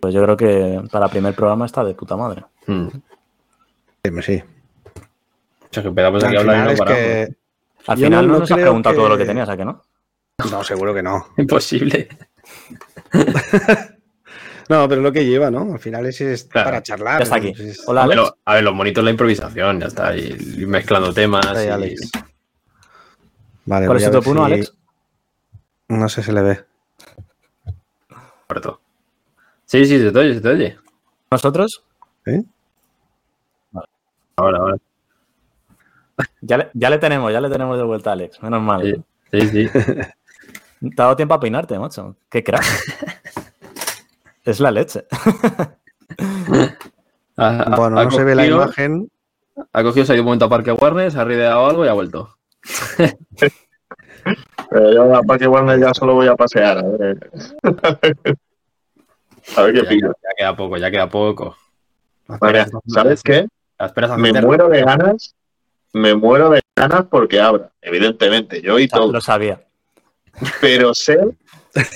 Pues 0.00 0.14
yo 0.14 0.22
creo 0.22 0.36
que 0.36 0.82
para 0.92 1.08
primer 1.08 1.34
programa 1.34 1.66
está 1.66 1.82
de 1.84 1.94
puta 1.94 2.16
madre. 2.16 2.44
Mm. 2.66 2.88
dime, 4.04 4.22
sí. 4.22 4.42
O 4.44 5.68
sea, 5.74 5.82
que 5.82 5.88
empezamos 5.88 6.22
Al 6.22 6.28
aquí 6.28 6.36
a 6.36 6.40
hablar 6.40 6.56
y 6.56 6.64
no 6.64 6.70
es 6.70 6.78
paramos. 6.78 6.98
que. 7.00 7.34
Al 7.86 7.96
Yo 7.98 8.04
final 8.06 8.26
no- 8.26 8.28
no, 8.28 8.32
no 8.34 8.38
nos 8.40 8.50
has 8.50 8.58
preguntado 8.58 8.96
todo 8.96 9.08
lo 9.08 9.16
que 9.16 9.22
que- 9.24 9.28
tenías, 9.28 9.48
¿a 9.48 9.56
que 9.56 9.64
no? 9.64 9.82
No, 10.50 10.62
seguro 10.64 10.94
que 10.94 11.02
no. 11.02 11.26
Imposible. 11.36 12.08
No, 14.68 14.88
pero 14.88 15.00
lo 15.02 15.12
que 15.12 15.24
lleva, 15.26 15.50
¿no? 15.50 15.72
Al 15.74 15.78
final 15.78 16.06
es, 16.06 16.20
es 16.20 16.44
Claro. 16.44 16.66
para 16.68 16.82
charlar. 16.82 17.18
Ya 17.18 17.24
está 17.24 17.36
aquí. 17.36 17.52
Es- 17.58 17.82
Hola, 17.86 18.04
A 18.04 18.06
ver, 18.06 18.16
lo- 18.16 18.36
a 18.44 18.54
ver, 18.54 18.64
los 18.64 18.74
monitos 18.74 19.04
la 19.04 19.10
improvisación, 19.10 19.80
ya 19.80 19.86
está. 19.86 20.16
Y, 20.16 20.64
mezclando 20.66 21.12
temas. 21.12 21.46
Ahí, 21.46 21.66
y- 21.66 21.70
Alex. 21.70 22.10
Vale, 23.66 23.86
¿Cuál 23.86 23.98
es 23.98 24.04
tu 24.04 24.10
top 24.12 24.26
1, 24.28 24.40
si- 24.46 24.52
Alex? 24.52 24.74
No 25.88 26.08
sé 26.08 26.22
si 26.22 26.32
le 26.32 26.42
ve. 26.42 26.64
Sí, 29.66 29.84
sí, 29.86 29.98
se 29.98 30.12
te 30.12 30.18
oye, 30.18 30.34
se 30.34 30.40
te 30.40 30.48
oye. 30.48 30.78
¿Nosotros? 31.30 31.82
Ahora, 34.36 34.58
ahora. 34.58 34.76
Ya 36.42 36.58
le, 36.58 36.70
ya 36.74 36.90
le 36.90 36.98
tenemos, 36.98 37.32
ya 37.32 37.40
le 37.40 37.48
tenemos 37.50 37.76
de 37.76 37.82
vuelta 37.82 38.10
a 38.10 38.12
Alex. 38.12 38.40
Menos 38.42 38.62
mal. 38.62 39.04
Sí, 39.32 39.40
sí. 39.48 39.68
sí. 39.68 39.80
Te 40.94 41.00
ha 41.00 41.04
dado 41.04 41.16
tiempo 41.16 41.34
a 41.34 41.40
peinarte, 41.40 41.78
macho. 41.78 42.16
Qué 42.28 42.44
crack. 42.44 42.62
es 44.44 44.60
la 44.60 44.70
leche. 44.70 45.06
Ha- 47.36 47.74
Bueno, 47.76 47.98
ha 47.98 48.04
no 48.04 48.10
se 48.12 48.22
ve 48.22 48.34
la 48.36 48.46
imagen. 48.46 49.10
Ha 49.72 49.82
cogido, 49.82 50.06
se 50.06 50.12
ha 50.12 50.14
ido 50.14 50.22
un 50.22 50.26
momento 50.26 50.44
a 50.44 50.48
Parque 50.48 50.70
Warner, 50.72 51.10
se 51.10 51.18
ha 51.18 51.24
rideado 51.24 51.66
algo 51.66 51.84
y 51.84 51.88
ha 51.88 51.92
vuelto. 51.92 52.36
Pero 54.70 54.92
yo 54.94 55.14
a 55.16 55.22
Parque 55.22 55.48
Warner 55.48 55.80
ya 55.80 55.92
solo 55.94 56.14
voy 56.14 56.28
a 56.28 56.36
pasear. 56.36 56.78
A 56.78 56.82
ver, 56.82 57.30
a 59.56 59.62
ver 59.62 59.74
qué 59.74 59.82
Ya, 59.82 59.88
pillo. 59.88 60.08
ya 60.22 60.28
queda 60.36 60.56
poco, 60.56 60.76
ya 60.76 60.90
queda 60.90 61.08
poco. 61.08 61.56
Vale, 62.26 62.66
¿Sabes 62.86 63.22
qué? 63.22 63.48
Esperas 63.78 64.12
a 64.12 64.16
Me 64.16 64.32
muero 64.40 64.68
de 64.68 64.82
ganas. 64.82 65.34
Me 65.92 66.14
muero 66.14 66.50
de 66.50 66.60
ganas 66.76 67.04
porque 67.10 67.40
abra, 67.40 67.70
evidentemente, 67.82 68.60
yo 68.62 68.78
y 68.78 68.86
todo. 68.88 69.10
Lo 69.12 69.20
sabía. 69.20 69.60
Pero 70.60 70.94
sé 70.94 71.18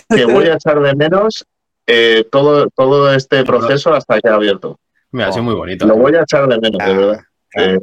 que 0.08 0.24
voy 0.24 0.46
a 0.46 0.54
echar 0.54 0.80
de 0.80 0.94
menos 0.94 1.44
eh, 1.88 2.24
todo, 2.30 2.68
todo 2.76 3.12
este 3.12 3.42
proceso 3.44 3.94
hasta 3.94 4.20
que 4.20 4.28
ha 4.28 4.34
abierto. 4.34 4.78
Mira, 5.10 5.28
ha 5.28 5.32
sido 5.32 5.42
muy 5.44 5.54
bonito. 5.54 5.86
Lo 5.86 5.96
voy 5.96 6.14
a 6.14 6.22
echar 6.22 6.46
de 6.46 6.58
menos, 6.60 6.78
de 6.78 6.84
Ah, 6.84 6.96
verdad. 6.96 7.20
Eh, 7.56 7.78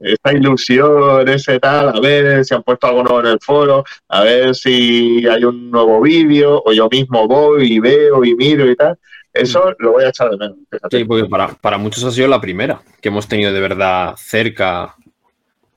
esta 0.00 0.32
ilusión, 0.34 1.26
ese 1.26 1.58
tal, 1.58 1.88
a 1.88 2.00
ver 2.00 2.44
si 2.44 2.54
han 2.54 2.62
puesto 2.62 2.86
algo 2.86 3.02
nuevo 3.02 3.20
en 3.20 3.26
el 3.28 3.38
foro, 3.40 3.82
a 4.08 4.22
ver 4.22 4.54
si 4.54 5.26
hay 5.26 5.42
un 5.42 5.70
nuevo 5.70 6.02
vídeo, 6.02 6.62
o 6.64 6.70
yo 6.72 6.86
mismo 6.90 7.26
voy 7.26 7.72
y 7.72 7.80
veo 7.80 8.22
y 8.24 8.34
miro 8.34 8.70
y 8.70 8.76
tal. 8.76 8.98
Eso 9.32 9.74
lo 9.78 9.92
voy 9.92 10.04
a 10.04 10.10
echar 10.10 10.28
de 10.30 10.36
menos. 10.36 10.56
fíjate. 10.70 10.98
Sí, 10.98 11.04
porque 11.04 11.24
para, 11.24 11.48
para 11.48 11.78
muchos 11.78 12.04
ha 12.04 12.10
sido 12.10 12.28
la 12.28 12.40
primera 12.42 12.80
que 13.00 13.08
hemos 13.08 13.26
tenido 13.26 13.52
de 13.54 13.60
verdad 13.60 14.14
cerca, 14.18 14.94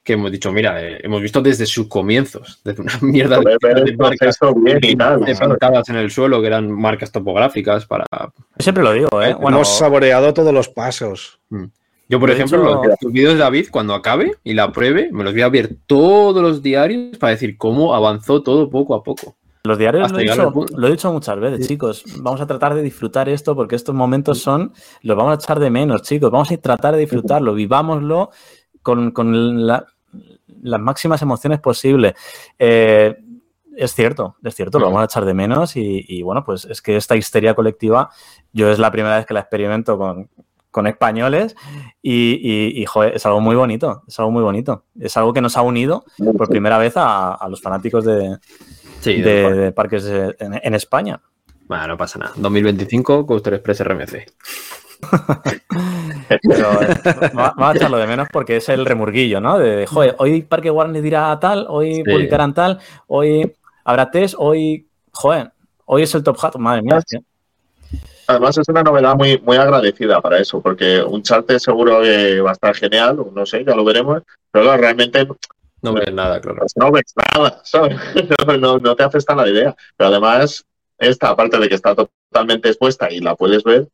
que 0.10 0.14
hemos 0.14 0.32
dicho, 0.32 0.52
mira, 0.52 0.82
eh, 0.84 1.00
hemos 1.04 1.22
visto 1.22 1.40
desde 1.40 1.68
sus 1.68 1.88
comienzos, 1.88 2.60
desde 2.64 2.82
una 2.82 2.94
mierda 3.02 3.40
de, 3.40 3.96
marcas 3.96 4.40
en 5.90 5.96
el 5.98 6.10
suelo 6.10 6.42
que 6.42 6.48
eran 6.48 6.72
marcas 6.72 7.12
topográficas 7.12 7.86
para... 7.86 8.06
Yo 8.12 8.30
siempre 8.58 8.84
lo 8.84 8.92
digo, 8.94 9.22
¿eh? 9.22 9.30
Eh, 9.30 9.34
Bueno, 9.40 9.58
Hemos 9.58 9.78
saboreado 9.78 10.34
todos 10.34 10.52
los 10.52 10.68
pasos. 10.68 11.40
Yo, 12.08 12.20
por 12.20 12.30
De 12.30 12.36
ejemplo, 12.36 12.58
hecho- 12.60 12.84
los, 12.90 12.98
los 13.02 13.14
vídeos 13.14 13.34
de 13.34 13.40
David, 13.40 13.68
cuando 13.70 13.94
acabe 13.94 14.34
y 14.44 14.56
la 14.56 14.72
pruebe, 14.72 15.10
me 15.12 15.24
los 15.24 15.34
voy 15.34 15.44
a 15.44 15.50
ver 15.50 15.76
todos 15.86 16.42
los 16.42 16.64
diarios 16.64 17.18
para 17.20 17.32
decir 17.32 17.56
cómo 17.56 17.94
avanzó 17.94 18.42
todo 18.42 18.68
poco 18.70 18.96
a 18.96 19.04
poco. 19.04 19.36
los 19.64 19.78
diarios 19.78 20.06
hasta 20.06 20.16
lo 20.18 20.20
he, 20.22 20.24
dicho, 20.24 20.66
lo 20.76 20.88
he 20.88 20.92
dicho 20.92 21.14
muchas 21.14 21.40
veces, 21.40 21.68
chicos. 21.68 22.04
Vamos 22.22 22.42
a 22.42 22.48
tratar 22.48 22.74
de 22.74 22.82
disfrutar 22.82 23.30
esto 23.30 23.56
porque 23.56 23.76
estos 23.76 23.94
momentos 23.94 24.40
son, 24.40 24.74
los 25.04 25.16
vamos 25.16 25.34
a 25.34 25.36
echar 25.36 25.60
de 25.60 25.70
menos, 25.70 26.02
chicos. 26.02 26.32
Vamos 26.32 26.52
a 26.52 26.58
tratar 26.58 26.96
de 26.96 27.02
disfrutarlo, 27.02 27.54
vivámoslo 27.54 28.32
con, 28.82 29.12
con 29.12 29.68
la- 29.68 29.86
las 30.62 30.80
máximas 30.80 31.22
emociones 31.22 31.60
posibles. 31.60 32.14
Eh, 32.58 33.18
es 33.76 33.94
cierto, 33.94 34.36
es 34.44 34.56
cierto, 34.56 34.78
lo 34.78 34.88
vamos 34.88 35.02
a 35.02 35.06
echar 35.06 35.24
de 35.24 35.34
menos 35.34 35.78
y, 35.78 36.04
y, 36.08 36.22
bueno, 36.22 36.44
pues 36.44 36.66
es 36.66 36.82
que 36.82 36.98
esta 36.98 37.16
histeria 37.16 37.54
colectiva, 37.54 38.10
yo 38.52 38.70
es 38.70 38.78
la 38.78 38.92
primera 38.92 39.16
vez 39.16 39.26
que 39.26 39.34
la 39.34 39.40
experimento 39.40 39.98
con, 39.98 40.30
con 40.70 40.86
españoles 40.86 41.56
y, 42.02 42.40
y, 42.42 42.82
y, 42.82 42.86
joder, 42.86 43.16
es 43.16 43.26
algo 43.26 43.40
muy 43.40 43.56
bonito, 43.56 44.04
es 44.06 44.20
algo 44.20 44.32
muy 44.32 44.44
bonito. 44.44 44.84
Es 45.00 45.16
algo 45.16 45.32
que 45.32 45.40
nos 45.40 45.56
ha 45.56 45.62
unido 45.62 46.04
por 46.38 46.50
primera 46.50 46.78
vez 46.78 46.98
a, 46.98 47.36
a 47.36 47.48
los 47.48 47.62
fanáticos 47.62 48.04
de, 48.04 48.38
Sí, 49.02 49.22
de, 49.22 49.72
parques 49.72 50.06
en 50.40 50.74
España. 50.74 51.22
Bueno, 51.68 51.88
no 51.88 51.98
pasa 51.98 52.20
nada. 52.20 52.34
2025, 52.36 53.26
Coaster 53.26 53.54
Express 53.56 53.84
RMC. 53.84 54.26
Pero 56.42 56.82
eh, 56.82 56.88
va, 57.38 57.54
va 57.60 57.72
a 57.72 57.76
echarlo 57.76 57.98
de 57.98 58.08
menos 58.08 58.28
porque 58.32 58.58
es 58.58 58.70
el 58.70 58.86
remurguillo, 58.86 59.40
¿no? 59.40 59.58
De, 59.58 59.86
joder, 59.88 60.16
hoy 60.20 60.42
Parque 60.42 60.72
Warner 60.72 61.02
dirá 61.02 61.38
tal, 61.40 61.66
hoy 61.70 61.96
Sí. 61.96 62.04
publicarán 62.04 62.54
tal, 62.54 62.80
hoy 63.08 63.54
habrá 63.84 64.10
test, 64.12 64.36
hoy, 64.38 64.88
joder, 65.12 65.52
hoy 65.86 66.04
es 66.04 66.14
el 66.16 66.24
Top 66.24 66.38
Hat, 66.44 66.56
madre 66.58 66.82
mía. 66.82 67.02
tío. 67.08 67.22
Además 68.28 68.58
es 68.60 68.68
una 68.70 68.84
novedad 68.84 69.16
muy, 69.16 69.40
muy 69.40 69.58
agradecida 69.58 70.22
para 70.22 70.38
eso, 70.38 70.62
porque 70.62 71.02
un 71.02 71.24
charte 71.24 71.60
seguro 71.60 72.02
que 72.02 72.40
va 72.42 72.52
a 72.52 72.54
estar 72.54 72.76
genial, 72.76 73.18
no 73.34 73.46
sé, 73.46 73.66
ya 73.66 73.74
lo 73.76 73.84
veremos, 73.84 74.22
pero 74.52 74.66
claro, 74.66 74.82
realmente 74.82 75.28
No 75.82 75.94
ves 75.94 76.14
nada, 76.14 76.40
claro. 76.40 76.60
pues 76.60 76.74
no 76.76 76.92
ves 76.92 77.14
nada, 77.36 77.62
¿sabes? 77.64 77.98
No, 78.48 78.58
no, 78.58 78.78
no 78.78 78.96
te 78.96 79.04
haces 79.04 79.26
tan 79.26 79.38
la 79.38 79.50
idea. 79.50 79.76
Pero 79.98 80.10
además, 80.12 80.64
esta, 81.00 81.30
aparte 81.30 81.58
de 81.58 81.70
que 81.70 81.76
está 81.76 81.96
totalmente 81.96 82.68
expuesta 82.70 83.10
y 83.12 83.20
la 83.20 83.36
puedes 83.36 83.64
ver, 83.64 83.88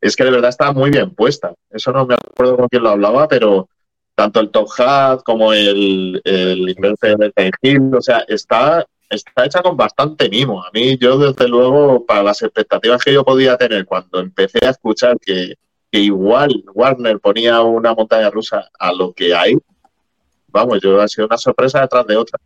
es 0.00 0.16
que 0.16 0.24
de 0.24 0.30
verdad 0.30 0.50
está 0.50 0.72
muy 0.72 0.90
bien 0.90 1.14
puesta. 1.14 1.54
Eso 1.70 1.92
no 1.92 2.06
me 2.06 2.14
acuerdo 2.14 2.56
con 2.56 2.68
quién 2.68 2.82
lo 2.82 2.90
hablaba, 2.90 3.28
pero 3.28 3.68
tanto 4.14 4.40
el 4.40 4.50
Top 4.50 4.68
Hat 4.78 5.22
como 5.22 5.52
el, 5.52 6.20
el 6.24 6.68
Inverse 6.68 7.16
de 7.16 7.32
Time 7.32 7.52
Hill, 7.62 7.94
o 7.94 8.02
sea, 8.02 8.24
está, 8.28 8.84
está 9.08 9.46
hecha 9.46 9.62
con 9.62 9.76
bastante 9.76 10.28
mimo. 10.28 10.62
A 10.62 10.70
mí, 10.72 10.96
yo 10.98 11.18
desde 11.18 11.48
luego, 11.48 12.04
para 12.04 12.22
las 12.22 12.42
expectativas 12.42 13.02
que 13.02 13.12
yo 13.12 13.24
podía 13.24 13.56
tener 13.56 13.86
cuando 13.86 14.20
empecé 14.20 14.58
a 14.64 14.70
escuchar 14.70 15.18
que, 15.18 15.54
que 15.90 15.98
igual 15.98 16.64
Warner 16.74 17.18
ponía 17.18 17.62
una 17.62 17.94
montaña 17.94 18.30
rusa 18.30 18.68
a 18.78 18.92
lo 18.92 19.12
que 19.12 19.34
hay, 19.34 19.56
vamos, 20.48 20.80
yo 20.82 21.00
ha 21.00 21.08
sido 21.08 21.26
una 21.26 21.38
sorpresa 21.38 21.80
detrás 21.80 22.06
de 22.06 22.16
otra. 22.16 22.38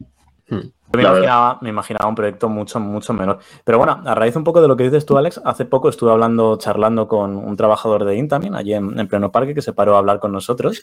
Yo 0.93 0.99
me 0.99 1.03
imaginaba, 1.03 1.59
me 1.61 1.69
imaginaba 1.71 2.09
un 2.09 2.15
proyecto 2.15 2.49
mucho, 2.49 2.79
mucho 2.79 3.13
menor. 3.13 3.39
Pero 3.65 3.79
bueno, 3.79 4.01
a 4.05 4.15
raíz 4.15 4.37
un 4.37 4.45
poco 4.45 4.61
de 4.61 4.69
lo 4.69 4.77
que 4.77 4.85
dices 4.85 5.05
tú, 5.05 5.19
Alex, 5.19 5.41
hace 5.45 5.65
poco 5.65 5.89
estuve 5.89 6.13
hablando, 6.13 6.57
charlando 6.57 7.09
con 7.09 7.37
un 7.37 7.57
trabajador 7.57 8.05
de 8.05 8.17
Intamin, 8.17 8.55
allí 8.55 8.75
en, 8.75 8.99
en 8.99 9.09
pleno 9.09 9.33
parque, 9.33 9.55
que 9.55 9.63
se 9.63 9.73
paró 9.73 9.97
a 9.97 9.99
hablar 9.99 10.21
con 10.21 10.33
nosotros. 10.33 10.83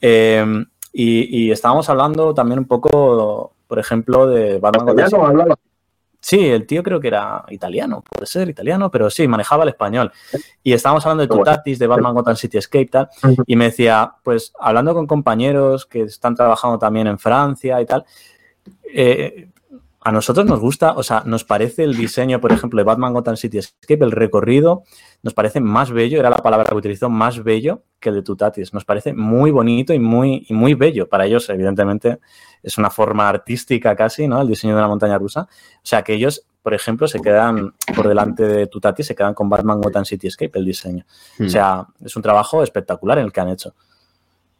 Eh, 0.00 0.44
y, 0.92 1.46
y 1.46 1.50
estábamos 1.50 1.88
hablando 1.88 2.34
también 2.34 2.58
un 2.58 2.66
poco, 2.66 3.54
por 3.66 3.78
ejemplo, 3.78 4.26
de 4.26 4.58
Batman. 4.58 5.56
Sí, 6.20 6.48
el 6.48 6.66
tío 6.66 6.82
creo 6.82 6.98
que 6.98 7.08
era 7.08 7.44
italiano, 7.48 8.02
puede 8.02 8.26
ser 8.26 8.48
italiano, 8.48 8.90
pero 8.90 9.08
sí, 9.08 9.28
manejaba 9.28 9.62
el 9.62 9.68
español. 9.68 10.10
Y 10.64 10.72
estábamos 10.72 11.06
hablando 11.06 11.22
de. 11.22 11.28
Tutatis, 11.28 11.78
de 11.78 11.86
Batman 11.86 12.12
Gotham 12.12 12.36
City 12.36 12.58
Escape, 12.58 12.86
tal, 12.86 13.08
y 13.46 13.54
me 13.54 13.66
decía, 13.66 14.14
pues 14.24 14.52
hablando 14.58 14.94
con 14.94 15.06
compañeros 15.06 15.86
que 15.86 16.02
están 16.02 16.34
trabajando 16.34 16.78
también 16.78 17.06
en 17.06 17.18
Francia 17.20 17.80
y 17.80 17.86
tal, 17.86 18.04
eh, 18.94 19.48
a 20.00 20.12
nosotros 20.12 20.46
nos 20.46 20.60
gusta, 20.60 20.92
o 20.92 21.02
sea, 21.02 21.22
nos 21.26 21.44
parece 21.44 21.84
el 21.84 21.96
diseño, 21.96 22.40
por 22.40 22.52
ejemplo, 22.52 22.78
de 22.78 22.84
Batman 22.84 23.12
Gotham 23.12 23.36
City 23.36 23.58
Escape, 23.58 24.04
el 24.04 24.12
recorrido, 24.12 24.84
nos 25.22 25.34
parece 25.34 25.60
más 25.60 25.90
bello, 25.90 26.18
era 26.20 26.30
la 26.30 26.38
palabra 26.38 26.68
que 26.68 26.74
utilizó, 26.74 27.10
más 27.10 27.42
bello 27.42 27.82
que 27.98 28.10
el 28.10 28.14
de 28.14 28.22
Tutatis. 28.22 28.72
Nos 28.72 28.84
parece 28.84 29.12
muy 29.12 29.50
bonito 29.50 29.92
y 29.92 29.98
muy, 29.98 30.46
y 30.48 30.54
muy 30.54 30.74
bello. 30.74 31.08
Para 31.08 31.26
ellos, 31.26 31.50
evidentemente, 31.50 32.20
es 32.62 32.78
una 32.78 32.90
forma 32.90 33.28
artística 33.28 33.94
casi, 33.96 34.28
¿no? 34.28 34.40
El 34.40 34.48
diseño 34.48 34.74
de 34.74 34.78
una 34.78 34.88
montaña 34.88 35.18
rusa. 35.18 35.42
O 35.42 35.86
sea, 35.86 36.02
que 36.02 36.14
ellos, 36.14 36.46
por 36.62 36.74
ejemplo, 36.74 37.08
se 37.08 37.20
quedan 37.20 37.74
por 37.94 38.06
delante 38.06 38.44
de 38.44 38.66
Tutatis, 38.66 39.06
se 39.06 39.14
quedan 39.14 39.34
con 39.34 39.48
Batman 39.48 39.80
Gotham 39.80 40.04
City 40.04 40.28
Escape, 40.28 40.58
el 40.58 40.64
diseño. 40.64 41.04
Hmm. 41.38 41.46
O 41.46 41.48
sea, 41.48 41.86
es 42.02 42.14
un 42.16 42.22
trabajo 42.22 42.62
espectacular 42.62 43.18
el 43.18 43.32
que 43.32 43.40
han 43.40 43.48
hecho. 43.48 43.74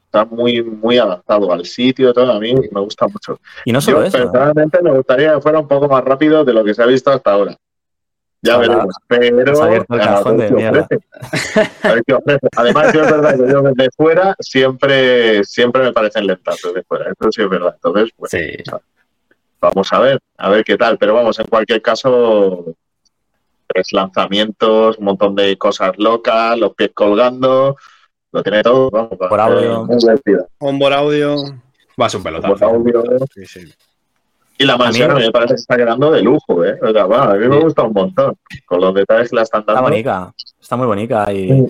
Está 0.08 0.24
muy, 0.24 0.62
muy 0.62 0.96
adaptado 0.96 1.52
al 1.52 1.66
sitio, 1.66 2.14
todo. 2.14 2.32
A 2.32 2.40
mí 2.40 2.54
me 2.72 2.80
gusta 2.80 3.06
mucho. 3.08 3.38
Y 3.66 3.72
no 3.72 3.80
solo 3.82 3.98
Yo, 4.00 4.04
eso. 4.06 4.16
¿eh? 4.16 4.20
personalmente, 4.22 4.82
me 4.82 4.90
gustaría 4.92 5.34
que 5.34 5.40
fuera 5.42 5.58
un 5.58 5.68
poco 5.68 5.86
más 5.86 6.02
rápido 6.02 6.46
de 6.46 6.54
lo 6.54 6.64
que 6.64 6.72
se 6.72 6.82
ha 6.82 6.86
visto 6.86 7.10
hasta 7.10 7.30
ahora. 7.32 7.54
Ya 8.40 8.54
Ahora, 8.54 8.68
veremos. 8.68 8.94
Pero 9.06 9.62
a 9.62 9.68
ver 9.68 9.80
ofrece. 9.82 10.98
A 11.82 11.92
ver 11.92 12.02
qué 12.06 12.14
ofrece. 12.14 12.48
Además, 12.56 12.92
yo 12.94 13.02
es 13.02 13.10
verdad 13.10 13.36
que 13.36 13.52
yo 13.52 13.62
desde 13.62 13.88
fuera 13.96 14.34
siempre, 14.38 15.44
siempre 15.44 15.82
me 15.82 15.92
parecen 15.92 16.26
lentas 16.26 16.56
desde 16.64 16.82
fuera. 16.84 17.06
Eso 17.10 17.30
sí 17.32 17.42
es 17.42 17.48
verdad. 17.50 17.74
Entonces, 17.74 18.10
Sí. 18.30 18.40
vamos 19.60 19.92
a 19.92 19.98
ver, 19.98 20.20
a 20.38 20.48
ver 20.48 20.64
qué 20.64 20.78
tal. 20.78 20.96
Pero 20.96 21.12
vamos, 21.14 21.38
en 21.38 21.46
cualquier 21.48 21.82
caso, 21.82 22.64
tres 23.66 23.92
lanzamientos, 23.92 24.96
un 24.96 25.04
montón 25.04 25.34
de 25.34 25.58
cosas 25.58 25.92
locas, 25.98 26.56
los 26.58 26.74
pies 26.74 26.92
colgando, 26.94 27.76
lo 28.38 28.42
tiene 28.42 28.62
todo. 28.62 28.90
Vamos, 28.90 29.16
Por 29.18 29.40
audio. 29.40 29.86
divertido. 29.86 30.48
Onboard 30.58 30.92
audio. 30.94 31.36
Va 32.00 32.06
a 32.06 32.08
ser 32.08 32.18
un 32.18 32.22
Por 32.24 32.32
pelotazo. 32.40 32.64
audio. 32.66 33.02
Sí, 33.34 33.44
sí. 33.46 33.72
Y 34.60 34.64
la 34.64 34.76
mansión 34.76 35.10
A 35.10 35.14
mí- 35.14 35.20
me 35.26 35.30
parece 35.30 35.54
que 35.54 35.60
está 35.60 35.76
quedando 35.76 36.10
de 36.10 36.22
lujo, 36.22 36.64
¿eh? 36.64 36.78
O 36.82 36.90
sea, 36.92 37.06
va, 37.06 37.32
a 37.32 37.34
mí 37.34 37.46
me 37.48 37.60
gusta 37.60 37.82
un 37.84 37.92
montón. 37.92 38.34
Con 38.66 38.80
los 38.80 38.92
detalles 38.94 39.30
que 39.30 39.36
la 39.36 39.42
están 39.42 39.60
Está 39.60 39.72
dando. 39.74 39.88
bonita, 39.90 40.32
está 40.60 40.76
muy 40.76 40.86
bonita. 40.86 41.32
Y 41.32 41.48
Sí. 41.48 41.66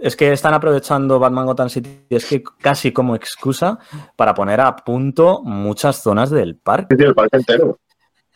es 0.00 0.16
que 0.16 0.32
están 0.32 0.54
aprovechando 0.54 1.18
Batman 1.18 1.44
Gotham 1.46 1.68
City 1.68 2.06
Escape 2.08 2.44
casi 2.60 2.92
como 2.92 3.14
excusa 3.14 3.78
para 4.16 4.32
poner 4.34 4.60
a 4.60 4.74
punto 4.76 5.42
muchas 5.44 6.02
zonas 6.02 6.30
del 6.30 6.56
parque. 6.56 6.94
Sí, 6.96 7.02
sí, 7.02 7.08
el 7.08 7.14
parque 7.14 7.36
entero. 7.36 7.78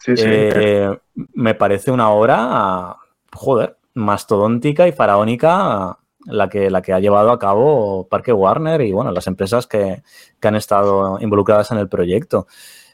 Sí, 0.00 0.16
sí. 0.16 0.24
Eh, 0.26 0.98
me 1.34 1.54
parece 1.54 1.90
una 1.90 2.10
obra, 2.10 2.94
joder, 3.34 3.76
mastodóntica 3.94 4.86
y 4.86 4.92
faraónica 4.92 5.96
la 6.28 6.48
que, 6.48 6.70
la 6.70 6.82
que 6.82 6.92
ha 6.92 7.00
llevado 7.00 7.30
a 7.30 7.38
cabo 7.38 8.06
Parque 8.08 8.32
Warner 8.32 8.80
y 8.82 8.92
bueno, 8.92 9.10
las 9.10 9.26
empresas 9.26 9.66
que, 9.66 10.02
que 10.40 10.48
han 10.48 10.56
estado 10.56 11.18
involucradas 11.20 11.70
en 11.70 11.78
el 11.78 11.88
proyecto. 11.88 12.46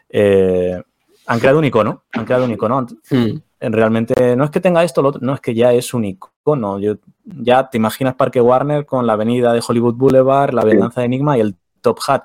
Eh, 0.09 0.81
han 1.27 1.41
creado 1.41 1.59
un 1.59 1.65
icono, 1.65 2.05
han 2.13 2.25
creado 2.25 2.45
un 2.45 2.53
icono. 2.53 2.87
Hmm. 3.11 3.39
En 3.61 3.73
Realmente 3.73 4.37
no 4.37 4.45
es 4.45 4.51
que 4.51 4.61
tenga 4.61 4.85
esto, 4.85 5.01
lo 5.01 5.09
otro, 5.09 5.21
no 5.23 5.33
es 5.33 5.41
que 5.41 5.55
ya 5.55 5.73
es 5.73 5.95
un 5.95 6.05
icono. 6.05 6.79
Yo, 6.79 6.97
ya 7.25 7.71
te 7.71 7.79
imaginas 7.79 8.15
Parque 8.15 8.41
Warner 8.41 8.85
con 8.85 9.07
la 9.07 9.15
avenida 9.15 9.53
de 9.53 9.63
Hollywood 9.67 9.95
Boulevard, 9.95 10.53
la 10.53 10.65
venganza 10.65 11.01
de 11.01 11.07
Enigma 11.07 11.39
y 11.39 11.41
el 11.41 11.57
Top 11.81 11.99
Hat. 12.07 12.25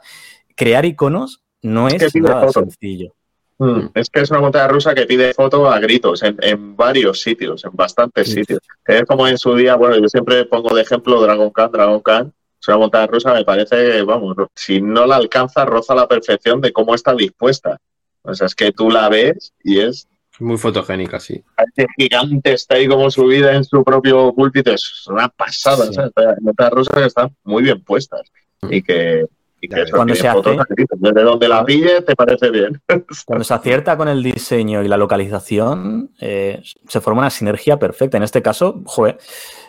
Crear 0.55 0.83
iconos 0.85 1.43
no 1.61 1.87
es 1.87 2.11
pide 2.11 2.27
nada 2.27 2.49
sencillo. 2.49 3.13
Mm, 3.59 3.89
Es 3.93 4.09
que 4.09 4.21
es 4.21 4.31
una 4.31 4.39
montaña 4.39 4.67
rusa 4.69 4.95
que 4.95 5.05
pide 5.05 5.33
foto 5.33 5.69
a 5.69 5.79
gritos 5.79 6.23
en, 6.23 6.37
en 6.41 6.75
varios 6.77 7.21
sitios, 7.21 7.65
en 7.65 7.71
bastantes 7.73 8.27
Sí. 8.29 8.35
sitios. 8.35 8.59
Es 8.85 9.03
como 9.03 9.27
en 9.27 9.37
su 9.37 9.53
día, 9.55 9.75
bueno, 9.75 9.97
yo 9.99 10.07
siempre 10.07 10.45
pongo 10.45 10.73
de 10.73 10.81
ejemplo 10.81 11.21
Dragon 11.21 11.49
Khan, 11.51 11.71
Dragon 11.71 11.99
Khan. 11.99 12.33
Es 12.61 12.67
una 12.69 12.77
montaña 12.77 13.07
rusa, 13.07 13.33
me 13.33 13.43
parece, 13.45 14.01
vamos, 14.03 14.35
si 14.55 14.81
no 14.81 15.05
la 15.05 15.17
alcanza, 15.17 15.65
roza 15.65 15.93
la 15.95 16.07
perfección 16.07 16.59
de 16.61 16.71
cómo 16.73 16.95
está 16.95 17.13
dispuesta. 17.13 17.77
O 18.21 18.33
sea, 18.33 18.47
es 18.47 18.55
que 18.55 18.71
tú 18.71 18.89
la 18.89 19.07
ves 19.09 19.53
y 19.63 19.79
es 19.79 20.07
Muy 20.39 20.57
fotogénica, 20.57 21.19
sí. 21.19 21.41
este 21.57 21.85
gigante 21.97 22.53
está 22.53 22.75
ahí 22.75 22.87
como 22.87 23.11
subida 23.11 23.53
en 23.55 23.63
su 23.65 23.83
propio 23.83 24.33
púlpito. 24.33 24.71
Es 24.73 25.05
una 25.07 25.27
pasada. 25.29 25.85
Sí. 25.87 25.93
¿sabes? 25.95 26.13
Montañas 26.41 26.71
rusas 26.73 26.95
que 26.97 27.05
están 27.05 27.35
muy 27.43 27.63
bien 27.63 27.81
puestas 27.83 28.21
y 28.69 28.81
que, 28.81 29.25
y 29.61 29.67
que 29.67 29.75
Ya 29.77 29.83
eso, 29.83 29.95
Cuando 29.95 30.15
se 30.15 30.27
hace-. 30.27 30.57
Desde 30.97 31.21
donde 31.23 31.47
la 31.47 31.65
pille 31.65 32.01
te 32.01 32.15
parece 32.15 32.49
bien. 32.49 32.81
Cuando 33.25 33.43
se 33.43 33.53
acierta 33.53 33.97
con 33.97 34.07
el 34.07 34.23
diseño 34.23 34.83
y 34.83 34.87
la 34.87 34.97
localización, 34.97 36.11
eh, 36.19 36.61
se 36.87 37.01
forma 37.01 37.21
una 37.21 37.29
sinergia 37.29 37.77
perfecta. 37.77 38.17
En 38.17 38.23
este 38.23 38.41
caso, 38.41 38.81
joder, 38.85 39.17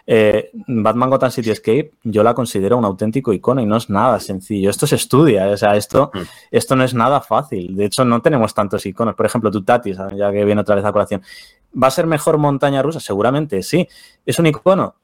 eh, 0.07 0.51
Batman 0.67 1.11
Gotham 1.11 1.31
City 1.31 1.51
Escape 1.51 1.93
yo 2.05 2.23
la 2.23 2.35
considero 2.35 2.77
un 2.79 2.85
auténtico 2.85 3.33
icono 3.33 3.61
y 3.61 3.67
no 3.67 3.77
es 3.77 3.91
nada 3.91 4.19
sencillo. 4.21 4.71
Esto 4.71 4.87
se 4.87 4.97
estudia, 4.97 5.47
o 5.49 5.57
sea, 5.57 5.77
esto, 5.77 6.11
Mm. 6.15 6.19
esto 6.51 6.77
no 6.77 6.85
es 6.85 6.95
nada 6.95 7.21
fácil. 7.21 7.77
De 7.77 7.85
hecho, 7.85 8.05
no 8.05 8.21
tenemos 8.23 8.55
tantos 8.55 8.85
iconos. 8.87 9.15
Por 9.15 9.27
ejemplo, 9.27 9.51
Tutatis, 9.51 9.99
ya 10.17 10.33
que 10.33 10.45
viene 10.45 10.61
otra 10.61 10.75
vez 10.75 10.85
a 10.85 10.93
colación. 10.93 11.23
¿Va 11.81 11.87
a 11.89 11.91
ser 11.91 12.07
mejor 12.07 12.39
montaña 12.39 12.83
rusa? 12.83 12.99
Seguramente 13.01 13.63
sí. 13.63 13.87
¿Es 14.27 14.39
un 14.39 14.47
icono? 14.47 14.97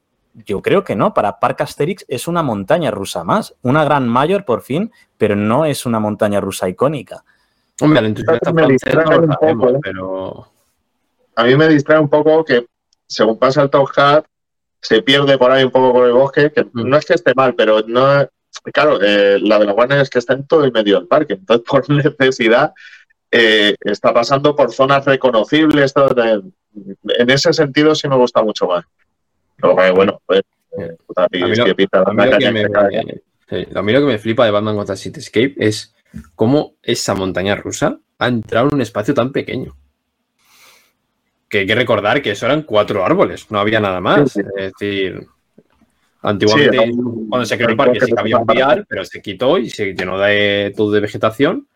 Yo 0.45 0.61
creo 0.61 0.83
que 0.83 0.95
no. 0.95 1.13
Para 1.13 1.39
Park 1.39 1.61
Asterix 1.61 2.05
es 2.07 2.27
una 2.27 2.43
montaña 2.43 2.91
rusa 2.91 3.23
más. 3.23 3.55
Una 3.61 3.83
gran 3.83 4.07
mayor, 4.07 4.45
por 4.45 4.61
fin, 4.61 4.91
pero 5.17 5.35
no 5.35 5.65
es 5.65 5.85
una 5.85 5.99
montaña 5.99 6.39
rusa 6.39 6.69
icónica. 6.69 7.23
Hombre, 7.81 7.99
el 7.99 8.05
entusiasta 8.07 8.53
Me 8.53 8.63
francés 8.65 8.95
no 8.95 9.01
lo 9.01 9.33
sabemos, 9.33 9.37
poco, 9.65 9.69
¿eh? 9.69 9.79
pero... 9.81 10.47
A 11.35 11.43
mí 11.43 11.55
me 11.55 11.67
distrae 11.67 11.99
un 11.99 12.09
poco 12.09 12.43
que 12.43 12.65
según 13.07 13.37
pasa 13.37 13.61
el 13.61 13.69
Top 13.69 13.89
Hat, 13.95 14.25
se 14.81 15.01
pierde 15.01 15.37
por 15.37 15.51
ahí 15.51 15.63
un 15.63 15.71
poco 15.71 15.93
por 15.93 16.05
el 16.05 16.13
bosque, 16.13 16.51
que 16.51 16.63
Mm. 16.63 16.89
no 16.89 16.97
es 16.97 17.05
que 17.05 17.13
esté 17.13 17.33
mal, 17.35 17.55
pero 17.55 17.81
no. 17.87 18.27
Claro, 18.73 18.99
eh, 19.01 19.39
la 19.41 19.59
de 19.59 19.65
la 19.65 19.73
Warner 19.73 19.99
es 19.99 20.09
que 20.09 20.19
está 20.19 20.33
en 20.33 20.45
todo 20.47 20.63
el 20.63 20.71
medio 20.71 20.97
del 20.99 21.07
parque. 21.07 21.33
Entonces, 21.33 21.65
por 21.67 21.83
necesidad, 21.89 22.73
eh, 23.31 23.75
está 23.81 24.13
pasando 24.13 24.55
por 24.55 24.71
zonas 24.71 25.05
reconocibles. 25.05 25.93
todo, 25.93 26.15
en 26.21 27.29
ese 27.29 27.53
sentido, 27.53 27.95
sí 27.95 28.07
me 28.07 28.15
gusta 28.17 28.41
mucho 28.43 28.67
más. 28.67 28.85
Luego, 29.61 29.95
bueno, 29.95 30.21
pues, 30.25 30.41
puta, 31.05 31.23
A 31.25 31.27
mí 31.31 31.51
es 31.51 31.57
lo- 31.57 31.65
que 31.65 31.75
pinta 31.75 32.03
A 32.05 32.13
mí, 32.13 32.25
lo 32.25 32.37
que 32.37 32.51
me, 32.51 32.61
que 32.63 32.71
cae. 32.71 33.21
sí, 33.49 33.67
a 33.73 33.81
mí 33.81 33.91
lo 33.93 33.99
que 34.01 34.05
me 34.05 34.17
flipa 34.19 34.45
de 34.45 34.51
Batman 34.51 34.75
Gotham 34.75 34.95
City 34.97 35.19
Escape 35.19 35.55
es 35.57 35.95
cómo 36.35 36.75
esa 36.83 37.15
montaña 37.15 37.55
rusa 37.55 37.99
ha 38.19 38.27
entrado 38.27 38.67
en 38.69 38.75
un 38.75 38.81
espacio 38.81 39.13
tan 39.13 39.31
pequeño. 39.31 39.75
Que 41.49 41.59
hay 41.59 41.65
que 41.67 41.75
recordar 41.75 42.21
que 42.21 42.31
eso 42.31 42.45
eran 42.45 42.63
cuatro 42.63 43.05
árboles, 43.05 43.49
no 43.49 43.59
había 43.59 43.79
nada 43.79 44.01
más. 44.01 44.31
Sí, 44.33 44.41
sí. 44.41 44.47
Es 44.57 44.73
decir, 44.73 45.27
antiguamente, 46.21 46.77
Sí, 46.77 46.89
un- 46.91 47.29
cuando 47.29 47.45
se 47.45 47.55
creó 47.57 47.69
el 47.69 47.77
parque, 47.77 47.99
que 47.99 48.13
había 48.17 48.37
un 48.37 48.45
vial, 48.47 48.85
pero 48.87 49.05
se 49.05 49.21
quitó 49.21 49.57
y 49.57 49.69
se 49.69 49.93
llenó 49.93 50.19
de 50.19 50.73
todo 50.75 50.91
de 50.91 50.99
vegetación. 50.99 51.67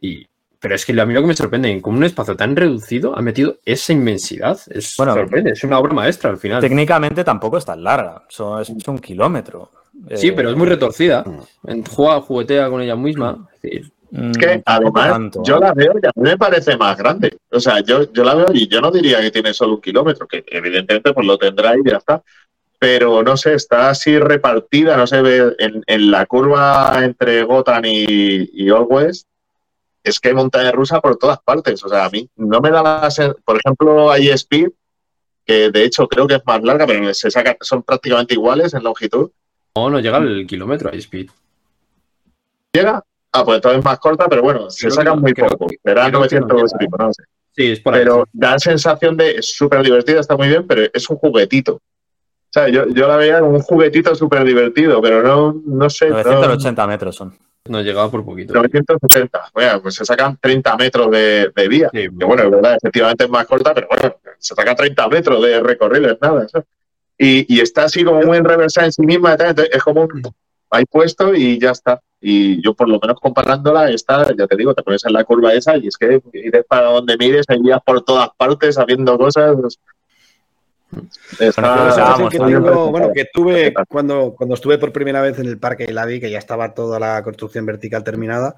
Y 0.00 0.26
pero 0.60 0.74
es 0.74 0.84
que 0.86 0.98
a 1.00 1.06
mí 1.06 1.14
lo 1.14 1.20
que 1.20 1.26
me 1.28 1.34
sorprende, 1.36 1.80
con 1.82 1.96
un 1.96 2.04
espacio 2.04 2.36
tan 2.36 2.56
reducido, 2.56 3.16
ha 3.16 3.22
metido 3.22 3.56
esa 3.64 3.92
inmensidad. 3.92 4.58
Es, 4.68 4.94
Bueno, 4.96 5.14
sorprende, 5.14 5.50
es 5.52 5.62
una 5.64 5.78
obra 5.78 5.92
maestra 5.94 6.30
al 6.30 6.38
final. 6.38 6.60
Técnicamente 6.60 7.24
tampoco 7.24 7.58
es 7.58 7.64
tan 7.64 7.82
larga, 7.84 8.22
son, 8.28 8.62
es 8.62 8.70
un 8.88 8.98
kilómetro. 8.98 9.70
Sí, 10.14 10.28
Eh, 10.28 10.32
pero 10.32 10.50
es 10.50 10.56
muy 10.56 10.66
retorcida. 10.68 11.24
En- 11.66 11.84
Juega, 11.84 12.20
juguetea 12.20 12.68
con 12.68 12.82
ella 12.82 12.96
misma. 12.96 13.48
Es 13.54 13.62
decir, 13.62 13.90
mm, 14.10 14.30
Es 14.32 14.38
que 14.38 14.62
además 14.66 15.08
tanto, 15.10 15.42
yo 15.42 15.56
¿eh? 15.56 15.60
la 15.60 15.72
veo 15.72 15.92
y 16.02 16.06
a 16.06 16.10
mí 16.14 16.22
me 16.30 16.36
parece 16.36 16.76
más 16.76 16.96
grande. 16.98 17.36
O 17.50 17.58
sea, 17.60 17.80
yo, 17.80 18.12
yo 18.12 18.22
la 18.24 18.34
veo 18.34 18.48
y 18.52 18.68
yo 18.68 18.80
no 18.80 18.90
diría 18.90 19.20
que 19.20 19.30
tiene 19.30 19.54
solo 19.54 19.76
un 19.76 19.80
kilómetro, 19.80 20.26
que 20.26 20.44
evidentemente 20.48 21.12
pues 21.14 21.26
lo 21.26 21.38
tendrá 21.38 21.74
y 21.76 21.80
ya 21.88 21.96
está. 21.96 22.22
Pero 22.78 23.22
no 23.22 23.38
sé, 23.38 23.54
está 23.54 23.88
así 23.88 24.18
repartida, 24.18 24.98
no 24.98 25.06
se 25.06 25.22
ve 25.22 25.54
en, 25.58 25.82
en 25.86 26.10
la 26.10 26.26
curva 26.26 27.00
entre 27.02 27.42
Gotham 27.44 27.84
y, 27.86 28.50
y 28.52 28.70
Old 28.70 28.86
West. 28.90 29.26
Es 30.06 30.20
que 30.20 30.28
hay 30.28 30.34
montaña 30.34 30.70
rusa 30.70 31.00
por 31.00 31.16
todas 31.16 31.40
partes. 31.40 31.82
O 31.84 31.88
sea, 31.88 32.04
a 32.04 32.10
mí 32.10 32.28
no 32.36 32.60
me 32.60 32.70
da 32.70 32.80
la 32.82 33.08
Por 33.44 33.56
ejemplo, 33.56 34.08
hay 34.10 34.28
Speed, 34.28 34.68
que 35.44 35.70
de 35.70 35.82
hecho 35.84 36.06
creo 36.06 36.28
que 36.28 36.34
es 36.36 36.42
más 36.46 36.62
larga, 36.62 36.86
pero 36.86 37.12
se 37.12 37.28
saca, 37.30 37.56
son 37.60 37.82
prácticamente 37.82 38.34
iguales 38.34 38.72
en 38.74 38.84
longitud. 38.84 39.30
no, 39.74 39.90
no 39.90 39.98
llega 39.98 40.18
al 40.18 40.46
kilómetro 40.46 40.90
a 40.90 40.92
Speed. 40.92 41.28
¿Llega? 42.72 43.02
Ah, 43.32 43.44
pues 43.44 43.56
entonces 43.56 43.80
es 43.80 43.84
más 43.84 43.98
corta, 43.98 44.28
pero 44.28 44.42
bueno, 44.42 44.70
se 44.70 44.90
sacan 44.90 45.16
no, 45.16 45.22
muy 45.22 45.34
creo- 45.34 45.48
poco. 45.48 45.66
Será 45.84 46.02
creo 46.02 46.04
que 46.04 46.10
no 46.12 46.18
900 46.46 46.56
llega, 46.56 46.68
y 46.72 46.86
pico, 46.86 46.96
no 46.98 47.12
sé. 47.12 47.22
Sí, 47.52 47.72
es 47.72 47.80
por 47.80 47.94
ahí. 47.94 48.00
pero 48.00 48.24
da 48.32 48.58
sensación 48.58 49.16
de 49.16 49.30
es 49.32 49.56
súper 49.56 49.82
divertida, 49.82 50.20
está 50.20 50.36
muy 50.36 50.48
bien, 50.48 50.66
pero 50.66 50.82
es 50.92 51.10
un 51.10 51.16
juguetito. 51.16 51.74
O 51.74 51.80
sea, 52.52 52.68
yo, 52.68 52.86
yo 52.88 53.08
la 53.08 53.16
veía 53.16 53.40
como 53.40 53.52
un 53.56 53.62
juguetito 53.62 54.14
súper 54.14 54.44
divertido, 54.44 55.02
pero 55.02 55.22
no, 55.22 55.60
no 55.66 55.90
sé. 55.90 56.08
no- 56.10 56.14
980 56.22 56.86
metros 56.86 57.16
son. 57.16 57.36
No 57.68 57.80
llegaba 57.82 58.10
por 58.10 58.24
poquito. 58.24 58.52
970. 58.54 59.50
Bueno, 59.54 59.82
pues 59.82 59.94
se 59.94 60.04
sacan 60.04 60.36
30 60.40 60.76
metros 60.76 61.10
de, 61.10 61.50
de 61.54 61.68
vía. 61.68 61.90
Sí, 61.92 62.08
Que 62.18 62.24
bueno, 62.24 62.42
es 62.44 62.50
verdad, 62.50 62.76
efectivamente 62.76 63.24
es 63.24 63.30
más 63.30 63.46
corta, 63.46 63.74
pero 63.74 63.88
bueno, 63.88 64.16
se 64.38 64.54
saca 64.54 64.74
30 64.74 65.08
metros 65.08 65.42
de 65.42 65.60
recorrido, 65.60 66.10
es 66.12 66.18
nada. 66.20 66.46
¿sabes? 66.48 66.66
Y, 67.18 67.54
y 67.54 67.60
está 67.60 67.84
así 67.84 68.04
como 68.04 68.20
muy 68.22 68.36
enreversada 68.36 68.86
en 68.86 68.92
sí 68.92 69.02
misma, 69.02 69.32
entonces 69.32 69.70
es 69.72 69.82
como 69.82 70.02
un 70.02 70.22
ahí 70.70 70.84
puesto 70.84 71.34
y 71.34 71.58
ya 71.58 71.70
está. 71.70 72.00
Y 72.20 72.62
yo, 72.62 72.74
por 72.74 72.88
lo 72.88 72.98
menos 73.00 73.18
comparándola, 73.20 73.90
esta, 73.90 74.34
ya 74.36 74.46
te 74.46 74.56
digo, 74.56 74.74
te 74.74 74.82
pones 74.82 75.04
en 75.04 75.12
la 75.12 75.24
curva 75.24 75.52
esa 75.54 75.76
y 75.76 75.86
es 75.86 75.96
que 75.96 76.20
mires 76.32 76.64
para 76.66 76.88
donde 76.88 77.16
mires, 77.16 77.44
hay 77.48 77.60
vías 77.60 77.80
por 77.84 78.02
todas 78.02 78.30
partes 78.36 78.78
haciendo 78.78 79.16
cosas. 79.18 79.56
Está- 79.56 79.92
Bueno, 80.90 81.08
que 81.38 81.46
está 81.48 82.16
bien 82.46 82.62
tengo, 82.62 82.90
bueno, 82.90 83.12
que 83.12 83.26
tuve 83.32 83.74
cuando, 83.88 84.34
cuando 84.36 84.54
estuve 84.54 84.78
por 84.78 84.92
primera 84.92 85.20
vez 85.20 85.38
en 85.38 85.46
el 85.46 85.58
parque 85.58 85.86
y 85.88 85.92
la 85.92 86.06
vi, 86.06 86.20
que 86.20 86.30
ya 86.30 86.38
estaba 86.38 86.72
toda 86.74 86.98
la 86.98 87.22
construcción 87.22 87.66
vertical 87.66 88.04
terminada, 88.04 88.56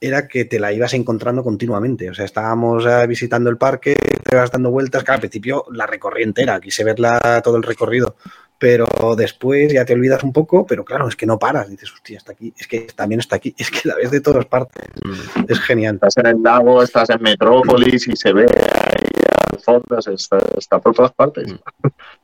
era 0.00 0.28
que 0.28 0.44
te 0.44 0.60
la 0.60 0.72
ibas 0.72 0.92
encontrando 0.94 1.42
continuamente. 1.42 2.10
O 2.10 2.14
sea, 2.14 2.26
estábamos 2.26 2.84
eh, 2.86 3.06
visitando 3.06 3.48
el 3.48 3.56
parque, 3.56 3.94
te 3.94 4.36
ibas 4.36 4.50
dando 4.50 4.70
vueltas, 4.70 5.02
que 5.02 5.12
al 5.12 5.20
principio 5.20 5.64
la 5.72 5.86
recorrí 5.86 6.22
entera, 6.22 6.60
quise 6.60 6.84
verla 6.84 7.40
todo 7.42 7.56
el 7.56 7.62
recorrido, 7.62 8.16
pero 8.58 8.86
después 9.16 9.72
ya 9.72 9.84
te 9.84 9.94
olvidas 9.94 10.22
un 10.22 10.32
poco, 10.32 10.66
pero 10.66 10.84
claro, 10.84 11.08
es 11.08 11.16
que 11.16 11.26
no 11.26 11.38
paras, 11.38 11.68
dices, 11.70 11.90
hostia, 11.92 12.18
está 12.18 12.32
aquí, 12.32 12.52
es 12.56 12.66
que 12.68 12.80
también 12.94 13.20
está 13.20 13.36
aquí, 13.36 13.54
es 13.56 13.70
que 13.70 13.88
la 13.88 13.94
ves 13.96 14.10
de 14.10 14.20
todas 14.20 14.44
partes, 14.44 14.84
Mm. 15.02 15.44
es 15.48 15.60
genial. 15.60 15.94
Estás 15.94 16.16
en 16.18 16.26
el 16.26 16.42
lago, 16.42 16.82
estás 16.82 17.10
en 17.10 17.22
Metrópolis 17.22 18.06
y 18.08 18.16
se 18.16 18.32
ve 18.32 18.46
ahí 18.46 19.13
está, 20.14 20.38
está 20.56 20.78
por 20.78 20.94
todas 20.94 21.12
partes. 21.12 21.54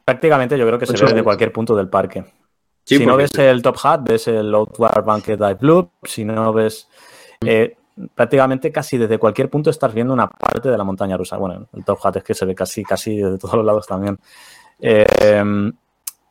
Prácticamente 0.04 0.58
yo 0.58 0.66
creo 0.66 0.78
que 0.78 0.86
se 0.86 0.92
ve 0.92 0.98
desde 1.00 1.22
cualquier 1.22 1.52
punto 1.52 1.74
del 1.74 1.88
parque. 1.88 2.24
Sí, 2.84 2.98
si 2.98 3.06
no 3.06 3.16
ves 3.16 3.30
el 3.38 3.62
Top 3.62 3.76
Hat, 3.82 4.00
ves 4.02 4.28
el 4.28 4.54
Outward 4.54 5.04
Banquet 5.04 5.38
Dive 5.38 5.58
Loop. 5.60 5.90
Si 6.02 6.24
no 6.24 6.52
ves. 6.52 6.88
eh, 7.44 7.76
prácticamente 8.14 8.72
casi 8.72 8.98
desde 8.98 9.18
cualquier 9.18 9.50
punto 9.50 9.70
estás 9.70 9.92
viendo 9.92 10.12
una 10.12 10.28
parte 10.28 10.70
de 10.70 10.78
la 10.78 10.84
montaña 10.84 11.16
rusa. 11.16 11.36
Bueno, 11.36 11.68
el 11.72 11.84
Top 11.84 11.98
Hat 12.02 12.16
es 12.16 12.24
que 12.24 12.34
se 12.34 12.44
ve 12.46 12.54
casi, 12.54 12.82
casi 12.82 13.16
de 13.16 13.38
todos 13.38 13.54
los 13.54 13.64
lados 13.64 13.86
también. 13.86 14.18
Eh, 14.78 15.06
em, 15.20 15.72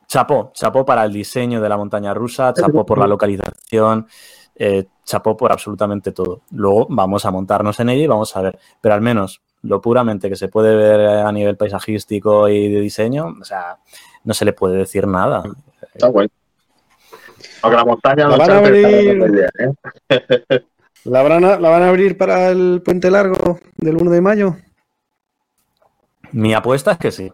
chapó, 0.07 0.52
chapó 0.53 0.86
para 0.86 1.06
el 1.06 1.14
diseño 1.14 1.61
de 1.61 1.70
la 1.70 1.78
montaña 1.78 2.14
rusa, 2.14 2.53
chapó 2.53 2.86
por 2.86 2.98
la 2.98 3.07
localización, 3.07 4.07
eh, 4.56 4.86
chapó 5.06 5.38
por 5.38 5.52
absolutamente 5.52 6.11
todo. 6.11 6.41
Luego 6.52 6.88
vamos 6.90 7.26
a 7.26 7.32
montarnos 7.32 7.80
en 7.80 7.90
ella 7.90 8.03
y 8.03 8.07
vamos 8.07 8.36
a 8.36 8.41
ver. 8.41 8.60
Pero 8.82 8.95
al 8.95 9.02
menos 9.02 9.41
lo 9.64 9.81
puramente 9.81 10.30
que 10.30 10.36
se 10.36 10.48
puede 10.48 10.76
ver 10.76 11.02
a 11.02 11.31
nivel 11.31 11.57
paisajístico 11.57 12.48
y 12.49 12.72
de 12.72 12.80
diseño, 12.80 13.36
o 13.40 13.44
sea, 13.44 13.77
no 14.23 14.34
se 14.34 14.45
le 14.45 14.53
puede 14.53 14.77
decir 14.77 15.07
nada. 15.07 15.44
Está 15.94 16.07
guay. 16.07 16.30
Aunque 17.61 17.77
la 17.77 17.86
montaña 17.86 18.27
La 18.27 18.38
no 18.38 18.38
van 18.38 18.52
a 18.52 18.57
abrir. 18.57 19.44
¿eh? 20.10 20.64
¿La 21.06 21.23
van, 21.23 21.44
a, 21.44 21.60
¿La 21.60 21.69
van 21.69 21.84
a 21.84 21.90
abrir 21.90 22.18
para 22.18 22.49
el 22.49 22.81
puente 22.84 23.10
largo 23.10 23.60
del 23.77 23.95
1 23.95 24.11
de 24.11 24.22
mayo? 24.22 24.57
Mi 26.31 26.53
apuesta 26.53 26.91
es 26.91 26.98
que 26.98 27.11
sí. 27.11 27.31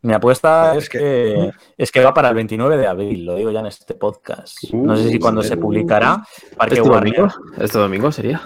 Mi 0.00 0.14
apuesta 0.14 0.76
Es 0.76 0.84
es 0.84 0.88
que, 0.88 1.50
es 1.76 1.90
que 1.90 2.04
va 2.04 2.14
para 2.14 2.28
el 2.28 2.34
29 2.36 2.76
de 2.76 2.86
abril, 2.86 3.26
lo 3.26 3.34
digo 3.34 3.50
ya 3.50 3.60
en 3.60 3.66
este 3.66 3.94
podcast. 3.94 4.72
No 4.72 4.96
sé 4.96 5.08
si 5.08 5.18
cuando 5.18 5.42
se 5.42 5.56
publicará, 5.56 6.22
Parque 6.56 6.76
¿Este 6.76 6.88
domingo? 6.88 7.28
¿Este 7.58 7.78
domingo 7.78 8.12
sería? 8.12 8.42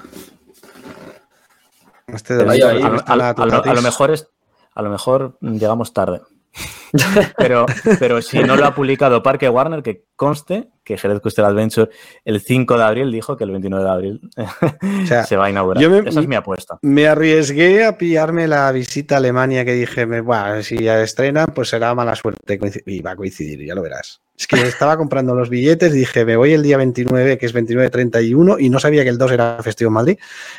Este 2.13 2.37
Pero 2.37 2.51
de 2.51 2.55
Ahí, 2.57 2.61
a, 2.63 2.69
ahí, 2.71 2.83
a- 2.83 2.97
está 2.97 3.13
a- 3.13 3.17
la 3.17 3.29
a 3.31 3.33
lo, 3.35 3.43
a 3.43 3.47
lo 3.47 3.63
Tutatis. 3.63 3.83
mejor 3.83 4.11
es, 4.13 4.29
a 4.75 4.83
lo 4.83 4.91
mejor 4.91 5.39
llegamos 5.41 5.93
tarde. 5.93 6.21
Pero, 7.39 7.65
pero 7.99 8.21
si 8.21 8.39
no 8.41 8.55
lo 8.57 8.67
ha 8.67 8.75
publicado 8.75 9.23
Parque 9.23 9.49
Warner, 9.49 9.83
que 9.83 10.05
conste 10.15 10.69
que 10.85 10.99
Jerez 10.99 11.21
Coaster 11.21 11.45
Adventure 11.47 11.91
el 12.27 12.43
5 12.43 12.77
de 12.77 12.85
abril 12.85 13.11
dijo 13.11 13.35
que 13.39 13.45
el 13.45 13.51
29 13.51 13.83
de 13.85 13.91
abril 13.91 14.21
O 14.37 15.07
sea, 15.07 15.25
se 15.25 15.37
va 15.39 15.47
a 15.47 15.51
inaugurar. 15.51 15.83
yo 15.83 15.89
me- 15.89 16.07
Esa 16.07 16.21
es 16.21 16.29
mi 16.29 16.37
apuesta. 16.37 16.79
Me 16.83 17.09
arriesgué 17.09 17.85
a 17.87 17.97
pillarme 17.97 18.47
la 18.47 18.71
visita 18.73 19.15
a 19.15 19.19
Alemania 19.19 19.65
que 19.65 19.73
dije, 19.73 20.05
me- 20.05 20.21
bueno, 20.21 20.63
si 20.63 20.77
ya 20.83 21.01
estrenan, 21.01 21.47
pues 21.55 21.71
será 21.71 21.95
mala 21.95 22.15
suerte. 22.15 22.61
Y 22.85 23.01
va 23.01 23.13
a 23.13 23.17
coincidir, 23.17 23.65
ya 23.67 23.75
lo 23.75 23.81
verás. 23.81 24.21
Es 24.37 24.47
que 24.47 24.61
estaba 24.63 24.97
comprando 24.97 25.35
los 25.35 25.51
billetes, 25.51 25.93
dije, 25.93 26.25
me 26.25 26.37
voy 26.37 26.53
el 26.53 26.63
día 26.63 26.77
29, 26.77 27.39
que 27.39 27.47
es 27.47 27.55
29-31, 27.55 28.57
y 28.59 28.71
no 28.71 28.81
sabía 28.81 29.05
que 29.05 29.11
el 29.11 29.19
2 29.19 29.33
era 29.33 29.63
festivo 29.63 29.89
en 29.89 29.95
Madrid. 29.95 30.19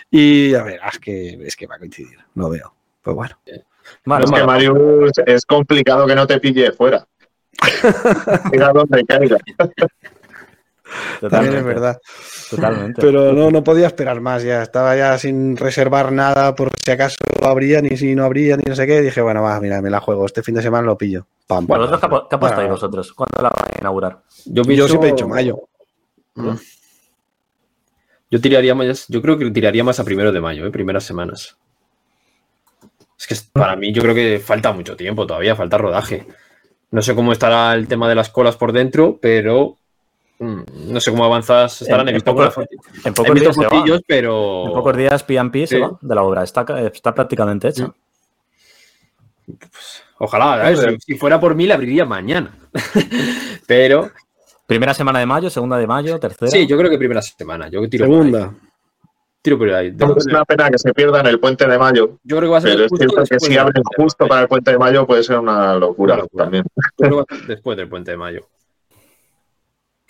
Y 0.09 0.51
ya 0.51 0.63
verás 0.63 0.99
que 0.99 1.39
es 1.45 1.55
que 1.55 1.67
va 1.67 1.75
a 1.75 1.79
coincidir, 1.79 2.17
lo 2.35 2.49
veo. 2.49 2.73
Pues 3.01 3.15
bueno. 3.15 3.37
Es 3.45 4.31
que 4.31 4.43
Marius 4.43 5.11
es 5.25 5.45
complicado 5.45 6.07
que 6.07 6.15
no 6.15 6.25
te 6.25 6.39
pille 6.39 6.71
fuera. 6.71 7.05
Mira 8.51 8.71
dónde 8.71 9.03
caiga. 9.05 9.37
También 11.21 11.53
totalmente, 11.53 11.57
es 11.59 11.63
verdad. 11.65 12.01
Totalmente. 12.49 13.01
Pero 13.01 13.33
no, 13.33 13.49
no 13.51 13.63
podía 13.63 13.87
esperar 13.87 14.19
más 14.21 14.43
ya. 14.43 14.61
Estaba 14.61 14.95
ya 14.95 15.17
sin 15.17 15.55
reservar 15.57 16.11
nada 16.11 16.53
por 16.55 16.69
si 16.83 16.91
acaso 16.91 17.15
habría, 17.41 17.81
ni 17.81 17.95
si 17.97 18.15
no 18.15 18.23
habría, 18.25 18.55
ni 18.57 18.63
no 18.67 18.75
sé 18.75 18.85
qué. 18.87 19.01
Dije, 19.01 19.21
bueno, 19.21 19.41
va, 19.41 19.59
mira, 19.59 19.81
me 19.81 19.89
la 19.89 19.99
juego. 19.99 20.25
Este 20.25 20.43
fin 20.43 20.55
de 20.55 20.61
semana 20.61 20.85
lo 20.85 20.97
pillo. 20.97 21.25
Pam, 21.47 21.67
pam. 21.67 21.77
¿Vosotros 21.77 21.99
qué, 21.99 22.05
apo- 22.07 22.27
qué 22.29 22.35
apostáis 22.35 22.57
Bueno. 22.61 22.73
vosotros? 22.73 23.13
¿Cuándo 23.13 23.41
la 23.41 23.49
van 23.49 23.71
a 23.75 23.79
inaugurar? 23.79 24.19
Yo, 24.45 24.63
Yo 24.63 24.87
siempre 24.87 25.09
he 25.09 25.11
dicho 25.13 25.27
mayo. 25.27 25.67
Mm. 26.35 26.55
Yo 28.31 28.41
tiraría 28.41 28.73
más, 28.73 29.05
yo 29.09 29.21
creo 29.21 29.37
que 29.37 29.51
tiraría 29.51 29.83
más 29.83 29.99
a 29.99 30.03
primero 30.03 30.31
de 30.31 30.41
mayo, 30.41 30.65
¿eh? 30.65 30.71
primeras 30.71 31.03
semanas. 31.03 31.55
Es 33.19 33.27
que 33.27 33.35
para 33.53 33.75
mí 33.75 33.93
yo 33.93 34.01
creo 34.01 34.15
que 34.15 34.39
falta 34.39 34.71
mucho 34.73 34.95
tiempo 34.95 35.27
todavía, 35.27 35.55
falta 35.55 35.77
rodaje. 35.77 36.25
No 36.91 37.01
sé 37.01 37.13
cómo 37.15 37.31
estará 37.31 37.73
el 37.73 37.87
tema 37.87 38.09
de 38.09 38.15
las 38.15 38.29
colas 38.29 38.55
por 38.57 38.71
dentro, 38.73 39.19
pero 39.21 39.77
no 40.43 40.99
sé 40.99 41.11
cómo 41.11 41.25
avanzadas 41.25 41.81
estarán. 41.81 42.07
En- 42.09 42.15
en 42.15 42.21
poco- 42.21 42.43
pocos 43.15 43.35
días 43.39 43.55
se 43.55 43.63
fotillos, 43.63 44.01
pero 44.07 44.65
En 44.67 44.73
pocos 44.73 44.97
días 44.97 45.23
P&P 45.23 45.67
se 45.67 45.75
Sí. 45.75 45.81
va 45.81 45.97
de 46.01 46.15
la 46.15 46.23
obra. 46.23 46.43
Está, 46.43 46.65
está 46.93 47.13
prácticamente 47.15 47.67
hecha. 47.69 47.93
ojalá, 50.19 50.71
¿eh? 50.71 50.75
si, 50.77 51.13
si 51.13 51.15
fuera 51.17 51.39
por 51.39 51.55
mí 51.55 51.67
la 51.67 51.75
abriría 51.75 52.05
mañana. 52.05 52.55
pero 53.67 54.09
Primera 54.65 54.93
semana 54.93 55.19
de 55.19 55.25
mayo, 55.25 55.49
segunda 55.49 55.77
de 55.77 55.85
mayo, 55.85 56.19
tercera. 56.19 56.49
sí, 56.49 56.65
yo 56.65 56.77
creo 56.77 56.89
que 56.89 56.97
primera 56.97 57.21
semana. 57.21 57.67
Yo 57.69 57.87
tiro 57.89 58.05
por. 58.07 58.15
Segunda. 58.15 58.53
Tiro 59.41 59.57
por 59.57 59.69
ahí. 59.73 59.87
Es 60.17 60.25
una 60.27 60.45
pena 60.45 60.69
que 60.69 60.77
se 60.77 60.93
pierdan 60.93 61.27
el 61.27 61.37
puente 61.37 61.67
de 61.67 61.77
mayo, 61.77 62.17
Yo 62.23 62.37
creo 62.37 62.47
que 62.49 62.53
va 62.53 62.57
a 62.59 62.61
ser 62.61 62.71
pero 62.71 62.85
es 62.85 62.89
justo 62.89 63.05
cierto 63.09 63.23
que 63.29 63.39
si 63.41 63.57
abren 63.57 63.83
justo 63.97 64.25
para 64.25 64.41
el 64.43 64.47
puente 64.47 64.71
de 64.71 64.77
mayo 64.77 65.05
puede 65.05 65.21
ser 65.21 65.37
una 65.39 65.75
locura, 65.75 66.13
Una 66.13 66.23
locura. 66.23 66.43
también. 66.45 66.63
Yo 66.73 66.81
creo 66.95 67.09
que 67.09 67.15
va 67.17 67.25
a 67.29 67.35
ser 67.39 67.47
después 67.47 67.77
del 67.77 67.89
puente 67.89 68.11
de 68.11 68.17
mayo. 68.17 68.47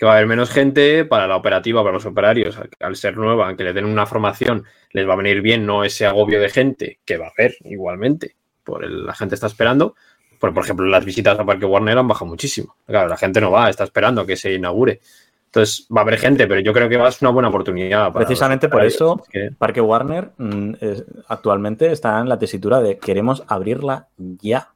Que 0.04 0.08
va 0.08 0.12
a 0.12 0.16
haber 0.16 0.26
menos 0.28 0.50
gente 0.50 1.06
para 1.06 1.26
la 1.26 1.34
operativa, 1.34 1.80
para 1.82 1.94
los 1.94 2.04
operarios. 2.04 2.58
Al 2.78 2.94
ser 2.94 3.16
nueva, 3.16 3.46
aunque 3.48 3.64
le 3.64 3.72
den 3.72 3.86
una 3.86 4.04
formación, 4.04 4.64
les 4.90 5.08
va 5.08 5.14
a 5.14 5.16
venir 5.16 5.40
bien, 5.40 5.64
no 5.64 5.82
ese 5.82 6.04
agobio 6.04 6.42
de 6.42 6.50
gente 6.50 6.98
que 7.06 7.16
va 7.16 7.28
a 7.28 7.30
haber 7.30 7.54
igualmente. 7.64 8.36
Por 8.64 8.84
el- 8.84 9.06
la 9.06 9.14
gente 9.14 9.34
está 9.34 9.46
esperando. 9.46 9.94
Por, 10.38 10.52
por 10.52 10.62
ejemplo, 10.62 10.84
las 10.84 11.06
visitas 11.06 11.38
a 11.38 11.44
Parque 11.46 11.64
Warner 11.64 11.96
han 11.96 12.06
bajado 12.06 12.26
muchísimo. 12.26 12.76
Claro, 12.86 13.08
la 13.08 13.16
gente 13.16 13.40
no 13.40 13.50
va, 13.50 13.70
está 13.70 13.84
esperando 13.84 14.26
que 14.26 14.36
se 14.36 14.52
inaugure. 14.52 15.00
Entonces 15.46 15.86
va 15.90 16.02
a 16.02 16.04
haber 16.04 16.18
gente, 16.18 16.46
pero 16.46 16.60
yo 16.60 16.74
creo 16.74 16.86
que 16.90 16.98
va 16.98 17.08
a 17.08 17.10
ser 17.10 17.26
una 17.26 17.32
buena 17.32 17.48
oportunidad. 17.48 18.12
para 18.12 18.26
Precisamente 18.26 18.68
por 18.68 18.84
eso, 18.84 19.22
Es 19.22 19.28
que- 19.30 19.50
Parque 19.56 19.80
Warner 19.80 20.32
mm, 20.36 20.72
es- 20.82 21.04
actualmente 21.28 21.90
está 21.90 22.20
en 22.20 22.28
la 22.28 22.38
tesitura 22.38 22.82
de 22.82 22.98
queremos 22.98 23.42
abrirla 23.48 24.08
ya. 24.18 24.68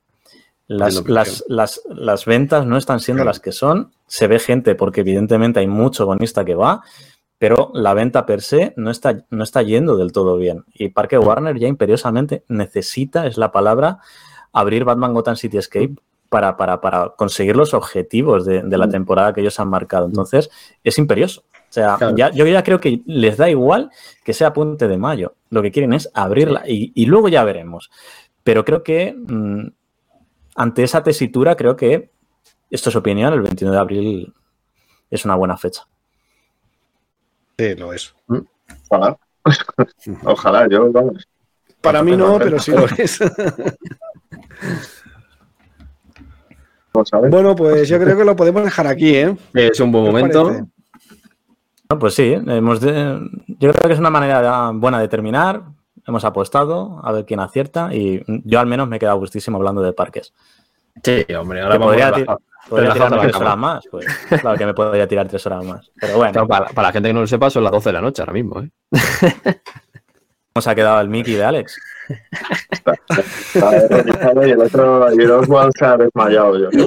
Las, 0.68 1.08
las, 1.08 1.44
las, 1.48 1.80
las 1.88 2.24
ventas 2.26 2.66
no 2.66 2.76
están 2.76 3.00
siendo 3.00 3.22
Claro. 3.22 3.30
las 3.30 3.40
que 3.40 3.52
son. 3.52 3.92
Se 4.06 4.26
ve 4.26 4.38
gente 4.38 4.74
porque 4.74 5.00
evidentemente 5.00 5.60
hay 5.60 5.66
mucho 5.66 6.04
bonista 6.06 6.44
que 6.44 6.54
va, 6.54 6.82
pero 7.38 7.70
la 7.74 7.94
venta 7.94 8.26
per 8.26 8.42
se 8.42 8.74
no 8.76 8.90
está, 8.90 9.24
no 9.30 9.42
está 9.44 9.62
yendo 9.62 9.96
del 9.96 10.12
todo 10.12 10.36
bien. 10.36 10.64
Y 10.74 10.88
Parque 10.90 11.18
Warner 11.18 11.58
ya 11.58 11.68
imperiosamente 11.68 12.44
necesita, 12.48 13.26
es 13.26 13.38
la 13.38 13.50
palabra, 13.50 14.00
abrir 14.52 14.84
Batman 14.84 15.14
Gotham 15.14 15.36
City 15.36 15.56
Escape 15.56 15.94
para, 16.28 16.56
para, 16.58 16.80
para 16.82 17.14
conseguir 17.16 17.56
los 17.56 17.72
objetivos 17.72 18.44
de, 18.44 18.62
de, 18.62 18.78
la 18.78 18.88
temporada 18.88 19.32
que 19.32 19.40
ellos 19.40 19.58
han 19.60 19.70
marcado. 19.70 20.04
Entonces, 20.06 20.50
es 20.84 20.98
imperioso. 20.98 21.42
O 21.42 21.72
sea, 21.72 21.96
claro. 21.96 22.14
ya, 22.16 22.30
yo 22.30 22.46
ya 22.46 22.62
creo 22.62 22.80
que 22.80 23.00
les 23.06 23.36
da 23.38 23.48
igual 23.48 23.90
que 24.24 24.34
sea 24.34 24.52
puente 24.52 24.88
de 24.88 24.98
mayo. 24.98 25.34
Lo 25.48 25.62
que 25.62 25.70
quieren 25.70 25.94
es 25.94 26.10
abrirla 26.12 26.64
y, 26.68 26.92
y 26.94 27.06
luego 27.06 27.28
ya 27.28 27.44
veremos. 27.44 27.90
Pero 28.42 28.64
creo 28.64 28.82
que 28.82 29.14
mmm, 29.16 29.68
ante 30.58 30.82
esa 30.82 31.02
tesitura, 31.02 31.56
creo 31.56 31.76
que, 31.76 32.10
esto 32.70 32.90
es 32.90 32.96
opinión, 32.96 33.32
el 33.32 33.42
29 33.42 33.74
de 33.74 33.80
abril 33.80 34.34
es 35.10 35.24
una 35.24 35.36
buena 35.36 35.56
fecha. 35.56 35.84
Sí, 37.56 37.74
lo 37.76 37.92
es. 37.92 38.14
Ojalá. 38.88 39.16
Ojalá, 40.24 40.68
yo 40.68 40.92
vamos. 40.92 41.26
Para 41.80 42.02
mí 42.02 42.16
no, 42.16 42.38
pero 42.38 42.58
sí 42.58 42.72
lo 42.72 42.86
es. 42.86 43.20
Bueno, 47.30 47.54
pues 47.54 47.88
yo 47.88 47.96
creo 48.00 48.16
que 48.16 48.24
lo 48.24 48.34
podemos 48.34 48.64
dejar 48.64 48.88
aquí, 48.88 49.14
¿eh? 49.14 49.36
Es 49.54 49.78
un 49.78 49.92
buen 49.92 50.04
momento. 50.04 50.50
No, 51.88 51.98
pues 51.98 52.14
sí, 52.14 52.32
hemos 52.32 52.80
de... 52.80 53.20
yo 53.46 53.70
creo 53.72 53.86
que 53.88 53.92
es 53.92 54.00
una 54.00 54.10
manera 54.10 54.72
buena 54.74 54.98
de 54.98 55.06
terminar. 55.06 55.62
Hemos 56.08 56.24
apostado 56.24 57.02
a 57.04 57.12
ver 57.12 57.26
quién 57.26 57.38
acierta 57.38 57.94
y 57.94 58.22
yo 58.26 58.60
al 58.60 58.66
menos 58.66 58.88
me 58.88 58.96
he 58.96 58.98
quedado 58.98 59.18
gustísimo 59.18 59.58
hablando 59.58 59.82
de 59.82 59.92
parques. 59.92 60.32
Sí, 61.04 61.26
hombre, 61.38 61.60
ahora 61.60 61.76
vamos 61.76 61.94
podría, 61.94 62.08
a 62.08 62.38
podría 62.66 62.92
tirar 62.94 63.20
tres 63.20 63.36
horas 63.36 63.56
más. 63.58 63.84
Pues, 63.90 64.06
claro 64.40 64.56
que 64.56 64.64
me 64.64 64.72
podría 64.72 65.06
tirar 65.06 65.28
tres 65.28 65.44
horas 65.44 65.62
más. 65.66 65.92
Pero 66.00 66.16
bueno. 66.16 66.32
Claro, 66.32 66.48
para, 66.48 66.68
para, 66.68 66.88
la 66.88 66.92
gente 66.92 67.10
que 67.10 67.12
no 67.12 67.20
lo 67.20 67.26
sepa, 67.26 67.50
son 67.50 67.62
las 67.62 67.72
12 67.72 67.90
de 67.90 67.92
la 67.92 68.00
noche 68.00 68.22
ahora 68.22 68.32
mismo. 68.32 68.62
¿eh? 68.62 68.70
¿Cómo 70.54 70.62
se 70.62 70.70
ha 70.70 70.74
quedado 70.74 70.98
el 71.02 71.10
Mickey 71.10 71.34
de 71.34 71.44
Alex? 71.44 71.78
Está, 72.70 72.94
está 72.94 74.46
y 74.46 74.50
el 74.50 74.60
otro, 74.60 75.12
y 75.12 75.22
el 75.22 75.30
Oswald 75.30 75.72
se 75.78 75.84
ha 75.84 75.98
desmayado 75.98 76.58
yo. 76.58 76.86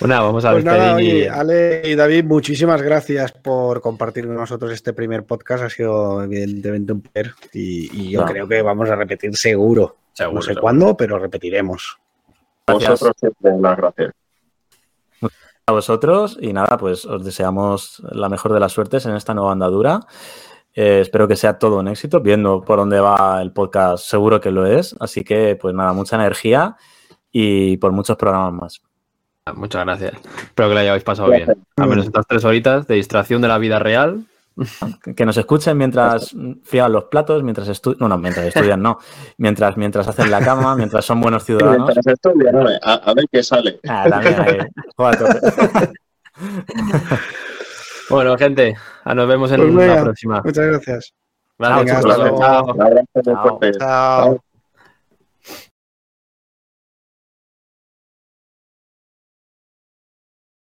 Bueno, 0.00 0.22
vamos 0.22 0.44
a 0.44 0.52
pues 0.52 0.64
nada, 0.64 0.94
oye, 0.94 1.28
Ale 1.28 1.82
y 1.84 1.96
David, 1.96 2.24
muchísimas 2.24 2.80
gracias 2.82 3.32
por 3.32 3.80
compartir 3.80 4.26
con 4.26 4.36
nosotros 4.36 4.70
este 4.72 4.92
primer 4.92 5.24
podcast. 5.24 5.64
Ha 5.64 5.70
sido 5.70 6.22
evidentemente 6.22 6.92
un 6.92 7.00
placer 7.00 7.34
y, 7.52 7.90
y 7.92 8.10
yo 8.12 8.20
no. 8.20 8.26
creo 8.26 8.46
que 8.46 8.62
vamos 8.62 8.88
a 8.90 8.94
repetir 8.94 9.36
seguro. 9.36 9.96
seguro 10.12 10.36
no 10.36 10.42
sé 10.42 10.48
seguro. 10.48 10.62
cuándo, 10.62 10.96
pero 10.96 11.18
repetiremos. 11.18 11.98
Gracias. 12.64 12.90
Vosotros 12.90 13.16
siempre 13.18 13.60
las 13.60 13.76
gracias. 13.76 14.12
A 15.66 15.72
vosotros 15.72 16.38
y 16.40 16.52
nada, 16.52 16.78
pues 16.78 17.04
os 17.04 17.24
deseamos 17.24 18.00
la 18.12 18.28
mejor 18.28 18.54
de 18.54 18.60
las 18.60 18.72
suertes 18.72 19.04
en 19.04 19.16
esta 19.16 19.34
nueva 19.34 19.52
andadura. 19.52 20.00
Eh, 20.74 21.00
espero 21.00 21.26
que 21.26 21.36
sea 21.36 21.58
todo 21.58 21.80
un 21.80 21.88
éxito, 21.88 22.20
viendo 22.20 22.62
por 22.62 22.78
dónde 22.78 23.00
va 23.00 23.42
el 23.42 23.52
podcast, 23.52 24.04
seguro 24.04 24.40
que 24.40 24.50
lo 24.50 24.64
es. 24.64 24.94
Así 25.00 25.24
que, 25.24 25.56
pues 25.56 25.74
nada, 25.74 25.92
mucha 25.92 26.16
energía 26.16 26.76
y 27.32 27.76
por 27.78 27.92
muchos 27.92 28.16
programas 28.16 28.52
más. 28.52 28.87
Muchas 29.54 29.84
gracias. 29.84 30.14
Espero 30.14 30.68
que 30.68 30.74
lo 30.74 30.80
hayáis 30.80 31.02
pasado 31.02 31.30
bien. 31.30 31.56
Al 31.76 31.88
menos 31.88 32.06
estas 32.06 32.26
tres 32.26 32.44
horitas 32.44 32.86
de 32.86 32.96
distracción 32.96 33.42
de 33.42 33.48
la 33.48 33.58
vida 33.58 33.78
real. 33.78 34.24
Que 35.14 35.24
nos 35.24 35.36
escuchen 35.36 35.78
mientras 35.78 36.34
frían 36.64 36.92
los 36.92 37.04
platos, 37.04 37.44
mientras 37.44 37.68
estudian. 37.68 38.00
No, 38.00 38.08
no, 38.08 38.18
mientras 38.18 38.46
estudian, 38.46 38.82
no. 38.82 38.98
Mientras, 39.36 39.76
mientras 39.76 40.08
hacen 40.08 40.32
la 40.32 40.40
cama, 40.40 40.74
mientras 40.74 41.04
son 41.04 41.20
buenos 41.20 41.44
ciudadanos. 41.44 41.94
Mientras 41.94 42.06
estudian, 42.06 42.56
a, 42.82 42.94
a, 42.94 43.14
ver 43.14 43.26
qué 43.30 43.42
sale. 43.42 43.78
Ah, 43.88 44.06
también 44.08 44.40
ahí. 44.40 44.58
bueno, 48.10 48.36
gente, 48.36 48.76
nos 49.04 49.28
vemos 49.28 49.52
en 49.52 49.74
pues 49.74 49.88
la 49.88 50.02
próxima. 50.02 50.42
Muchas 50.44 50.66
gracias. 50.66 51.14
Gracias. 51.58 52.04
Venga. 52.04 52.64
Chao. 53.22 53.60
Chao. 53.78 54.40